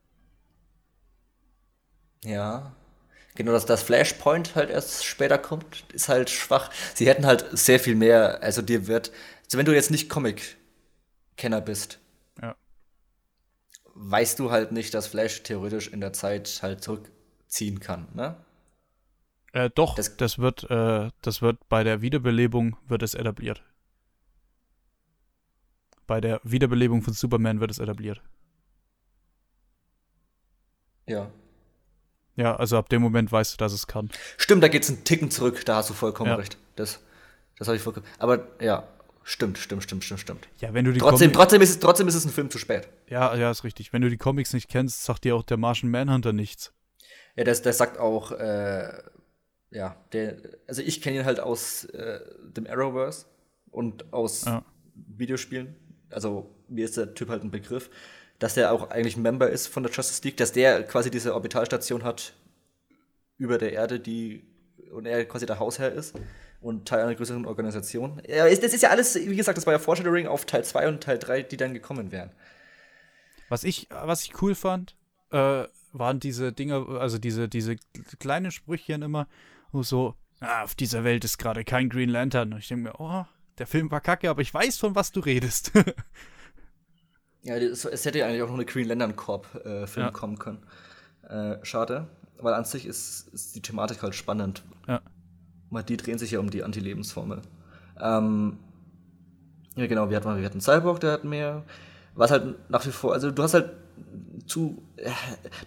Ja. 2.23 2.73
Genau, 3.35 3.51
dass 3.51 3.65
das 3.67 3.83
Flashpoint 3.83 4.55
halt 4.55 4.69
erst 4.71 5.05
später 5.05 5.37
kommt, 5.37 5.85
ist 5.93 6.09
halt 6.09 6.29
schwach. 6.29 6.71
Sie 6.95 7.07
hätten 7.07 7.25
halt 7.25 7.45
sehr 7.51 7.79
viel 7.79 7.95
mehr, 7.95 8.41
also 8.41 8.61
dir 8.63 8.87
wird, 8.87 9.11
also 9.45 9.57
wenn 9.59 9.65
du 9.65 9.75
jetzt 9.75 9.91
nicht 9.91 10.09
Comic-Kenner 10.09 11.61
bist. 11.61 11.99
Weißt 13.97 14.39
du 14.39 14.51
halt 14.51 14.71
nicht, 14.71 14.93
dass 14.93 15.07
Flash 15.07 15.43
theoretisch 15.43 15.87
in 15.87 15.99
der 15.99 16.13
Zeit 16.13 16.59
halt 16.61 16.83
zurückziehen 16.83 17.79
kann, 17.79 18.07
ne? 18.13 18.37
Äh, 19.53 19.69
doch, 19.73 19.95
das, 19.95 20.17
das 20.17 20.37
wird, 20.37 20.69
äh, 20.69 21.09
das 21.21 21.41
wird 21.41 21.57
bei 21.69 21.83
der 21.83 22.01
Wiederbelebung 22.01 22.77
wird 22.87 23.01
es 23.01 23.15
etabliert. 23.15 23.63
Bei 26.05 26.21
der 26.21 26.39
Wiederbelebung 26.43 27.01
von 27.01 27.13
Superman 27.13 27.59
wird 27.59 27.71
es 27.71 27.79
etabliert. 27.79 28.21
Ja. 31.07 31.31
Ja, 32.35 32.55
also 32.55 32.77
ab 32.77 32.89
dem 32.89 33.01
Moment 33.01 33.31
weißt 33.31 33.53
du, 33.53 33.57
dass 33.57 33.73
es 33.73 33.87
kann. 33.87 34.11
Stimmt, 34.37 34.61
da 34.61 34.67
geht 34.67 34.83
es 34.83 34.89
einen 34.89 35.03
Ticken 35.03 35.31
zurück, 35.31 35.65
da 35.65 35.77
hast 35.77 35.89
du 35.89 35.93
vollkommen 35.93 36.29
ja. 36.29 36.35
recht. 36.35 36.57
Das, 36.75 36.99
das 37.57 37.67
habe 37.67 37.77
ich 37.77 37.81
vollkommen. 37.81 38.05
Aber 38.19 38.47
ja, 38.61 38.87
stimmt, 39.27 39.57
stimmt, 39.57 39.83
stimmt, 39.83 40.03
stimmt, 40.03 40.21
stimmt. 40.21 40.47
Ja, 40.59 40.73
wenn 40.73 40.85
du 40.85 40.91
die 40.91 40.99
trotzdem, 40.99 41.33
trotzdem, 41.33 41.61
ist 41.61 41.69
es, 41.69 41.79
trotzdem 41.79 42.07
ist 42.07 42.15
es 42.15 42.25
ein 42.25 42.31
Film 42.31 42.49
zu 42.49 42.57
spät. 42.57 42.87
Ja, 43.07 43.35
ja, 43.35 43.51
ist 43.51 43.63
richtig. 43.63 43.93
Wenn 43.93 44.01
du 44.01 44.09
die 44.09 44.17
Comics 44.17 44.53
nicht 44.53 44.69
kennst, 44.69 45.03
sagt 45.03 45.23
dir 45.23 45.35
auch 45.35 45.43
der 45.43 45.57
Martian 45.57 45.91
Manhunter 45.91 46.33
nichts. 46.33 46.73
Ja, 47.35 47.43
der, 47.43 47.55
der 47.55 47.73
sagt 47.73 47.99
auch, 47.99 48.31
äh, 48.31 48.89
ja, 49.71 49.95
der, 50.13 50.37
also 50.67 50.81
ich 50.81 51.01
kenne 51.01 51.17
ihn 51.17 51.25
halt 51.25 51.39
aus 51.39 51.85
äh, 51.85 52.19
dem 52.41 52.65
Arrowverse 52.67 53.25
und 53.69 54.11
aus 54.13 54.45
ja. 54.45 54.63
Videospielen. 54.93 55.75
Also 56.09 56.55
mir 56.69 56.85
ist 56.85 56.97
der 56.97 57.13
Typ 57.13 57.29
halt 57.29 57.43
ein 57.43 57.51
Begriff 57.51 57.89
dass 58.39 58.53
der 58.53 58.71
auch 58.71 58.89
eigentlich 58.89 59.17
ein 59.17 59.21
Member 59.21 59.49
ist 59.49 59.67
von 59.67 59.83
der 59.83 59.91
Justice 59.91 60.21
League, 60.23 60.37
dass 60.37 60.51
der 60.51 60.83
quasi 60.83 61.09
diese 61.09 61.33
Orbitalstation 61.33 62.03
hat 62.03 62.33
über 63.37 63.57
der 63.57 63.73
Erde, 63.73 63.99
die 63.99 64.45
und 64.91 65.05
er 65.05 65.25
quasi 65.25 65.45
der 65.45 65.59
Hausherr 65.59 65.91
ist 65.91 66.15
und 66.67 66.87
Teil 66.87 67.03
einer 67.03 67.15
größeren 67.15 67.45
Organisation. 67.45 68.21
Ja, 68.27 68.45
das 68.47 68.73
ist 68.73 68.83
ja 68.83 68.89
alles, 68.89 69.15
wie 69.15 69.35
gesagt, 69.35 69.57
das 69.57 69.65
war 69.65 69.73
ja 69.73 69.79
Foreshadowing 69.79 70.27
auf 70.27 70.45
Teil 70.45 70.65
2 70.65 70.87
und 70.89 71.01
Teil 71.01 71.17
3, 71.17 71.43
die 71.43 71.57
dann 71.57 71.73
gekommen 71.73 72.11
wären. 72.11 72.31
Was 73.49 73.63
ich, 73.63 73.87
was 73.89 74.23
ich 74.25 74.41
cool 74.41 74.53
fand, 74.53 74.95
äh, 75.31 75.63
waren 75.93 76.19
diese 76.19 76.51
Dinge, 76.51 76.85
also 76.99 77.17
diese, 77.17 77.47
diese 77.47 77.77
kleinen 78.19 78.51
Sprüchchen 78.51 79.01
immer, 79.01 79.27
wo 79.71 79.81
so, 79.81 80.15
ah, 80.41 80.63
auf 80.63 80.75
dieser 80.75 81.05
Welt 81.05 81.23
ist 81.23 81.37
gerade 81.37 81.63
kein 81.63 81.89
Green 81.89 82.09
Lantern. 82.09 82.51
Und 82.51 82.59
ich 82.59 82.67
denke 82.67 82.83
mir, 82.83 82.99
oh, 82.99 83.25
der 83.57 83.67
Film 83.67 83.89
war 83.89 84.01
kacke, 84.01 84.29
aber 84.29 84.41
ich 84.41 84.53
weiß, 84.53 84.77
von 84.77 84.95
was 84.95 85.11
du 85.11 85.21
redest. 85.21 85.71
Ja, 87.43 87.55
es 87.55 87.85
hätte 88.03 88.19
ja 88.19 88.27
eigentlich 88.27 88.41
auch 88.41 88.47
noch 88.47 88.55
eine 88.55 88.65
Green 88.65 88.89
Lantern 88.89 89.15
Corp-Film 89.15 89.85
äh, 89.85 89.99
ja. 89.99 90.11
kommen 90.11 90.37
können. 90.37 90.65
Äh, 91.29 91.63
schade, 91.63 92.09
weil 92.39 92.53
an 92.53 92.65
sich 92.65 92.85
ist, 92.85 93.29
ist 93.29 93.55
die 93.55 93.61
Thematik 93.61 94.03
halt 94.03 94.15
spannend. 94.15 94.63
Ja. 94.85 95.01
Die 95.71 95.97
drehen 95.97 96.17
sich 96.17 96.31
ja 96.31 96.39
um 96.39 96.49
die 96.49 96.63
Anti-Lebensformel. 96.63 97.41
Ähm, 97.99 98.57
ja, 99.75 99.87
genau, 99.87 100.09
wir 100.09 100.17
hatten, 100.17 100.37
wir 100.37 100.45
hatten 100.45 100.61
Cyborg, 100.61 100.99
der 100.99 101.11
hat 101.11 101.23
mehr. 101.23 101.63
Was 102.15 102.31
halt 102.31 102.55
nach 102.69 102.85
wie 102.85 102.91
vor, 102.91 103.13
also 103.13 103.31
du 103.31 103.43
hast 103.43 103.53
halt 103.53 103.71
zu. 104.47 104.81
Äh, 104.95 105.11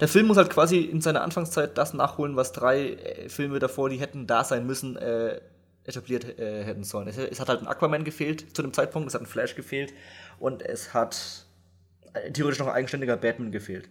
der 0.01 0.09
Film 0.09 0.27
muss 0.27 0.37
halt 0.37 0.51
quasi 0.51 0.79
in 0.81 1.01
seiner 1.01 1.23
Anfangszeit 1.23 1.79
das 1.79 1.95
nachholen, 1.95 2.37
was 2.37 2.53
drei 2.53 2.95
äh, 2.95 3.29
Filme 3.29 3.59
davor, 3.59 3.89
die 3.89 4.01
hätten 4.01 4.27
da 4.27 4.43
sein 4.43 4.67
müssen, 4.67 4.97
äh, 4.97 5.41
etabliert 5.85 6.39
äh, 6.39 6.65
hätten 6.65 6.85
sollen. 6.85 7.09
Es, 7.09 7.19
es, 7.19 7.41
hat 7.41 7.49
halt 7.49 7.61
ein 7.61 7.69
Aquaman 7.69 8.05
gefehlt 8.05 8.57
zu 8.57 8.63
dem 8.63 8.73
Zeitpunkt, 8.73 9.09
es 9.09 9.15
hat 9.15 9.23
ein 9.23 9.27
Flash 9.27 9.55
gefehlt 9.55 9.93
und 10.39 10.63
es 10.63 10.95
hat 10.95 11.47
theoretisch 12.33 12.59
noch 12.59 12.67
ein 12.67 12.75
eigenständiger 12.75 13.17
Batman 13.17 13.53
gefehlt. 13.53 13.89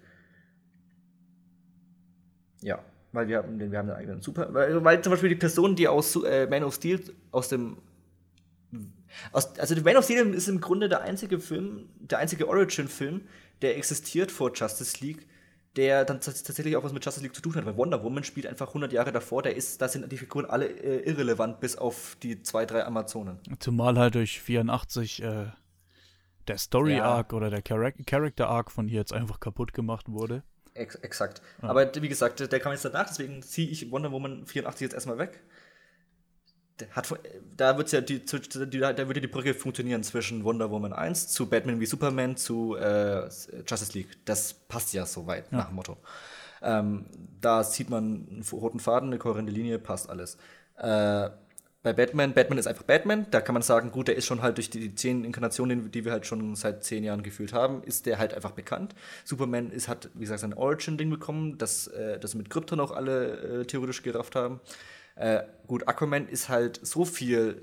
Ja, 2.61 2.79
weil 3.11 3.27
wir 3.27 3.37
haben, 3.37 3.59
wir 3.59 3.77
haben 3.77 3.89
einen 3.89 3.97
eigenen 3.97 4.21
Super. 4.21 4.53
Weil, 4.53 4.83
weil 4.83 5.01
zum 5.01 5.11
Beispiel 5.11 5.29
die 5.29 5.35
Person, 5.35 5.75
die 5.75 5.87
aus 5.87 6.15
äh, 6.15 6.47
Man 6.47 6.63
of 6.63 6.75
Steel 6.75 7.01
aus 7.31 7.49
dem 7.49 7.77
aus, 9.31 9.57
also 9.57 9.75
Man 9.81 9.97
of 9.97 10.05
Steel 10.05 10.33
ist 10.33 10.47
im 10.47 10.61
Grunde 10.61 10.89
der 10.89 11.01
einzige 11.01 11.39
Film, 11.39 11.89
der 11.99 12.19
einzige 12.19 12.47
Origin-Film, 12.47 13.21
der 13.61 13.77
existiert 13.77 14.31
vor 14.31 14.51
Justice 14.53 15.03
League, 15.03 15.27
der 15.75 16.05
dann 16.05 16.21
tatsächlich 16.21 16.75
auch 16.75 16.83
was 16.83 16.93
mit 16.93 17.03
Justice 17.03 17.23
League 17.23 17.35
zu 17.35 17.41
tun 17.41 17.55
hat, 17.55 17.65
weil 17.65 17.77
Wonder 17.77 18.03
Woman 18.03 18.23
spielt 18.23 18.47
einfach 18.47 18.67
100 18.69 18.91
Jahre 18.91 19.11
davor, 19.11 19.41
der 19.41 19.55
ist, 19.55 19.81
da 19.81 19.87
sind 19.87 20.11
die 20.11 20.17
Figuren 20.17 20.45
alle 20.45 20.67
äh, 20.67 21.09
irrelevant, 21.09 21.59
bis 21.59 21.77
auf 21.77 22.17
die 22.21 22.41
zwei, 22.41 22.65
drei 22.65 22.85
Amazonen. 22.85 23.39
Zumal 23.59 23.97
halt 23.97 24.15
durch 24.15 24.41
84 24.41 25.23
äh, 25.23 25.45
der 26.47 26.57
Story-Arc 26.57 27.31
ja. 27.31 27.37
oder 27.37 27.49
der 27.49 27.61
Char 27.67 27.91
Character-Arc 27.91 28.71
von 28.71 28.87
hier 28.87 28.99
jetzt 28.99 29.13
einfach 29.13 29.39
kaputt 29.39 29.73
gemacht 29.73 30.09
wurde. 30.09 30.43
Ex 30.79 30.95
exakt. 30.95 31.41
Ja. 31.61 31.69
Aber 31.69 31.91
wie 31.93 32.09
gesagt, 32.09 32.39
der 32.39 32.59
kam 32.59 32.71
jetzt 32.71 32.85
danach, 32.85 33.07
deswegen 33.07 33.41
ziehe 33.41 33.69
ich 33.69 33.91
Wonder 33.91 34.11
Woman 34.11 34.45
84 34.45 34.81
jetzt 34.81 34.93
erstmal 34.93 35.17
weg 35.17 35.41
hat, 36.91 37.13
da 37.57 37.77
wird's 37.77 37.91
ja 37.91 38.01
die, 38.01 38.23
da 38.23 39.07
würde 39.07 39.21
die 39.21 39.27
Brücke 39.27 39.53
funktionieren 39.53 40.03
zwischen 40.03 40.43
Wonder 40.43 40.71
Woman 40.71 40.93
1 40.93 41.29
zu 41.29 41.49
Batman 41.49 41.79
wie 41.79 41.85
Superman 41.85 42.37
zu 42.37 42.75
äh, 42.75 43.25
Justice 43.67 43.93
League. 43.93 44.17
Das 44.25 44.53
passt 44.53 44.93
ja 44.93 45.05
soweit 45.05 45.51
ja. 45.51 45.57
nach 45.57 45.67
dem 45.67 45.75
Motto. 45.75 45.97
Ähm, 46.61 47.05
da 47.39 47.63
sieht 47.63 47.89
man 47.89 48.27
einen 48.29 48.45
roten 48.51 48.79
Faden, 48.79 49.09
eine 49.09 49.17
kohärente 49.17 49.51
Linie, 49.51 49.79
passt 49.79 50.09
alles. 50.09 50.37
Äh, 50.77 51.29
bei 51.81 51.93
Batman, 51.93 52.33
Batman 52.33 52.57
ist 52.57 52.67
einfach 52.67 52.83
Batman. 52.83 53.25
Da 53.31 53.39
kann 53.39 53.53
man 53.53 53.61
sagen, 53.61 53.91
gut, 53.91 54.09
der 54.09 54.15
ist 54.15 54.25
schon 54.25 54.41
halt 54.41 54.57
durch 54.57 54.69
die 54.69 54.93
zehn 54.95 55.23
Inkarnationen, 55.23 55.91
die 55.91 56.03
wir 56.03 56.11
halt 56.11 56.25
schon 56.25 56.55
seit 56.55 56.83
zehn 56.83 57.03
Jahren 57.03 57.23
gefühlt 57.23 57.53
haben, 57.53 57.83
ist 57.83 58.05
der 58.05 58.19
halt 58.19 58.33
einfach 58.33 58.51
bekannt. 58.51 58.95
Superman 59.23 59.71
ist, 59.71 59.87
hat, 59.87 60.09
wie 60.13 60.21
gesagt, 60.21 60.41
sein 60.41 60.53
Origin-Ding 60.53 61.09
bekommen, 61.09 61.57
das, 61.57 61.87
äh, 61.87 62.19
das 62.19 62.35
mit 62.35 62.49
Krypton 62.49 62.81
auch 62.81 62.91
alle 62.91 63.61
äh, 63.61 63.65
theoretisch 63.65 64.03
gerafft 64.03 64.35
haben. 64.35 64.59
Äh, 65.15 65.43
gut, 65.67 65.87
Aquaman 65.87 66.27
ist 66.27 66.49
halt 66.49 66.79
so 66.85 67.05
viel 67.05 67.59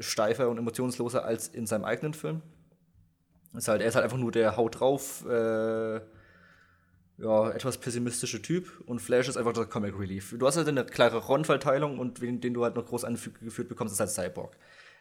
steifer 0.00 0.48
und 0.48 0.58
emotionsloser 0.58 1.24
als 1.24 1.48
in 1.48 1.66
seinem 1.66 1.84
eigenen 1.84 2.14
Film. 2.14 2.42
Ist 3.54 3.68
halt, 3.68 3.80
er 3.80 3.88
ist 3.88 3.94
halt 3.94 4.04
einfach 4.04 4.18
nur 4.18 4.32
der 4.32 4.56
Haut 4.56 4.80
drauf, 4.80 5.24
äh, 5.24 6.00
ja, 7.18 7.50
etwas 7.50 7.78
pessimistische 7.78 8.42
Typ 8.42 8.82
und 8.86 9.00
Flash 9.00 9.28
ist 9.28 9.36
einfach 9.36 9.52
der 9.52 9.66
Comic 9.66 9.98
Relief. 9.98 10.34
Du 10.38 10.46
hast 10.46 10.56
halt 10.56 10.68
eine 10.68 10.84
klare 10.84 11.18
Rollenverteilung 11.18 11.98
und 11.98 12.20
den, 12.20 12.40
den 12.40 12.54
du 12.54 12.64
halt 12.64 12.76
noch 12.76 12.84
groß 12.84 13.04
angeführt 13.04 13.68
bekommst, 13.68 13.94
ist 13.94 14.00
halt 14.00 14.10
Cyborg. 14.10 14.56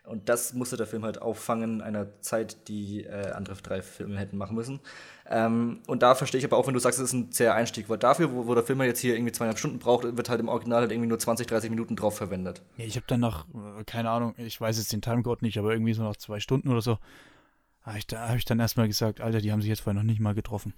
Und 0.05 0.30
das 0.30 0.53
musste 0.53 0.78
der 0.78 0.86
Film 0.86 1.03
halt 1.03 1.22
auffangen, 1.22 1.82
einer 1.82 2.22
Zeit, 2.22 2.68
die 2.68 3.03
äh, 3.03 3.32
andere 3.32 3.55
drei 3.55 3.82
Filme 3.82 4.18
hätten 4.20 4.38
machen 4.38 4.55
müssen. 4.55 4.80
Ähm, 5.28 5.80
und 5.88 6.03
da 6.03 6.13
verstehe 6.13 6.38
ich 6.38 6.45
aber 6.45 6.57
auch, 6.57 6.68
wenn 6.68 6.76
du 6.76 6.80
sagst, 6.80 6.99
es 6.99 7.05
ist 7.05 7.13
ein 7.13 7.32
zäher 7.32 7.55
Einstieg, 7.55 7.89
weil 7.89 7.97
dafür, 7.97 8.32
wo, 8.32 8.45
wo 8.45 8.53
der 8.53 8.63
Film 8.63 8.82
jetzt 8.84 8.99
hier 8.99 9.16
irgendwie 9.16 9.32
zweieinhalb 9.32 9.57
Stunden 9.57 9.80
braucht, 9.80 10.03
wird 10.03 10.30
halt 10.30 10.39
im 10.39 10.47
Original 10.47 10.82
halt 10.82 10.91
irgendwie 10.91 11.09
nur 11.09 11.18
20, 11.18 11.47
30 11.47 11.72
Minuten 11.72 11.95
drauf 11.95 12.16
verwendet. 12.16 12.61
Ja, 12.78 12.86
ich 12.86 12.95
habe 12.95 13.05
dann 13.07 13.20
nach, 13.20 13.45
äh, 13.47 13.84
keine 13.86 14.11
Ahnung, 14.11 14.36
ich 14.38 14.61
weiß 14.61 14.78
jetzt 14.78 14.93
den 14.93 15.01
Timecode 15.01 15.41
nicht, 15.41 15.57
aber 15.57 15.72
irgendwie 15.72 15.93
so 15.93 16.03
nach 16.03 16.18
zwei 16.18 16.39
Stunden 16.39 16.70
oder 16.70 16.82
so, 16.82 16.99
habe 17.82 17.97
ich, 17.97 18.05
da, 18.05 18.30
hab 18.30 18.36
ich 18.36 18.45
dann 18.45 18.59
erstmal 18.59 18.88
gesagt, 18.88 19.22
Alter, 19.22 19.41
die 19.41 19.51
haben 19.51 19.61
sich 19.61 19.70
jetzt 19.70 19.82
vorher 19.82 19.99
noch 19.99 20.07
nicht 20.07 20.20
mal 20.20 20.36
getroffen. 20.36 20.74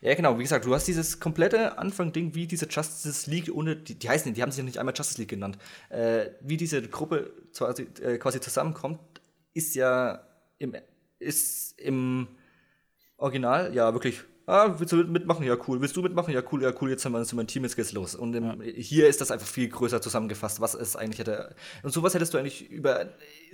Ja, 0.00 0.14
genau, 0.14 0.38
wie 0.38 0.42
gesagt, 0.42 0.66
du 0.66 0.74
hast 0.74 0.86
dieses 0.86 1.20
komplette 1.20 1.78
Anfang-Ding, 1.78 2.34
wie 2.34 2.46
diese 2.46 2.66
Justice 2.66 3.30
League 3.30 3.50
ohne, 3.52 3.76
die, 3.76 3.94
die 3.94 4.08
heißen, 4.08 4.32
die 4.34 4.42
haben 4.42 4.50
sich 4.50 4.58
ja 4.58 4.64
nicht 4.64 4.78
einmal 4.78 4.94
Justice 4.94 5.18
League 5.18 5.30
genannt, 5.30 5.58
äh, 5.88 6.26
wie 6.40 6.56
diese 6.56 6.82
Gruppe 6.82 7.32
quasi, 7.56 7.88
äh, 8.02 8.18
quasi 8.18 8.40
zusammenkommt, 8.40 9.00
ist 9.54 9.74
ja 9.74 10.26
im, 10.58 10.74
ist 11.18 11.78
im 11.80 12.28
Original 13.16 13.74
ja 13.74 13.92
wirklich, 13.92 14.22
ah, 14.46 14.74
willst 14.78 14.92
du 14.92 14.96
mitmachen? 14.96 15.44
Ja, 15.44 15.56
cool. 15.66 15.80
Willst 15.80 15.96
du 15.96 16.02
mitmachen? 16.02 16.34
Ja, 16.34 16.42
cool, 16.52 16.62
ja, 16.62 16.72
cool, 16.80 16.90
jetzt 16.90 17.04
haben 17.04 17.12
wir 17.12 17.18
uns 17.18 17.32
mein 17.32 17.46
Team, 17.46 17.62
jetzt 17.64 17.76
geht's 17.76 17.92
los. 17.92 18.14
Und 18.14 18.34
im, 18.34 18.44
ja. 18.44 18.72
hier 18.76 19.08
ist 19.08 19.20
das 19.20 19.30
einfach 19.30 19.46
viel 19.46 19.68
größer 19.68 20.00
zusammengefasst, 20.00 20.60
was 20.60 20.74
es 20.74 20.96
eigentlich 20.96 21.18
hätte. 21.18 21.54
Und 21.82 21.92
sowas 21.92 22.14
hättest 22.14 22.34
du 22.34 22.38
eigentlich 22.38 22.68
über 22.70 23.08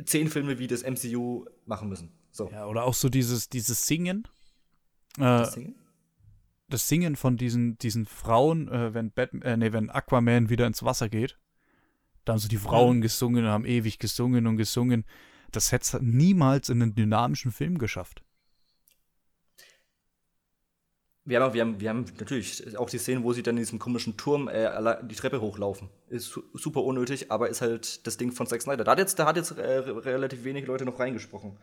zehn 0.04 0.28
Filme 0.28 0.58
wie 0.58 0.66
das 0.66 0.82
MCU 0.82 1.46
machen 1.66 1.88
müssen. 1.88 2.12
So. 2.32 2.50
Ja, 2.50 2.66
oder 2.66 2.84
auch 2.84 2.94
so 2.94 3.08
dieses, 3.08 3.48
dieses 3.48 3.86
Singen. 3.86 4.26
Äh, 5.18 5.22
das 5.22 5.52
Singen? 5.52 5.74
Das 6.70 6.88
Singen 6.88 7.16
von 7.16 7.36
diesen, 7.36 7.76
diesen 7.78 8.06
Frauen, 8.06 8.68
äh, 8.68 8.94
wenn, 8.94 9.10
Batman, 9.10 9.42
äh, 9.42 9.56
nee, 9.56 9.72
wenn 9.72 9.90
Aquaman 9.90 10.48
wieder 10.48 10.66
ins 10.66 10.82
Wasser 10.82 11.08
geht, 11.08 11.38
da 12.24 12.32
haben 12.32 12.40
so 12.40 12.48
die 12.48 12.56
Frauen 12.56 13.00
gesungen 13.00 13.44
und 13.44 13.50
haben 13.50 13.64
ewig 13.64 13.98
gesungen 13.98 14.46
und 14.46 14.56
gesungen. 14.56 15.04
Das 15.52 15.72
hätte 15.72 15.96
es 15.96 16.02
niemals 16.02 16.68
in 16.68 16.82
einen 16.82 16.94
dynamischen 16.94 17.50
Film 17.50 17.78
geschafft. 17.78 18.22
Wir 21.24 21.40
haben, 21.40 21.54
wir, 21.54 21.60
haben, 21.60 21.80
wir 21.80 21.88
haben 21.90 22.04
natürlich 22.18 22.76
auch 22.76 22.88
die 22.88 22.98
Szene, 22.98 23.22
wo 23.22 23.32
sie 23.32 23.42
dann 23.42 23.56
in 23.56 23.62
diesem 23.62 23.78
komischen 23.78 24.16
Turm 24.16 24.48
äh, 24.48 24.96
die 25.02 25.14
Treppe 25.14 25.40
hochlaufen. 25.40 25.88
Ist 26.08 26.38
super 26.54 26.82
unnötig, 26.82 27.30
aber 27.30 27.48
ist 27.48 27.60
halt 27.60 28.06
das 28.06 28.16
Ding 28.16 28.32
von 28.32 28.46
Zack 28.46 28.62
Snyder. 28.62 28.84
Da 28.84 28.92
hat 28.92 28.98
jetzt, 28.98 29.18
da 29.18 29.26
hat 29.26 29.36
jetzt 29.36 29.52
äh, 29.52 29.78
relativ 29.78 30.44
wenig 30.44 30.66
Leute 30.66 30.84
noch 30.84 30.98
reingesprochen. 30.98 31.58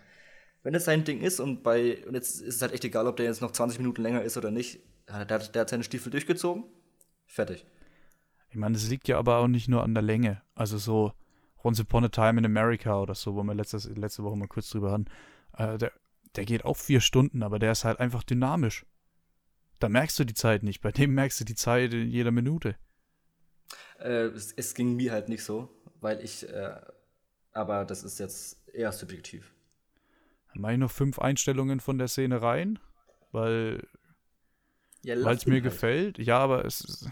Wenn 0.64 0.76
es 0.76 0.86
sein 0.86 1.04
Ding 1.04 1.22
ist 1.22 1.40
und 1.40 1.64
bei, 1.64 2.06
und 2.06 2.14
jetzt 2.14 2.42
ist 2.42 2.56
es 2.56 2.62
halt 2.62 2.74
echt 2.74 2.84
egal, 2.84 3.08
ob 3.08 3.18
der 3.18 3.26
jetzt 3.26 3.42
noch 3.42 3.52
20 3.52 3.80
Minuten 3.80 4.02
länger 4.02 4.24
ist 4.24 4.38
oder 4.38 4.52
nicht, 4.52 4.80
der, 5.08 5.26
der 5.26 5.62
hat 5.62 5.70
seine 5.70 5.84
Stiefel 5.84 6.12
durchgezogen. 6.12 6.66
Fertig. 7.26 7.66
Ich 8.50 8.56
meine, 8.56 8.76
es 8.76 8.90
liegt 8.90 9.08
ja 9.08 9.18
aber 9.18 9.38
auch 9.38 9.48
nicht 9.48 9.68
nur 9.68 9.84
an 9.84 9.94
der 9.94 10.04
Länge. 10.04 10.42
Also 10.56 10.78
so 10.78 11.14
Once 11.64 11.80
Upon 11.80 12.06
a 12.06 12.10
Time 12.10 12.40
in 12.40 12.46
America 12.46 13.02
oder 13.02 13.16
so, 13.16 13.36
wo 13.36 13.44
wir 13.44 13.54
letztes, 13.54 13.86
letzte 13.96 14.24
Woche 14.24 14.38
mal 14.38 14.48
kurz 14.48 14.70
drüber 14.70 14.92
hatten. 14.92 15.06
Äh, 15.58 15.78
der, 15.78 15.92
der 16.36 16.46
geht 16.46 16.66
auch 16.66 16.78
vier 16.78 17.02
Stunden, 17.02 17.44
aber 17.44 17.60
der 17.60 17.72
ist 17.72 17.84
halt 17.84 18.00
einfach 18.00 18.24
dynamisch. 18.24 18.86
Da 19.80 19.90
merkst 19.90 20.18
du 20.20 20.24
die 20.24 20.34
Zeit 20.34 20.64
nicht. 20.64 20.82
Bei 20.82 20.92
dem 20.92 21.14
merkst 21.14 21.40
du 21.40 21.44
die 21.46 21.56
Zeit 21.56 21.94
in 21.94 22.10
jeder 22.10 22.32
Minute. 22.32 22.76
Äh, 24.00 24.28
es, 24.28 24.54
es, 24.54 24.74
ging 24.74 24.96
mir 24.96 25.12
halt 25.12 25.30
nicht 25.30 25.44
so, 25.44 25.70
weil 26.00 26.24
ich, 26.24 26.48
äh, 26.48 26.76
aber 27.52 27.86
das 27.86 28.04
ist 28.04 28.20
jetzt 28.20 28.68
eher 28.70 28.92
subjektiv. 28.92 29.54
Ich 30.58 30.78
noch 30.78 30.92
fünf 30.92 31.20
Einstellungen 31.20 31.80
von 31.80 31.98
der 31.98 32.08
Szene 32.08 32.42
rein, 32.42 32.80
weil 33.32 33.86
ja, 35.04 35.16
es 35.16 35.46
mir 35.46 35.54
halt. 35.56 35.64
gefällt. 35.64 36.18
Ja, 36.18 36.40
aber 36.40 36.66
es 36.66 36.82
ist. 36.82 37.10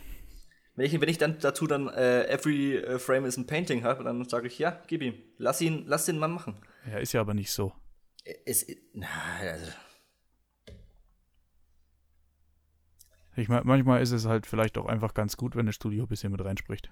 Wenn 0.75 0.85
ich, 0.85 0.99
wenn 0.99 1.07
ich 1.07 1.17
dann 1.17 1.39
dazu 1.39 1.67
dann 1.67 1.87
äh, 1.87 2.27
every 2.27 2.75
äh, 2.75 2.99
frame 2.99 3.25
is 3.25 3.37
a 3.37 3.43
painting 3.43 3.83
habe, 3.83 4.03
dann 4.03 4.27
sage 4.27 4.47
ich, 4.47 4.59
ja, 4.59 4.81
gib 4.87 5.01
ihm. 5.01 5.15
Lass 5.37 5.61
ihn, 5.61 5.85
lass 5.85 6.05
den 6.05 6.17
Mann 6.17 6.31
machen. 6.31 6.57
Ja, 6.91 6.97
ist 6.97 7.13
ja 7.13 7.21
aber 7.21 7.33
nicht 7.33 7.51
so. 7.51 7.71
Es, 8.45 8.67
na, 8.93 9.07
also. 9.39 9.71
Ich 13.37 13.47
meine, 13.47 13.63
manchmal 13.63 14.01
ist 14.01 14.11
es 14.11 14.25
halt 14.25 14.45
vielleicht 14.45 14.77
auch 14.77 14.85
einfach 14.85 15.13
ganz 15.13 15.37
gut, 15.37 15.55
wenn 15.55 15.65
das 15.65 15.75
Studio 15.75 16.03
ein 16.03 16.07
bisschen 16.07 16.31
mit 16.31 16.43
reinspricht. 16.43 16.89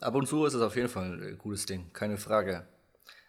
Ab 0.00 0.14
und 0.14 0.26
zu 0.26 0.44
ist 0.44 0.54
es 0.54 0.62
auf 0.62 0.76
jeden 0.76 0.88
Fall 0.88 1.20
ein 1.20 1.38
gutes 1.38 1.66
Ding, 1.66 1.92
keine 1.92 2.18
Frage. 2.18 2.66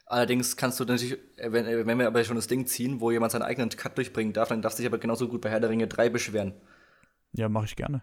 Allerdings 0.10 0.56
kannst 0.56 0.80
du 0.80 0.86
natürlich, 0.86 1.20
äh, 1.38 1.52
wenn, 1.52 1.66
äh, 1.66 1.86
wenn 1.86 2.00
wir 2.00 2.08
aber 2.08 2.24
schon 2.24 2.38
das 2.38 2.48
Ding 2.48 2.66
ziehen, 2.66 3.02
wo 3.02 3.12
jemand 3.12 3.34
seinen 3.34 3.42
eigenen 3.42 3.70
Cut 3.70 3.98
durchbringen 3.98 4.32
darf, 4.32 4.48
dann 4.50 4.62
darf 4.62 4.74
sich 4.74 4.86
aber 4.86 4.98
genauso 4.98 5.28
gut 5.28 5.42
bei 5.42 5.50
Herr 5.50 5.60
der 5.60 5.70
Ringe 5.70 5.88
3 5.88 6.10
beschweren. 6.10 6.54
Ja, 7.34 7.50
mache 7.50 7.66
ich 7.66 7.76
gerne. 7.76 8.02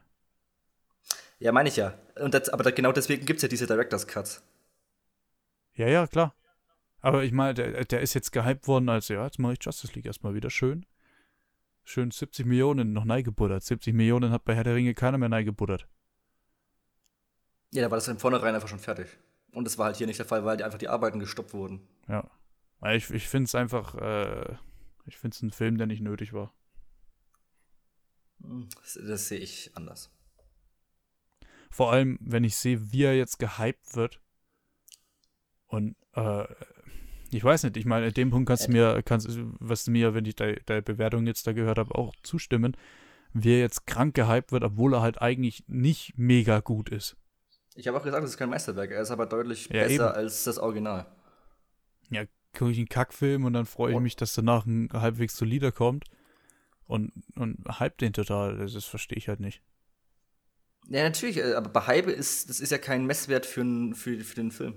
Ja, 1.39 1.51
meine 1.51 1.71
ich 1.71 1.77
ja. 1.77 1.95
Und 2.21 2.35
das, 2.35 2.51
aber 2.51 2.71
genau 2.73 2.93
deswegen 2.93 3.25
gibt 3.25 3.39
es 3.39 3.43
ja 3.43 3.49
diese 3.49 3.67
Directors 3.67 4.07
Cuts. 4.07 4.43
Ja, 5.75 5.89
ja, 5.89 6.07
klar. 6.07 6.35
Aber 7.01 7.25
ich 7.25 7.33
meine, 7.33 7.55
der, 7.55 7.85
der 7.85 8.01
ist 8.01 8.15
jetzt 8.15 8.33
gehypt 8.33 8.69
worden 8.69 8.89
als, 8.91 9.09
ja, 9.09 9.25
jetzt 9.25 9.39
mache 9.39 9.55
ich 9.55 9.65
Justice 9.65 9.95
League 9.95 10.07
erstmal 10.07 10.35
wieder 10.35 10.51
schön. 10.51 10.87
Schön 11.85 12.11
70 12.11 12.47
Millionen 12.47 12.93
noch 12.93 13.05
neigebuddert. 13.05 13.63
70 13.63 13.95
Millionen 13.95 14.31
hat 14.31 14.45
bei 14.45 14.55
Herr 14.55 14.65
der 14.65 14.75
Ringe 14.75 14.95
keiner 14.95 15.19
mehr 15.19 15.29
neigebuddert. 15.29 15.87
Ja, 17.73 17.83
da 17.83 17.91
war 17.91 17.97
das 17.97 18.07
von 18.07 18.19
vornherein 18.19 18.55
einfach 18.55 18.69
schon 18.69 18.79
fertig. 18.79 19.09
Und 19.53 19.65
das 19.65 19.79
war 19.79 19.87
halt 19.87 19.97
hier 19.97 20.07
nicht 20.07 20.19
der 20.19 20.27
Fall, 20.27 20.45
weil 20.45 20.63
einfach 20.63 20.79
die 20.79 20.89
Arbeiten 20.89 21.19
gestoppt 21.19 21.53
wurden. 21.53 21.81
Ja. 22.09 22.31
Ich, 22.93 23.11
ich 23.11 23.29
finde 23.29 23.45
es 23.47 23.55
einfach, 23.55 23.95
äh, 23.95 24.57
ich 25.07 25.17
finde 25.17 25.35
es 25.35 25.43
ein 25.43 25.51
Film, 25.51 25.79
der 25.79 25.87
nicht 25.87 26.03
nötig 26.03 26.33
war. 26.33 26.53
Das, 28.39 28.99
das 29.07 29.29
sehe 29.29 29.39
ich 29.39 29.71
anders. 29.75 30.11
Vor 31.71 31.93
allem, 31.93 32.19
wenn 32.21 32.45
ich 32.45 32.57
sehe, 32.57 32.93
wie 32.93 33.05
er 33.05 33.17
jetzt 33.17 33.39
gehypt 33.39 33.97
wird. 33.97 34.21
Und 35.67 35.97
äh, 36.15 36.45
ich 37.31 37.43
weiß 37.43 37.65
nicht, 37.65 37.77
ich 37.77 37.85
meine, 37.87 38.09
in 38.09 38.15
dem 38.15 38.31
Punkt 38.31 38.47
kannst 38.49 38.69
du 38.69 38.73
mir, 38.73 39.03
kannst, 39.03 39.29
was 39.59 39.85
du 39.85 39.91
mir, 39.91 40.15
wenn 40.15 40.25
ich 40.25 40.37
deine 40.37 40.83
Bewertung 40.83 41.27
jetzt 41.27 41.47
da 41.47 41.53
gehört 41.53 41.79
habe, 41.79 41.95
auch 41.95 42.15
zustimmen. 42.23 42.77
wie 43.33 43.55
er 43.55 43.61
jetzt 43.61 43.87
krank 43.87 44.15
gehypt 44.15 44.53
wird, 44.53 44.65
obwohl 44.65 44.95
er 44.95 45.03
halt 45.03 45.21
eigentlich 45.21 45.65
nicht 45.67 46.17
mega 46.17 46.61
gut 46.61 46.89
ist. 46.91 47.17
Ich 47.75 47.89
habe 47.89 47.99
auch 47.99 48.05
gesagt, 48.05 48.25
es 48.25 48.31
ist 48.31 48.37
kein 48.37 48.51
Meisterwerk. 48.51 48.93
Er 48.93 49.03
ist 49.03 49.11
aber 49.11 49.27
deutlich 49.27 49.69
Ja, 49.71 49.83
besser 49.85 50.11
eben. 50.11 50.17
als 50.17 50.45
das 50.45 50.59
Original. 50.59 51.07
Ja, 52.11 52.25
gucke 52.57 52.71
ich 52.71 52.79
einen 52.79 52.89
Kackfilm 52.89 53.45
und 53.45 53.53
dann 53.53 53.67
freue 53.67 53.91
ich 53.91 53.97
Und- 53.97 54.03
mich, 54.03 54.17
dass 54.17 54.35
danach 54.35 54.67
ein 54.67 54.89
halbwegs 54.93 55.37
solider 55.37 55.73
kommt. 55.73 56.05
Und, 56.87 57.13
und 57.37 57.59
hype 57.81 57.97
den 57.99 58.13
total. 58.13 58.59
Das, 58.59 58.75
das 58.75 58.85
verstehe 58.85 59.17
ich 59.17 59.29
halt 59.29 59.41
nicht. 59.41 59.63
Ja, 60.89 61.03
natürlich, 61.03 61.39
äh, 61.39 61.55
aber 61.55 61.71
bei 61.71 61.81
Hype 61.87 62.09
ist, 62.09 62.51
das 62.51 62.61
ist 62.61 62.71
ja 62.71 62.77
kein 62.79 63.07
Messwert 63.07 63.47
für, 63.47 63.65
für, 63.95 64.21
für 64.21 64.35
den 64.35 64.51
Film. 64.51 64.75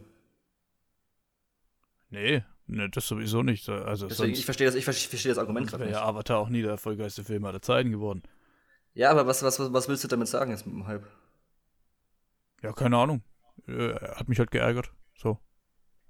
Nee, 2.10 2.44
nee, 2.68 2.88
das 2.90 3.08
sowieso 3.08 3.44
nicht. 3.44 3.68
Also 3.68 4.08
Deswegen, 4.08 4.32
ich 4.32 4.38
sonst 4.38 4.46
verstehe 4.46 4.68
das, 4.68 4.76
ich 4.76 4.86
verstehe 4.86 5.32
das 5.32 5.38
Argument 5.38 5.68
gerade 5.70 5.84
nicht. 5.84 5.94
ja 5.94 6.04
Avatar 6.06 6.38
auch 6.38 6.50
nie 6.50 6.62
der 6.62 6.72
erfolgreichste 6.72 7.24
Film 7.24 7.44
aller 7.46 7.62
Zeiten 7.62 7.92
geworden. 7.92 8.24
Ja, 8.94 9.12
aber 9.12 9.28
was, 9.28 9.44
was, 9.44 9.60
was 9.60 9.74
was 9.74 9.88
willst 9.90 10.04
du 10.06 10.08
damit 10.08 10.28
sagen 10.30 10.52
jetzt 10.52 10.66
mit 10.66 10.76
dem 10.76 10.88
Hype? 10.88 11.06
Ja, 12.64 12.72
keine 12.72 12.98
Ahnung. 12.98 13.22
Äh, 13.68 13.94
hat 13.96 14.30
mich 14.30 14.40
halt 14.40 14.52
geärgert. 14.52 14.92
So. 15.18 15.38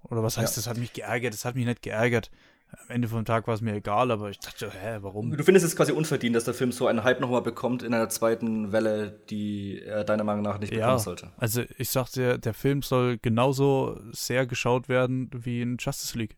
Oder 0.03 0.23
was 0.23 0.37
heißt, 0.37 0.55
Ja. 0.55 0.61
das 0.61 0.67
hat 0.67 0.77
mich 0.77 0.93
geärgert? 0.93 1.33
Das 1.33 1.45
hat 1.45 1.55
mich 1.55 1.65
nicht 1.65 1.81
geärgert. 1.81 2.31
Am 2.69 2.89
Ende 2.95 3.07
vom 3.07 3.23
Tag 3.23 3.47
war 3.47 3.53
es 3.53 3.61
mir 3.61 3.75
egal, 3.75 4.11
aber 4.11 4.29
ich 4.29 4.39
dachte, 4.39 4.69
hä, 4.69 4.97
warum? 5.01 5.31
Du 5.35 5.41
findest 5.43 5.65
es 5.65 5.75
quasi 5.75 5.93
unverdient, 5.93 6.35
dass 6.35 6.43
der 6.43 6.53
Film 6.53 6.73
so 6.73 6.87
einen 6.87 7.03
Hype 7.05 7.21
nochmal 7.21 7.41
bekommt 7.41 7.81
in 7.81 7.93
einer 7.93 8.09
zweiten 8.09 8.73
Welle, 8.73 9.21
die 9.29 9.81
er 9.81 10.03
deiner 10.03 10.25
Meinung 10.25 10.43
nach 10.43 10.59
nicht 10.59 10.71
bekommen 10.71 10.89
Ja, 10.89 10.99
sollte. 10.99 11.31
also 11.37 11.63
ich 11.77 11.89
sagte, 11.89 12.37
der 12.39 12.53
Film 12.53 12.81
soll 12.81 13.17
genauso 13.19 13.97
sehr 14.11 14.45
geschaut 14.45 14.89
werden 14.89 15.29
wie 15.33 15.61
in 15.61 15.77
Justice 15.79 16.17
League. 16.17 16.35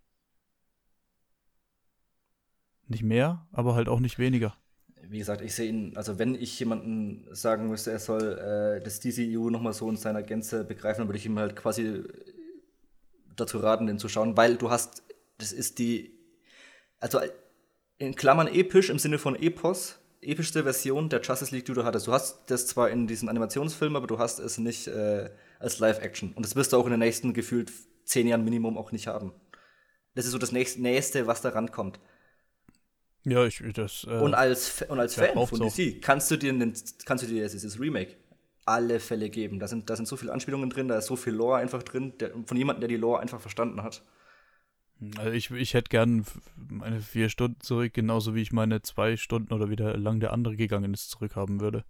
Nicht 2.88 3.04
mehr, 3.04 3.48
aber 3.52 3.76
halt 3.76 3.88
auch 3.88 4.00
nicht 4.00 4.18
weniger. 4.20 4.56
Wie 5.08 5.20
gesagt, 5.20 5.42
ich 5.42 5.56
sehe 5.56 5.70
ihn, 5.70 5.94
also 5.96 6.20
wenn 6.20 6.36
ich 6.36 6.60
jemanden 6.60 7.26
sagen 7.32 7.70
müsste, 7.70 7.92
er 7.92 8.00
soll 8.00 8.38
äh, 8.38 8.84
das 8.84 9.00
DCU 9.00 9.50
nochmal 9.50 9.74
so 9.74 9.90
in 9.90 9.96
seiner 9.96 10.22
Gänze 10.24 10.64
begreifen, 10.64 11.00
dann 11.02 11.08
würde 11.08 11.18
ich 11.18 11.26
ihm 11.26 11.40
halt 11.40 11.56
quasi 11.56 12.04
dazu 13.40 13.60
raten, 13.60 13.88
den 13.88 14.00
zu 14.00 14.10
schauen, 14.10 14.38
weil 14.38 14.56
du 14.56 14.70
hast, 14.70 15.04
das 15.38 15.52
ist 15.52 15.80
die, 15.80 16.18
also 17.00 17.20
in 17.98 18.16
Klammern 18.16 18.48
episch 18.48 18.90
im 18.90 19.00
Sinne 19.00 19.18
von 19.20 19.36
Epos, 19.36 20.00
epischste 20.22 20.64
Version 20.64 21.10
der 21.10 21.22
Justice 21.22 21.54
League, 21.54 21.66
die 21.66 21.74
du 21.74 21.84
hattest. 21.84 22.08
Du 22.08 22.12
hast 22.12 22.50
das 22.50 22.68
zwar 22.68 22.90
in 22.90 23.08
diesen 23.08 23.30
Animationsfilmen, 23.30 23.96
aber 23.96 24.08
du 24.08 24.20
hast 24.20 24.40
es 24.40 24.58
nicht 24.58 24.88
äh, 24.88 25.30
als 25.60 25.80
Live-Action. 25.80 26.34
Und 26.34 26.46
das 26.46 26.56
wirst 26.56 26.74
du 26.74 26.78
auch 26.78 26.86
in 26.86 26.92
den 26.92 27.00
nächsten 27.00 27.34
gefühlt 27.34 27.72
zehn 28.06 28.28
Jahren 28.28 28.44
Minimum 28.44 28.78
auch 28.78 28.92
nicht 28.92 29.08
haben. 29.08 29.34
Das 30.16 30.26
ist 30.26 30.32
so 30.32 30.38
das 30.38 30.52
nächste, 30.52 31.28
was 31.28 31.42
da 31.42 31.50
rankommt. 31.50 32.00
Ja, 33.24 33.46
ich 33.46 33.62
das. 33.74 34.06
Äh, 34.10 34.20
Und 34.20 34.34
als, 34.34 34.82
und 34.88 35.00
als 35.00 35.16
Fan 35.16 35.34
von. 35.48 35.60
DC 35.60 36.02
kannst 36.02 36.32
du 36.32 36.38
dir, 36.38 36.52
einen, 36.52 36.74
kannst 37.06 37.24
du 37.24 37.28
dir 37.28 37.48
dieses 37.48 37.80
Remake 37.80 38.16
alle 38.70 39.00
Fälle 39.00 39.30
geben. 39.30 39.60
Da 39.60 39.68
sind, 39.68 39.90
da 39.90 39.96
sind 39.96 40.08
so 40.08 40.16
viele 40.16 40.32
Anspielungen 40.32 40.70
drin, 40.70 40.88
da 40.88 40.98
ist 40.98 41.08
so 41.08 41.16
viel 41.16 41.34
Lore 41.34 41.58
einfach 41.58 41.84
drin, 41.84 42.14
der, 42.20 42.32
von 42.46 42.56
jemandem, 42.56 42.82
der 42.82 42.90
die 42.90 42.98
Lore 42.98 43.20
einfach 43.20 43.42
verstanden 43.42 43.82
hat. 43.82 44.04
also 45.18 45.32
ich, 45.32 45.50
ich 45.52 45.74
hätte 45.74 45.90
gern 45.90 46.26
meine 46.56 47.02
vier 47.02 47.30
Stunden 47.30 47.60
zurück, 47.62 47.94
genauso 47.94 48.36
wie 48.36 48.42
ich 48.42 48.52
meine 48.52 48.82
zwei 48.82 49.18
Stunden 49.18 49.54
oder 49.54 49.70
wie 49.70 49.76
der 49.76 49.98
lang 49.98 50.20
der 50.20 50.34
andere 50.34 50.56
gegangen 50.56 50.94
ist, 50.94 51.10
zurückhaben 51.10 51.60
würde. 51.60 51.84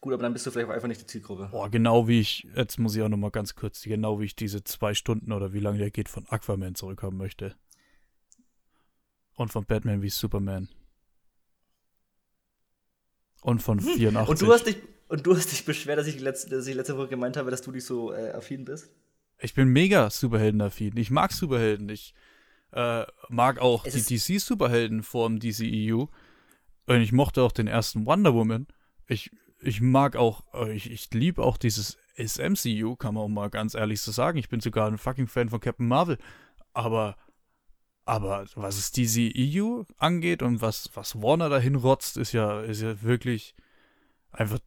Gut, 0.00 0.14
aber 0.14 0.22
dann 0.22 0.32
bist 0.32 0.46
du 0.46 0.50
vielleicht 0.50 0.70
auch 0.70 0.74
einfach 0.74 0.88
nicht 0.88 1.02
die 1.02 1.06
Zielgruppe. 1.06 1.48
Boah, 1.50 1.70
genau 1.70 2.08
wie 2.08 2.20
ich, 2.20 2.48
jetzt 2.56 2.78
muss 2.78 2.96
ich 2.96 3.02
auch 3.02 3.10
noch 3.10 3.18
mal 3.18 3.30
ganz 3.30 3.54
kurz, 3.54 3.82
genau 3.82 4.18
wie 4.18 4.24
ich 4.24 4.34
diese 4.34 4.64
zwei 4.64 4.94
Stunden 4.94 5.30
oder 5.30 5.52
wie 5.52 5.60
lange 5.60 5.76
der 5.78 5.90
geht 5.90 6.08
von 6.08 6.26
Aquaman 6.28 6.74
zurückhaben 6.74 7.18
möchte. 7.18 7.54
Und 9.34 9.52
von 9.52 9.66
Batman 9.66 10.00
wie 10.00 10.08
Superman. 10.08 10.68
Und 13.42 13.62
von 13.62 13.80
84. 13.80 14.12
Hm. 14.12 14.28
Und 14.28 14.40
du 14.40 14.52
hast 14.52 14.66
dich, 14.66 14.76
und 15.10 15.26
du 15.26 15.36
hast 15.36 15.50
dich 15.50 15.64
beschwert, 15.64 15.98
dass 15.98 16.06
ich, 16.06 16.20
letzte, 16.20 16.50
dass 16.50 16.66
ich 16.68 16.74
letzte 16.74 16.96
Woche 16.96 17.08
gemeint 17.08 17.36
habe, 17.36 17.50
dass 17.50 17.62
du 17.62 17.72
nicht 17.72 17.84
so 17.84 18.12
äh, 18.12 18.30
affin 18.30 18.64
bist. 18.64 18.90
Ich 19.40 19.54
bin 19.54 19.68
mega 19.68 20.08
Superhelden-affin. 20.08 20.96
Ich 20.96 21.10
mag 21.10 21.32
Superhelden. 21.32 21.88
Ich 21.88 22.14
äh, 22.70 23.04
mag 23.28 23.58
auch 23.58 23.84
Es 23.84 24.06
die 24.06 24.16
DC-Superhelden 24.16 25.02
vom 25.02 25.40
DCEU. 25.40 26.06
Und 26.86 27.00
ich 27.00 27.10
mochte 27.10 27.42
auch 27.42 27.50
den 27.50 27.66
ersten 27.66 28.06
Wonder 28.06 28.34
Woman. 28.34 28.68
Ich, 29.08 29.32
ich 29.58 29.80
mag 29.80 30.14
auch, 30.14 30.44
äh, 30.54 30.72
ich, 30.72 30.88
ich 30.88 31.12
liebe 31.12 31.42
auch 31.42 31.56
dieses 31.56 31.98
SMCU, 32.16 32.94
kann 32.94 33.14
man 33.14 33.24
auch 33.24 33.28
mal 33.28 33.50
ganz 33.50 33.74
ehrlich 33.74 34.00
so 34.00 34.12
sagen. 34.12 34.38
Ich 34.38 34.48
bin 34.48 34.60
sogar 34.60 34.86
ein 34.86 34.98
fucking 34.98 35.26
Fan 35.26 35.48
von 35.48 35.58
Captain 35.58 35.88
Marvel. 35.88 36.18
Aber, 36.72 37.16
aber 38.04 38.46
was 38.54 38.78
es 38.78 38.92
DCEU 38.92 39.82
angeht 39.96 40.40
und 40.40 40.62
was, 40.62 40.88
was 40.94 41.20
Warner 41.20 41.48
dahin 41.48 41.74
rotzt, 41.74 42.16
ist 42.16 42.30
ja, 42.30 42.60
ist 42.60 42.80
ja 42.80 43.02
wirklich 43.02 43.56
einfach. 44.32 44.58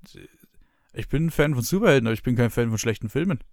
Ich 0.93 1.07
bin 1.07 1.27
ein 1.27 1.31
Fan 1.31 1.53
von 1.55 1.63
Superhelden, 1.63 2.07
aber 2.07 2.13
ich 2.13 2.23
bin 2.23 2.35
kein 2.35 2.51
Fan 2.51 2.69
von 2.69 2.77
schlechten 2.77 3.09
Filmen. 3.09 3.43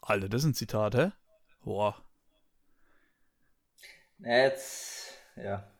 Alter, 0.00 0.28
das 0.28 0.42
ist 0.42 0.48
ein 0.48 0.54
Zitat, 0.54 0.94
hä? 0.94 1.12
Boah. 1.62 2.02
Jetzt, 4.18 5.14
ja. 5.36 5.70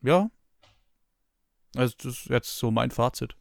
Ja. 0.00 0.30
Also, 1.76 1.94
das 1.96 2.06
ist 2.06 2.26
jetzt 2.26 2.56
so 2.56 2.70
mein 2.70 2.90
Fazit. 2.90 3.36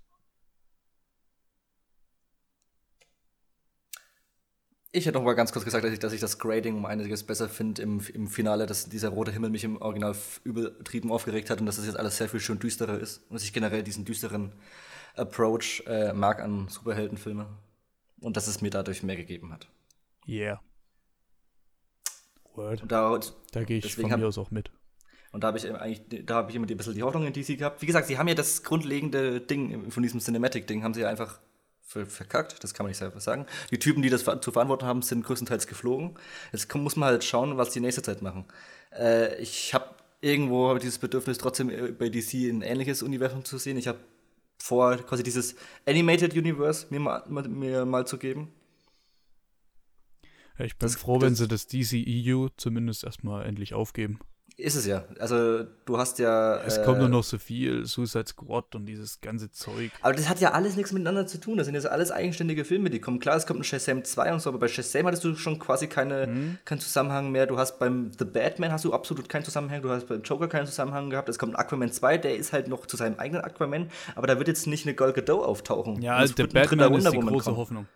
Ich 4.96 5.08
hätte 5.08 5.18
noch 5.18 5.26
mal 5.26 5.34
ganz 5.34 5.52
kurz 5.52 5.66
gesagt, 5.66 5.84
dass 5.84 5.92
ich, 5.92 5.98
dass 5.98 6.14
ich 6.14 6.22
das 6.22 6.38
Grading 6.38 6.78
um 6.78 6.86
einiges 6.86 7.24
besser 7.24 7.50
finde 7.50 7.82
im, 7.82 8.00
im 8.14 8.28
Finale, 8.28 8.68
dass 8.68 8.88
dieser 8.90 9.10
rote 9.10 9.32
Himmel 9.32 9.50
mich 9.50 9.64
im 9.64 9.82
Original 9.82 10.16
übertrieben 10.44 11.12
aufgeregt 11.12 11.50
hat 11.50 11.60
und 11.60 11.66
dass 11.66 11.78
das 11.78 11.88
jetzt 11.88 11.98
alles 11.98 12.18
sehr 12.18 12.30
viel 12.30 12.40
schön 12.40 12.60
düsterer 12.60 13.00
ist. 13.00 13.24
Und 13.30 13.34
dass 13.34 13.44
ich 13.44 13.54
generell 13.54 13.82
diesen 13.82 14.06
düsteren 14.06 14.52
Approach 15.16 15.82
äh, 15.88 16.14
mag 16.14 16.40
an 16.42 16.68
Superheldenfilme. 16.68 17.48
Und 18.22 18.38
dass 18.38 18.46
es 18.48 18.62
mir 18.62 18.70
dadurch 18.70 19.02
mehr 19.02 19.16
gegeben 19.18 19.52
hat. 19.52 19.68
Yeah. 20.28 20.62
Word. 22.54 22.84
Und 22.84 22.92
da, 22.92 23.20
Da 23.52 23.64
gehe 23.64 23.80
ich 23.80 23.96
von 23.96 24.12
hab- 24.12 24.20
mir 24.20 24.28
aus 24.28 24.38
auch 24.38 24.52
mit. 24.52 24.70
und 25.32 25.44
da 25.44 25.48
habe 25.48 25.58
ich 25.58 25.66
eben 25.66 25.76
eigentlich, 25.76 26.24
da 26.28 26.36
habe 26.36 26.52
ich 26.52 26.56
immer 26.56 26.68
ein 26.68 26.78
bisschen 26.78 26.94
die 26.94 27.02
Hoffnung 27.04 27.26
in 27.26 27.34
DC 27.34 27.58
gehabt. 27.58 27.82
Wie 27.82 27.88
gesagt, 27.88 28.06
sie 28.08 28.20
haben 28.20 28.28
ja 28.28 28.36
das 28.36 28.62
grundlegende 28.62 29.42
Ding 29.42 29.90
von 29.90 30.04
diesem 30.04 30.20
Cinematic-Ding, 30.20 30.84
haben 30.84 30.94
sie 30.94 31.02
ja 31.02 31.10
einfach 31.10 31.40
verkackt, 32.06 32.64
das 32.64 32.74
kann 32.74 32.84
man 32.86 32.90
nicht 32.92 32.98
selber 32.98 33.20
sagen. 33.20 33.46
Die 33.72 33.80
Typen, 33.80 34.02
die 34.02 34.10
das 34.10 34.24
zu 34.24 34.52
verantworten 34.52 34.86
haben, 34.86 35.02
sind 35.02 35.24
größtenteils 35.26 35.68
geflogen. 35.68 36.16
Jetzt 36.52 36.74
muss 36.76 36.96
man 36.96 37.10
halt 37.10 37.24
schauen, 37.24 37.58
was 37.58 37.72
die 37.72 37.80
nächste 37.80 38.02
Zeit 38.02 38.22
machen. 38.22 38.46
Äh, 38.92 39.42
ich 39.42 39.74
habe 39.74 39.86
irgendwo 40.22 40.70
hab 40.70 40.80
dieses 40.80 40.98
Bedürfnis, 41.00 41.38
trotzdem 41.38 41.70
äh, 41.70 41.92
bei 41.92 42.10
DC 42.10 42.34
ein 42.50 42.62
ähnliches 42.62 43.02
Universum 43.04 43.44
zu 43.46 43.58
sehen. 43.58 43.78
Ich 43.78 43.88
habe 43.88 44.00
vor, 44.58 44.96
quasi 44.98 45.24
dieses 45.24 45.56
Animated 45.86 46.34
Universe 46.34 46.88
mir 46.90 47.00
mal, 47.00 47.24
mal- 47.28 47.48
mir 47.48 47.86
mal 47.86 48.08
zu 48.08 48.18
geben. 48.18 48.52
Ja, 50.58 50.66
Ich 50.66 50.78
bin 50.78 50.88
Das- 50.88 50.96
froh, 50.96 51.20
wenn 51.22 51.30
das- 51.34 51.40
sie 51.40 51.48
das 51.48 51.68
DCEU 51.68 52.48
zumindest 52.58 53.04
erstmal 53.04 53.46
endlich 53.46 53.74
aufgeben. 53.74 54.20
Ist 54.56 54.76
es 54.76 54.86
ja. 54.86 55.04
Also, 55.20 55.64
du 55.86 55.98
hast 55.98 56.20
ja. 56.20 56.58
Es 56.62 56.78
äh, 56.78 56.84
kommt 56.86 57.00
nur 57.00 57.10
noch 57.10 57.24
so 57.24 57.40
viel, 57.40 57.88
Suicide 57.88 58.28
Squad 58.28 58.76
und 58.76 58.86
dieses 58.86 59.20
ganze 59.20 59.50
Zeug. 59.50 59.90
Aber 60.04 60.14
das 60.14 60.30
hat 60.30 60.40
ja 60.42 60.52
alles 60.52 60.76
nichts 60.76 60.92
miteinander 60.92 61.26
zu 61.26 61.40
tun. 61.40 61.58
Das 61.58 61.66
sind 61.66 61.74
jetzt 61.74 61.88
alles 61.88 62.12
eigenständige 62.12 62.64
Filme, 62.64 62.92
die 62.92 63.00
kommen. 63.00 63.20
Klar, 63.20 63.36
es 63.36 63.48
kommt 63.48 63.62
ein 63.62 63.64
Shazam 63.64 64.04
2 64.04 64.32
und 64.34 64.40
so, 64.42 64.52
aber 64.52 64.60
bei 64.60 64.68
Shazam 64.68 65.08
hattest 65.08 65.24
du 65.24 65.36
schon 65.36 65.58
quasi 65.58 65.88
keine, 65.88 66.28
Mhm. 66.28 66.58
keinen 66.66 66.80
Zusammenhang 66.80 67.32
mehr. 67.32 67.48
Du 67.48 67.58
hast 67.58 67.80
beim 67.80 68.12
The 68.18 68.26
Batman 68.26 68.72
hast 68.72 68.86
du 68.86 68.94
absolut 68.94 69.28
keinen 69.28 69.44
Zusammenhang. 69.44 69.82
Du 69.82 69.90
hast 69.90 70.08
beim 70.08 70.22
Joker 70.22 70.48
keinen 70.48 70.68
Zusammenhang 70.68 71.10
gehabt. 71.10 71.30
Es 71.30 71.40
kommt 71.40 71.54
ein 71.54 71.60
Aquaman 71.60 71.92
2, 71.92 72.20
der 72.20 72.36
ist 72.38 72.54
halt 72.54 72.68
noch 72.68 72.86
zu 72.86 72.96
seinem 72.96 73.18
eigenen 73.18 73.44
Aquaman, 73.44 73.90
aber 74.16 74.28
da 74.28 74.38
wird 74.38 74.48
jetzt 74.48 74.68
nicht 74.68 74.86
eine 74.86 74.94
Gal 74.94 75.14
Gadot 75.14 75.44
auftauchen. 75.44 76.00
Ja, 76.04 76.18
ein 76.18 76.28
dritter 76.28 76.48
Batman 76.54 76.94
ist 76.94 77.12
die 77.12 77.20
große 77.20 77.46
kommen. 77.46 77.58
Hoffnung. 77.58 77.88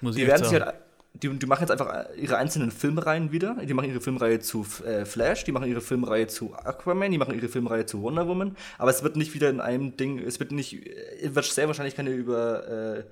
Muss 0.00 0.16
Die 0.16 0.22
ich 0.22 0.26
werden 0.26 0.42
echt 0.42 0.50
sich 0.50 0.58
sagen. 0.58 0.72
halt, 0.72 0.82
die, 1.14 1.28
die 1.38 1.46
machen 1.46 1.60
jetzt 1.62 1.70
einfach 1.70 2.06
ihre 2.16 2.36
einzelnen 2.36 2.70
Filmreihen 2.72 3.30
wieder. 3.32 3.54
Die 3.64 3.72
machen 3.72 3.88
ihre 3.88 4.00
Filmreihe 4.00 4.40
zu 4.40 4.66
äh, 4.84 5.04
Flash, 5.04 5.44
die 5.44 5.52
machen 5.52 5.68
ihre 5.68 5.80
Filmreihe 5.80 6.26
zu 6.26 6.54
Aquaman, 6.54 7.10
die 7.12 7.18
machen 7.18 7.34
ihre 7.34 7.48
Filmreihe 7.48 7.86
zu 7.86 8.02
Wonder 8.02 8.26
Woman. 8.26 8.56
Aber 8.78 8.90
es 8.90 9.02
wird 9.02 9.16
nicht 9.16 9.32
wieder 9.32 9.48
in 9.48 9.60
einem 9.60 9.96
Ding, 9.96 10.18
es 10.18 10.40
wird 10.40 10.50
nicht, 10.52 10.84
äh, 10.86 11.34
wird 11.34 11.44
sehr 11.44 11.68
wahrscheinlich 11.68 11.94
keine 11.94 12.10
über, 12.10 12.68
äh, 12.98 13.04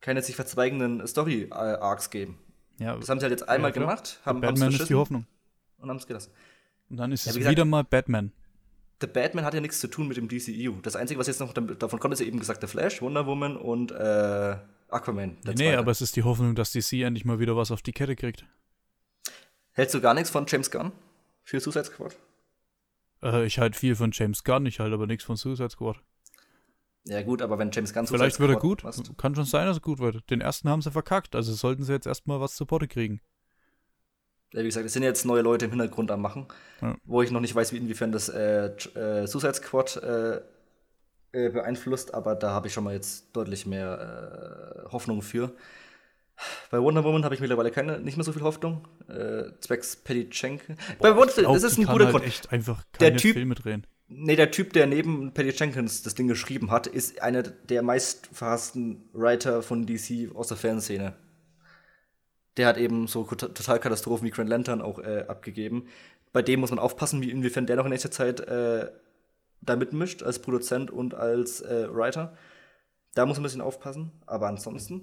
keine 0.00 0.20
sich 0.22 0.36
verzweigenden 0.36 1.06
Story-Arcs 1.06 2.10
geben. 2.10 2.38
Ja, 2.78 2.96
Das 2.96 3.08
haben 3.08 3.20
sie 3.20 3.24
halt 3.24 3.30
jetzt 3.38 3.48
einmal 3.48 3.70
Ja, 3.70 3.74
gemacht, 3.80 4.20
haben 4.26 4.40
Batman 4.40 4.72
ist 4.72 4.88
die 4.88 4.94
Hoffnung. 4.94 5.26
und 5.78 5.88
haben 5.88 5.96
es 5.96 6.06
gelassen. 6.06 6.32
Und 6.90 6.96
dann 6.96 7.12
ist 7.12 7.24
Ja, 7.24 7.30
es 7.30 7.36
gesagt- 7.38 7.52
wieder 7.52 7.64
mal 7.64 7.84
Batman. 7.84 8.32
The 9.00 9.06
Batman 9.06 9.44
hat 9.44 9.54
ja 9.54 9.60
nichts 9.60 9.80
zu 9.80 9.88
tun 9.88 10.08
mit 10.08 10.16
dem 10.16 10.28
DCEU. 10.28 10.72
Das 10.82 10.96
Einzige, 10.96 11.18
was 11.20 11.26
jetzt 11.28 11.40
noch 11.40 11.52
davon 11.52 11.98
kommt, 12.00 12.14
ist 12.14 12.20
eben 12.20 12.38
gesagt 12.38 12.62
der 12.62 12.68
Flash, 12.68 13.00
Wonder 13.02 13.26
Woman 13.26 13.56
und 13.56 13.92
äh, 13.92 14.56
Aquaman. 14.94 15.36
Nee, 15.44 15.54
zweite. 15.54 15.78
aber 15.78 15.90
es 15.90 16.00
ist 16.00 16.16
die 16.16 16.22
Hoffnung, 16.22 16.54
dass 16.54 16.72
DC 16.72 16.92
endlich 17.02 17.24
mal 17.24 17.38
wieder 17.38 17.56
was 17.56 17.70
auf 17.70 17.82
die 17.82 17.92
Kette 17.92 18.16
kriegt. 18.16 18.44
Hältst 19.72 19.94
du 19.94 20.00
gar 20.00 20.14
nichts 20.14 20.30
von 20.30 20.46
James 20.46 20.70
Gunn 20.70 20.92
für 21.42 21.58
Suicide 21.60 21.84
Squad? 21.86 22.16
Äh, 23.22 23.44
ich 23.46 23.58
halte 23.58 23.78
viel 23.78 23.96
von 23.96 24.10
James 24.12 24.44
Gunn, 24.44 24.66
ich 24.66 24.78
halte 24.80 24.94
aber 24.94 25.06
nichts 25.06 25.24
von 25.24 25.36
Suicide 25.36 25.70
Squad. 25.70 26.00
Ja 27.06 27.20
gut, 27.22 27.42
aber 27.42 27.58
wenn 27.58 27.70
James 27.70 27.92
Gunn 27.92 28.06
Vielleicht 28.06 28.36
Suicide 28.36 28.48
wird 28.48 28.64
er 28.64 28.78
Squad 28.80 28.96
gut. 29.06 29.18
Kann 29.18 29.34
schon 29.34 29.44
sein, 29.44 29.66
dass 29.66 29.76
er 29.78 29.80
gut 29.82 29.98
wird. 29.98 30.30
Den 30.30 30.40
ersten 30.40 30.68
haben 30.70 30.80
sie 30.80 30.90
verkackt, 30.90 31.34
also 31.34 31.52
sollten 31.52 31.82
sie 31.84 31.92
jetzt 31.92 32.06
erstmal 32.06 32.40
was 32.40 32.54
zu 32.54 32.64
Potte 32.64 32.88
kriegen. 32.88 33.20
wie 34.52 34.62
gesagt, 34.62 34.86
es 34.86 34.92
sind 34.92 35.02
jetzt 35.02 35.24
neue 35.26 35.42
Leute 35.42 35.64
im 35.64 35.72
Hintergrund 35.72 36.10
am 36.12 36.22
Machen, 36.22 36.46
Ja. 36.80 36.96
wo 37.04 37.20
ich 37.22 37.30
noch 37.32 37.40
nicht 37.40 37.54
weiß, 37.54 37.72
wie 37.72 37.76
inwiefern 37.78 38.12
das 38.12 38.28
äh, 38.28 38.66
äh, 38.68 39.26
Suicide 39.26 39.54
Squad 39.54 39.96
äh, 41.34 41.50
beeinflusst, 41.50 42.14
aber 42.14 42.34
da 42.34 42.50
habe 42.50 42.68
ich 42.68 42.72
schon 42.72 42.84
mal 42.84 42.94
jetzt 42.94 43.34
deutlich 43.36 43.66
mehr 43.66 44.84
äh, 44.86 44.92
Hoffnung 44.92 45.20
für. 45.22 45.52
Bei 46.70 46.80
Wonder 46.80 47.04
Woman 47.04 47.24
habe 47.24 47.34
ich 47.34 47.40
mittlerweile 47.40 47.70
keine, 47.70 48.00
nicht 48.00 48.16
mehr 48.16 48.24
so 48.24 48.32
viel 48.32 48.42
Hoffnung. 48.42 48.88
Äh, 49.08 49.52
zwecks 49.60 49.96
Patty 49.96 50.28
Jenkins. 50.32 50.78
Bei 50.98 51.14
Wonder, 51.14 51.32
Glaub, 51.32 51.54
das 51.54 51.62
ist 51.62 51.78
ein 51.78 51.84
guter 51.86 52.06
halt 52.06 52.10
Grund. 52.12 52.24
echt 52.24 52.50
einfach 52.52 52.82
Der 52.98 53.10
keine 53.10 53.20
Typ- 53.20 53.34
Filme 53.34 53.54
drehen. 53.54 53.86
Nee, 54.08 54.36
der 54.36 54.50
Typ, 54.50 54.72
der 54.74 54.86
neben 54.86 55.32
Patty 55.32 55.50
Jenkins 55.50 56.02
das 56.02 56.14
Ding 56.14 56.28
geschrieben 56.28 56.70
hat, 56.70 56.86
ist 56.86 57.22
einer 57.22 57.42
der 57.42 57.82
meistverhassten 57.82 59.08
Writer 59.12 59.62
von 59.62 59.86
DC 59.86 60.34
aus 60.34 60.48
der 60.48 60.56
Fanszene. 60.56 61.14
Der 62.56 62.66
hat 62.68 62.76
eben 62.76 63.06
so 63.08 63.24
total 63.24 63.80
Katastrophen 63.80 64.26
wie 64.26 64.30
Grand 64.30 64.48
Lantern 64.50 64.82
auch 64.82 64.98
äh, 64.98 65.24
abgegeben. 65.26 65.86
Bei 66.32 66.42
dem 66.42 66.60
muss 66.60 66.70
man 66.70 66.78
aufpassen, 66.78 67.22
wie 67.22 67.30
inwiefern 67.30 67.66
der 67.66 67.76
noch 67.76 67.84
in 67.84 67.90
nächster 67.90 68.10
Zeit 68.10 68.40
äh, 68.40 68.90
da 69.64 69.76
mitmischt, 69.76 70.22
als 70.22 70.40
Produzent 70.40 70.90
und 70.90 71.14
als 71.14 71.60
äh, 71.60 71.88
Writer. 71.94 72.36
Da 73.14 73.26
muss 73.26 73.36
man 73.36 73.42
ein 73.42 73.44
bisschen 73.44 73.60
aufpassen. 73.60 74.10
Aber 74.26 74.48
ansonsten, 74.48 75.02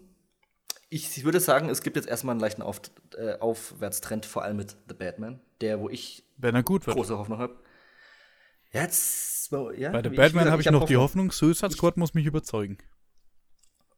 ich 0.89 1.23
würde 1.23 1.39
sagen, 1.39 1.69
es 1.69 1.81
gibt 1.81 1.95
jetzt 1.95 2.07
erstmal 2.07 2.33
einen 2.33 2.41
leichten 2.41 2.61
Auf 2.61 2.81
äh, 3.17 3.37
Aufwärtstrend, 3.39 4.25
vor 4.25 4.43
allem 4.43 4.57
mit 4.57 4.75
The 4.89 4.93
Batman, 4.95 5.39
der, 5.61 5.79
wo 5.79 5.89
ich 5.89 6.23
Wenn 6.37 6.55
er 6.55 6.63
gut 6.63 6.85
wird. 6.87 6.97
große 6.97 7.17
Hoffnung 7.17 7.39
habe. 7.39 7.55
Jetzt, 8.73 9.51
ja, 9.77 9.91
Bei 9.91 10.03
wie- 10.03 10.15
Batman 10.15 10.49
habe 10.49 10.61
ich 10.61 10.67
hab 10.67 10.73
noch 10.73 10.85
die 10.85 10.95
Hoffnung, 10.97 11.31
Suicide 11.31 11.71
Squad 11.71 11.97
muss 11.97 12.13
mich 12.13 12.25
überzeugen. 12.25 12.77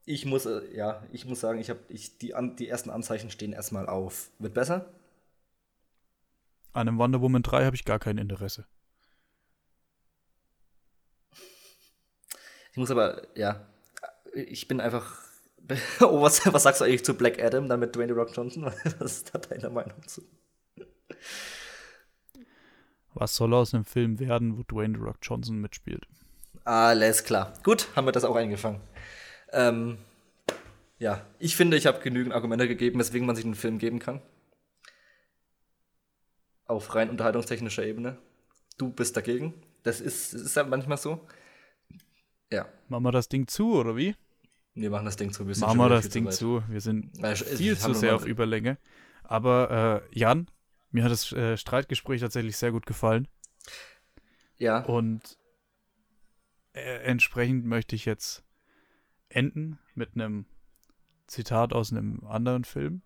Ich 0.05 0.25
muss, 0.25 0.45
äh, 0.45 0.61
ja, 0.75 1.03
ich 1.11 1.25
muss 1.25 1.39
sagen, 1.39 1.59
ich 1.59 1.69
habe 1.69 1.79
ich, 1.89 2.17
die, 2.17 2.33
an, 2.33 2.55
die 2.55 2.67
ersten 2.67 2.89
Anzeichen 2.89 3.29
stehen 3.29 3.53
erstmal 3.53 3.87
auf. 3.87 4.31
Wird 4.39 4.53
besser? 4.53 4.91
An 6.73 6.87
einem 6.87 6.97
Wonder 6.97 7.21
Woman 7.21 7.43
3 7.43 7.65
habe 7.65 7.75
ich 7.75 7.85
gar 7.85 7.99
kein 7.99 8.17
Interesse. 8.17 8.65
Ich 12.73 12.77
muss 12.77 12.89
aber, 12.89 13.21
ja, 13.35 13.67
ich 14.33 14.67
bin 14.67 14.81
einfach. 14.81 15.21
Oh, 16.01 16.21
was, 16.21 16.45
was 16.51 16.63
sagst 16.63 16.81
du 16.81 16.85
eigentlich 16.85 17.05
zu 17.05 17.13
Black 17.13 17.41
Adam, 17.41 17.69
dann 17.69 17.79
mit 17.79 17.95
Dwayne 17.95 18.11
The 18.11 18.19
Rock 18.19 18.35
Johnson? 18.35 18.65
Was 18.99 19.13
ist 19.13 19.33
da 19.33 19.39
deine 19.39 19.69
Meinung 19.69 20.05
zu? 20.05 20.21
Was 23.13 23.33
soll 23.37 23.53
aus 23.53 23.73
einem 23.73 23.85
Film 23.85 24.19
werden, 24.19 24.57
wo 24.57 24.63
Dwayne 24.63 24.97
The 24.97 25.05
Rock 25.05 25.19
Johnson 25.21 25.61
mitspielt? 25.61 26.05
Alles 26.65 27.23
klar. 27.23 27.53
Gut, 27.63 27.87
haben 27.95 28.05
wir 28.05 28.11
das 28.11 28.25
auch 28.25 28.35
eingefangen. 28.35 28.81
Ähm, 29.53 29.99
ja, 30.99 31.25
ich 31.39 31.55
finde, 31.55 31.77
ich 31.77 31.85
habe 31.85 32.01
genügend 32.01 32.33
Argumente 32.33 32.67
gegeben, 32.67 32.99
weswegen 32.99 33.25
man 33.25 33.37
sich 33.37 33.45
einen 33.45 33.55
Film 33.55 33.77
geben 33.77 33.99
kann. 33.99 34.21
Auf 36.65 36.93
rein 36.93 37.09
unterhaltungstechnischer 37.09 37.85
Ebene. 37.85 38.17
Du 38.77 38.89
bist 38.89 39.15
dagegen. 39.15 39.53
Das 39.83 40.01
ist, 40.01 40.33
das 40.33 40.41
ist 40.41 40.57
ja 40.57 40.65
manchmal 40.65 40.97
so. 40.97 41.25
Ja, 42.53 42.67
Machen 42.87 43.03
wir 43.03 43.11
das 43.11 43.27
Ding 43.29 43.47
zu, 43.47 43.73
oder 43.73 43.95
wie? 43.95 44.15
wir 44.75 44.89
machen 44.89 45.05
das 45.05 45.15
Ding 45.17 45.31
zu. 45.31 45.47
Wir 45.47 45.53
sind 45.53 45.67
Machen 45.67 45.77
wir 45.77 45.89
das 45.89 46.05
viel 46.05 46.11
Ding 46.11 46.31
zu. 46.31 46.63
Wir 46.67 46.81
sind 46.81 47.11
viel 47.45 47.77
zu 47.77 47.93
sehr 47.93 48.15
auf 48.15 48.25
Überlänge. 48.25 48.77
Aber 49.23 50.03
äh, 50.11 50.19
Jan, 50.19 50.47
mir 50.91 51.03
hat 51.03 51.11
das 51.11 51.31
äh, 51.31 51.57
Streitgespräch 51.57 52.21
tatsächlich 52.21 52.57
sehr 52.57 52.71
gut 52.71 52.85
gefallen. 52.85 53.27
Ja, 54.57 54.83
Und 54.83 55.37
äh, 56.73 57.03
entsprechend 57.03 57.65
möchte 57.65 57.95
ich 57.95 58.05
jetzt 58.05 58.43
enden 59.29 59.79
mit 59.95 60.15
einem 60.15 60.45
Zitat 61.27 61.73
aus 61.73 61.91
einem 61.91 62.23
anderen 62.25 62.63
Film. 62.63 63.01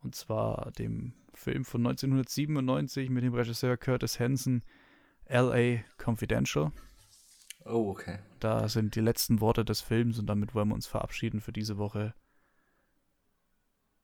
Und 0.00 0.14
zwar 0.14 0.72
dem 0.72 1.14
Film 1.34 1.64
von 1.64 1.80
1997 1.86 3.10
mit 3.10 3.24
dem 3.24 3.34
Regisseur 3.34 3.76
Curtis 3.76 4.18
Hanson, 4.18 4.62
LA 5.28 5.82
Confidential. 6.04 6.72
Oh, 7.64 7.90
okay. 7.90 8.18
Da 8.40 8.68
sind 8.68 8.94
die 8.94 9.00
letzten 9.00 9.40
Worte 9.40 9.64
des 9.64 9.80
Films 9.80 10.18
und 10.18 10.26
damit 10.26 10.54
wollen 10.54 10.68
wir 10.68 10.74
uns 10.74 10.86
verabschieden 10.86 11.40
für 11.40 11.52
diese 11.52 11.78
Woche. 11.78 12.14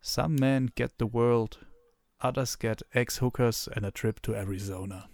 Some 0.01 0.37
men 0.39 0.71
get 0.75 0.95
the 0.99 1.13
world, 1.13 1.67
others 2.23 2.59
get 2.59 2.85
ex-hookers 2.91 3.69
and 3.69 3.85
a 3.85 3.91
trip 3.91 4.23
to 4.23 4.35
Arizona. 4.35 5.09